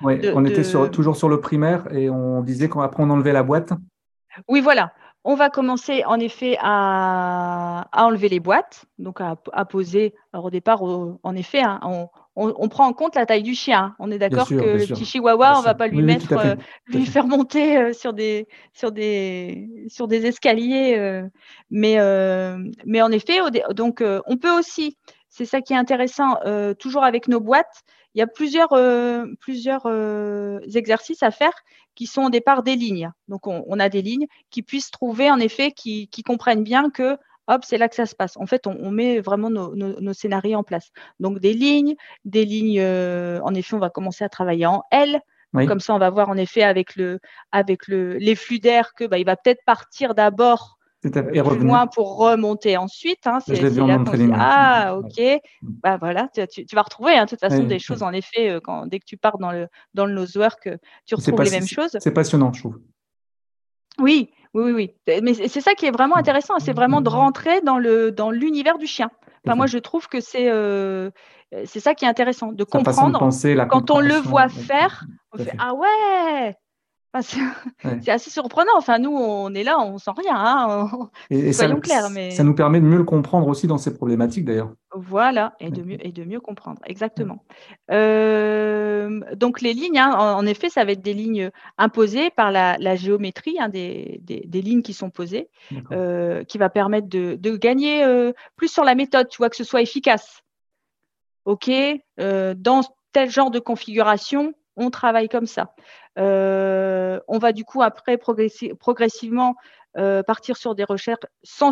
on 0.01 0.45
était 0.45 0.63
sur, 0.63 0.91
toujours 0.91 1.15
sur 1.15 1.29
le 1.29 1.39
primaire 1.39 1.91
et 1.93 2.09
on 2.09 2.41
disait 2.41 2.69
qu'après, 2.69 3.03
on 3.03 3.09
enlevait 3.09 3.34
la 3.34 3.43
boîte. 3.43 3.73
Oui, 4.47 4.61
voilà. 4.61 4.93
On 5.23 5.36
va 5.36 5.51
commencer 5.51 6.03
en 6.05 6.19
effet 6.19 6.57
à, 6.59 7.88
enlever 7.93 8.27
les 8.27 8.39
boîtes, 8.39 8.86
donc 8.97 9.19
à, 9.21 9.65
poser. 9.65 10.15
Alors 10.34 10.45
au 10.45 10.49
départ, 10.49 10.82
en 10.82 11.36
effet, 11.36 11.61
hein, 11.61 11.79
on, 12.36 12.69
prend 12.69 12.88
en 12.88 12.93
compte 12.93 13.15
la 13.15 13.27
taille 13.27 13.43
du 13.43 13.53
chien. 13.53 13.95
On 13.99 14.09
est 14.09 14.17
d'accord 14.17 14.49
que 14.49 14.55
le 14.55 14.86
petit 14.88 15.05
chihuahua, 15.05 15.59
on 15.59 15.61
va 15.61 15.75
pas 15.75 15.88
lui 15.88 16.01
mettre, 16.01 16.34
euh, 16.34 16.55
lui 16.88 17.05
faire 17.05 17.27
monter 17.27 17.77
euh, 17.77 17.93
sur 17.93 18.13
des 18.13 18.47
sur 18.73 18.91
des 18.91 19.69
sur 19.89 20.07
des 20.07 20.25
escaliers. 20.25 21.21
mais 21.69 21.97
mais 22.88 23.01
en 23.03 23.11
effet, 23.11 23.38
donc 23.75 24.03
on 24.25 24.38
peut 24.38 24.57
aussi 24.57 24.97
c'est 25.32 25.45
ça 25.45 25.61
qui 25.61 25.71
est 25.73 25.77
intéressant, 25.77 26.38
euh, 26.45 26.73
toujours 26.73 27.05
avec 27.05 27.29
nos 27.29 27.39
boîtes. 27.39 27.84
Il 28.13 28.19
y 28.19 28.21
a 28.21 28.27
plusieurs, 28.27 28.73
euh, 28.73 29.25
plusieurs 29.39 29.84
euh, 29.86 30.59
exercices 30.75 31.23
à 31.23 31.32
faire 31.32 31.53
qui 31.95 32.05
sont 32.05 32.23
au 32.23 32.29
départ 32.29 32.63
des 32.63 32.75
lignes. 32.75 33.09
Donc, 33.29 33.47
on, 33.47 33.79
a 33.79 33.88
des 33.88 34.01
lignes 34.01 34.27
qui 34.49 34.61
puissent 34.61 34.91
trouver, 34.91 35.32
en 35.32 35.39
effet, 35.39 35.71
qui, 35.71 36.09
comprennent 36.25 36.63
bien 36.63 36.89
que, 36.89 37.17
hop, 37.47 37.63
c'est 37.63 37.77
là 37.77 37.88
que 37.88 37.95
ça 37.95 38.05
se 38.05 38.15
passe. 38.15 38.36
En 38.36 38.45
fait, 38.45 38.67
on, 38.67 38.91
met 38.91 39.21
vraiment 39.21 39.49
nos, 39.49 40.13
scénarios 40.13 40.57
en 40.57 40.63
place. 40.63 40.91
Donc, 41.21 41.39
des 41.39 41.53
lignes, 41.53 41.95
des 42.25 42.43
lignes, 42.43 42.82
en 42.82 43.53
effet, 43.53 43.75
on 43.75 43.79
va 43.79 43.89
commencer 43.89 44.25
à 44.25 44.29
travailler 44.29 44.65
en 44.65 44.84
L. 44.91 45.21
Comme 45.53 45.79
ça, 45.79 45.93
on 45.93 45.99
va 45.99 46.09
voir, 46.09 46.29
en 46.29 46.38
effet, 46.38 46.63
avec, 46.63 46.95
le, 46.97 47.19
avec 47.51 47.88
le, 47.88 48.17
les 48.17 48.36
flux 48.36 48.59
d'air 48.59 48.93
que 48.93 49.05
bah, 49.05 49.17
il 49.17 49.25
va 49.25 49.38
peut-être 49.38 49.63
partir 49.65 50.13
d'abord 50.13 50.77
et 51.04 51.41
plus 51.41 51.60
loin 51.60 51.88
pour 51.88 52.18
remonter 52.18 52.78
ensuite. 52.78 53.26
Hein, 53.26 53.39
c'est, 53.45 53.60
là 53.62 53.97
ah, 54.36 54.97
ok. 54.97 55.41
Bah, 55.62 55.97
voilà, 55.97 56.30
tu, 56.34 56.76
vas 56.76 56.82
retrouver 56.84 57.14
hein, 57.14 57.26
de 57.26 57.30
toute 57.30 57.39
façon 57.39 57.64
des 57.64 57.80
choses, 57.80 58.04
en 58.04 58.12
effet, 58.12 58.49
euh, 58.49 58.60
quand, 58.64 58.86
dès 58.86 58.99
que 58.99 59.06
tu 59.06 59.18
pars 59.18 59.38
dans 59.38 59.52
le, 59.52 59.68
dans 59.93 60.06
le 60.06 60.14
nosework, 60.14 60.68
euh, 60.68 60.78
tu 61.06 61.16
retrouves 61.16 61.41
les 61.43 61.52
mêmes 61.52 61.68
choses. 61.68 61.97
C'est 61.99 62.12
passionnant, 62.12 62.54
je 62.54 62.60
trouve. 62.62 62.80
Oui, 63.99 64.32
oui, 64.54 64.72
oui, 64.72 64.93
Mais 65.22 65.34
c'est 65.34 65.62
ça 65.62 65.74
qui 65.74 65.86
est 65.86 65.91
vraiment 65.91 66.18
intéressant, 66.18 66.60
c'est 66.60 66.74
vraiment 66.74 67.02
de 67.02 67.10
rentrer 67.10 67.62
dans, 67.62 67.78
le, 67.78 68.12
dans 68.12 68.32
l'univers 68.32 68.78
du 68.78 68.86
chien. 68.86 69.10
Enfin, 69.45 69.56
moi, 69.56 69.66
je 69.66 69.80
trouve 69.80 70.08
que 70.08 70.20
c'est, 70.20 70.49
euh, 70.49 71.10
c'est 71.66 71.80
ça 71.80 71.95
qui 71.95 72.06
est 72.06 72.08
intéressant, 72.08 72.52
de 72.52 72.64
comprendre. 72.64 73.30
quand 73.70 73.91
on 73.91 73.99
le 73.99 74.16
voit 74.16 74.49
faire, 74.49 75.06
on 75.34 75.38
fait 75.38 75.54
Ah 75.58 75.74
ouais, 75.74 76.56
c'est 78.01 78.09
assez 78.09 78.30
surprenant. 78.30 78.72
Enfin, 78.78 78.97
nous, 78.97 79.12
on 79.12 79.53
est 79.53 79.64
là, 79.64 79.80
on 79.80 79.97
sent 79.97 80.12
rien. 80.18 80.36
Hein. 80.36 81.09
Et, 81.30 81.51
Soyons 81.51 81.76
ça, 81.76 81.82
clairs. 81.82 82.09
Mais... 82.09 82.32
Ça 82.32 82.43
nous 82.43 82.55
permet 82.55 82.80
de 82.80 82.86
mieux 82.86 82.97
le 82.97 83.03
comprendre 83.03 83.47
aussi 83.47 83.68
dans 83.68 83.78
ces 83.78 83.93
problématiques, 83.93 84.45
d'ailleurs. 84.45 84.74
Voilà, 84.93 85.53
et 85.62 85.70
de, 85.70 85.84
mieux, 85.84 86.05
et 86.05 86.12
de 86.12 86.26
mieux 86.26 86.41
comprendre, 86.41 86.82
exactement. 86.86 87.45
Euh, 87.91 89.22
donc, 89.36 89.62
les 89.62 89.74
lignes, 89.74 89.99
hein, 89.99 90.12
en, 90.12 90.45
effet, 90.45 90.70
ça 90.70 90.84
va 90.84 90.91
être 90.91 91.01
des 91.01 91.14
lignes 91.14 91.49
imposées 91.78 92.30
par 92.30 92.51
la, 92.51 92.95
géométrie, 92.95 93.57
hein, 93.59 93.70
des, 93.70 94.20
des, 94.22 94.62
lignes 94.62 94.82
qui 94.82 94.93
sont 94.93 95.09
posées, 95.09 95.49
euh, 95.93 96.43
qui 96.43 96.57
va 96.57 96.70
permettre 96.70 97.07
de, 97.07 97.36
de 97.36 97.55
gagner 97.55 98.03
euh, 98.03 98.34
plus 98.57 98.68
sur 98.68 98.84
la 98.84 98.95
méthode, 98.95 99.30
tu 99.30 99.38
vois, 99.38 99.49
que 99.49 99.55
ce 99.55 99.64
soit 99.64 99.82
efficace. 99.82 100.41
OK, 101.45 101.72
dans 102.18 102.82
tel 103.14 103.30
genre 103.30 103.51
de 103.51 103.59
configuration, 103.59 104.53
on 104.76 104.89
travaille 104.89 105.30
comme 105.30 105.45
ça. 105.45 105.74
Euh, 106.17 107.19
on 107.28 107.38
va 107.38 107.51
du 107.51 107.63
coup 107.63 107.82
après 107.82 108.17
progressivement 108.17 109.55
euh, 109.97 110.24
partir 110.24 110.57
sur 110.57 110.76
des 110.76 110.84
recherches 110.84 111.26
sans, 111.43 111.72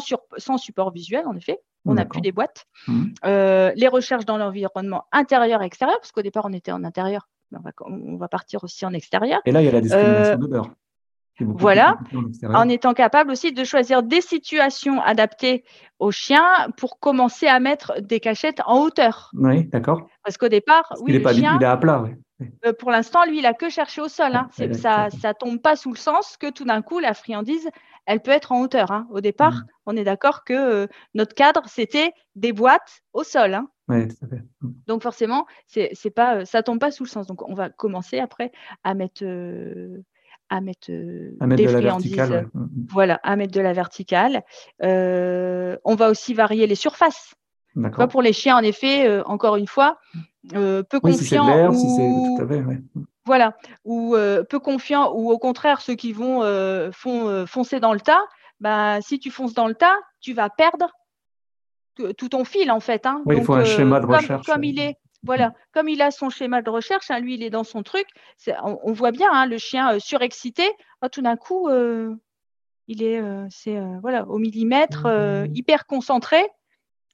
support 0.57 0.91
visuel, 0.91 1.25
en 1.27 1.35
effet. 1.35 1.59
On 1.85 1.93
n'a 1.93 2.05
plus 2.05 2.21
des 2.21 2.31
boîtes. 2.31 2.65
Mmh. 2.87 3.05
Euh, 3.25 3.71
les 3.75 3.87
recherches 3.87 4.25
dans 4.25 4.37
l'environnement 4.37 5.05
intérieur-extérieur, 5.11 5.97
parce 5.99 6.11
qu'au 6.11 6.21
départ 6.21 6.45
on 6.45 6.53
était 6.53 6.73
en 6.73 6.83
intérieur, 6.83 7.29
on 7.81 8.17
va, 8.17 8.27
partir 8.27 8.63
aussi 8.63 8.85
en 8.85 8.93
extérieur. 8.93 9.41
Et 9.45 9.51
là, 9.51 9.61
il 9.61 9.65
y 9.65 9.69
a 9.69 9.71
la 9.71 9.81
discrimination 9.81 10.37
d'odeur. 10.37 10.69
Voilà, 11.41 11.97
en 12.43 12.67
étant 12.67 12.93
capable 12.93 13.31
aussi 13.31 13.53
de 13.53 13.63
choisir 13.63 14.03
des 14.03 14.19
situations 14.19 15.01
adaptées 15.01 15.63
aux 15.97 16.11
chiens 16.11 16.67
pour 16.75 16.99
commencer 16.99 17.47
à 17.47 17.61
mettre 17.61 18.01
des 18.01 18.19
cachettes 18.19 18.61
en 18.65 18.81
hauteur. 18.81 19.31
Oui, 19.33 19.63
d'accord. 19.67 20.09
Parce 20.23 20.37
qu'au 20.37 20.49
départ, 20.49 20.93
oui, 20.99 21.13
il 21.13 21.15
est, 21.15 21.19
pas, 21.21 21.33
chien, 21.33 21.57
il 21.57 21.63
est 21.63 21.67
à 21.67 21.77
plat. 21.77 22.01
Oui. 22.03 22.11
Euh, 22.65 22.73
pour 22.73 22.91
l'instant, 22.91 23.25
lui, 23.25 23.39
il 23.39 23.45
a 23.45 23.53
que 23.53 23.69
cherché 23.69 24.01
au 24.01 24.07
sol. 24.07 24.35
Hein. 24.35 24.49
ça, 24.73 25.09
ça 25.09 25.33
tombe 25.33 25.59
pas 25.59 25.75
sous 25.75 25.91
le 25.91 25.97
sens 25.97 26.37
que 26.37 26.49
tout 26.49 26.65
d'un 26.65 26.81
coup, 26.81 26.99
la 26.99 27.13
friandise, 27.13 27.69
elle 28.05 28.21
peut 28.21 28.31
être 28.31 28.51
en 28.51 28.61
hauteur. 28.61 28.91
Hein. 28.91 29.07
Au 29.11 29.21
départ, 29.21 29.53
mm. 29.53 29.65
on 29.85 29.95
est 29.95 30.03
d'accord 30.03 30.43
que 30.43 30.53
euh, 30.53 30.87
notre 31.13 31.35
cadre, 31.35 31.63
c'était 31.67 32.11
des 32.35 32.53
boîtes 32.53 33.03
au 33.13 33.23
sol. 33.23 33.53
Hein. 33.53 33.69
Oui, 33.87 34.07
tout 34.07 34.25
à 34.25 34.27
fait. 34.27 34.43
Mm. 34.61 34.69
Donc 34.87 35.03
forcément, 35.03 35.45
c'est, 35.67 35.91
c'est 35.93 36.09
pas, 36.09 36.37
euh, 36.37 36.45
ça 36.45 36.63
tombe 36.63 36.79
pas 36.79 36.91
sous 36.91 37.03
le 37.03 37.09
sens. 37.09 37.27
Donc 37.27 37.47
on 37.47 37.53
va 37.53 37.69
commencer 37.69 38.19
après 38.19 38.51
à 38.83 38.93
mettre, 38.93 39.23
à 40.49 40.61
mettre, 40.61 40.89
des 40.89 41.67
friandises. 41.67 42.17
Mm, 42.53 42.67
voilà, 42.89 43.19
à 43.23 43.35
mettre 43.35 43.53
de 43.53 43.61
la 43.61 43.73
verticale. 43.73 44.43
on 44.81 45.95
va 45.95 46.09
aussi 46.09 46.33
varier 46.33 46.67
les 46.67 46.75
surfaces. 46.75 47.35
pour 48.09 48.21
les 48.21 48.33
chiens, 48.33 48.57
en 48.57 48.63
effet, 48.63 49.21
encore 49.25 49.55
une 49.57 49.67
fois, 49.67 49.99
euh, 50.53 50.83
peu 50.83 50.99
ou... 51.03 52.39
voilà 53.25 53.57
ou 53.83 54.15
euh, 54.15 54.43
peu 54.43 54.59
confiant 54.59 55.11
ou 55.13 55.31
au 55.31 55.37
contraire 55.37 55.81
ceux 55.81 55.95
qui 55.95 56.13
vont 56.13 56.43
euh, 56.43 56.91
font, 56.93 57.45
foncer 57.45 57.81
dans 57.81 57.91
le 57.91 57.99
tas 57.99 58.21
bah, 58.61 59.01
si 59.01 59.19
tu 59.19 59.31
fonces 59.31 59.53
dans 59.53 59.67
le 59.67 59.75
tas 59.75 59.97
tu 60.21 60.33
vas 60.33 60.49
perdre 60.49 60.91
tout 61.95 62.29
ton 62.29 62.45
fil 62.45 62.71
en 62.71 62.79
fait 62.79 63.05
hein. 63.05 63.21
il 63.29 63.43
faut 63.43 63.53
un 63.53 63.65
schéma 63.65 63.99
de 63.99 64.05
recherche 64.05 64.45
comme 64.45 64.63
il 64.63 64.79
est 64.79 64.95
voilà, 65.21 65.53
comme 65.73 65.89
il 65.89 66.01
a 66.01 66.11
son 66.11 66.29
schéma 66.29 66.61
de 66.61 66.69
recherche, 66.69 67.11
hein, 67.11 67.19
lui, 67.19 67.33
il 67.33 67.43
est 67.43 67.49
dans 67.49 67.65
son 67.65 67.83
truc. 67.83 68.07
On, 68.63 68.93
voit 68.93 69.11
bien 69.11 69.27
hein, 69.29 69.47
le 69.47 69.57
chien 69.57 69.99
surexcité. 69.99 70.63
Oh, 71.01 71.09
tout 71.09 71.21
d'un 71.21 71.35
coup, 71.35 71.69
il 72.87 73.03
est, 73.03 73.21
c'est 73.49 73.77
voilà, 74.01 74.25
au 74.29 74.37
millimètre, 74.37 75.07
mmh. 75.07 75.53
hyper 75.53 75.87
concentré. 75.87 76.41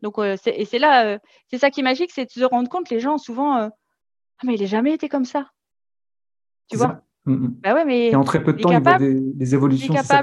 Donc, 0.02 0.20
euh, 0.20 0.36
et 0.46 0.66
c'est 0.66 0.80
là, 0.80 1.06
euh, 1.06 1.20
c'est 1.50 1.58
ça 1.58 1.70
qui 1.70 1.80
est 1.80 1.84
magique, 1.84 2.12
c'est 2.14 2.26
de 2.26 2.32
se 2.32 2.44
rendre 2.44 2.70
compte, 2.70 2.90
les 2.90 3.00
gens, 3.00 3.18
souvent, 3.18 3.58
euh, 3.58 3.70
ah, 3.70 4.44
mais 4.44 4.56
il 4.56 4.62
n'a 4.62 4.68
jamais 4.68 4.94
été 4.94 5.10
comme 5.10 5.26
ça. 5.26 5.50
Tu 6.70 6.78
vois 6.78 7.02
mm, 7.26 7.34
mm. 7.34 7.56
Bah 7.62 7.74
ouais, 7.74 7.86
mais 7.86 8.08
Et 8.08 8.16
en 8.16 8.24
très 8.24 8.44
peu 8.44 8.54
de 8.54 8.62
temps, 8.62 8.72
il 8.72 8.80
voit 8.80 9.00
des, 9.00 9.56
évolutions. 9.56 9.96
C'est 9.96 10.04
ça 10.04 10.22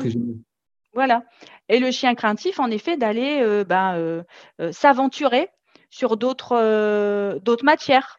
Voilà. 0.92 1.24
Et 1.68 1.78
le 1.78 1.90
chien 1.90 2.14
craintif, 2.14 2.60
en 2.60 2.70
effet, 2.70 2.96
d'aller 2.96 3.64
ben, 3.64 4.24
s'aventurer 4.72 5.48
sur 5.90 6.16
d'autres 6.16 7.38
d'autres 7.38 7.64
matières, 7.64 8.18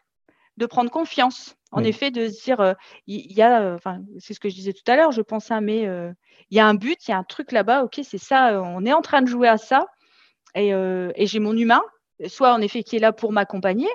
de 0.56 0.66
prendre 0.66 0.90
confiance. 0.90 1.56
En 1.70 1.82
effet, 1.82 2.12
de 2.12 2.28
se 2.28 2.44
dire, 2.44 2.76
il 3.08 3.32
y, 3.32 3.42
a, 3.42 3.76
c'est 4.18 4.32
ce 4.32 4.38
que 4.38 4.48
je 4.48 4.54
disais 4.54 4.72
tout 4.72 4.88
à 4.88 4.94
l'heure, 4.94 5.10
je 5.10 5.22
pense 5.22 5.50
à, 5.50 5.60
mais 5.60 5.82
il 6.50 6.56
y 6.56 6.60
a 6.60 6.66
un 6.66 6.74
but, 6.74 6.98
il 7.06 7.10
y 7.10 7.14
a 7.14 7.18
un 7.18 7.24
truc 7.24 7.52
là-bas, 7.52 7.84
ok, 7.84 8.00
c'est 8.04 8.18
ça, 8.18 8.62
on 8.62 8.84
est 8.84 8.92
en 8.92 9.02
train 9.02 9.22
de 9.22 9.28
jouer 9.28 9.48
à 9.48 9.56
ça. 9.56 9.86
Euh, 10.56 11.12
et, 11.16 11.26
j'ai 11.26 11.40
mon 11.40 11.56
humain, 11.56 11.82
soit 12.26 12.52
en 12.54 12.60
effet 12.60 12.82
qui 12.82 12.96
est 12.96 13.00
là 13.00 13.12
pour 13.12 13.32
m'accompagner, 13.32 13.88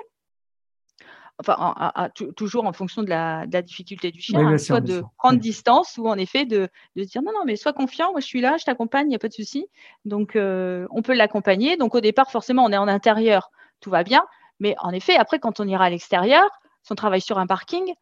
enfin 1.38 2.10
toujours 2.36 2.66
en 2.66 2.72
fonction 2.72 3.02
de 3.02 3.08
la, 3.08 3.46
difficulté 3.46 4.10
du 4.10 4.20
chien, 4.20 4.46
hein, 4.46 4.58
soit 4.58 4.80
de 4.80 5.02
prendre 5.18 5.38
distance 5.38 5.96
ou 5.96 6.06
en 6.06 6.16
effet 6.16 6.44
de, 6.44 6.68
de, 6.96 7.04
dire 7.04 7.22
non, 7.22 7.32
non, 7.32 7.44
mais 7.46 7.56
sois 7.56 7.72
confiant, 7.72 8.10
moi 8.10 8.20
je 8.20 8.26
suis 8.26 8.40
là, 8.40 8.56
je 8.58 8.64
t'accompagne, 8.64 9.06
il 9.06 9.10
n'y 9.10 9.16
a 9.16 9.18
pas 9.18 9.28
de 9.28 9.34
souci. 9.34 9.66
Donc 10.04 10.36
euh, 10.36 10.86
on 10.90 11.02
peut 11.02 11.14
l'accompagner. 11.14 11.76
Donc 11.76 11.94
au 11.94 12.00
départ, 12.00 12.30
forcément, 12.30 12.64
on 12.64 12.72
est 12.72 12.76
en 12.76 12.88
intérieur, 12.88 13.50
tout 13.80 13.90
va 13.90 14.04
bien. 14.04 14.24
Mais 14.58 14.74
en 14.80 14.90
effet, 14.90 15.16
après, 15.16 15.38
quand 15.38 15.60
on 15.60 15.66
ira 15.66 15.86
à 15.86 15.90
l'extérieur, 15.90 16.46
si 16.82 16.92
on 16.92 16.94
travaille 16.94 17.22
sur 17.22 17.38
un 17.38 17.46
parking, 17.46 17.94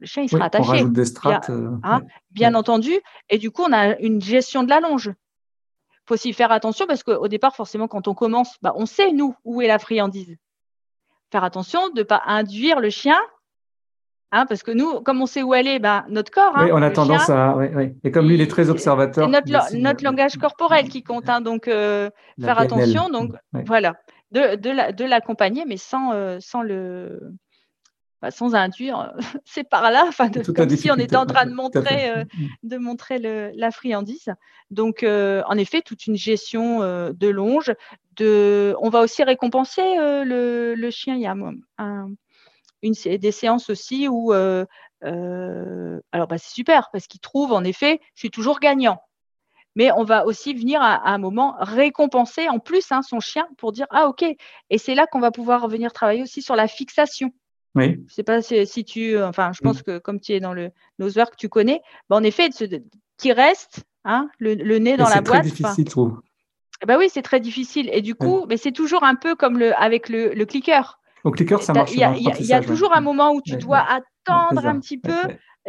le 0.00 0.06
chien 0.06 0.22
il 0.22 0.28
sera 0.28 0.46
attaché. 0.46 0.68
On 0.68 0.72
rajoute 0.72 0.92
des 0.92 1.04
strates. 1.04 1.50
Bien, 1.50 1.80
hein, 1.82 2.02
bien 2.30 2.54
entendu. 2.54 2.92
Et 3.28 3.38
du 3.38 3.50
coup, 3.50 3.62
on 3.62 3.72
a 3.72 3.98
une 3.98 4.22
gestion 4.22 4.62
de 4.62 4.70
la 4.70 4.80
longe. 4.80 5.12
Il 6.06 6.08
faut 6.08 6.14
aussi 6.14 6.32
faire 6.32 6.52
attention 6.52 6.86
parce 6.86 7.02
qu'au 7.02 7.26
départ, 7.26 7.56
forcément, 7.56 7.88
quand 7.88 8.06
on 8.06 8.14
commence, 8.14 8.56
bah, 8.62 8.72
on 8.76 8.86
sait, 8.86 9.12
nous, 9.12 9.34
où 9.44 9.60
est 9.60 9.66
la 9.66 9.80
friandise. 9.80 10.36
Faire 11.32 11.42
attention 11.42 11.88
de 11.88 11.98
ne 11.98 12.04
pas 12.04 12.22
induire 12.26 12.78
le 12.78 12.90
chien 12.90 13.18
Hein, 14.32 14.44
parce 14.46 14.62
que 14.62 14.72
nous, 14.72 15.00
comme 15.02 15.22
on 15.22 15.26
sait 15.26 15.42
où 15.42 15.52
aller, 15.52 15.78
ben, 15.78 16.04
notre 16.08 16.32
corps. 16.32 16.52
oui, 16.56 16.64
hein, 16.64 16.74
on 16.74 16.82
a 16.82 16.90
tendance 16.90 17.30
à. 17.30 17.56
Et 18.02 18.10
comme 18.10 18.26
lui, 18.26 18.34
il 18.34 18.40
est 18.40 18.50
très 18.50 18.70
observateur. 18.70 19.24
C'est 19.24 19.30
notre, 19.30 19.76
notre 19.76 20.04
langage 20.04 20.36
corporel 20.36 20.88
qui 20.88 21.02
compte. 21.02 21.28
Hein, 21.28 21.40
donc, 21.40 21.68
euh, 21.68 22.10
faire 22.42 22.58
attention. 22.58 23.08
Donc, 23.08 23.32
voilà. 23.52 23.94
De, 24.32 25.04
l'accompagner, 25.04 25.64
mais 25.66 25.76
sans, 25.76 26.12
euh, 26.12 26.38
sans 26.40 26.62
le. 26.62 27.20
Bah, 28.22 28.30
sans 28.30 28.54
induire, 28.54 29.14
c'est 29.44 29.68
par 29.68 29.90
là, 29.90 30.04
enfin, 30.08 30.30
comme 30.30 30.70
si 30.70 30.90
on 30.90 30.96
était 30.96 31.16
en 31.16 31.26
train 31.26 31.44
de 31.44 31.52
montrer, 31.52 32.10
euh, 32.10 32.24
mm. 32.24 32.46
de 32.62 32.76
montrer 32.78 33.18
le, 33.18 33.50
la 33.54 33.70
friandise. 33.70 34.32
Donc, 34.70 35.04
en 35.04 35.58
effet, 35.58 35.82
toute 35.82 36.06
une 36.06 36.16
gestion 36.16 36.80
de 36.80 37.28
longe. 37.28 37.72
De, 38.16 38.74
on 38.80 38.88
va 38.88 39.00
aussi 39.00 39.22
récompenser 39.22 39.82
le, 40.24 40.74
le, 40.74 40.90
chien. 40.90 41.16
Il 41.16 41.20
y 41.20 41.26
a 41.26 41.36
un, 41.76 42.08
des 43.04 43.32
séances 43.32 43.70
aussi 43.70 44.08
où, 44.08 44.32
euh, 44.32 44.64
euh, 45.04 46.00
alors 46.12 46.26
bah, 46.26 46.38
c'est 46.38 46.52
super 46.52 46.88
parce 46.92 47.06
qu'il 47.06 47.20
trouve 47.20 47.52
en 47.52 47.64
effet, 47.64 48.00
je 48.14 48.20
suis 48.20 48.30
toujours 48.30 48.60
gagnant. 48.60 49.00
Mais 49.74 49.92
on 49.92 50.04
va 50.04 50.24
aussi 50.24 50.54
venir 50.54 50.80
à, 50.80 51.10
un 51.10 51.18
moment 51.18 51.54
récompenser 51.58 52.48
en 52.48 52.58
plus 52.58 52.90
hein, 52.92 53.02
son 53.02 53.20
chien 53.20 53.46
pour 53.58 53.72
dire 53.72 53.86
ah 53.90 54.08
ok. 54.08 54.24
Et 54.70 54.78
c'est 54.78 54.94
là 54.94 55.06
qu'on 55.06 55.20
va 55.20 55.30
pouvoir 55.30 55.68
venir 55.68 55.92
travailler 55.92 56.22
aussi 56.22 56.40
sur 56.40 56.56
la 56.56 56.66
fixation. 56.66 57.30
Oui. 57.76 58.02
Je 58.08 58.14
sais 58.14 58.22
pas 58.22 58.40
si, 58.40 58.84
tu, 58.84 59.22
enfin, 59.22 59.52
je 59.52 59.60
pense 59.60 59.82
que 59.82 59.98
comme 59.98 60.18
tu 60.18 60.32
es 60.32 60.40
dans 60.40 60.54
le 60.54 60.70
que 60.98 61.36
tu 61.36 61.48
connais, 61.48 61.82
bah, 62.08 62.16
en 62.16 62.22
effet, 62.22 62.48
qui 63.18 63.32
reste 63.32 63.84
hein, 64.04 64.28
le, 64.38 64.78
nez 64.78 64.96
dans 64.96 65.08
la 65.08 65.20
boîte. 65.20 65.44
C'est 65.44 65.50
difficile, 65.50 65.84
je 65.84 65.90
trouve. 65.90 66.20
Bah 66.86 66.96
oui, 66.98 67.08
c'est 67.10 67.22
très 67.22 67.40
difficile. 67.40 67.88
Et 67.92 68.02
du 68.02 68.14
coup, 68.14 68.46
mais 68.48 68.56
c'est 68.56 68.72
toujours 68.72 69.04
un 69.04 69.14
peu 69.14 69.34
comme 69.34 69.58
le, 69.58 69.74
avec 69.80 70.08
le, 70.08 70.32
le 70.34 70.46
clicker. 70.46 70.98
Au 71.24 71.30
clicker, 71.30 71.62
ça 71.62 71.72
marche. 71.72 71.92
Il 71.92 71.98
y, 71.98 72.52
a 72.52 72.60
toujours 72.60 72.94
un 72.94 73.00
moment 73.00 73.32
où 73.32 73.40
tu 73.42 73.56
dois 73.56 73.80
attendre 73.80 74.66
un 74.66 74.80
petit 74.80 74.98
peu, 74.98 75.16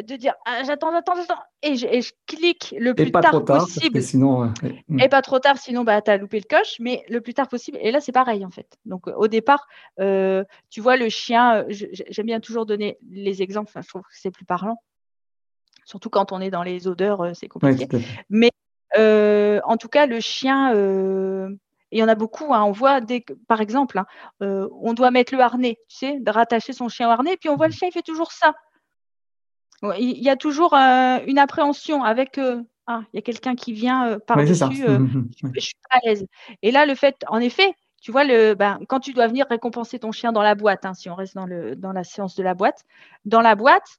de 0.04 0.16
dire 0.16 0.34
ah, 0.46 0.64
j'attends, 0.64 0.92
j'attends, 0.92 1.16
j'attends, 1.16 1.42
et, 1.64 1.76
je, 1.76 2.12
clique 2.28 2.76
le 2.78 2.94
plus 2.94 3.12
tard, 3.12 3.44
possible. 3.44 4.02
Sinon. 4.02 4.54
Et 5.00 5.10
pas 5.10 5.22
trop 5.22 5.40
tard, 5.40 5.58
sinon 5.58 5.84
bah, 5.84 6.02
tu 6.02 6.12
as 6.12 6.18
loupé 6.18 6.40
le 6.40 6.46
coche, 6.48 6.76
mais 6.80 7.04
le 7.10 7.22
plus 7.22 7.34
tard 7.34 7.48
possible. 7.48 7.78
Et 7.82 7.92
là, 7.92 8.00
c'est 8.00 8.12
pareil 8.12 8.46
en 8.46 8.52
fait. 8.52 8.78
Donc 8.86 9.08
au 9.08 9.28
départ, 9.28 9.68
euh, 10.00 10.44
tu 10.70 10.82
vois, 10.82 10.98
le 10.98 11.10
chien, 11.10 11.64
euh, 11.64 11.66
j'aime 11.70 12.26
bien 12.26 12.40
toujours 12.40 12.66
donner 12.66 12.98
les 13.10 13.42
exemples, 13.42 13.72
je 13.76 13.88
trouve 13.88 14.04
que 14.04 14.08
c'est 14.12 14.32
plus 14.32 14.46
parlant. 14.46 14.78
Surtout 15.86 16.10
quand 16.10 16.32
on 16.32 16.42
est 16.42 16.52
dans 16.52 16.64
les 16.64 16.88
odeurs, 16.88 17.22
euh, 17.22 17.32
c'est 17.34 17.48
compliqué. 17.48 17.88
mais 18.30 18.52
en 18.96 19.78
tout 19.78 19.90
cas, 19.90 20.06
le 20.06 20.20
chien 20.20 20.74
il 21.92 22.00
y 22.00 22.04
en 22.04 22.08
a 22.08 22.16
beaucoup. 22.16 22.54
Hein. 22.54 22.64
On 22.64 22.72
voit, 22.72 23.02
des, 23.02 23.26
par 23.48 23.62
exemple, 23.62 23.98
hein, 23.98 24.06
euh, 24.42 24.68
on 24.82 24.94
doit 24.94 25.12
mettre 25.12 25.34
le 25.34 25.42
harnais, 25.42 25.78
tu 25.90 25.98
sais, 25.98 26.20
de 26.20 26.32
rattacher 26.32 26.74
son 26.74 26.90
chien 26.90 27.08
au 27.08 27.12
harnais, 27.12 27.38
puis 27.38 27.50
on 27.50 27.56
voit 27.56 27.68
le 27.68 27.74
mmh. 27.74 27.76
chien, 27.76 27.88
il 27.90 27.94
fait 27.94 28.02
toujours 28.02 28.32
ça. 28.32 28.54
Il 29.84 30.24
y 30.24 30.30
a 30.30 30.36
toujours 30.36 30.74
euh, 30.74 31.20
une 31.28 31.38
appréhension 31.38 32.04
avec 32.04 32.38
euh, 32.38 32.62
ah, 32.88 33.02
il 33.14 33.18
y 33.18 33.20
a 33.20 33.22
quelqu'un 33.22 33.56
qui 33.56 33.74
vient 33.74 34.18
par-dessus, 34.26 34.64
mmh, 34.88 35.30
je, 35.38 35.48
ne 35.48 35.60
suis 35.60 35.76
pas 35.90 35.98
à 35.98 36.00
l'aise. 36.06 36.26
Et 36.62 36.72
là, 36.72 36.86
le 36.86 36.96
fait, 36.96 37.24
en 37.28 37.40
effet, 37.40 37.76
tu 38.02 38.12
vois, 38.12 38.24
le, 38.24 38.54
ben, 38.54 38.80
quand 38.88 39.00
tu 39.00 39.14
dois 39.14 39.28
venir 39.28 39.46
récompenser 39.50 40.00
ton 40.00 40.12
chien 40.12 40.32
dans 40.32 40.42
la 40.42 40.56
boîte, 40.56 40.86
hein, 40.86 40.94
si 40.94 41.10
on 41.10 41.16
reste 41.16 41.36
dans, 41.36 41.46
le, 41.46 41.76
dans 41.76 41.92
la 41.92 42.04
séance 42.04 42.36
de 42.36 42.44
la 42.44 42.54
boîte, 42.54 42.86
dans 43.26 43.42
la 43.42 43.56
boîte, 43.56 43.98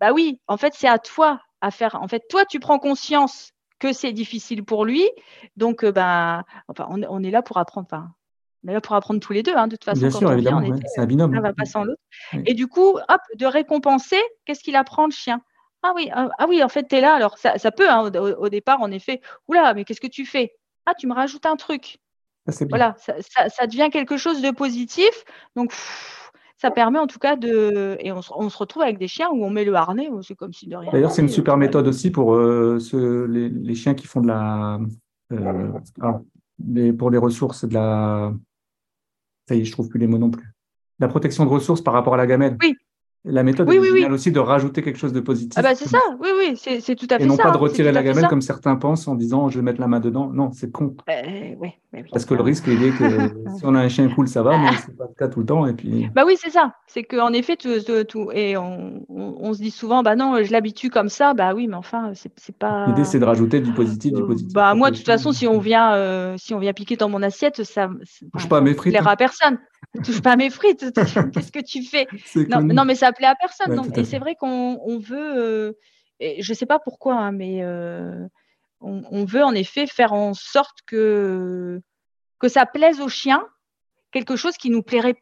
bah 0.00 0.12
oui, 0.12 0.40
en 0.46 0.56
fait, 0.56 0.74
c'est 0.74 0.88
à 0.88 0.98
toi 0.98 1.40
à 1.60 1.70
faire. 1.70 1.96
En 1.96 2.08
fait, 2.08 2.22
toi, 2.28 2.44
tu 2.44 2.60
prends 2.60 2.78
conscience 2.78 3.52
que 3.78 3.92
c'est 3.92 4.12
difficile 4.12 4.64
pour 4.64 4.84
lui. 4.84 5.08
Donc, 5.56 5.84
euh, 5.84 5.92
ben, 5.92 6.44
enfin, 6.68 6.86
on, 6.88 7.22
est 7.22 7.30
là 7.30 7.42
pour 7.42 7.58
apprendre. 7.58 7.86
Enfin, 7.90 8.10
on 8.66 8.72
là 8.72 8.80
pour 8.80 8.94
apprendre 8.96 9.20
tous 9.20 9.32
les 9.32 9.42
deux, 9.42 9.54
hein, 9.54 9.66
de 9.66 9.76
toute 9.76 9.84
façon. 9.84 10.00
Bien 10.00 10.10
sûr, 10.10 10.32
évidemment, 10.32 10.62
c'est 10.94 11.00
un 11.00 11.06
binôme. 11.06 11.36
On 11.36 11.40
va 11.40 11.52
pas 11.52 11.64
sans 11.64 11.84
l'autre. 11.84 12.00
Et 12.46 12.54
du 12.54 12.66
coup, 12.66 12.96
hop, 12.96 13.20
de 13.36 13.46
récompenser, 13.46 14.20
qu'est-ce 14.44 14.62
qu'il 14.62 14.76
apprend 14.76 15.06
le 15.06 15.12
chien? 15.12 15.40
Ah 15.82 15.92
oui, 15.94 16.10
ah, 16.12 16.28
ah, 16.38 16.46
oui, 16.48 16.62
en 16.62 16.68
fait, 16.68 16.88
tu 16.88 16.96
es 16.96 17.00
là. 17.00 17.14
Alors, 17.14 17.38
ça, 17.38 17.70
peut, 17.70 17.88
hein, 17.88 18.10
au, 18.10 18.48
départ, 18.48 18.80
en 18.80 18.90
effet. 18.90 19.20
Oula, 19.46 19.74
mais 19.74 19.84
qu'est-ce 19.84 20.00
que 20.00 20.08
tu 20.08 20.26
fais? 20.26 20.52
Ah, 20.86 20.94
tu 20.94 21.06
me 21.06 21.14
rajoutes 21.14 21.46
un 21.46 21.56
truc. 21.56 21.98
voilà, 22.68 22.96
ça, 22.98 23.14
ça, 23.48 23.66
devient 23.66 23.88
quelque 23.92 24.16
chose 24.16 24.42
de 24.42 24.50
positif. 24.50 25.24
Donc, 25.54 25.72
ça 26.56 26.72
permet 26.72 26.98
en 26.98 27.06
tout 27.06 27.20
cas 27.20 27.36
de. 27.36 27.96
Et 28.00 28.10
on, 28.10 28.22
se 28.22 28.58
retrouve 28.58 28.82
avec 28.82 28.98
des 28.98 29.06
chiens 29.06 29.28
où 29.30 29.44
on 29.44 29.50
met 29.50 29.64
le 29.64 29.74
harnais, 29.74 30.10
c'est 30.22 30.34
comme 30.34 30.52
si 30.52 30.66
de 30.66 30.76
rien. 30.76 30.90
D'ailleurs, 30.90 31.12
c'est 31.12 31.22
une 31.22 31.28
super 31.28 31.56
méthode 31.56 31.86
aussi 31.86 32.10
pour 32.10 32.34
euh, 32.34 32.78
les, 33.28 33.74
chiens 33.76 33.94
qui 33.94 34.06
font 34.06 34.20
de 34.20 34.26
la. 34.26 34.80
Euh, 35.32 36.92
pour 36.92 37.10
les 37.10 37.18
ressources, 37.18 37.64
de 37.64 37.74
la. 37.74 38.32
Ça 39.48 39.54
y 39.54 39.62
est, 39.62 39.64
je 39.64 39.72
trouve 39.72 39.88
plus 39.88 39.98
les 39.98 40.06
mots 40.06 40.18
non 40.18 40.30
plus. 40.30 40.52
La 40.98 41.08
protection 41.08 41.44
de 41.46 41.48
ressources 41.48 41.80
par 41.80 41.94
rapport 41.94 42.12
à 42.12 42.18
la 42.18 42.26
gamelle. 42.26 42.58
Oui, 42.60 42.76
la 43.24 43.42
méthode 43.42 43.70
est 43.70 43.78
oui, 43.78 44.04
aussi 44.06 44.30
de 44.30 44.38
rajouter 44.38 44.82
quelque 44.82 44.98
chose 44.98 45.12
de 45.12 45.20
positif. 45.20 45.54
Ah 45.56 45.62
bah 45.62 45.74
c'est 45.74 45.88
ça, 45.88 45.98
oui, 46.20 46.28
oui, 46.38 46.56
c'est 46.56 46.94
tout 46.94 47.06
à 47.10 47.18
fait 47.18 47.24
ça. 47.24 47.24
Et 47.24 47.26
non 47.26 47.36
pas 47.36 47.50
de 47.50 47.56
hein, 47.56 47.58
retirer 47.58 47.92
la 47.92 48.02
gamelle 48.02 48.28
comme 48.28 48.40
certains 48.40 48.76
pensent 48.76 49.08
en 49.08 49.16
disant 49.16 49.48
je 49.48 49.58
vais 49.58 49.62
mettre 49.62 49.80
la 49.80 49.88
main 49.88 50.00
dedans. 50.00 50.30
Non, 50.32 50.50
c'est 50.52 50.70
con. 50.70 50.96
Euh, 51.08 51.54
Parce 52.12 52.24
que 52.24 52.34
le 52.34 52.42
risque, 52.42 52.64
il 52.68 52.82
est 52.84 52.96
que 52.96 53.28
si 53.58 53.64
on 53.64 53.74
a 53.74 53.80
un 53.80 53.88
chien 53.88 54.08
cool, 54.08 54.28
ça 54.28 54.42
va, 54.42 54.56
mais 54.56 54.68
c'est 54.86 54.96
pas 54.96 55.04
le 55.08 55.14
cas 55.14 55.28
tout 55.28 55.40
le 55.40 55.46
temps. 55.46 55.66
Et 55.66 55.72
puis... 55.72 56.08
Bah 56.14 56.22
oui, 56.26 56.36
c'est 56.38 56.50
ça. 56.50 56.74
C'est 56.86 57.02
qu'en 57.02 57.32
effet, 57.32 57.56
tout, 57.56 57.68
tout, 58.08 58.30
et 58.32 58.56
on, 58.56 59.04
on, 59.08 59.52
se 59.52 59.60
dit 59.60 59.70
souvent, 59.70 60.02
bah 60.02 60.14
non, 60.14 60.42
je 60.42 60.52
l'habitue 60.52 60.88
comme 60.88 61.08
ça. 61.08 61.34
Bah 61.34 61.54
oui, 61.54 61.66
mais 61.66 61.76
enfin, 61.76 62.12
c'est 62.14 62.56
pas. 62.56 62.86
L'idée, 62.86 63.04
c'est 63.04 63.18
de 63.18 63.24
rajouter 63.24 63.60
du 63.60 63.72
positif, 63.72 64.12
du 64.12 64.22
positif. 64.22 64.52
Bah 64.52 64.74
moi, 64.74 64.90
de 64.90 64.96
toute 64.96 65.06
façon, 65.06 65.32
si 65.32 65.46
on 65.46 65.58
vient, 65.58 65.94
euh, 65.94 66.36
si 66.38 66.54
on 66.54 66.58
vient 66.58 66.72
piquer 66.72 66.96
dans 66.96 67.08
mon 67.08 67.22
assiette, 67.22 67.64
ça. 67.64 67.90
Touche 68.32 68.48
pas 68.48 68.58
à 68.58 68.60
mes 68.60 68.74
frites. 68.74 68.92
plaira 68.92 69.10
à 69.10 69.16
personne. 69.16 69.58
touche 70.04 70.22
pas 70.22 70.32
à 70.32 70.36
mes 70.36 70.50
frites. 70.50 70.86
Qu'est-ce 71.32 71.52
que 71.52 71.64
tu 71.64 71.82
fais? 71.82 72.06
Non, 72.48 72.62
non, 72.62 72.84
mais 72.84 72.94
ça 72.94 73.07
plaît 73.12 73.26
à 73.26 73.34
personne. 73.34 73.74
donc, 73.74 73.96
et 73.96 74.04
c'est 74.04 74.18
vrai 74.18 74.34
qu'on 74.34 74.98
veut, 74.98 75.38
euh, 75.38 75.72
et 76.20 76.42
je 76.42 76.52
ne 76.52 76.56
sais 76.56 76.66
pas 76.66 76.78
pourquoi, 76.78 77.14
hein, 77.14 77.32
mais 77.32 77.62
euh, 77.62 78.26
on, 78.80 79.24
veut 79.24 79.44
en 79.44 79.54
effet 79.54 79.86
faire 79.86 80.12
en 80.12 80.34
sorte 80.34 80.78
que, 80.86 81.80
que 82.38 82.48
ça 82.48 82.66
plaise 82.66 83.00
aux 83.00 83.08
chiens, 83.08 83.44
quelque 84.12 84.36
chose 84.36 84.56
qui 84.56 84.70
nous 84.70 84.82
plairait, 84.82 85.16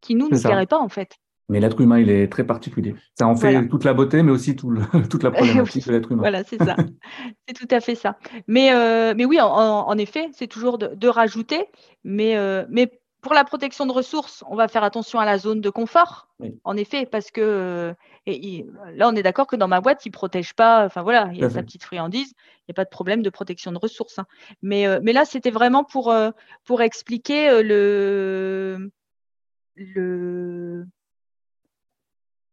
qui 0.00 0.14
nous 0.14 0.28
ne 0.28 0.38
plairait 0.38 0.66
pas 0.66 0.78
en 0.78 0.88
fait. 0.88 1.16
Mais 1.50 1.60
l'être 1.60 1.78
humain, 1.80 1.98
il 1.98 2.10
est 2.10 2.32
très 2.32 2.44
particulier. 2.44 2.94
Ça 3.14 3.26
en 3.26 3.36
fait 3.36 3.68
toute 3.68 3.84
la 3.84 3.92
beauté, 3.92 4.22
mais 4.22 4.32
aussi 4.32 4.56
tout 4.56 4.74
toute 5.10 5.22
la 5.22 5.30
problématique 5.32 5.86
de 5.86 5.92
l'être 5.92 6.10
humain. 6.10 6.22
Voilà, 6.22 6.42
c'est 6.44 6.58
ça. 6.58 6.76
c'est 7.46 7.54
tout 7.54 7.68
à 7.70 7.80
fait 7.80 7.94
ça. 7.94 8.16
Mais, 8.46 8.72
euh, 8.72 9.12
mais 9.14 9.26
oui, 9.26 9.38
en, 9.40 9.98
effet, 9.98 10.28
c'est 10.32 10.46
toujours 10.46 10.78
de, 10.78 11.08
rajouter. 11.08 11.66
Mais, 12.02 12.36
mais 12.70 12.90
pour 13.24 13.34
la 13.34 13.42
protection 13.42 13.86
de 13.86 13.92
ressources, 13.92 14.44
on 14.48 14.54
va 14.54 14.68
faire 14.68 14.84
attention 14.84 15.18
à 15.18 15.24
la 15.24 15.38
zone 15.38 15.60
de 15.60 15.70
confort, 15.70 16.28
en 16.62 16.76
effet, 16.76 17.06
parce 17.06 17.30
que 17.30 17.40
euh, 17.40 17.94
et, 18.26 18.66
là, 18.94 19.08
on 19.08 19.16
est 19.16 19.22
d'accord 19.22 19.46
que 19.46 19.56
dans 19.56 19.66
ma 19.66 19.80
boîte, 19.80 20.04
il 20.04 20.10
ne 20.10 20.12
protège 20.12 20.52
pas, 20.52 20.84
enfin 20.84 21.02
voilà, 21.02 21.30
il 21.32 21.40
y 21.40 21.44
a 21.44 21.50
sa 21.50 21.62
petite 21.62 21.82
friandise, 21.82 22.34
il 22.36 22.64
n'y 22.68 22.72
a 22.72 22.74
pas 22.74 22.84
de 22.84 22.90
problème 22.90 23.22
de 23.22 23.30
protection 23.30 23.72
de 23.72 23.78
ressources. 23.78 24.18
Hein. 24.18 24.26
Mais, 24.62 24.86
euh, 24.86 25.00
mais 25.02 25.14
là, 25.14 25.24
c'était 25.24 25.50
vraiment 25.50 25.84
pour, 25.84 26.12
euh, 26.12 26.30
pour 26.64 26.82
expliquer 26.82 27.62
le, 27.62 28.90
le, 29.74 30.86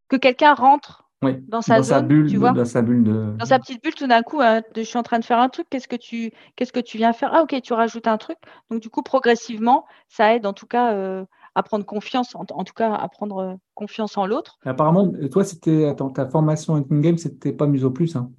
que 0.08 0.16
quelqu'un 0.16 0.54
rentre 0.54 1.11
dans 1.22 1.62
sa 1.62 1.82
zone, 1.84 2.08
bulle, 2.08 2.30
tu 2.30 2.38
vois, 2.38 2.52
dans 2.52 2.66
sa 2.66 2.82
bulle 2.82 3.04
de... 3.04 3.36
dans 3.38 3.46
sa 3.46 3.60
petite 3.60 3.84
bulle, 3.84 3.94
tout 3.94 4.08
d'un 4.08 4.24
coup, 4.24 4.42
hein, 4.42 4.62
je 4.76 4.82
suis 4.82 4.98
en 4.98 5.04
train 5.04 5.20
de 5.20 5.26
faire 5.26 5.40
un 5.40 5.50
truc. 5.50 5.68
Qu'est-ce 5.70 5.88
que 5.88 5.96
tu, 5.96 6.32
qu'est-ce 6.56 6.74
que 6.74 6.80
tu 6.80 6.98
viens 6.98 7.14
faire? 7.14 7.32
Ah, 7.34 7.44
ok, 7.44 7.62
tu 7.62 7.74
rajoutes 7.74 8.08
un 8.08 8.18
truc. 8.18 8.38
Donc 8.70 8.82
du 8.82 8.90
coup, 8.90 9.04
progressivement, 9.04 9.86
ça 10.08 10.36
aide 10.36 10.46
en 10.48 10.54
tout 10.54 10.66
cas 10.66 10.94
euh, 10.94 11.24
à 11.54 11.62
prendre 11.64 11.86
confiance, 11.86 12.34
en, 12.34 12.46
tout 12.46 12.74
cas 12.74 12.94
à 12.94 13.08
prendre 13.08 13.38
euh, 13.38 13.54
confiance 13.76 14.18
en 14.18 14.26
l'autre. 14.26 14.58
Apparemment, 14.66 15.12
toi, 15.32 15.44
c'était 15.44 15.96
ta 16.16 16.28
formation 16.28 16.76
Hunting 16.76 17.02
Game, 17.02 17.18
c'était 17.18 17.54
pas 17.54 17.68
Muso 17.68 17.92
Plus, 17.92 18.16
hein? 18.16 18.32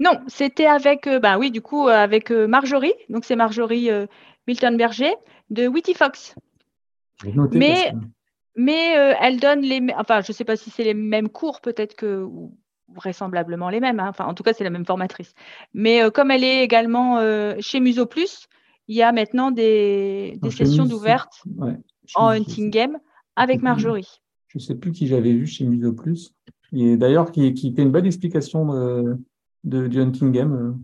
Non, 0.00 0.12
c'était 0.26 0.66
avec, 0.66 1.06
euh, 1.06 1.18
bah 1.18 1.38
oui, 1.38 1.50
du 1.50 1.62
coup, 1.62 1.88
avec 1.88 2.30
Marjorie. 2.30 2.94
Donc 3.08 3.24
c'est 3.24 3.36
Marjorie 3.36 3.90
Milton 4.46 4.76
Berger 4.76 5.14
de 5.48 5.66
Witty 5.66 5.94
Fox. 5.94 6.34
Mais 7.52 7.92
mais 8.56 8.96
euh, 8.96 9.14
elle 9.20 9.38
donne 9.38 9.60
les, 9.60 9.86
enfin, 9.96 10.22
je 10.22 10.32
ne 10.32 10.34
sais 10.34 10.44
pas 10.44 10.56
si 10.56 10.70
c'est 10.70 10.82
les 10.82 10.94
mêmes 10.94 11.28
cours, 11.28 11.60
peut-être 11.60 11.94
que 11.94 12.26
vraisemblablement 12.94 13.68
les 13.68 13.80
mêmes. 13.80 14.00
Hein. 14.00 14.08
Enfin, 14.08 14.24
en 14.24 14.34
tout 14.34 14.42
cas, 14.42 14.54
c'est 14.54 14.64
la 14.64 14.70
même 14.70 14.86
formatrice. 14.86 15.34
Mais 15.74 16.02
euh, 16.02 16.10
comme 16.10 16.30
elle 16.30 16.42
est 16.42 16.64
également 16.64 17.18
euh, 17.18 17.54
chez 17.60 17.80
Muso 17.80 18.06
Plus, 18.06 18.46
il 18.88 18.96
y 18.96 19.02
a 19.02 19.12
maintenant 19.12 19.50
des, 19.50 20.38
sessions 20.50 20.86
d'ouvertes 20.86 21.42
en 22.14 22.28
hunting 22.28 22.70
game 22.70 22.98
avec 23.34 23.60
Marjorie. 23.60 24.20
Je 24.48 24.58
ne 24.58 24.62
sais 24.62 24.74
plus 24.74 24.92
qui 24.92 25.06
j'avais 25.06 25.32
vu 25.32 25.46
chez 25.46 25.64
Muso 25.64 25.92
Plus. 25.92 26.32
Et 26.72 26.96
d'ailleurs, 26.96 27.32
qui, 27.32 27.52
qui 27.52 27.74
fait 27.74 27.82
une 27.82 27.90
belle 27.92 28.06
explication 28.06 28.66
de, 29.64 29.86
du 29.86 30.00
hunting 30.00 30.32
game. 30.32 30.80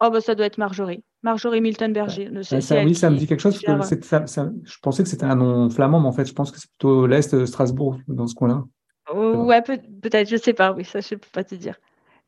Oh, 0.00 0.10
bah, 0.10 0.20
ça 0.20 0.34
doit 0.34 0.46
être 0.46 0.58
Marjorie. 0.58 1.04
Marjorie 1.22 1.60
Milton 1.60 1.92
Berger. 1.92 2.30
Ça, 2.42 2.82
oui, 2.84 2.94
ça 2.94 3.10
me 3.10 3.16
dit 3.16 3.26
quelque 3.26 3.40
chose. 3.40 3.60
je 3.60 4.78
pensais 4.82 5.02
que 5.02 5.08
c'était 5.08 5.24
un 5.24 5.36
nom 5.36 5.70
flamand, 5.70 6.00
mais 6.00 6.08
en 6.08 6.12
fait, 6.12 6.26
je 6.26 6.32
pense 6.32 6.50
que 6.50 6.58
c'est 6.58 6.68
plutôt 6.68 7.06
l'Est 7.06 7.34
de 7.34 7.46
Strasbourg, 7.46 7.98
dans 8.08 8.26
ce 8.26 8.34
coin-là. 8.34 8.64
Oh, 9.12 9.44
ouais, 9.44 9.62
peut-être, 9.62 10.28
je 10.28 10.36
sais 10.36 10.52
pas. 10.52 10.72
Oui, 10.72 10.84
ça, 10.84 11.00
je 11.00 11.14
peux 11.14 11.28
pas 11.32 11.44
te 11.44 11.54
dire. 11.54 11.76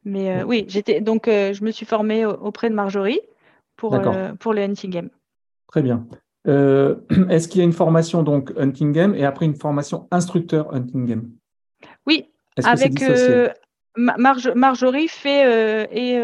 Mais 0.05 0.43
oui, 0.43 0.67
j'étais 0.69 1.01
donc 1.01 1.25
je 1.27 1.65
me 1.65 1.71
suis 1.71 1.87
formée 1.87 2.27
auprès 2.27 2.71
de 2.71 2.75
Marjorie 2.75 3.21
pour, 3.77 3.99
pour 4.39 4.55
le 4.55 4.63
hunting 4.63 4.91
game. 4.91 5.11
Très 5.69 5.83
bien. 5.83 6.07
Est-ce 6.47 7.49
qu'il 7.49 7.59
y 7.59 7.63
a 7.63 7.65
une 7.65 7.73
formation 7.73 8.23
donc 8.23 8.53
hunting 8.57 8.93
game 8.93 9.15
et 9.15 9.25
après 9.25 9.47
une 9.47 9.57
formation 9.57 10.07
instructeur 10.11 10.73
hunting 10.75 11.07
game? 11.07 11.31
Oui, 12.07 12.31
avec 12.63 13.03
Marjorie 13.97 15.09
fait 15.09 15.89
et 15.91 16.19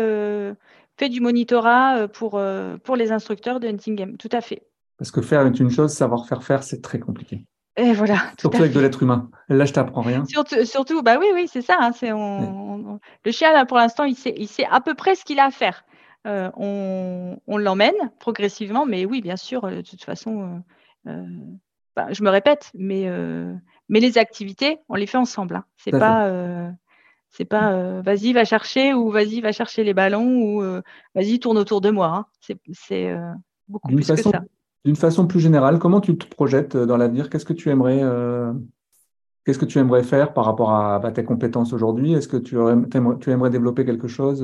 fait 1.01 1.09
du 1.09 1.20
monitorat 1.20 2.07
pour, 2.09 2.40
pour 2.84 2.96
les 2.96 3.11
instructeurs 3.11 3.59
de 3.59 3.66
hunting 3.66 3.96
game. 3.96 4.16
Tout 4.16 4.28
à 4.30 4.40
fait. 4.40 4.62
Parce 4.98 5.11
que 5.11 5.22
faire 5.22 5.46
est 5.46 5.59
une 5.59 5.70
chose, 5.70 5.92
savoir 5.92 6.26
faire 6.26 6.44
faire, 6.44 6.62
c'est 6.62 6.82
très 6.82 7.01
compliqué. 7.01 7.46
Et 7.76 7.92
voilà. 7.92 8.16
Surtout 8.38 8.59
avec 8.59 8.72
de 8.72 8.80
l'être 8.80 9.03
humain. 9.03 9.30
Là, 9.48 9.64
je 9.64 9.72
t'apprends 9.72 10.03
rien. 10.03 10.24
Surtout, 10.26 10.64
surtout, 10.64 11.03
bah 11.03 11.16
oui, 11.18 11.26
oui, 11.32 11.48
c'est 11.51 11.62
ça. 11.62 11.76
Hein, 11.80 11.92
c'est 11.92 12.11
Le 12.11 13.30
chien, 13.30 13.53
là, 13.53 13.64
pour 13.64 13.78
l'instant, 13.78 14.05
il 14.05 14.14
sait, 14.14 14.34
il 14.36 14.48
sait 14.48 14.66
à 14.70 14.80
peu 14.80 14.94
près 14.94 15.14
ce 15.14 15.24
qu'il 15.24 15.38
a 15.38 15.46
à 15.46 15.51
faire. 15.51 15.84
Euh, 16.26 16.51
on, 16.57 17.38
on 17.46 17.57
l'emmène 17.57 17.94
progressivement, 18.18 18.84
mais 18.84 19.07
oui, 19.07 19.22
bien 19.22 19.36
sûr, 19.36 19.64
euh, 19.64 19.76
de 19.76 19.80
toute 19.80 20.05
façon, 20.05 20.62
euh, 21.07 21.24
bah, 21.96 22.09
je 22.11 22.22
me 22.22 22.28
répète, 22.28 22.70
mais, 22.74 23.09
mais 23.88 24.01
les 24.01 24.18
activités, 24.18 24.80
on 24.88 24.96
les 24.96 25.07
fait 25.07 25.18
ensemble. 25.18 25.57
Hein. 25.57 25.64
C'est 25.76 25.92
pas, 25.92 26.28
c'est 27.31 27.45
pas 27.45 28.01
vas-y, 28.03 28.33
va 28.33 28.45
chercher 28.45 28.93
ou 28.93 29.11
vas-y, 29.11 29.41
va 29.41 29.53
chercher 29.53 29.85
les 29.85 29.95
ballons 29.95 30.43
ou 30.43 30.62
vas-y, 31.14 31.39
tourne 31.39 31.59
autour 31.59 31.81
de 31.81 31.91
moi. 31.91 32.09
Hein. 32.09 32.26
C'est 32.72 33.14
beaucoup 33.68 33.89
plus 33.89 34.07
que 34.07 34.16
ça. 34.16 34.43
D'une 34.85 34.97
façon 34.97 35.26
plus 35.26 35.41
générale, 35.41 35.78
comment 35.78 36.01
tu 36.01 36.16
te 36.16 36.26
projettes 36.26 36.74
euh, 36.74 36.87
dans 36.87 36.97
l'avenir? 36.97 37.28
Qu'est-ce 37.28 37.45
que 37.45 37.53
tu 37.53 37.68
aimerais 37.68 38.01
euh, 38.03 38.53
Qu'est-ce 39.45 39.59
que 39.59 39.66
tu 39.66 39.78
aimerais 39.78 40.03
faire 40.03 40.33
par 40.33 40.47
rapport 40.47 40.72
à, 40.72 41.01
tes 41.12 41.24
compétences 41.24 41.72
aujourd'hui? 41.72 42.14
Est-ce 42.14 42.28
que 42.28 42.37
tu, 42.37 42.57
tu, 43.20 43.31
aimerais 43.31 43.51
développer 43.51 43.85
quelque 43.85 44.09
chose 44.09 44.43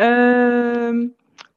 euh? 0.00 1.08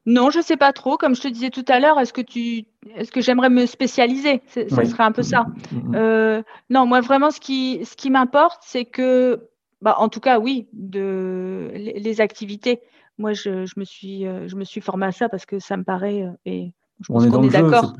Non, 0.06 0.30
je 0.30 0.40
ne 0.40 0.44
sais 0.44 0.58
pas 0.58 0.74
trop. 0.74 0.98
Comme 0.98 1.16
je 1.16 1.22
te 1.22 1.28
disais 1.28 1.50
tout 1.50 1.66
à 1.68 1.80
l'heure, 1.80 2.00
est-ce 2.00 2.14
que 2.14 2.22
tu, 2.22 2.66
est-ce 2.96 3.12
que 3.12 3.22
j'aimerais 3.22 3.50
me 3.50 3.66
spécialiser? 3.66 4.42
Ce 4.48 4.68
serait 4.68 5.04
un 5.04 5.12
peu 5.12 5.24
ça. 5.24 5.46
Mm, 5.72 5.78
mm, 5.78 6.38
mm, 6.40 6.44
non, 6.70 6.86
moi 6.86 7.02
vraiment, 7.02 7.32
ce 7.32 7.40
qui, 7.40 7.86
ce 7.86 7.96
qui 7.96 8.10
m'importe, 8.10 8.62
c'est 8.66 8.86
que, 8.86 9.50
bah, 9.82 9.96
en 10.00 10.10
tout 10.10 10.20
cas, 10.20 10.40
oui, 10.40 10.68
de 10.74 11.72
les, 11.74 12.22
activités. 12.22 12.82
Moi, 13.18 13.34
je, 13.34 13.66
je, 13.66 13.74
me 13.78 13.84
suis, 13.84 14.24
je 14.24 14.56
me 14.56 14.64
suis 14.64 14.82
formée 14.82 15.06
à 15.06 15.12
ça 15.12 15.30
parce 15.30 15.46
que 15.46 15.60
ça 15.60 15.78
me 15.78 15.84
paraît 15.84 16.26
et 16.46 16.74
on 17.10 17.24
est 17.24 17.30
dans 17.30 17.42
le 17.42 17.50
d'accord. 17.50 17.94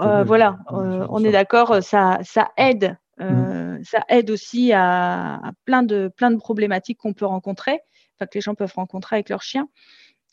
Euh, 0.00 0.24
voilà, 0.24 0.58
euh, 0.72 1.06
on 1.08 1.24
est 1.24 1.32
d'accord, 1.32 1.82
ça, 1.82 2.18
ça 2.22 2.50
aide. 2.56 2.96
Euh. 3.20 3.78
Ça 3.82 4.04
aide 4.08 4.30
aussi 4.30 4.72
à, 4.72 5.40
plein, 5.64 5.82
de, 5.82 6.10
plein 6.14 6.30
de 6.30 6.36
problématiques 6.36 6.98
qu'on 6.98 7.12
peut 7.12 7.26
rencontrer, 7.26 7.80
enfin 8.16 8.26
que 8.26 8.34
les 8.34 8.40
gens 8.40 8.54
peuvent 8.54 8.72
rencontrer 8.74 9.16
avec 9.16 9.28
leurs 9.28 9.42
chiens. 9.42 9.68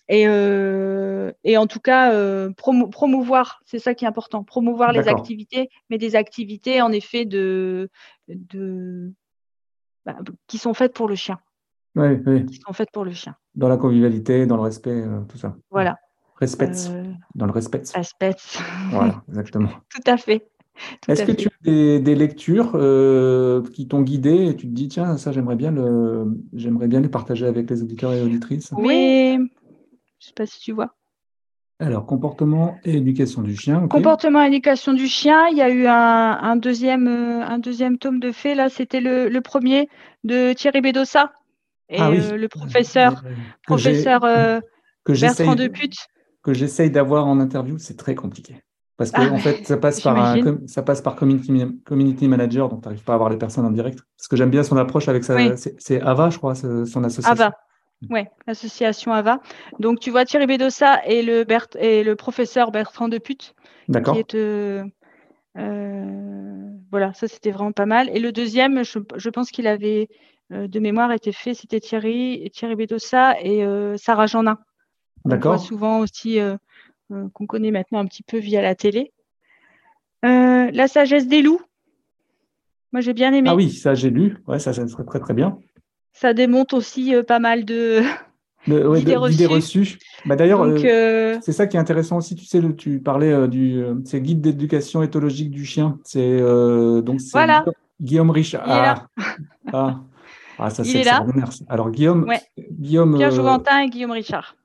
Et, 0.10 0.24
et 1.44 1.58
en 1.58 1.68
tout 1.68 1.80
cas, 1.80 2.12
promouvoir, 2.56 3.62
c'est 3.66 3.80
ça 3.80 3.94
qui 3.94 4.06
est 4.06 4.08
important, 4.08 4.44
promouvoir 4.44 4.92
les 4.92 5.08
activités, 5.08 5.70
mais 5.90 5.98
des 5.98 6.16
activités 6.16 6.82
en 6.82 6.92
effet 6.92 7.26
de, 7.26 7.90
de, 8.28 9.12
bah, 10.06 10.18
qui 10.48 10.58
sont 10.58 10.74
faites 10.74 10.94
pour 10.94 11.10
le 11.10 11.16
chien. 11.16 11.40
Oui, 11.96 12.20
oui. 12.26 12.46
Qui 12.46 12.62
sont 12.66 12.74
faites 12.74 12.92
pour 12.92 13.04
le 13.04 13.12
chien. 13.12 13.36
Dans 13.56 13.68
la 13.68 13.78
convivialité, 13.78 14.46
dans 14.46 14.56
le 14.56 14.62
respect, 14.62 15.04
tout 15.28 15.38
ça. 15.38 15.56
Voilà. 15.72 15.98
Respect. 16.40 16.72
Euh, 16.90 17.04
dans 17.36 17.46
le 17.48 17.52
respect. 17.52 17.82
Respect. 17.96 18.36
Voilà, 18.92 19.24
exactement. 19.30 19.70
Tout 19.90 20.02
à 20.06 20.18
fait. 20.18 20.48
Est-ce 21.08 21.24
que 21.24 21.32
tu 21.32 21.48
as 21.48 22.00
des, 22.00 22.16
lectures 22.16 22.74
euh, 22.76 23.64
qui 23.74 23.88
t'ont 23.88 24.04
guidé 24.04 24.46
et 24.46 24.56
tu 24.56 24.68
te 24.68 24.72
dis, 24.72 24.88
tiens, 24.88 25.18
ça, 25.18 25.32
j'aimerais 25.32 25.56
bien, 25.56 25.72
le, 25.72 26.28
j'aimerais 26.54 26.88
bien 26.88 27.00
les 27.00 27.10
partager 27.10 27.48
avec 27.48 27.68
les 27.72 27.82
auditeurs 27.82 28.14
et 28.14 28.22
auditrices? 28.22 28.72
Oui, 28.78 29.40
je 30.28 30.32
ne 30.32 30.46
sais 30.46 30.46
pas 30.46 30.46
si 30.46 30.60
tu 30.60 30.72
vois. 30.74 30.94
Alors, 31.80 32.06
comportement 32.06 32.78
et 32.84 32.98
éducation 32.98 33.42
du 33.44 33.56
chien. 33.56 33.88
Comportement 33.88 34.44
et 34.44 34.48
éducation 34.48 34.94
du 34.94 35.08
chien. 35.08 35.48
Il 35.52 35.58
y 35.58 35.62
a 35.62 35.70
eu 35.70 35.86
un, 35.88 36.56
deuxième, 36.56 37.08
euh, 37.08 37.46
un 37.46 37.60
deuxième 37.60 37.98
tome 38.00 38.20
de 38.20 38.32
fait. 38.32 38.56
Là, 38.56 38.70
c'était 38.70 39.00
le, 39.00 39.40
premier 39.42 39.88
de 40.24 40.54
Thierry 40.54 40.82
Bedossa 40.82 41.32
et 41.90 42.00
ah 42.00 42.10
le 42.10 42.48
professeur, 42.48 43.24
professeur 43.64 44.22
Bertrand 45.06 45.56
Deput 45.56 45.94
que 46.48 46.54
j'essaye 46.54 46.90
d'avoir 46.90 47.28
en 47.28 47.42
interview, 47.42 47.78
c'est 47.78 47.98
très 47.98 48.16
compliqué. 48.16 48.64
Parce 48.96 49.12
que, 49.12 49.20
ah 49.20 49.34
en 49.34 49.38
fait, 49.38 49.68
ça 49.68 49.76
passe, 49.76 50.00
par 50.00 50.18
un, 50.18 50.60
ça 50.66 50.82
passe 50.82 51.02
par 51.02 51.18
community, 51.18 51.52
community 51.86 52.30
manager, 52.30 52.70
donc 52.70 52.82
tu 52.82 52.88
n'arrives 52.88 53.04
pas 53.04 53.12
à 53.12 53.16
avoir 53.16 53.30
les 53.30 53.36
personnes 53.36 53.66
en 53.66 53.72
direct. 53.72 54.00
Parce 54.18 54.30
que 54.30 54.38
j'aime 54.38 54.50
bien 54.50 54.64
son 54.64 54.78
approche 54.78 55.10
avec 55.10 55.26
sa. 55.26 55.58
C'est 55.58 56.02
AVA, 56.02 56.30
je 56.30 56.38
crois, 56.38 56.56
son 56.56 57.04
association. 57.04 57.30
AVA. 57.30 57.54
Oui, 58.10 58.22
l'association 58.46 59.12
AVA. 59.12 59.42
Donc, 59.80 60.00
tu 60.00 60.12
vois 60.12 60.26
Thierry 60.26 60.46
Bedossa 60.46 61.04
et 61.06 61.24
le, 61.24 61.44
Bert, 61.44 61.68
et 61.80 62.04
le 62.04 62.16
professeur 62.16 62.72
Bertrand 62.72 63.08
Deput. 63.08 63.54
D'accord. 63.90 64.14
Qui 64.14 64.20
est. 64.20 64.36
Euh, 64.36 64.84
euh, 65.58 66.70
voilà, 66.92 67.14
ça 67.14 67.28
c'était 67.28 67.52
vraiment 67.52 67.72
pas 67.72 67.88
mal. 67.88 68.10
Et 68.16 68.20
le 68.20 68.32
deuxième, 68.32 68.84
je, 68.84 69.00
je 69.16 69.30
pense 69.30 69.50
qu'il 69.50 69.66
avait 69.66 70.10
euh, 70.52 70.68
de 70.68 70.80
mémoire 70.80 71.12
été 71.12 71.32
fait, 71.32 71.56
c'était 71.56 71.80
Thierry, 71.80 72.50
Thierry 72.54 72.76
Bedossa 72.76 73.36
et 73.42 73.66
Sarah 73.98 74.28
Jeanin. 74.28 74.60
On 75.26 75.36
voit 75.36 75.58
souvent 75.58 76.00
aussi, 76.00 76.40
qu'on 77.10 77.48
connaît 77.48 77.72
maintenant 77.72 78.00
un 78.00 78.06
petit 78.06 78.24
peu 78.24 78.38
via 78.38 78.62
la 78.62 78.76
télé. 78.76 79.12
La 80.22 80.88
sagesse 80.88 81.28
des 81.28 81.42
loups. 81.42 81.62
Moi, 82.94 83.02
j'ai 83.02 83.14
bien 83.14 83.34
aimé. 83.34 83.50
Ah 83.52 83.56
oui, 83.56 83.72
ça, 83.72 83.96
j'ai 83.96 84.10
lu. 84.10 84.38
Ouais, 84.48 84.60
ça, 84.60 84.72
ça 84.72 84.88
serait 84.88 85.04
très, 85.04 85.20
très 85.20 85.34
bien. 85.34 85.60
Ça 86.20 86.34
démonte 86.34 86.74
aussi 86.74 87.14
pas 87.28 87.40
mal 87.40 87.66
de. 87.66 88.02
d'idées 88.68 89.46
reçues. 89.46 89.98
Bah, 90.26 90.36
D'ailleurs, 90.36 90.66
c'est 91.42 91.52
ça 91.52 91.68
qui 91.68 91.78
est 91.78 91.80
intéressant 91.80 92.18
aussi. 92.18 92.36
Tu 92.36 92.46
sais, 92.46 92.62
tu 92.76 93.00
parlais 93.00 93.48
du 93.48 93.84
c'est 94.04 94.20
guide 94.22 94.42
d'éducation 94.42 95.04
éthologique 95.04 95.52
du 95.52 95.66
chien. 95.66 96.00
C'est 96.04 96.40
donc 97.02 97.20
voilà. 97.32 97.66
Guillaume 98.02 98.30
Richard. 98.30 98.64
Ah, 98.68 99.08
ah, 99.74 100.00
ah, 100.60 100.70
ça 100.70 100.84
c'est 100.84 101.00
extraordinaire. 101.00 101.50
Alors 101.68 101.90
Guillaume, 101.92 102.32
Guillaume 102.72 103.16
Pierre 103.16 103.32
Jouventin 103.32 103.82
et 103.82 103.90
Guillaume 103.90 104.12
Richard. 104.12 104.56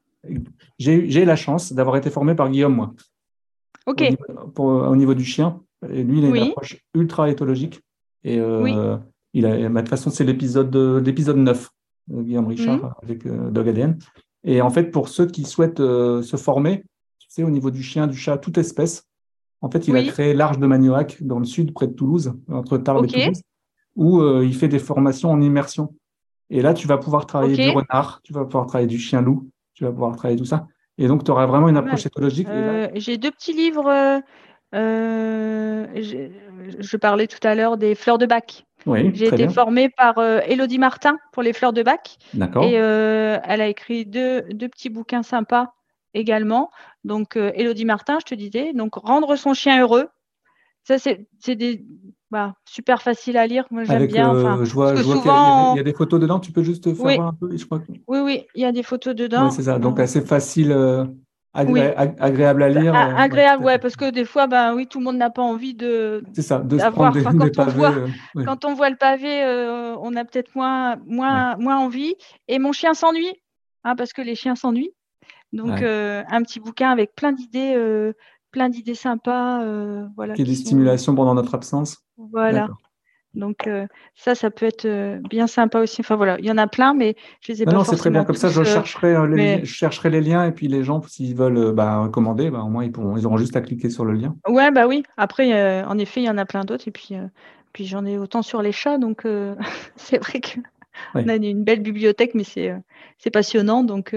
J'ai 0.78 1.24
la 1.24 1.36
chance 1.36 1.72
d'avoir 1.72 1.96
été 1.96 2.11
formé 2.11 2.34
par 2.34 2.50
Guillaume, 2.50 2.74
moi. 2.74 2.94
OK. 3.86 4.05
Au 4.59 4.96
niveau, 4.96 5.14
du 5.14 5.24
chien. 5.24 5.61
Et 5.90 6.03
lui, 6.03 6.18
il 6.18 6.24
a 6.24 6.28
une 6.28 6.50
approche 6.50 6.76
ultra 6.94 7.28
éthologique. 7.28 7.80
Et 8.24 8.38
euh, 8.38 8.96
il 9.35 9.47
a, 9.47 9.57
de 9.57 9.78
toute 9.78 9.89
façon, 9.89 10.11
c'est 10.11 10.24
l'épisode 10.24 10.74
9, 10.74 11.70
Guillaume 12.11 12.47
Richard, 12.47 12.76
mhm. 12.76 12.93
avec 13.03 13.26
euh, 13.26 13.51
Dog 13.51 13.68
ADN. 13.68 13.99
Et 14.45 14.61
en 14.61 14.70
fait, 14.70 14.91
pour 14.91 15.09
ceux 15.09 15.26
qui 15.26 15.45
souhaitent 15.45 15.80
euh, 15.80 16.22
se 16.22 16.37
former, 16.37 16.85
tu 17.18 17.28
sais, 17.28 17.43
au 17.43 17.51
niveau 17.51 17.70
du 17.70 17.83
chien, 17.83 18.07
du 18.07 18.16
chat, 18.16 18.39
toute 18.39 18.59
espèce, 18.59 19.05
en 19.61 19.70
fait, 19.70 19.87
il 19.87 19.97
a 19.97 20.03
créé 20.03 20.35
l'Arche 20.35 20.59
de 20.59 20.66
Manioac 20.66 21.22
dans 21.22 21.39
le 21.39 21.45
sud, 21.45 21.72
près 21.72 21.87
de 21.87 21.93
Toulouse, 21.93 22.35
entre 22.51 22.78
Tarbes 22.78 23.05
et 23.05 23.09
Toulouse, 23.09 23.43
où 23.95 24.20
il 24.43 24.55
fait 24.57 24.66
des 24.66 24.80
formations 24.80 25.30
en 25.30 25.41
immersion. 25.41 25.95
Et 26.51 26.61
là, 26.61 26.74
tu 26.74 26.87
vas 26.87 26.99
pouvoir 26.99 27.26
travailler 27.26 27.57
du 27.57 27.70
renard, 27.70 28.20
tu 28.24 28.33
vas 28.33 28.45
pouvoir 28.45 28.66
travailler 28.66 28.89
du 28.89 28.99
chien-loup, 28.99 29.49
tu 29.72 29.85
vas 29.85 29.91
pouvoir 29.91 30.16
travailler 30.16 30.39
tout 30.39 30.45
ça. 30.45 30.66
Et 30.99 31.09
donc, 31.09 31.24
tu 31.24 31.30
auras 31.30 31.47
vraiment 31.47 31.68
une 31.68 31.78
approche 31.78 32.05
écologique. 32.05 32.49
Euh, 32.49 32.89
j'ai 32.95 33.16
deux 33.16 33.30
petits 33.30 33.55
livres. 33.55 34.20
Euh, 34.74 35.87
je 35.95 36.97
parlais 36.97 37.26
tout 37.26 37.39
à 37.43 37.55
l'heure 37.55 37.76
des 37.78 37.95
fleurs 37.95 38.18
de 38.18 38.26
bac. 38.26 38.66
Oui, 38.87 39.11
J'ai 39.14 39.26
été 39.26 39.49
formée 39.49 39.89
par 39.89 40.18
Elodie 40.18 40.76
euh, 40.76 40.80
Martin 40.80 41.18
pour 41.33 41.43
les 41.43 41.53
fleurs 41.53 41.72
de 41.72 41.83
bac. 41.83 42.18
D'accord. 42.35 42.64
Et 42.64 42.72
elle 42.74 43.61
a 43.61 43.68
écrit 43.68 44.07
deux, 44.07 44.43
deux, 44.51 44.68
petits 44.68 44.91
bouquins 44.91 45.22
sympas 45.22 45.74
également. 46.14 46.70
Donc, 47.05 47.37
Elodie 47.37 47.85
Martin, 47.85 48.18
je 48.20 48.26
te 48.26 48.35
disais, 48.35 48.72
donc 48.72 48.95
rendre 48.97 49.37
son 49.37 49.55
chien 49.55 49.80
heureux. 49.80 50.09
Ça, 50.85 50.99
c'est 50.99 51.55
des, 51.55 51.85
bah, 52.33 52.55
super 52.64 53.03
facile 53.03 53.37
à 53.37 53.47
lire. 53.47 53.66
Moi, 53.70 53.85
j'aime 53.85 54.07
bien. 54.07 54.35
Euh, 54.35 54.64
je 54.64 54.72
vois, 54.72 54.97
souvent... 54.97 55.74
il, 55.74 55.76
y 55.76 55.80
a, 55.80 55.85
des 55.85 55.93
photos 55.93 56.18
dedans. 56.18 56.41
Tu 56.41 56.51
peux 56.51 56.62
juste 56.62 56.93
faire 56.95 57.20
un 57.20 57.35
peu 57.35 57.57
je 57.57 57.64
crois 57.66 57.83
Oui, 58.09 58.18
oui, 58.18 58.47
il 58.55 58.62
y 58.62 58.64
a 58.64 58.72
des 58.72 58.83
photos 58.83 59.14
dedans. 59.14 59.51
c'est 59.51 59.64
ça. 59.64 59.78
Donc, 59.78 60.01
assez 60.01 60.22
facile, 60.22 60.72
euh, 61.57 61.92
agréable 62.18 62.62
à 62.62 62.68
lire. 62.68 62.94
Euh, 62.94 63.14
agréable, 63.16 63.64
ouais, 63.64 63.78
parce 63.78 63.96
que 63.96 64.11
des 64.11 64.24
fois, 64.24 64.46
ben, 64.46 64.74
oui, 64.74 64.86
tout 64.86 64.98
le 64.98 65.05
monde 65.05 65.16
n'a 65.16 65.30
pas 65.30 65.42
envie 65.42 65.74
de. 65.74 66.22
C'est 66.33 66.42
ça, 66.42 66.58
de 66.58 66.79
se 66.79 66.87
prendre 66.87 67.12
des, 67.14 67.22
quand, 67.22 67.58
on 67.58 67.70
voit, 67.70 67.95
quand 68.45 68.64
on 68.64 68.74
voit 68.74 68.91
le 68.91 68.96
pavé, 68.96 69.42
on 70.00 70.14
a 70.16 70.24
peut-être 70.24 70.54
moins, 70.54 70.96
moins, 71.07 71.57
moins 71.57 71.79
envie. 71.79 72.14
Et 72.49 72.58
mon 72.58 72.72
chien 72.72 72.95
s'ennuie, 72.95 73.34
hein, 73.84 73.96
parce 73.96 74.12
que 74.12 74.22
les 74.22 74.34
chiens 74.34 74.54
s'ennuient. 74.54 74.95
Donc, 75.53 75.83
un 75.83 76.42
petit 76.42 76.61
bouquin 76.61 76.91
avec 76.91 77.14
plein 77.14 77.33
d'idées 77.33 77.76
plein 78.53 78.68
d'idées 78.68 78.95
sympas. 78.95 79.62
Euh, 79.62 80.07
voilà, 80.14 80.34
qui 80.34 80.42
est 80.42 80.45
des 80.45 80.54
stimulations 80.54 81.14
pendant 81.14 81.34
notre 81.34 81.54
absence. 81.54 81.99
Voilà. 82.16 82.68
Donc 83.34 83.67
euh, 83.67 83.87
ça, 84.14 84.34
ça 84.34 84.50
peut 84.50 84.67
être 84.67 84.84
euh, 84.84 85.18
bien 85.30 85.46
sympa 85.46 85.80
aussi. 85.80 86.00
Enfin 86.00 86.17
voilà, 86.17 86.38
il 86.38 86.45
y 86.45 86.50
en 86.50 86.59
a 86.59 86.67
plein, 86.67 86.92
mais 86.92 87.17
je 87.41 87.53
les 87.53 87.63
ai 87.63 87.64
pas 87.64 87.72
Non, 87.72 87.84
c'est 87.84 87.96
très 87.96 88.11
bien. 88.11 88.25
Comme 88.25 88.37
ça, 88.37 88.49
je 88.49 88.63
chercherai, 88.63 89.17
les, 89.29 89.64
je 89.64 89.72
chercherai 89.72 90.11
les 90.11 90.21
liens 90.21 90.45
et 90.45 90.53
puis 90.53 90.68
les 90.68 90.84
gens, 90.84 91.00
s'ils 91.03 91.34
veulent 91.34 91.72
bah, 91.72 92.09
commander, 92.13 92.50
bah, 92.50 92.61
au 92.61 92.68
moins 92.68 92.84
ils, 92.84 92.92
pourront, 92.92 93.17
ils 93.17 93.26
auront 93.26 93.38
juste 93.38 93.57
à 93.57 93.63
cliquer 93.63 93.88
sur 93.88 94.04
le 94.04 94.13
lien. 94.13 94.37
Ouais, 94.46 94.71
bah 94.71 94.87
oui. 94.87 95.03
Après, 95.17 95.83
en 95.84 95.99
effet, 95.99 96.21
il 96.21 96.25
y 96.25 96.30
en 96.30 96.38
a 96.38 96.45
plein 96.45 96.64
d'autres 96.64 96.88
et 96.88 96.91
puis 96.91 97.14
Puis 97.72 97.87
j'en 97.87 98.04
ai 98.04 98.18
autant 98.18 98.42
sur 98.42 98.61
les 98.61 98.72
chats, 98.72 98.99
donc 98.99 99.26
c'est 99.96 100.18
vrai 100.18 100.41
que 100.41 100.61
on 101.14 101.26
a 101.26 101.37
une 101.37 101.64
belle 101.64 101.80
bibliothèque, 101.80 102.34
mais 102.34 102.45
c'est 102.45 103.30
passionnant. 103.33 103.83
Donc, 103.83 104.14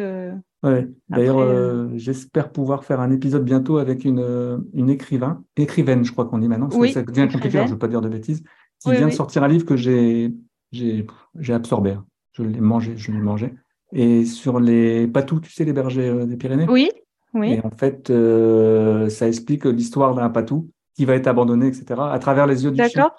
D'ailleurs, 1.09 1.87
j'espère 1.95 2.51
pouvoir 2.51 2.83
faire 2.83 2.99
un 2.99 3.11
épisode 3.11 3.45
bientôt 3.45 3.77
avec 3.77 4.03
une, 4.03 4.61
une 4.73 4.89
écrivain, 4.89 5.41
écrivaine, 5.55 6.03
je 6.03 6.11
crois 6.11 6.25
qu'on 6.25 6.39
dit 6.39 6.49
maintenant, 6.49 6.67
parce 6.67 6.81
que 6.81 6.91
ça 6.91 7.01
devient 7.01 7.29
compliqué, 7.31 7.59
je 7.59 7.63
ne 7.63 7.69
veux 7.69 7.77
pas 7.77 7.87
dire 7.87 8.01
de 8.01 8.09
bêtises, 8.09 8.43
qui 8.85 8.97
vient 8.97 9.07
de 9.07 9.13
sortir 9.13 9.43
un 9.43 9.47
livre 9.47 9.65
que 9.65 9.75
j'ai 9.75 10.33
absorbé. 11.49 11.95
Je 12.33 12.43
l'ai 12.43 12.61
mangé, 12.61 12.93
je 12.97 13.11
l'ai 13.11 13.19
mangé. 13.19 13.53
Et 13.93 14.25
sur 14.25 14.59
les 14.59 15.07
patous, 15.07 15.41
tu 15.41 15.51
sais, 15.51 15.63
les 15.63 15.73
bergers 15.73 16.25
des 16.25 16.35
Pyrénées? 16.35 16.65
Oui, 16.67 16.89
oui. 17.33 17.53
Et 17.53 17.61
en 17.65 17.71
fait, 17.71 18.11
ça 19.09 19.27
explique 19.27 19.65
l'histoire 19.65 20.15
d'un 20.15 20.29
patou 20.29 20.69
qui 20.95 21.05
va 21.05 21.15
être 21.15 21.27
abandonné, 21.27 21.67
etc., 21.67 21.85
à 21.99 22.19
travers 22.19 22.47
les 22.47 22.63
yeux 22.63 22.71
du 22.71 22.83
chien. 22.87 23.11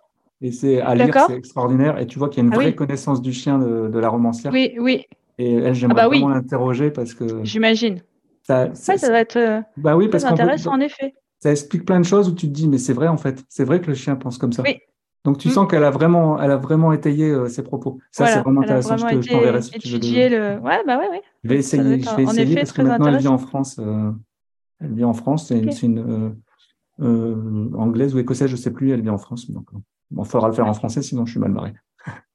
Et 0.43 0.52
c'est 0.52 0.80
à 0.80 0.94
lire, 0.94 1.14
c'est 1.26 1.36
extraordinaire. 1.36 1.98
Et 1.98 2.06
tu 2.06 2.18
vois 2.18 2.28
qu'il 2.28 2.43
y 2.43 2.47
a 2.47 2.48
une 2.48 2.55
ah 2.55 2.56
vraie 2.56 2.74
connaissance 2.74 3.22
du 3.22 3.32
chien 3.32 3.59
de, 3.59 3.98
la 3.98 4.09
romancière. 4.09 4.52
Oui, 4.52 4.74
oui. 4.78 5.06
Et 5.38 5.55
elle, 5.55 5.74
j'aimerais 5.74 6.02
ah 6.02 6.05
bah 6.05 6.09
vraiment 6.09 6.28
l'interroger 6.28 6.90
parce 6.90 7.14
que. 7.14 7.44
J'imagine. 7.44 8.02
Ça, 8.43 8.72
ça, 8.74 8.97
doit 8.97 9.18
être 9.18 9.36
euh, 9.36 9.60
bah 9.76 9.97
oui, 9.97 10.09
parce 10.09 10.24
intéressant, 10.24 10.74
en, 10.74 10.80
effet. 10.80 11.14
Ça 11.40 11.51
explique 11.51 11.84
plein 11.84 11.98
de 11.98 12.05
choses 12.05 12.28
où 12.28 12.32
tu 12.32 12.47
te 12.47 12.52
dis, 12.52 12.68
mais 12.68 12.78
c'est 12.78 12.93
vrai, 12.93 13.09
en 13.09 13.16
fait. 13.16 13.44
C'est 13.48 13.64
vrai 13.64 13.80
que 13.80 13.88
le 13.88 13.94
chien 13.94 14.14
pense 14.14 14.38
comme 14.38 14.52
ça. 14.52 14.62
Oui. 14.62 14.78
Donc, 15.27 15.39
tu 15.39 15.48
mm. 15.48 15.51
sens 15.51 15.69
qu'elle 15.69 15.82
a 15.82 15.90
vraiment, 15.90 16.40
elle 16.40 16.53
a 16.53 16.57
vraiment 16.57 16.93
étayé 16.93 17.31
euh, 17.31 17.48
ses 17.48 17.65
propos. 17.65 17.98
Ça, 18.12 18.28
c'est 18.28 18.43
vraiment 18.43 18.61
intéressant. 18.61 18.97
je, 18.97 19.07
te, 19.07 19.28
t'enverrai 19.28 19.61
si 19.61 19.73
tu 19.73 19.89
veux. 19.89 19.98
Le... 19.98 20.61
Ouais, 20.61 20.85
bah 20.86 20.98
ouais, 20.98 21.09
ouais. 21.11 21.23
Je 21.43 21.48
vais 21.48 21.57
essayer, 21.57 22.01
je 22.01 22.15
vais 22.15 22.23
essayer 22.23 22.55
parce 22.55 22.70
que 22.70 22.82
maintenant, 22.82 23.09
elle 23.09 23.19
vit 23.19 23.27
en 23.27 23.36
France. 23.36 23.81
Euh, 23.81 24.12
elle 24.78 24.94
vit 24.94 25.03
en 25.03 25.15
France. 25.15 25.48
C'est 25.48 25.82
une 25.82 26.36
anglaise 27.01 28.15
ou 28.15 28.20
écossaise, 28.20 28.47
je 28.47 28.55
ne 28.55 28.61
sais 28.61 28.70
plus. 28.70 28.93
Elle 28.93 29.03
vit 29.03 29.11
en 29.11 29.19
France. 29.19 29.51
Donc, 29.51 29.66
il 30.16 30.24
faudra 30.24 30.47
le 30.47 30.55
faire 30.55 30.69
en 30.69 30.74
français, 30.74 31.03
sinon 31.03 31.27
je 31.27 31.32
suis 31.32 31.40
mal 31.40 31.53
barré. 31.53 31.73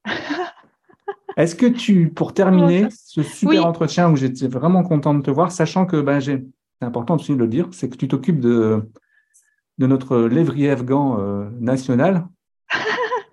Est-ce 1.38 1.56
que 1.56 1.68
tu, 1.68 2.10
pour 2.10 2.34
terminer 2.34 2.90
ce 2.92 3.24
super 3.24 3.66
entretien 3.66 4.12
où 4.12 4.18
j'étais 4.18 4.50
vraiment 4.50 4.84
content 4.84 5.14
de 5.14 5.22
te 5.22 5.32
voir, 5.32 5.54
sachant 5.54 5.86
que 5.86 6.02
ben, 6.02 6.20
c'est 6.20 6.44
important 6.82 7.16
aussi 7.16 7.32
de 7.32 7.38
le 7.38 7.48
dire, 7.48 7.70
c'est 7.72 7.88
que 7.88 7.96
tu 7.96 8.10
t'occupes 8.10 8.42
de, 8.42 8.92
de 9.78 9.88
notre 9.88 10.18
lévrier 10.18 10.72
afghan 10.72 11.18
euh, 11.22 11.50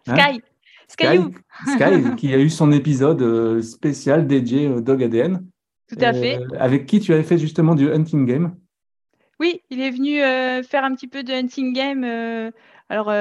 Hein 0.06 0.40
Sky. 0.88 1.20
Sky, 1.66 2.16
qui 2.16 2.34
a 2.34 2.38
eu 2.38 2.48
son 2.48 2.72
épisode 2.72 3.20
euh, 3.22 3.62
spécial 3.62 4.26
dédié 4.26 4.68
au 4.68 4.80
Dog 4.80 5.02
ADN. 5.02 5.44
Tout 5.88 5.98
à 6.00 6.12
fait. 6.12 6.38
Euh, 6.38 6.46
avec 6.58 6.86
qui 6.86 7.00
tu 7.00 7.12
avais 7.12 7.22
fait 7.22 7.38
justement 7.38 7.74
du 7.74 7.92
hunting 7.92 8.26
game? 8.26 8.54
Oui, 9.40 9.62
il 9.70 9.80
est 9.80 9.90
venu 9.90 10.18
faire 10.64 10.84
un 10.84 10.94
petit 10.94 11.06
peu 11.06 11.22
de 11.22 11.32
hunting 11.32 11.72
game. 11.72 12.02
alors, 12.88 13.12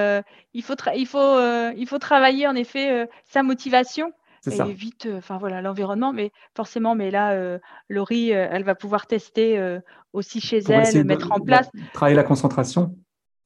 il, 0.53 0.64
faut 0.64 0.73
il, 0.95 1.06
faut, 1.06 1.39
il 1.77 1.85
faut 1.88 1.99
travailler 1.99 2.48
en 2.48 2.56
effet 2.56 3.07
sa 3.26 3.44
motivation 3.44 4.11
et 4.48 4.73
vite, 4.73 5.07
enfin 5.15 5.38
voilà, 5.38 5.61
l'environnement, 5.61 6.14
mais 6.14 6.31
forcément, 6.56 6.95
mais 6.95 7.11
là, 7.11 7.60
Laurie, 7.88 8.31
elle 8.31 8.64
va 8.64 8.73
pouvoir 8.73 9.06
tester 9.06 9.77
aussi 10.11 10.41
chez 10.41 10.61
elle, 10.68 11.03
mettre 11.03 11.31
en 11.31 11.39
place. 11.39 11.69
travailler 11.94 12.15
la 12.15 12.23
concentration. 12.23 12.95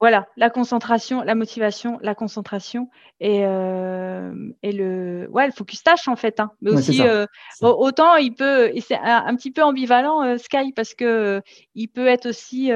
Voilà, 0.02 0.28
la 0.36 0.50
concentration, 0.50 1.22
la 1.22 1.36
motivation, 1.36 1.98
la 2.02 2.16
concentration 2.16 2.90
et, 3.20 3.42
et 3.42 4.72
le, 4.72 5.28
ouais, 5.30 5.46
le 5.46 5.52
focus 5.52 5.84
tâche 5.84 6.08
en 6.08 6.16
fait. 6.16 6.40
Hein. 6.40 6.52
Mais 6.62 6.72
aussi, 6.72 7.02
autant 7.62 8.16
il 8.16 8.34
peut, 8.34 8.72
et 8.76 8.82
c'est 8.82 8.98
un, 8.98 9.36
petit 9.36 9.52
peu 9.52 9.64
ambivalent 9.64 10.38
Sky 10.40 10.74
parce 10.76 10.96
que 10.96 11.42
il 11.76 11.88
peut 11.88 12.08
être 12.08 12.28
aussi 12.28 12.72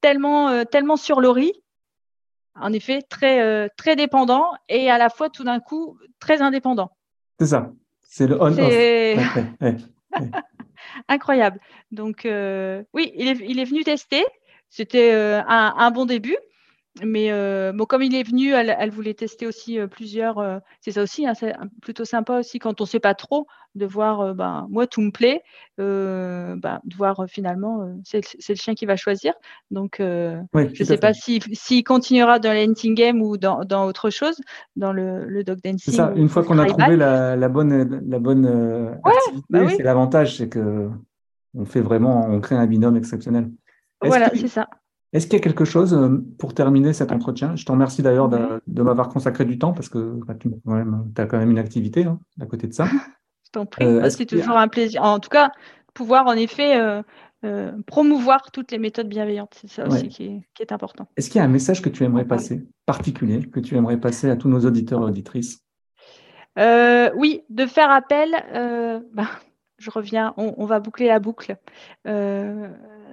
tellement, 0.00 0.64
tellement 0.64 0.96
sur 0.96 1.20
Laurie, 1.20 1.52
en 2.56 2.72
effet, 2.72 3.02
très, 3.02 3.68
très 3.76 3.94
dépendant 3.94 4.50
et 4.68 4.90
à 4.90 4.98
la 4.98 5.10
fois 5.10 5.30
tout 5.30 5.44
d'un 5.44 5.60
coup 5.60 5.96
très 6.18 6.42
indépendant. 6.42 6.90
C'est 7.38 7.46
ça. 7.46 7.70
C'est 8.02 8.26
le 8.26 8.40
on-off. 8.40 8.72
Incroyable. 11.08 11.60
Donc, 11.90 12.24
euh, 12.24 12.82
oui, 12.94 13.12
il 13.16 13.28
est, 13.28 13.38
il 13.46 13.58
est, 13.58 13.64
venu 13.64 13.84
tester. 13.84 14.24
C'était 14.70 15.14
euh, 15.14 15.40
un, 15.46 15.74
un, 15.76 15.90
bon 15.90 16.06
début. 16.06 16.36
Mais 17.04 17.30
euh, 17.30 17.72
bon, 17.74 17.84
comme 17.84 18.02
il 18.02 18.14
est 18.14 18.22
venu, 18.22 18.52
elle, 18.54 18.90
voulait 18.90 19.12
tester 19.12 19.46
aussi 19.46 19.78
euh, 19.78 19.86
plusieurs. 19.86 20.62
C'est 20.80 20.92
ça 20.92 21.02
aussi, 21.02 21.26
hein, 21.26 21.34
c'est 21.34 21.52
plutôt 21.82 22.06
sympa 22.06 22.38
aussi 22.38 22.58
quand 22.58 22.80
on 22.80 22.84
ne 22.84 22.88
sait 22.88 23.00
pas 23.00 23.12
trop 23.12 23.46
de 23.74 23.84
voir. 23.84 24.34
ben, 24.34 24.66
moi, 24.70 24.86
tout 24.86 25.02
me 25.02 25.10
plaît, 25.10 25.42
ben, 25.76 26.56
de 26.56 26.96
voir 26.96 27.26
finalement, 27.28 27.86
c'est 28.02 28.22
le 28.48 28.54
chien 28.54 28.74
qui 28.74 28.86
va 28.86 28.96
choisir. 28.96 29.34
Donc, 29.70 29.96
je 29.98 30.40
ne 30.54 30.84
sais 30.84 30.96
pas 30.96 31.12
s'il 31.12 31.42
si, 31.52 31.84
continuera 31.84 32.38
dans 32.38 32.54
l'hunting 32.54 32.94
game 32.94 33.20
ou 33.20 33.36
dans, 33.36 33.66
dans, 33.66 33.84
autre 33.84 34.08
chose, 34.08 34.40
dans 34.74 34.94
le, 34.94 35.26
le 35.26 35.44
dog 35.44 35.58
dancing. 35.62 35.92
C'est 35.92 35.92
ça. 35.92 36.14
Une 36.16 36.30
fois 36.30 36.44
qu'on 36.44 36.58
a 36.58 36.64
trouvé 36.64 36.96
la, 36.96 37.36
la, 37.36 37.48
bonne, 37.50 38.08
la 38.08 38.18
bonne 38.18 38.98
activité, 39.04 39.46
bah 39.50 39.68
c'est 39.68 39.82
l'avantage, 39.82 40.38
c'est 40.38 40.48
que 40.48 40.88
on 41.56 41.64
fait 41.64 41.80
vraiment, 41.80 42.26
on 42.28 42.40
crée 42.40 42.54
un 42.54 42.66
binôme 42.66 42.96
exceptionnel. 42.96 43.50
Voilà, 44.02 44.30
c'est 44.34 44.48
ça. 44.48 44.68
Est-ce 45.12 45.26
qu'il 45.26 45.38
y 45.38 45.40
a 45.40 45.42
quelque 45.42 45.64
chose 45.64 45.94
euh, 45.94 46.22
pour 46.38 46.52
terminer 46.52 46.92
cet 46.92 47.12
entretien? 47.12 47.56
Je 47.56 47.64
te 47.64 47.72
remercie 47.72 48.02
d'ailleurs 48.02 48.28
de, 48.28 48.82
m'avoir 48.82 49.08
consacré 49.08 49.44
du 49.44 49.58
temps 49.58 49.72
parce 49.72 49.88
que 49.88 50.18
bah, 50.26 50.34
tu 50.34 50.50
as 51.16 51.26
quand 51.26 51.38
même 51.38 51.50
une 51.50 51.58
activité 51.58 52.04
hein, 52.04 52.18
à 52.40 52.46
côté 52.46 52.66
de 52.66 52.74
ça. 52.74 52.86
Je 53.46 53.50
t'en 53.52 53.64
prie, 53.64 53.84
euh, 53.84 54.10
c'est 54.10 54.26
toujours 54.26 54.58
un 54.58 54.68
plaisir. 54.68 55.02
En 55.02 55.20
tout 55.20 55.30
cas, 55.30 55.52
pouvoir 55.94 56.26
en 56.26 56.32
effet 56.32 56.76
euh, 57.44 57.72
promouvoir 57.86 58.50
toutes 58.50 58.72
les 58.72 58.78
méthodes 58.78 59.08
bienveillantes, 59.08 59.56
c'est 59.58 59.70
ça 59.70 59.86
aussi 59.86 60.08
qui, 60.08 60.42
est, 60.60 60.72
important. 60.72 61.06
Est-ce 61.16 61.30
qu'il 61.30 61.38
y 61.38 61.42
a 61.42 61.44
un 61.44 61.48
message 61.48 61.80
que 61.80 61.88
tu 61.88 62.02
aimerais 62.02 62.24
passer, 62.24 62.66
particulier, 62.86 63.48
que 63.48 63.60
tu 63.60 63.76
aimerais 63.76 63.98
passer 63.98 64.28
à 64.28 64.36
tous 64.36 64.48
nos 64.48 64.66
auditeurs 64.66 65.00
et 65.00 65.04
auditrices? 65.04 65.60
Oui, 66.58 67.44
de 67.48 67.66
faire 67.66 67.90
appel. 67.90 68.32
Bah, 69.14 69.28
je 69.78 69.90
reviens, 69.90 70.34
on, 70.36 70.66
va 70.66 70.80
boucler 70.80 71.06
la 71.06 71.20
boucle 71.20 71.56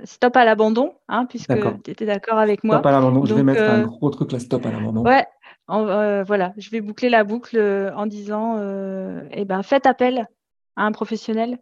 stop 0.04 0.36
à 0.36 0.46
l'abandon, 0.46 0.94
hein, 1.08 1.26
puisque 1.26 1.54
tu 1.84 1.92
étais 1.92 2.06
d'accord 2.06 2.38
avec 2.38 2.64
moi. 2.64 2.76
Stop 2.76 2.86
à 2.86 2.92
l'abandon, 2.92 3.26
je 3.26 3.34
vais 3.34 3.44
mettre 3.44 3.62
un 3.62 3.82
euh, 3.82 3.86
gros 3.86 4.10
truc 4.10 4.32
là, 4.32 4.40
stop 4.40 4.66
à 4.66 4.72
l'abandon. 4.72 5.02
Ouais, 5.04 5.26
euh, 5.70 6.24
voilà, 6.24 6.54
je 6.58 6.70
vais 6.70 6.82
boucler 6.82 7.10
la 7.10 7.24
boucle 7.24 7.58
euh, 7.58 7.94
en 7.96 8.06
disant 8.06 8.58
eh 9.32 9.46
ben, 9.46 9.64
faites 9.64 9.86
appel 9.86 10.28
à 10.76 10.86
un 10.86 10.92
professionnel 10.92 11.60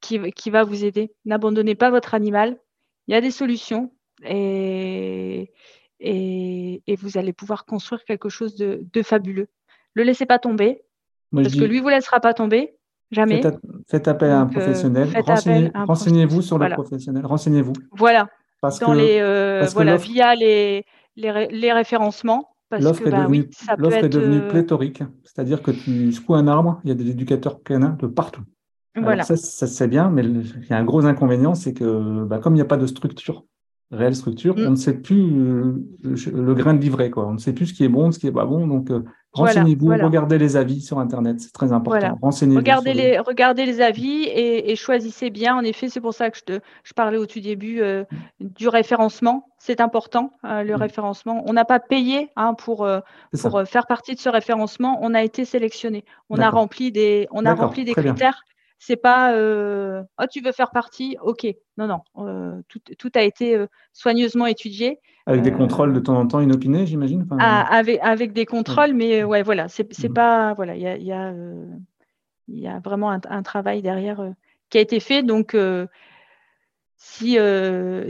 qui, 0.00 0.32
qui, 0.32 0.50
va 0.50 0.64
vous 0.64 0.84
aider. 0.84 1.12
N'abandonnez 1.24 1.74
pas 1.74 1.90
votre 1.90 2.14
animal. 2.14 2.58
Il 3.06 3.14
y 3.14 3.16
a 3.16 3.20
des 3.20 3.30
solutions 3.30 3.92
et, 4.24 5.52
et, 6.00 6.82
et 6.86 6.96
vous 6.96 7.18
allez 7.18 7.32
pouvoir 7.32 7.66
construire 7.66 8.04
quelque 8.04 8.28
chose 8.28 8.56
de, 8.56 8.86
de 8.92 9.02
fabuleux. 9.02 9.48
Le 9.94 10.02
laissez 10.02 10.26
pas 10.26 10.38
tomber, 10.38 10.82
parce 11.32 11.54
que 11.54 11.64
lui 11.64 11.80
vous 11.80 11.88
laissera 11.88 12.20
pas 12.20 12.34
tomber. 12.34 12.76
Jamais. 13.10 13.42
Faites, 13.88 14.08
appel 14.08 14.30
à 14.30 14.40
un 14.40 14.46
euh, 14.46 14.50
professionnel. 14.50 15.08
Renseignez-vous 15.86 16.42
sur 16.42 16.58
le 16.58 16.70
professionnel. 16.70 17.24
Renseignez-vous. 17.26 17.74
Voilà. 17.92 18.28
Parce 18.60 18.78
que, 18.78 18.90
les, 18.92 19.20
euh, 19.20 19.66
voilà, 19.74 19.96
via 19.96 20.34
les, 20.34 20.84
les, 21.16 21.30
référencérencements. 21.30 22.48
L'offre 22.72 23.06
est, 23.06 23.10
bah 23.10 23.24
devenue, 23.24 23.48
est 23.68 24.08
devenue 24.08 24.38
euh, 24.38 24.48
pléthorique. 24.48 25.02
C'est-à-dire 25.22 25.62
que 25.62 25.70
tu 25.70 26.10
secoues 26.12 26.34
un 26.34 26.48
arbre, 26.48 26.80
il 26.82 26.88
y 26.88 26.90
a 26.90 26.96
des 26.96 27.08
éducateurs 27.10 27.62
canins 27.62 27.96
de 28.00 28.08
partout. 28.08 28.42
voilà. 28.96 29.22
Ça, 29.22 29.36
ça 29.36 29.66
c'est 29.68 29.86
bien, 29.86 30.10
mais 30.10 30.24
il 30.24 30.66
y 30.68 30.72
a 30.72 30.78
un 30.78 30.84
gros 30.84 31.04
inconvénient, 31.04 31.54
c'est 31.54 31.72
que 31.72 32.24
bah, 32.24 32.38
comme 32.38 32.54
il 32.54 32.56
n'y 32.56 32.62
a 32.62 32.66
pas 32.66 32.78
de 32.78 32.86
structure 32.86 33.44
réelle 33.92 34.16
structure, 34.16 34.56
mm. 34.56 34.66
on 34.66 34.70
ne 34.70 34.76
sait 34.76 34.94
plus 34.94 35.30
le 36.02 36.54
grain 36.54 36.74
de 36.74 36.80
livret, 36.80 37.10
quoi. 37.10 37.26
On 37.26 37.34
ne 37.34 37.38
sait 37.38 37.52
plus 37.52 37.66
ce 37.66 37.74
qui 37.74 37.84
est 37.84 37.88
bon, 37.88 38.10
ce 38.10 38.18
qui 38.18 38.26
est 38.26 38.32
pas 38.32 38.46
bon. 38.46 38.66
Donc, 38.66 38.90
euh, 39.36 39.42
renseignez-vous, 39.42 39.86
regardez 39.86 40.38
les 40.38 40.56
avis 40.56 40.80
sur 40.80 40.98
Internet, 40.98 41.40
c'est 41.40 41.52
très 41.52 41.72
important. 41.72 42.18
Renseignez-vous. 42.22 42.58
Regardez, 42.58 42.94
les, 42.94 43.18
regardez 43.18 43.66
les 43.66 43.80
avis 43.80 44.28
et, 44.28 44.74
choisissez 44.76 45.30
bien. 45.30 45.56
En 45.56 45.62
effet, 45.62 45.88
c'est 45.88 46.00
pour 46.00 46.14
ça 46.14 46.30
que 46.30 46.38
je, 46.38 46.44
te, 46.44 46.60
je 46.82 46.92
parlais 46.92 47.18
au 47.18 47.26
tout 47.26 47.40
début 47.40 47.80
euh, 47.80 48.04
du 48.40 48.68
référencement. 48.68 49.48
C'est 49.58 49.80
important, 49.80 50.30
le 50.42 50.72
mm. 50.72 50.74
référencement. 50.74 51.42
On 51.46 51.52
n'a 51.52 51.64
pas 51.64 51.80
payé 51.80 52.30
hein, 52.36 52.54
pour, 52.54 52.86
pour 53.40 53.62
faire 53.66 53.86
partie 53.86 54.14
de 54.14 54.20
ce 54.20 54.28
référencement. 54.28 54.98
On 55.00 55.14
a 55.14 55.22
été 55.22 55.44
sélectionné. 55.44 56.04
On 56.28 56.38
a 56.38 56.50
rempli 56.50 56.92
des, 56.92 57.28
on 57.30 57.46
a 57.46 57.54
rempli 57.54 57.84
des 57.84 57.94
critères. 57.94 58.44
C'est 58.86 58.96
pas 58.96 59.32
euh, 59.32 60.02
oh, 60.20 60.24
tu 60.30 60.42
veux 60.42 60.52
faire 60.52 60.70
partie, 60.70 61.16
ok. 61.22 61.46
Non, 61.78 61.86
non, 61.86 62.00
euh, 62.18 62.60
tout, 62.68 62.80
tout, 62.98 63.10
a 63.14 63.22
été 63.22 63.56
euh, 63.56 63.66
soigneusement 63.94 64.44
étudié. 64.44 65.00
Avec 65.24 65.40
des 65.40 65.52
contrôles 65.52 65.94
de 65.94 66.00
temps 66.00 66.18
en 66.18 66.26
temps 66.26 66.40
inopinés, 66.42 66.84
j'imagine 66.84 67.26
ah, 67.40 67.62
avec, 67.74 67.98
avec 68.02 68.34
des 68.34 68.44
contrôles, 68.44 68.92
mais 68.92 69.24
ouais, 69.24 69.42
voilà, 69.42 69.68
c'est 69.68 69.88
mmh. 69.90 70.12
pas. 70.12 70.52
Voilà, 70.52 70.76
il 70.76 70.82
y 70.82 70.86
a, 70.86 70.98
y, 70.98 71.12
a, 71.12 71.32
y 72.48 72.66
a, 72.66 72.78
vraiment 72.80 73.10
un, 73.10 73.42
travail 73.42 73.80
derrière 73.80 74.22
qui 74.68 74.76
a 74.76 74.82
été 74.82 75.00
fait. 75.00 75.22
Donc, 75.22 75.56
si, 76.98 77.38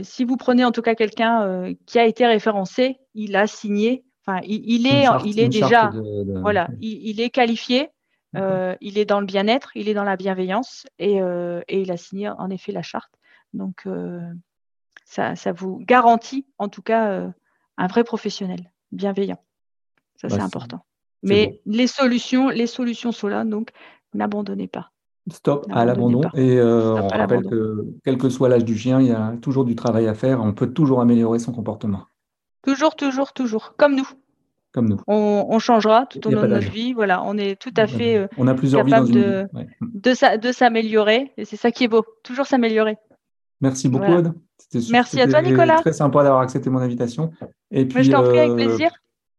si 0.01 0.25
vous 0.25 0.35
prenez 0.35 0.65
en 0.65 0.73
tout 0.73 0.81
cas 0.81 0.95
quelqu'un 0.95 1.73
qui 1.85 1.99
a 1.99 2.05
été 2.05 2.27
référencé, 2.27 2.97
il 3.13 3.37
a 3.37 3.47
signé, 3.47 4.03
enfin, 4.27 4.41
il, 4.45 4.87
est, 4.87 5.05
il 5.23 5.39
est 5.39 5.47
déjà, 5.47 5.93
voilà, 6.41 6.67
il, 6.81 7.11
il, 7.11 7.21
est 7.21 7.29
qualifié. 7.29 7.91
Euh, 8.35 8.75
il 8.81 8.97
est 8.97 9.05
dans 9.05 9.19
le 9.19 9.25
bien-être, 9.25 9.71
il 9.75 9.89
est 9.89 9.93
dans 9.93 10.03
la 10.03 10.17
bienveillance 10.17 10.85
et, 10.99 11.21
euh, 11.21 11.61
il 11.69 11.91
a 11.91 11.97
signé 11.97 12.29
en 12.29 12.49
effet 12.49 12.71
la 12.71 12.81
charte. 12.81 13.11
Donc, 13.53 13.83
euh, 13.85 14.21
ça, 15.05 15.35
vous 15.53 15.79
garantit 15.79 16.45
en 16.57 16.67
tout 16.67 16.81
cas 16.81 17.31
un 17.77 17.87
vrai 17.87 18.03
professionnel 18.03 18.71
bienveillant. 18.91 19.41
Ça, 20.15 20.29
c'est 20.29 20.41
important. 20.41 20.85
Mais 21.23 21.61
les 21.65 21.87
solutions, 21.87 22.49
les 22.49 22.67
solutions 22.67 23.11
sont 23.11 23.27
là, 23.27 23.43
donc 23.43 23.71
n'abandonnez 24.13 24.67
pas. 24.67 24.91
Stop 25.31 25.65
à 25.71 25.85
l'abandon. 25.85 26.21
Et 26.35 26.61
on 26.61 27.07
rappelle 27.07 27.43
que 27.43 27.85
quel 28.03 28.17
que 28.17 28.29
soit 28.29 28.49
l'âge 28.49 28.65
du 28.65 28.77
chien, 28.77 29.01
il 29.01 29.07
y 29.07 29.11
a 29.11 29.35
toujours 29.41 29.65
du 29.65 29.75
travail 29.75 30.07
à 30.07 30.13
faire. 30.13 30.41
On 30.41 30.53
peut 30.53 30.71
toujours 30.71 31.01
améliorer 31.01 31.39
son 31.39 31.51
comportement. 31.51 32.05
Toujours, 32.61 32.95
toujours, 32.95 33.33
toujours. 33.33 33.75
Comme 33.77 33.95
nous. 33.95 34.07
Comme 34.75 34.89
nous. 34.89 34.99
On, 35.07 35.57
changera 35.57 36.05
tout 36.05 36.27
au 36.27 36.31
long 36.31 36.41
de 36.41 36.47
notre 36.47 36.69
vie. 36.69 36.91
Voilà, 36.91 37.23
on 37.23 37.37
est 37.37 37.55
tout 37.57 37.73
à 37.77 37.87
fait 37.87 38.17
euh, 38.17 38.27
on 38.37 38.45
a 38.45 38.53
plusieurs 38.53 38.83
capable 38.83 39.09
de, 39.09 39.47
de, 39.81 40.51
s'améliorer. 40.51 41.31
Et 41.37 41.45
c'est 41.45 41.55
ça 41.55 41.71
qui 41.71 41.85
est 41.85 41.87
beau. 41.87 42.03
Toujours 42.23 42.45
s'améliorer. 42.45 42.97
Merci 43.61 43.87
beaucoup, 43.87 44.11
Aude. 44.11 44.33
Merci 44.91 45.21
à 45.21 45.29
toi, 45.29 45.41
Nicolas. 45.41 45.79
Très 45.79 45.93
sympa 45.93 46.23
d'avoir 46.23 46.41
accepté 46.41 46.69
mon 46.69 46.79
invitation. 46.79 47.31
Et 47.71 47.85
puis, 47.85 48.03
je 48.03 48.11
t'en 48.11 48.21
prie, 48.23 48.37
avec 48.37 48.51
euh, 48.51 48.55
plaisir. 48.55 48.91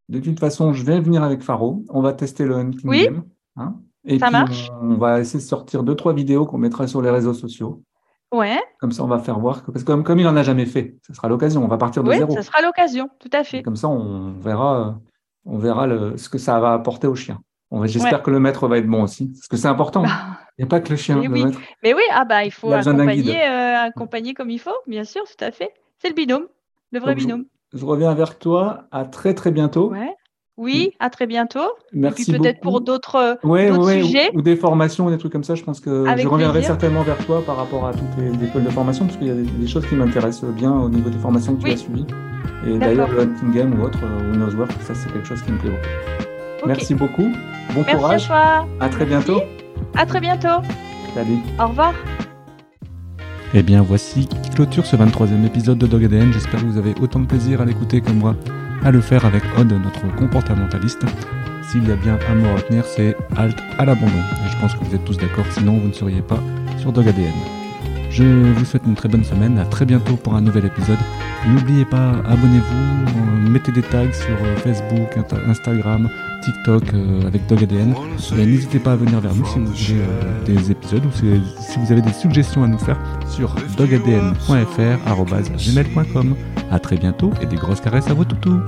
De 0.09 0.21
toute 0.21 0.41
façon, 0.41 0.73
je 0.73 0.83
vais 0.87 1.01
venir 1.01 1.23
avec 1.23 1.43
Faro. 1.43 1.85
On 1.91 2.01
va 2.01 2.15
tester 2.15 2.47
le 2.47 2.55
Hunting 2.55 2.89
oui. 2.89 3.05
Game. 3.05 3.25
Hein. 3.57 3.75
Et 4.07 4.19
ça 4.19 4.31
marche. 4.31 4.71
On, 4.81 4.95
va 4.95 5.21
essayer 5.21 5.41
de 5.41 5.45
sortir 5.45 5.83
deux, 5.83 5.97
trois 5.97 6.15
vidéos 6.15 6.47
qu'on 6.47 6.57
mettra 6.57 6.87
sur 6.87 7.03
les 7.03 7.11
réseaux 7.11 7.35
sociaux. 7.35 7.83
Ouais. 8.33 8.59
Comme 8.81 8.93
ça, 8.93 9.05
on 9.05 9.07
va 9.07 9.19
faire 9.19 9.39
voir. 9.39 9.65
parce 9.67 9.85
que 9.85 9.93
comme, 9.93 10.19
il 10.19 10.25
n'en 10.25 10.37
a 10.37 10.43
jamais 10.43 10.65
fait, 10.65 10.97
ce 11.07 11.13
sera 11.13 11.29
l'occasion. 11.29 11.63
On 11.63 11.69
va 11.69 11.77
partir 11.77 12.03
de 12.03 12.11
zéro. 12.11 12.33
Oui, 12.33 12.37
ce 12.39 12.43
sera 12.43 12.63
l'occasion, 12.63 13.11
tout 13.19 13.29
à 13.35 13.45
fait. 13.45 13.63
comme 13.63 13.77
ça, 13.77 13.89
on 13.89 14.33
verra, 14.41 14.99
on 15.47 15.59
verra 15.59 15.89
ce 16.17 16.29
que 16.29 16.39
ça 16.39 16.59
va 16.61 16.73
apporter 16.73 17.07
au 17.07 17.15
chien. 17.15 17.39
J'espère 17.85 18.23
que 18.23 18.31
le 18.31 18.41
maître 18.41 18.69
va 18.69 18.79
être 18.79 18.87
bon 18.87 19.03
aussi, 19.03 19.27
parce 19.29 19.49
que 19.49 19.57
c'est 19.57 19.69
important. 19.69 20.03
Bah. 20.03 20.39
Il 20.59 20.63
n'y 20.63 20.69
a 20.69 20.69
pas 20.69 20.81
que 20.81 20.91
le 20.91 20.97
chien. 20.97 21.17
Mais, 21.17 21.29
oui. 21.29 21.45
Mais 21.83 21.93
oui, 21.93 22.03
ah 22.11 22.25
bah, 22.25 22.45
il 22.45 22.51
faut 22.51 22.73
accompagner, 22.73 23.43
euh, 23.43 23.87
accompagner 23.87 24.33
comme 24.33 24.49
il 24.49 24.59
faut, 24.59 24.71
bien 24.87 25.05
sûr, 25.05 25.23
tout 25.25 25.45
à 25.45 25.51
fait. 25.51 25.71
C'est 25.99 26.09
le 26.09 26.15
binôme, 26.15 26.47
le 26.93 27.01
vrai 27.01 27.15
binôme. 27.15 27.45
Je, 27.75 27.85
reviens 27.85 28.15
vers 28.15 28.39
toi. 28.39 28.85
À 28.91 29.05
très, 29.05 29.35
très 29.35 29.51
bientôt. 29.51 29.93
Oui, 30.57 30.93
à 31.01 31.11
très 31.11 31.27
bientôt. 31.27 31.69
Merci 31.93 32.23
Et 32.23 32.33
puis 32.33 32.41
peut-être 32.41 32.61
pour 32.61 32.81
d'autres 32.81 33.39
sujets. 33.43 34.31
Ou, 34.35 34.41
des 34.41 34.57
formations, 34.57 35.11
des 35.11 35.19
trucs 35.19 35.33
comme 35.33 35.45
ça. 35.45 35.55
Je 35.55 35.63
pense 35.63 35.81
que 35.81 36.07
je 36.17 36.27
reviendrai 36.27 36.63
certainement 36.63 37.03
vers 37.03 37.19
toi 37.27 37.43
par 37.45 37.57
rapport 37.57 37.87
à 37.87 37.93
toutes 37.93 38.17
les, 38.19 38.47
écoles 38.47 38.65
de 38.65 38.71
formation, 38.71 39.05
parce 39.05 39.19
qu'il 39.19 39.27
y 39.27 39.31
a 39.31 39.35
des, 39.35 39.67
choses 39.67 39.87
qui 39.87 39.95
m'intéressent 39.95 40.51
bien 40.53 40.73
au 40.73 40.89
niveau 40.89 41.11
des 41.11 41.19
formations 41.19 41.55
que 41.57 41.63
tu 41.63 41.73
as 41.73 41.77
suivies. 41.77 42.07
Et 42.67 42.79
d'ailleurs, 42.79 43.11
le 43.11 43.21
Hunting 43.21 43.53
Game 43.53 43.79
ou 43.79 43.85
autre, 43.85 43.99
euh, 44.03 44.33
ou 44.33 44.37
Nosework, 44.37 44.73
ça 44.83 44.95
c'est 44.95 45.13
quelque 45.13 45.27
chose 45.27 45.43
qui 45.43 45.53
me 45.53 45.59
plaît 45.59 45.71
beaucoup. 45.71 46.67
Merci 46.67 46.95
beaucoup. 46.95 47.33
Bon 47.75 47.83
Merci 47.83 47.95
courage. 47.95 48.25
À, 48.25 48.27
toi. 48.27 48.69
à 48.81 48.89
très 48.89 49.05
bientôt. 49.05 49.41
À 49.95 50.07
très 50.07 50.21
bientôt. 50.21 50.63
Salut. 51.15 51.39
Au 51.61 51.69
revoir. 51.69 51.95
Et 53.55 53.61
eh 53.61 53.63
bien 53.63 53.81
voici 53.83 54.27
qui 54.27 54.51
clôture 54.51 54.85
ce 54.85 54.97
23e 54.97 55.47
épisode 55.47 55.79
de 55.79 55.87
Dog 55.87 56.05
ADN. 56.05 56.33
J'espère 56.33 56.61
que 56.61 56.67
vous 56.67 56.79
avez 56.79 56.95
autant 57.01 57.21
de 57.21 57.27
plaisir 57.27 57.61
à 57.61 57.65
l'écouter 57.65 58.01
comme 58.01 58.19
moi 58.19 58.35
à 58.85 58.91
le 58.91 59.01
faire 59.01 59.25
avec 59.25 59.43
Odd, 59.57 59.73
notre 59.73 60.15
comportementaliste. 60.17 61.05
S'il 61.71 61.89
y 61.89 61.93
a 61.93 61.97
bien 61.97 62.19
un 62.29 62.35
mot 62.35 62.49
à 62.49 62.57
retenir, 62.57 62.85
c'est 62.85 63.17
halt 63.37 63.57
à 63.79 63.85
l'abandon. 63.85 64.13
Et 64.13 64.51
je 64.51 64.61
pense 64.61 64.75
que 64.75 64.85
vous 64.85 64.95
êtes 64.95 65.05
tous 65.05 65.17
d'accord, 65.17 65.47
sinon 65.51 65.79
vous 65.79 65.89
ne 65.89 65.93
seriez 65.93 66.23
pas 66.23 66.41
sur 66.79 66.93
Dog 66.93 67.09
ADN. 67.09 67.66
Je 68.17 68.25
vous 68.25 68.65
souhaite 68.65 68.85
une 68.87 68.95
très 68.95 69.11
bonne 69.11 69.25
semaine, 69.25 69.59
à 69.59 69.67
très 69.67 69.85
bientôt 69.85 70.17
pour 70.17 70.37
un 70.37 70.41
nouvel 70.41 70.65
épisode. 70.65 70.97
N'oubliez 71.47 71.85
pas, 71.85 72.13
abonnez-vous, 72.27 72.75
euh, 72.75 73.51
mettez 73.51 73.73
des 73.73 73.83
tags 73.83 74.11
sur 74.11 74.39
euh, 74.43 74.57
Facebook, 74.57 75.19
Instagram, 75.47 76.09
TikTok 76.43 76.95
euh, 76.95 77.27
avec 77.27 77.47
Dog 77.47 77.65
ADN. 77.65 77.95
Et 78.39 78.47
n'hésitez 78.47 78.79
pas 78.79 78.93
à 78.93 78.97
venir 78.97 79.21
vers 79.21 79.35
nous 79.35 79.45
si 79.45 79.59
vous 79.59 79.67
voulez 79.67 80.01
des 80.47 80.71
épisodes 80.71 81.05
ou 81.05 81.11
si, 81.13 81.27
vous 81.79 81.93
avez 81.93 82.01
des 82.01 82.15
suggestions 82.15 82.65
à 82.65 82.69
nous 82.69 82.79
faire 82.79 82.99
sur 83.29 83.55
dogadn.fr.gmail.com. 83.77 86.37
A 86.71 86.79
très 86.79 86.97
bientôt 86.97 87.33
et 87.43 87.47
des 87.47 87.57
grosses 87.57 87.83
caresses 87.83 88.09
à 88.09 88.15
vos 88.15 88.25
toutous 88.25 88.63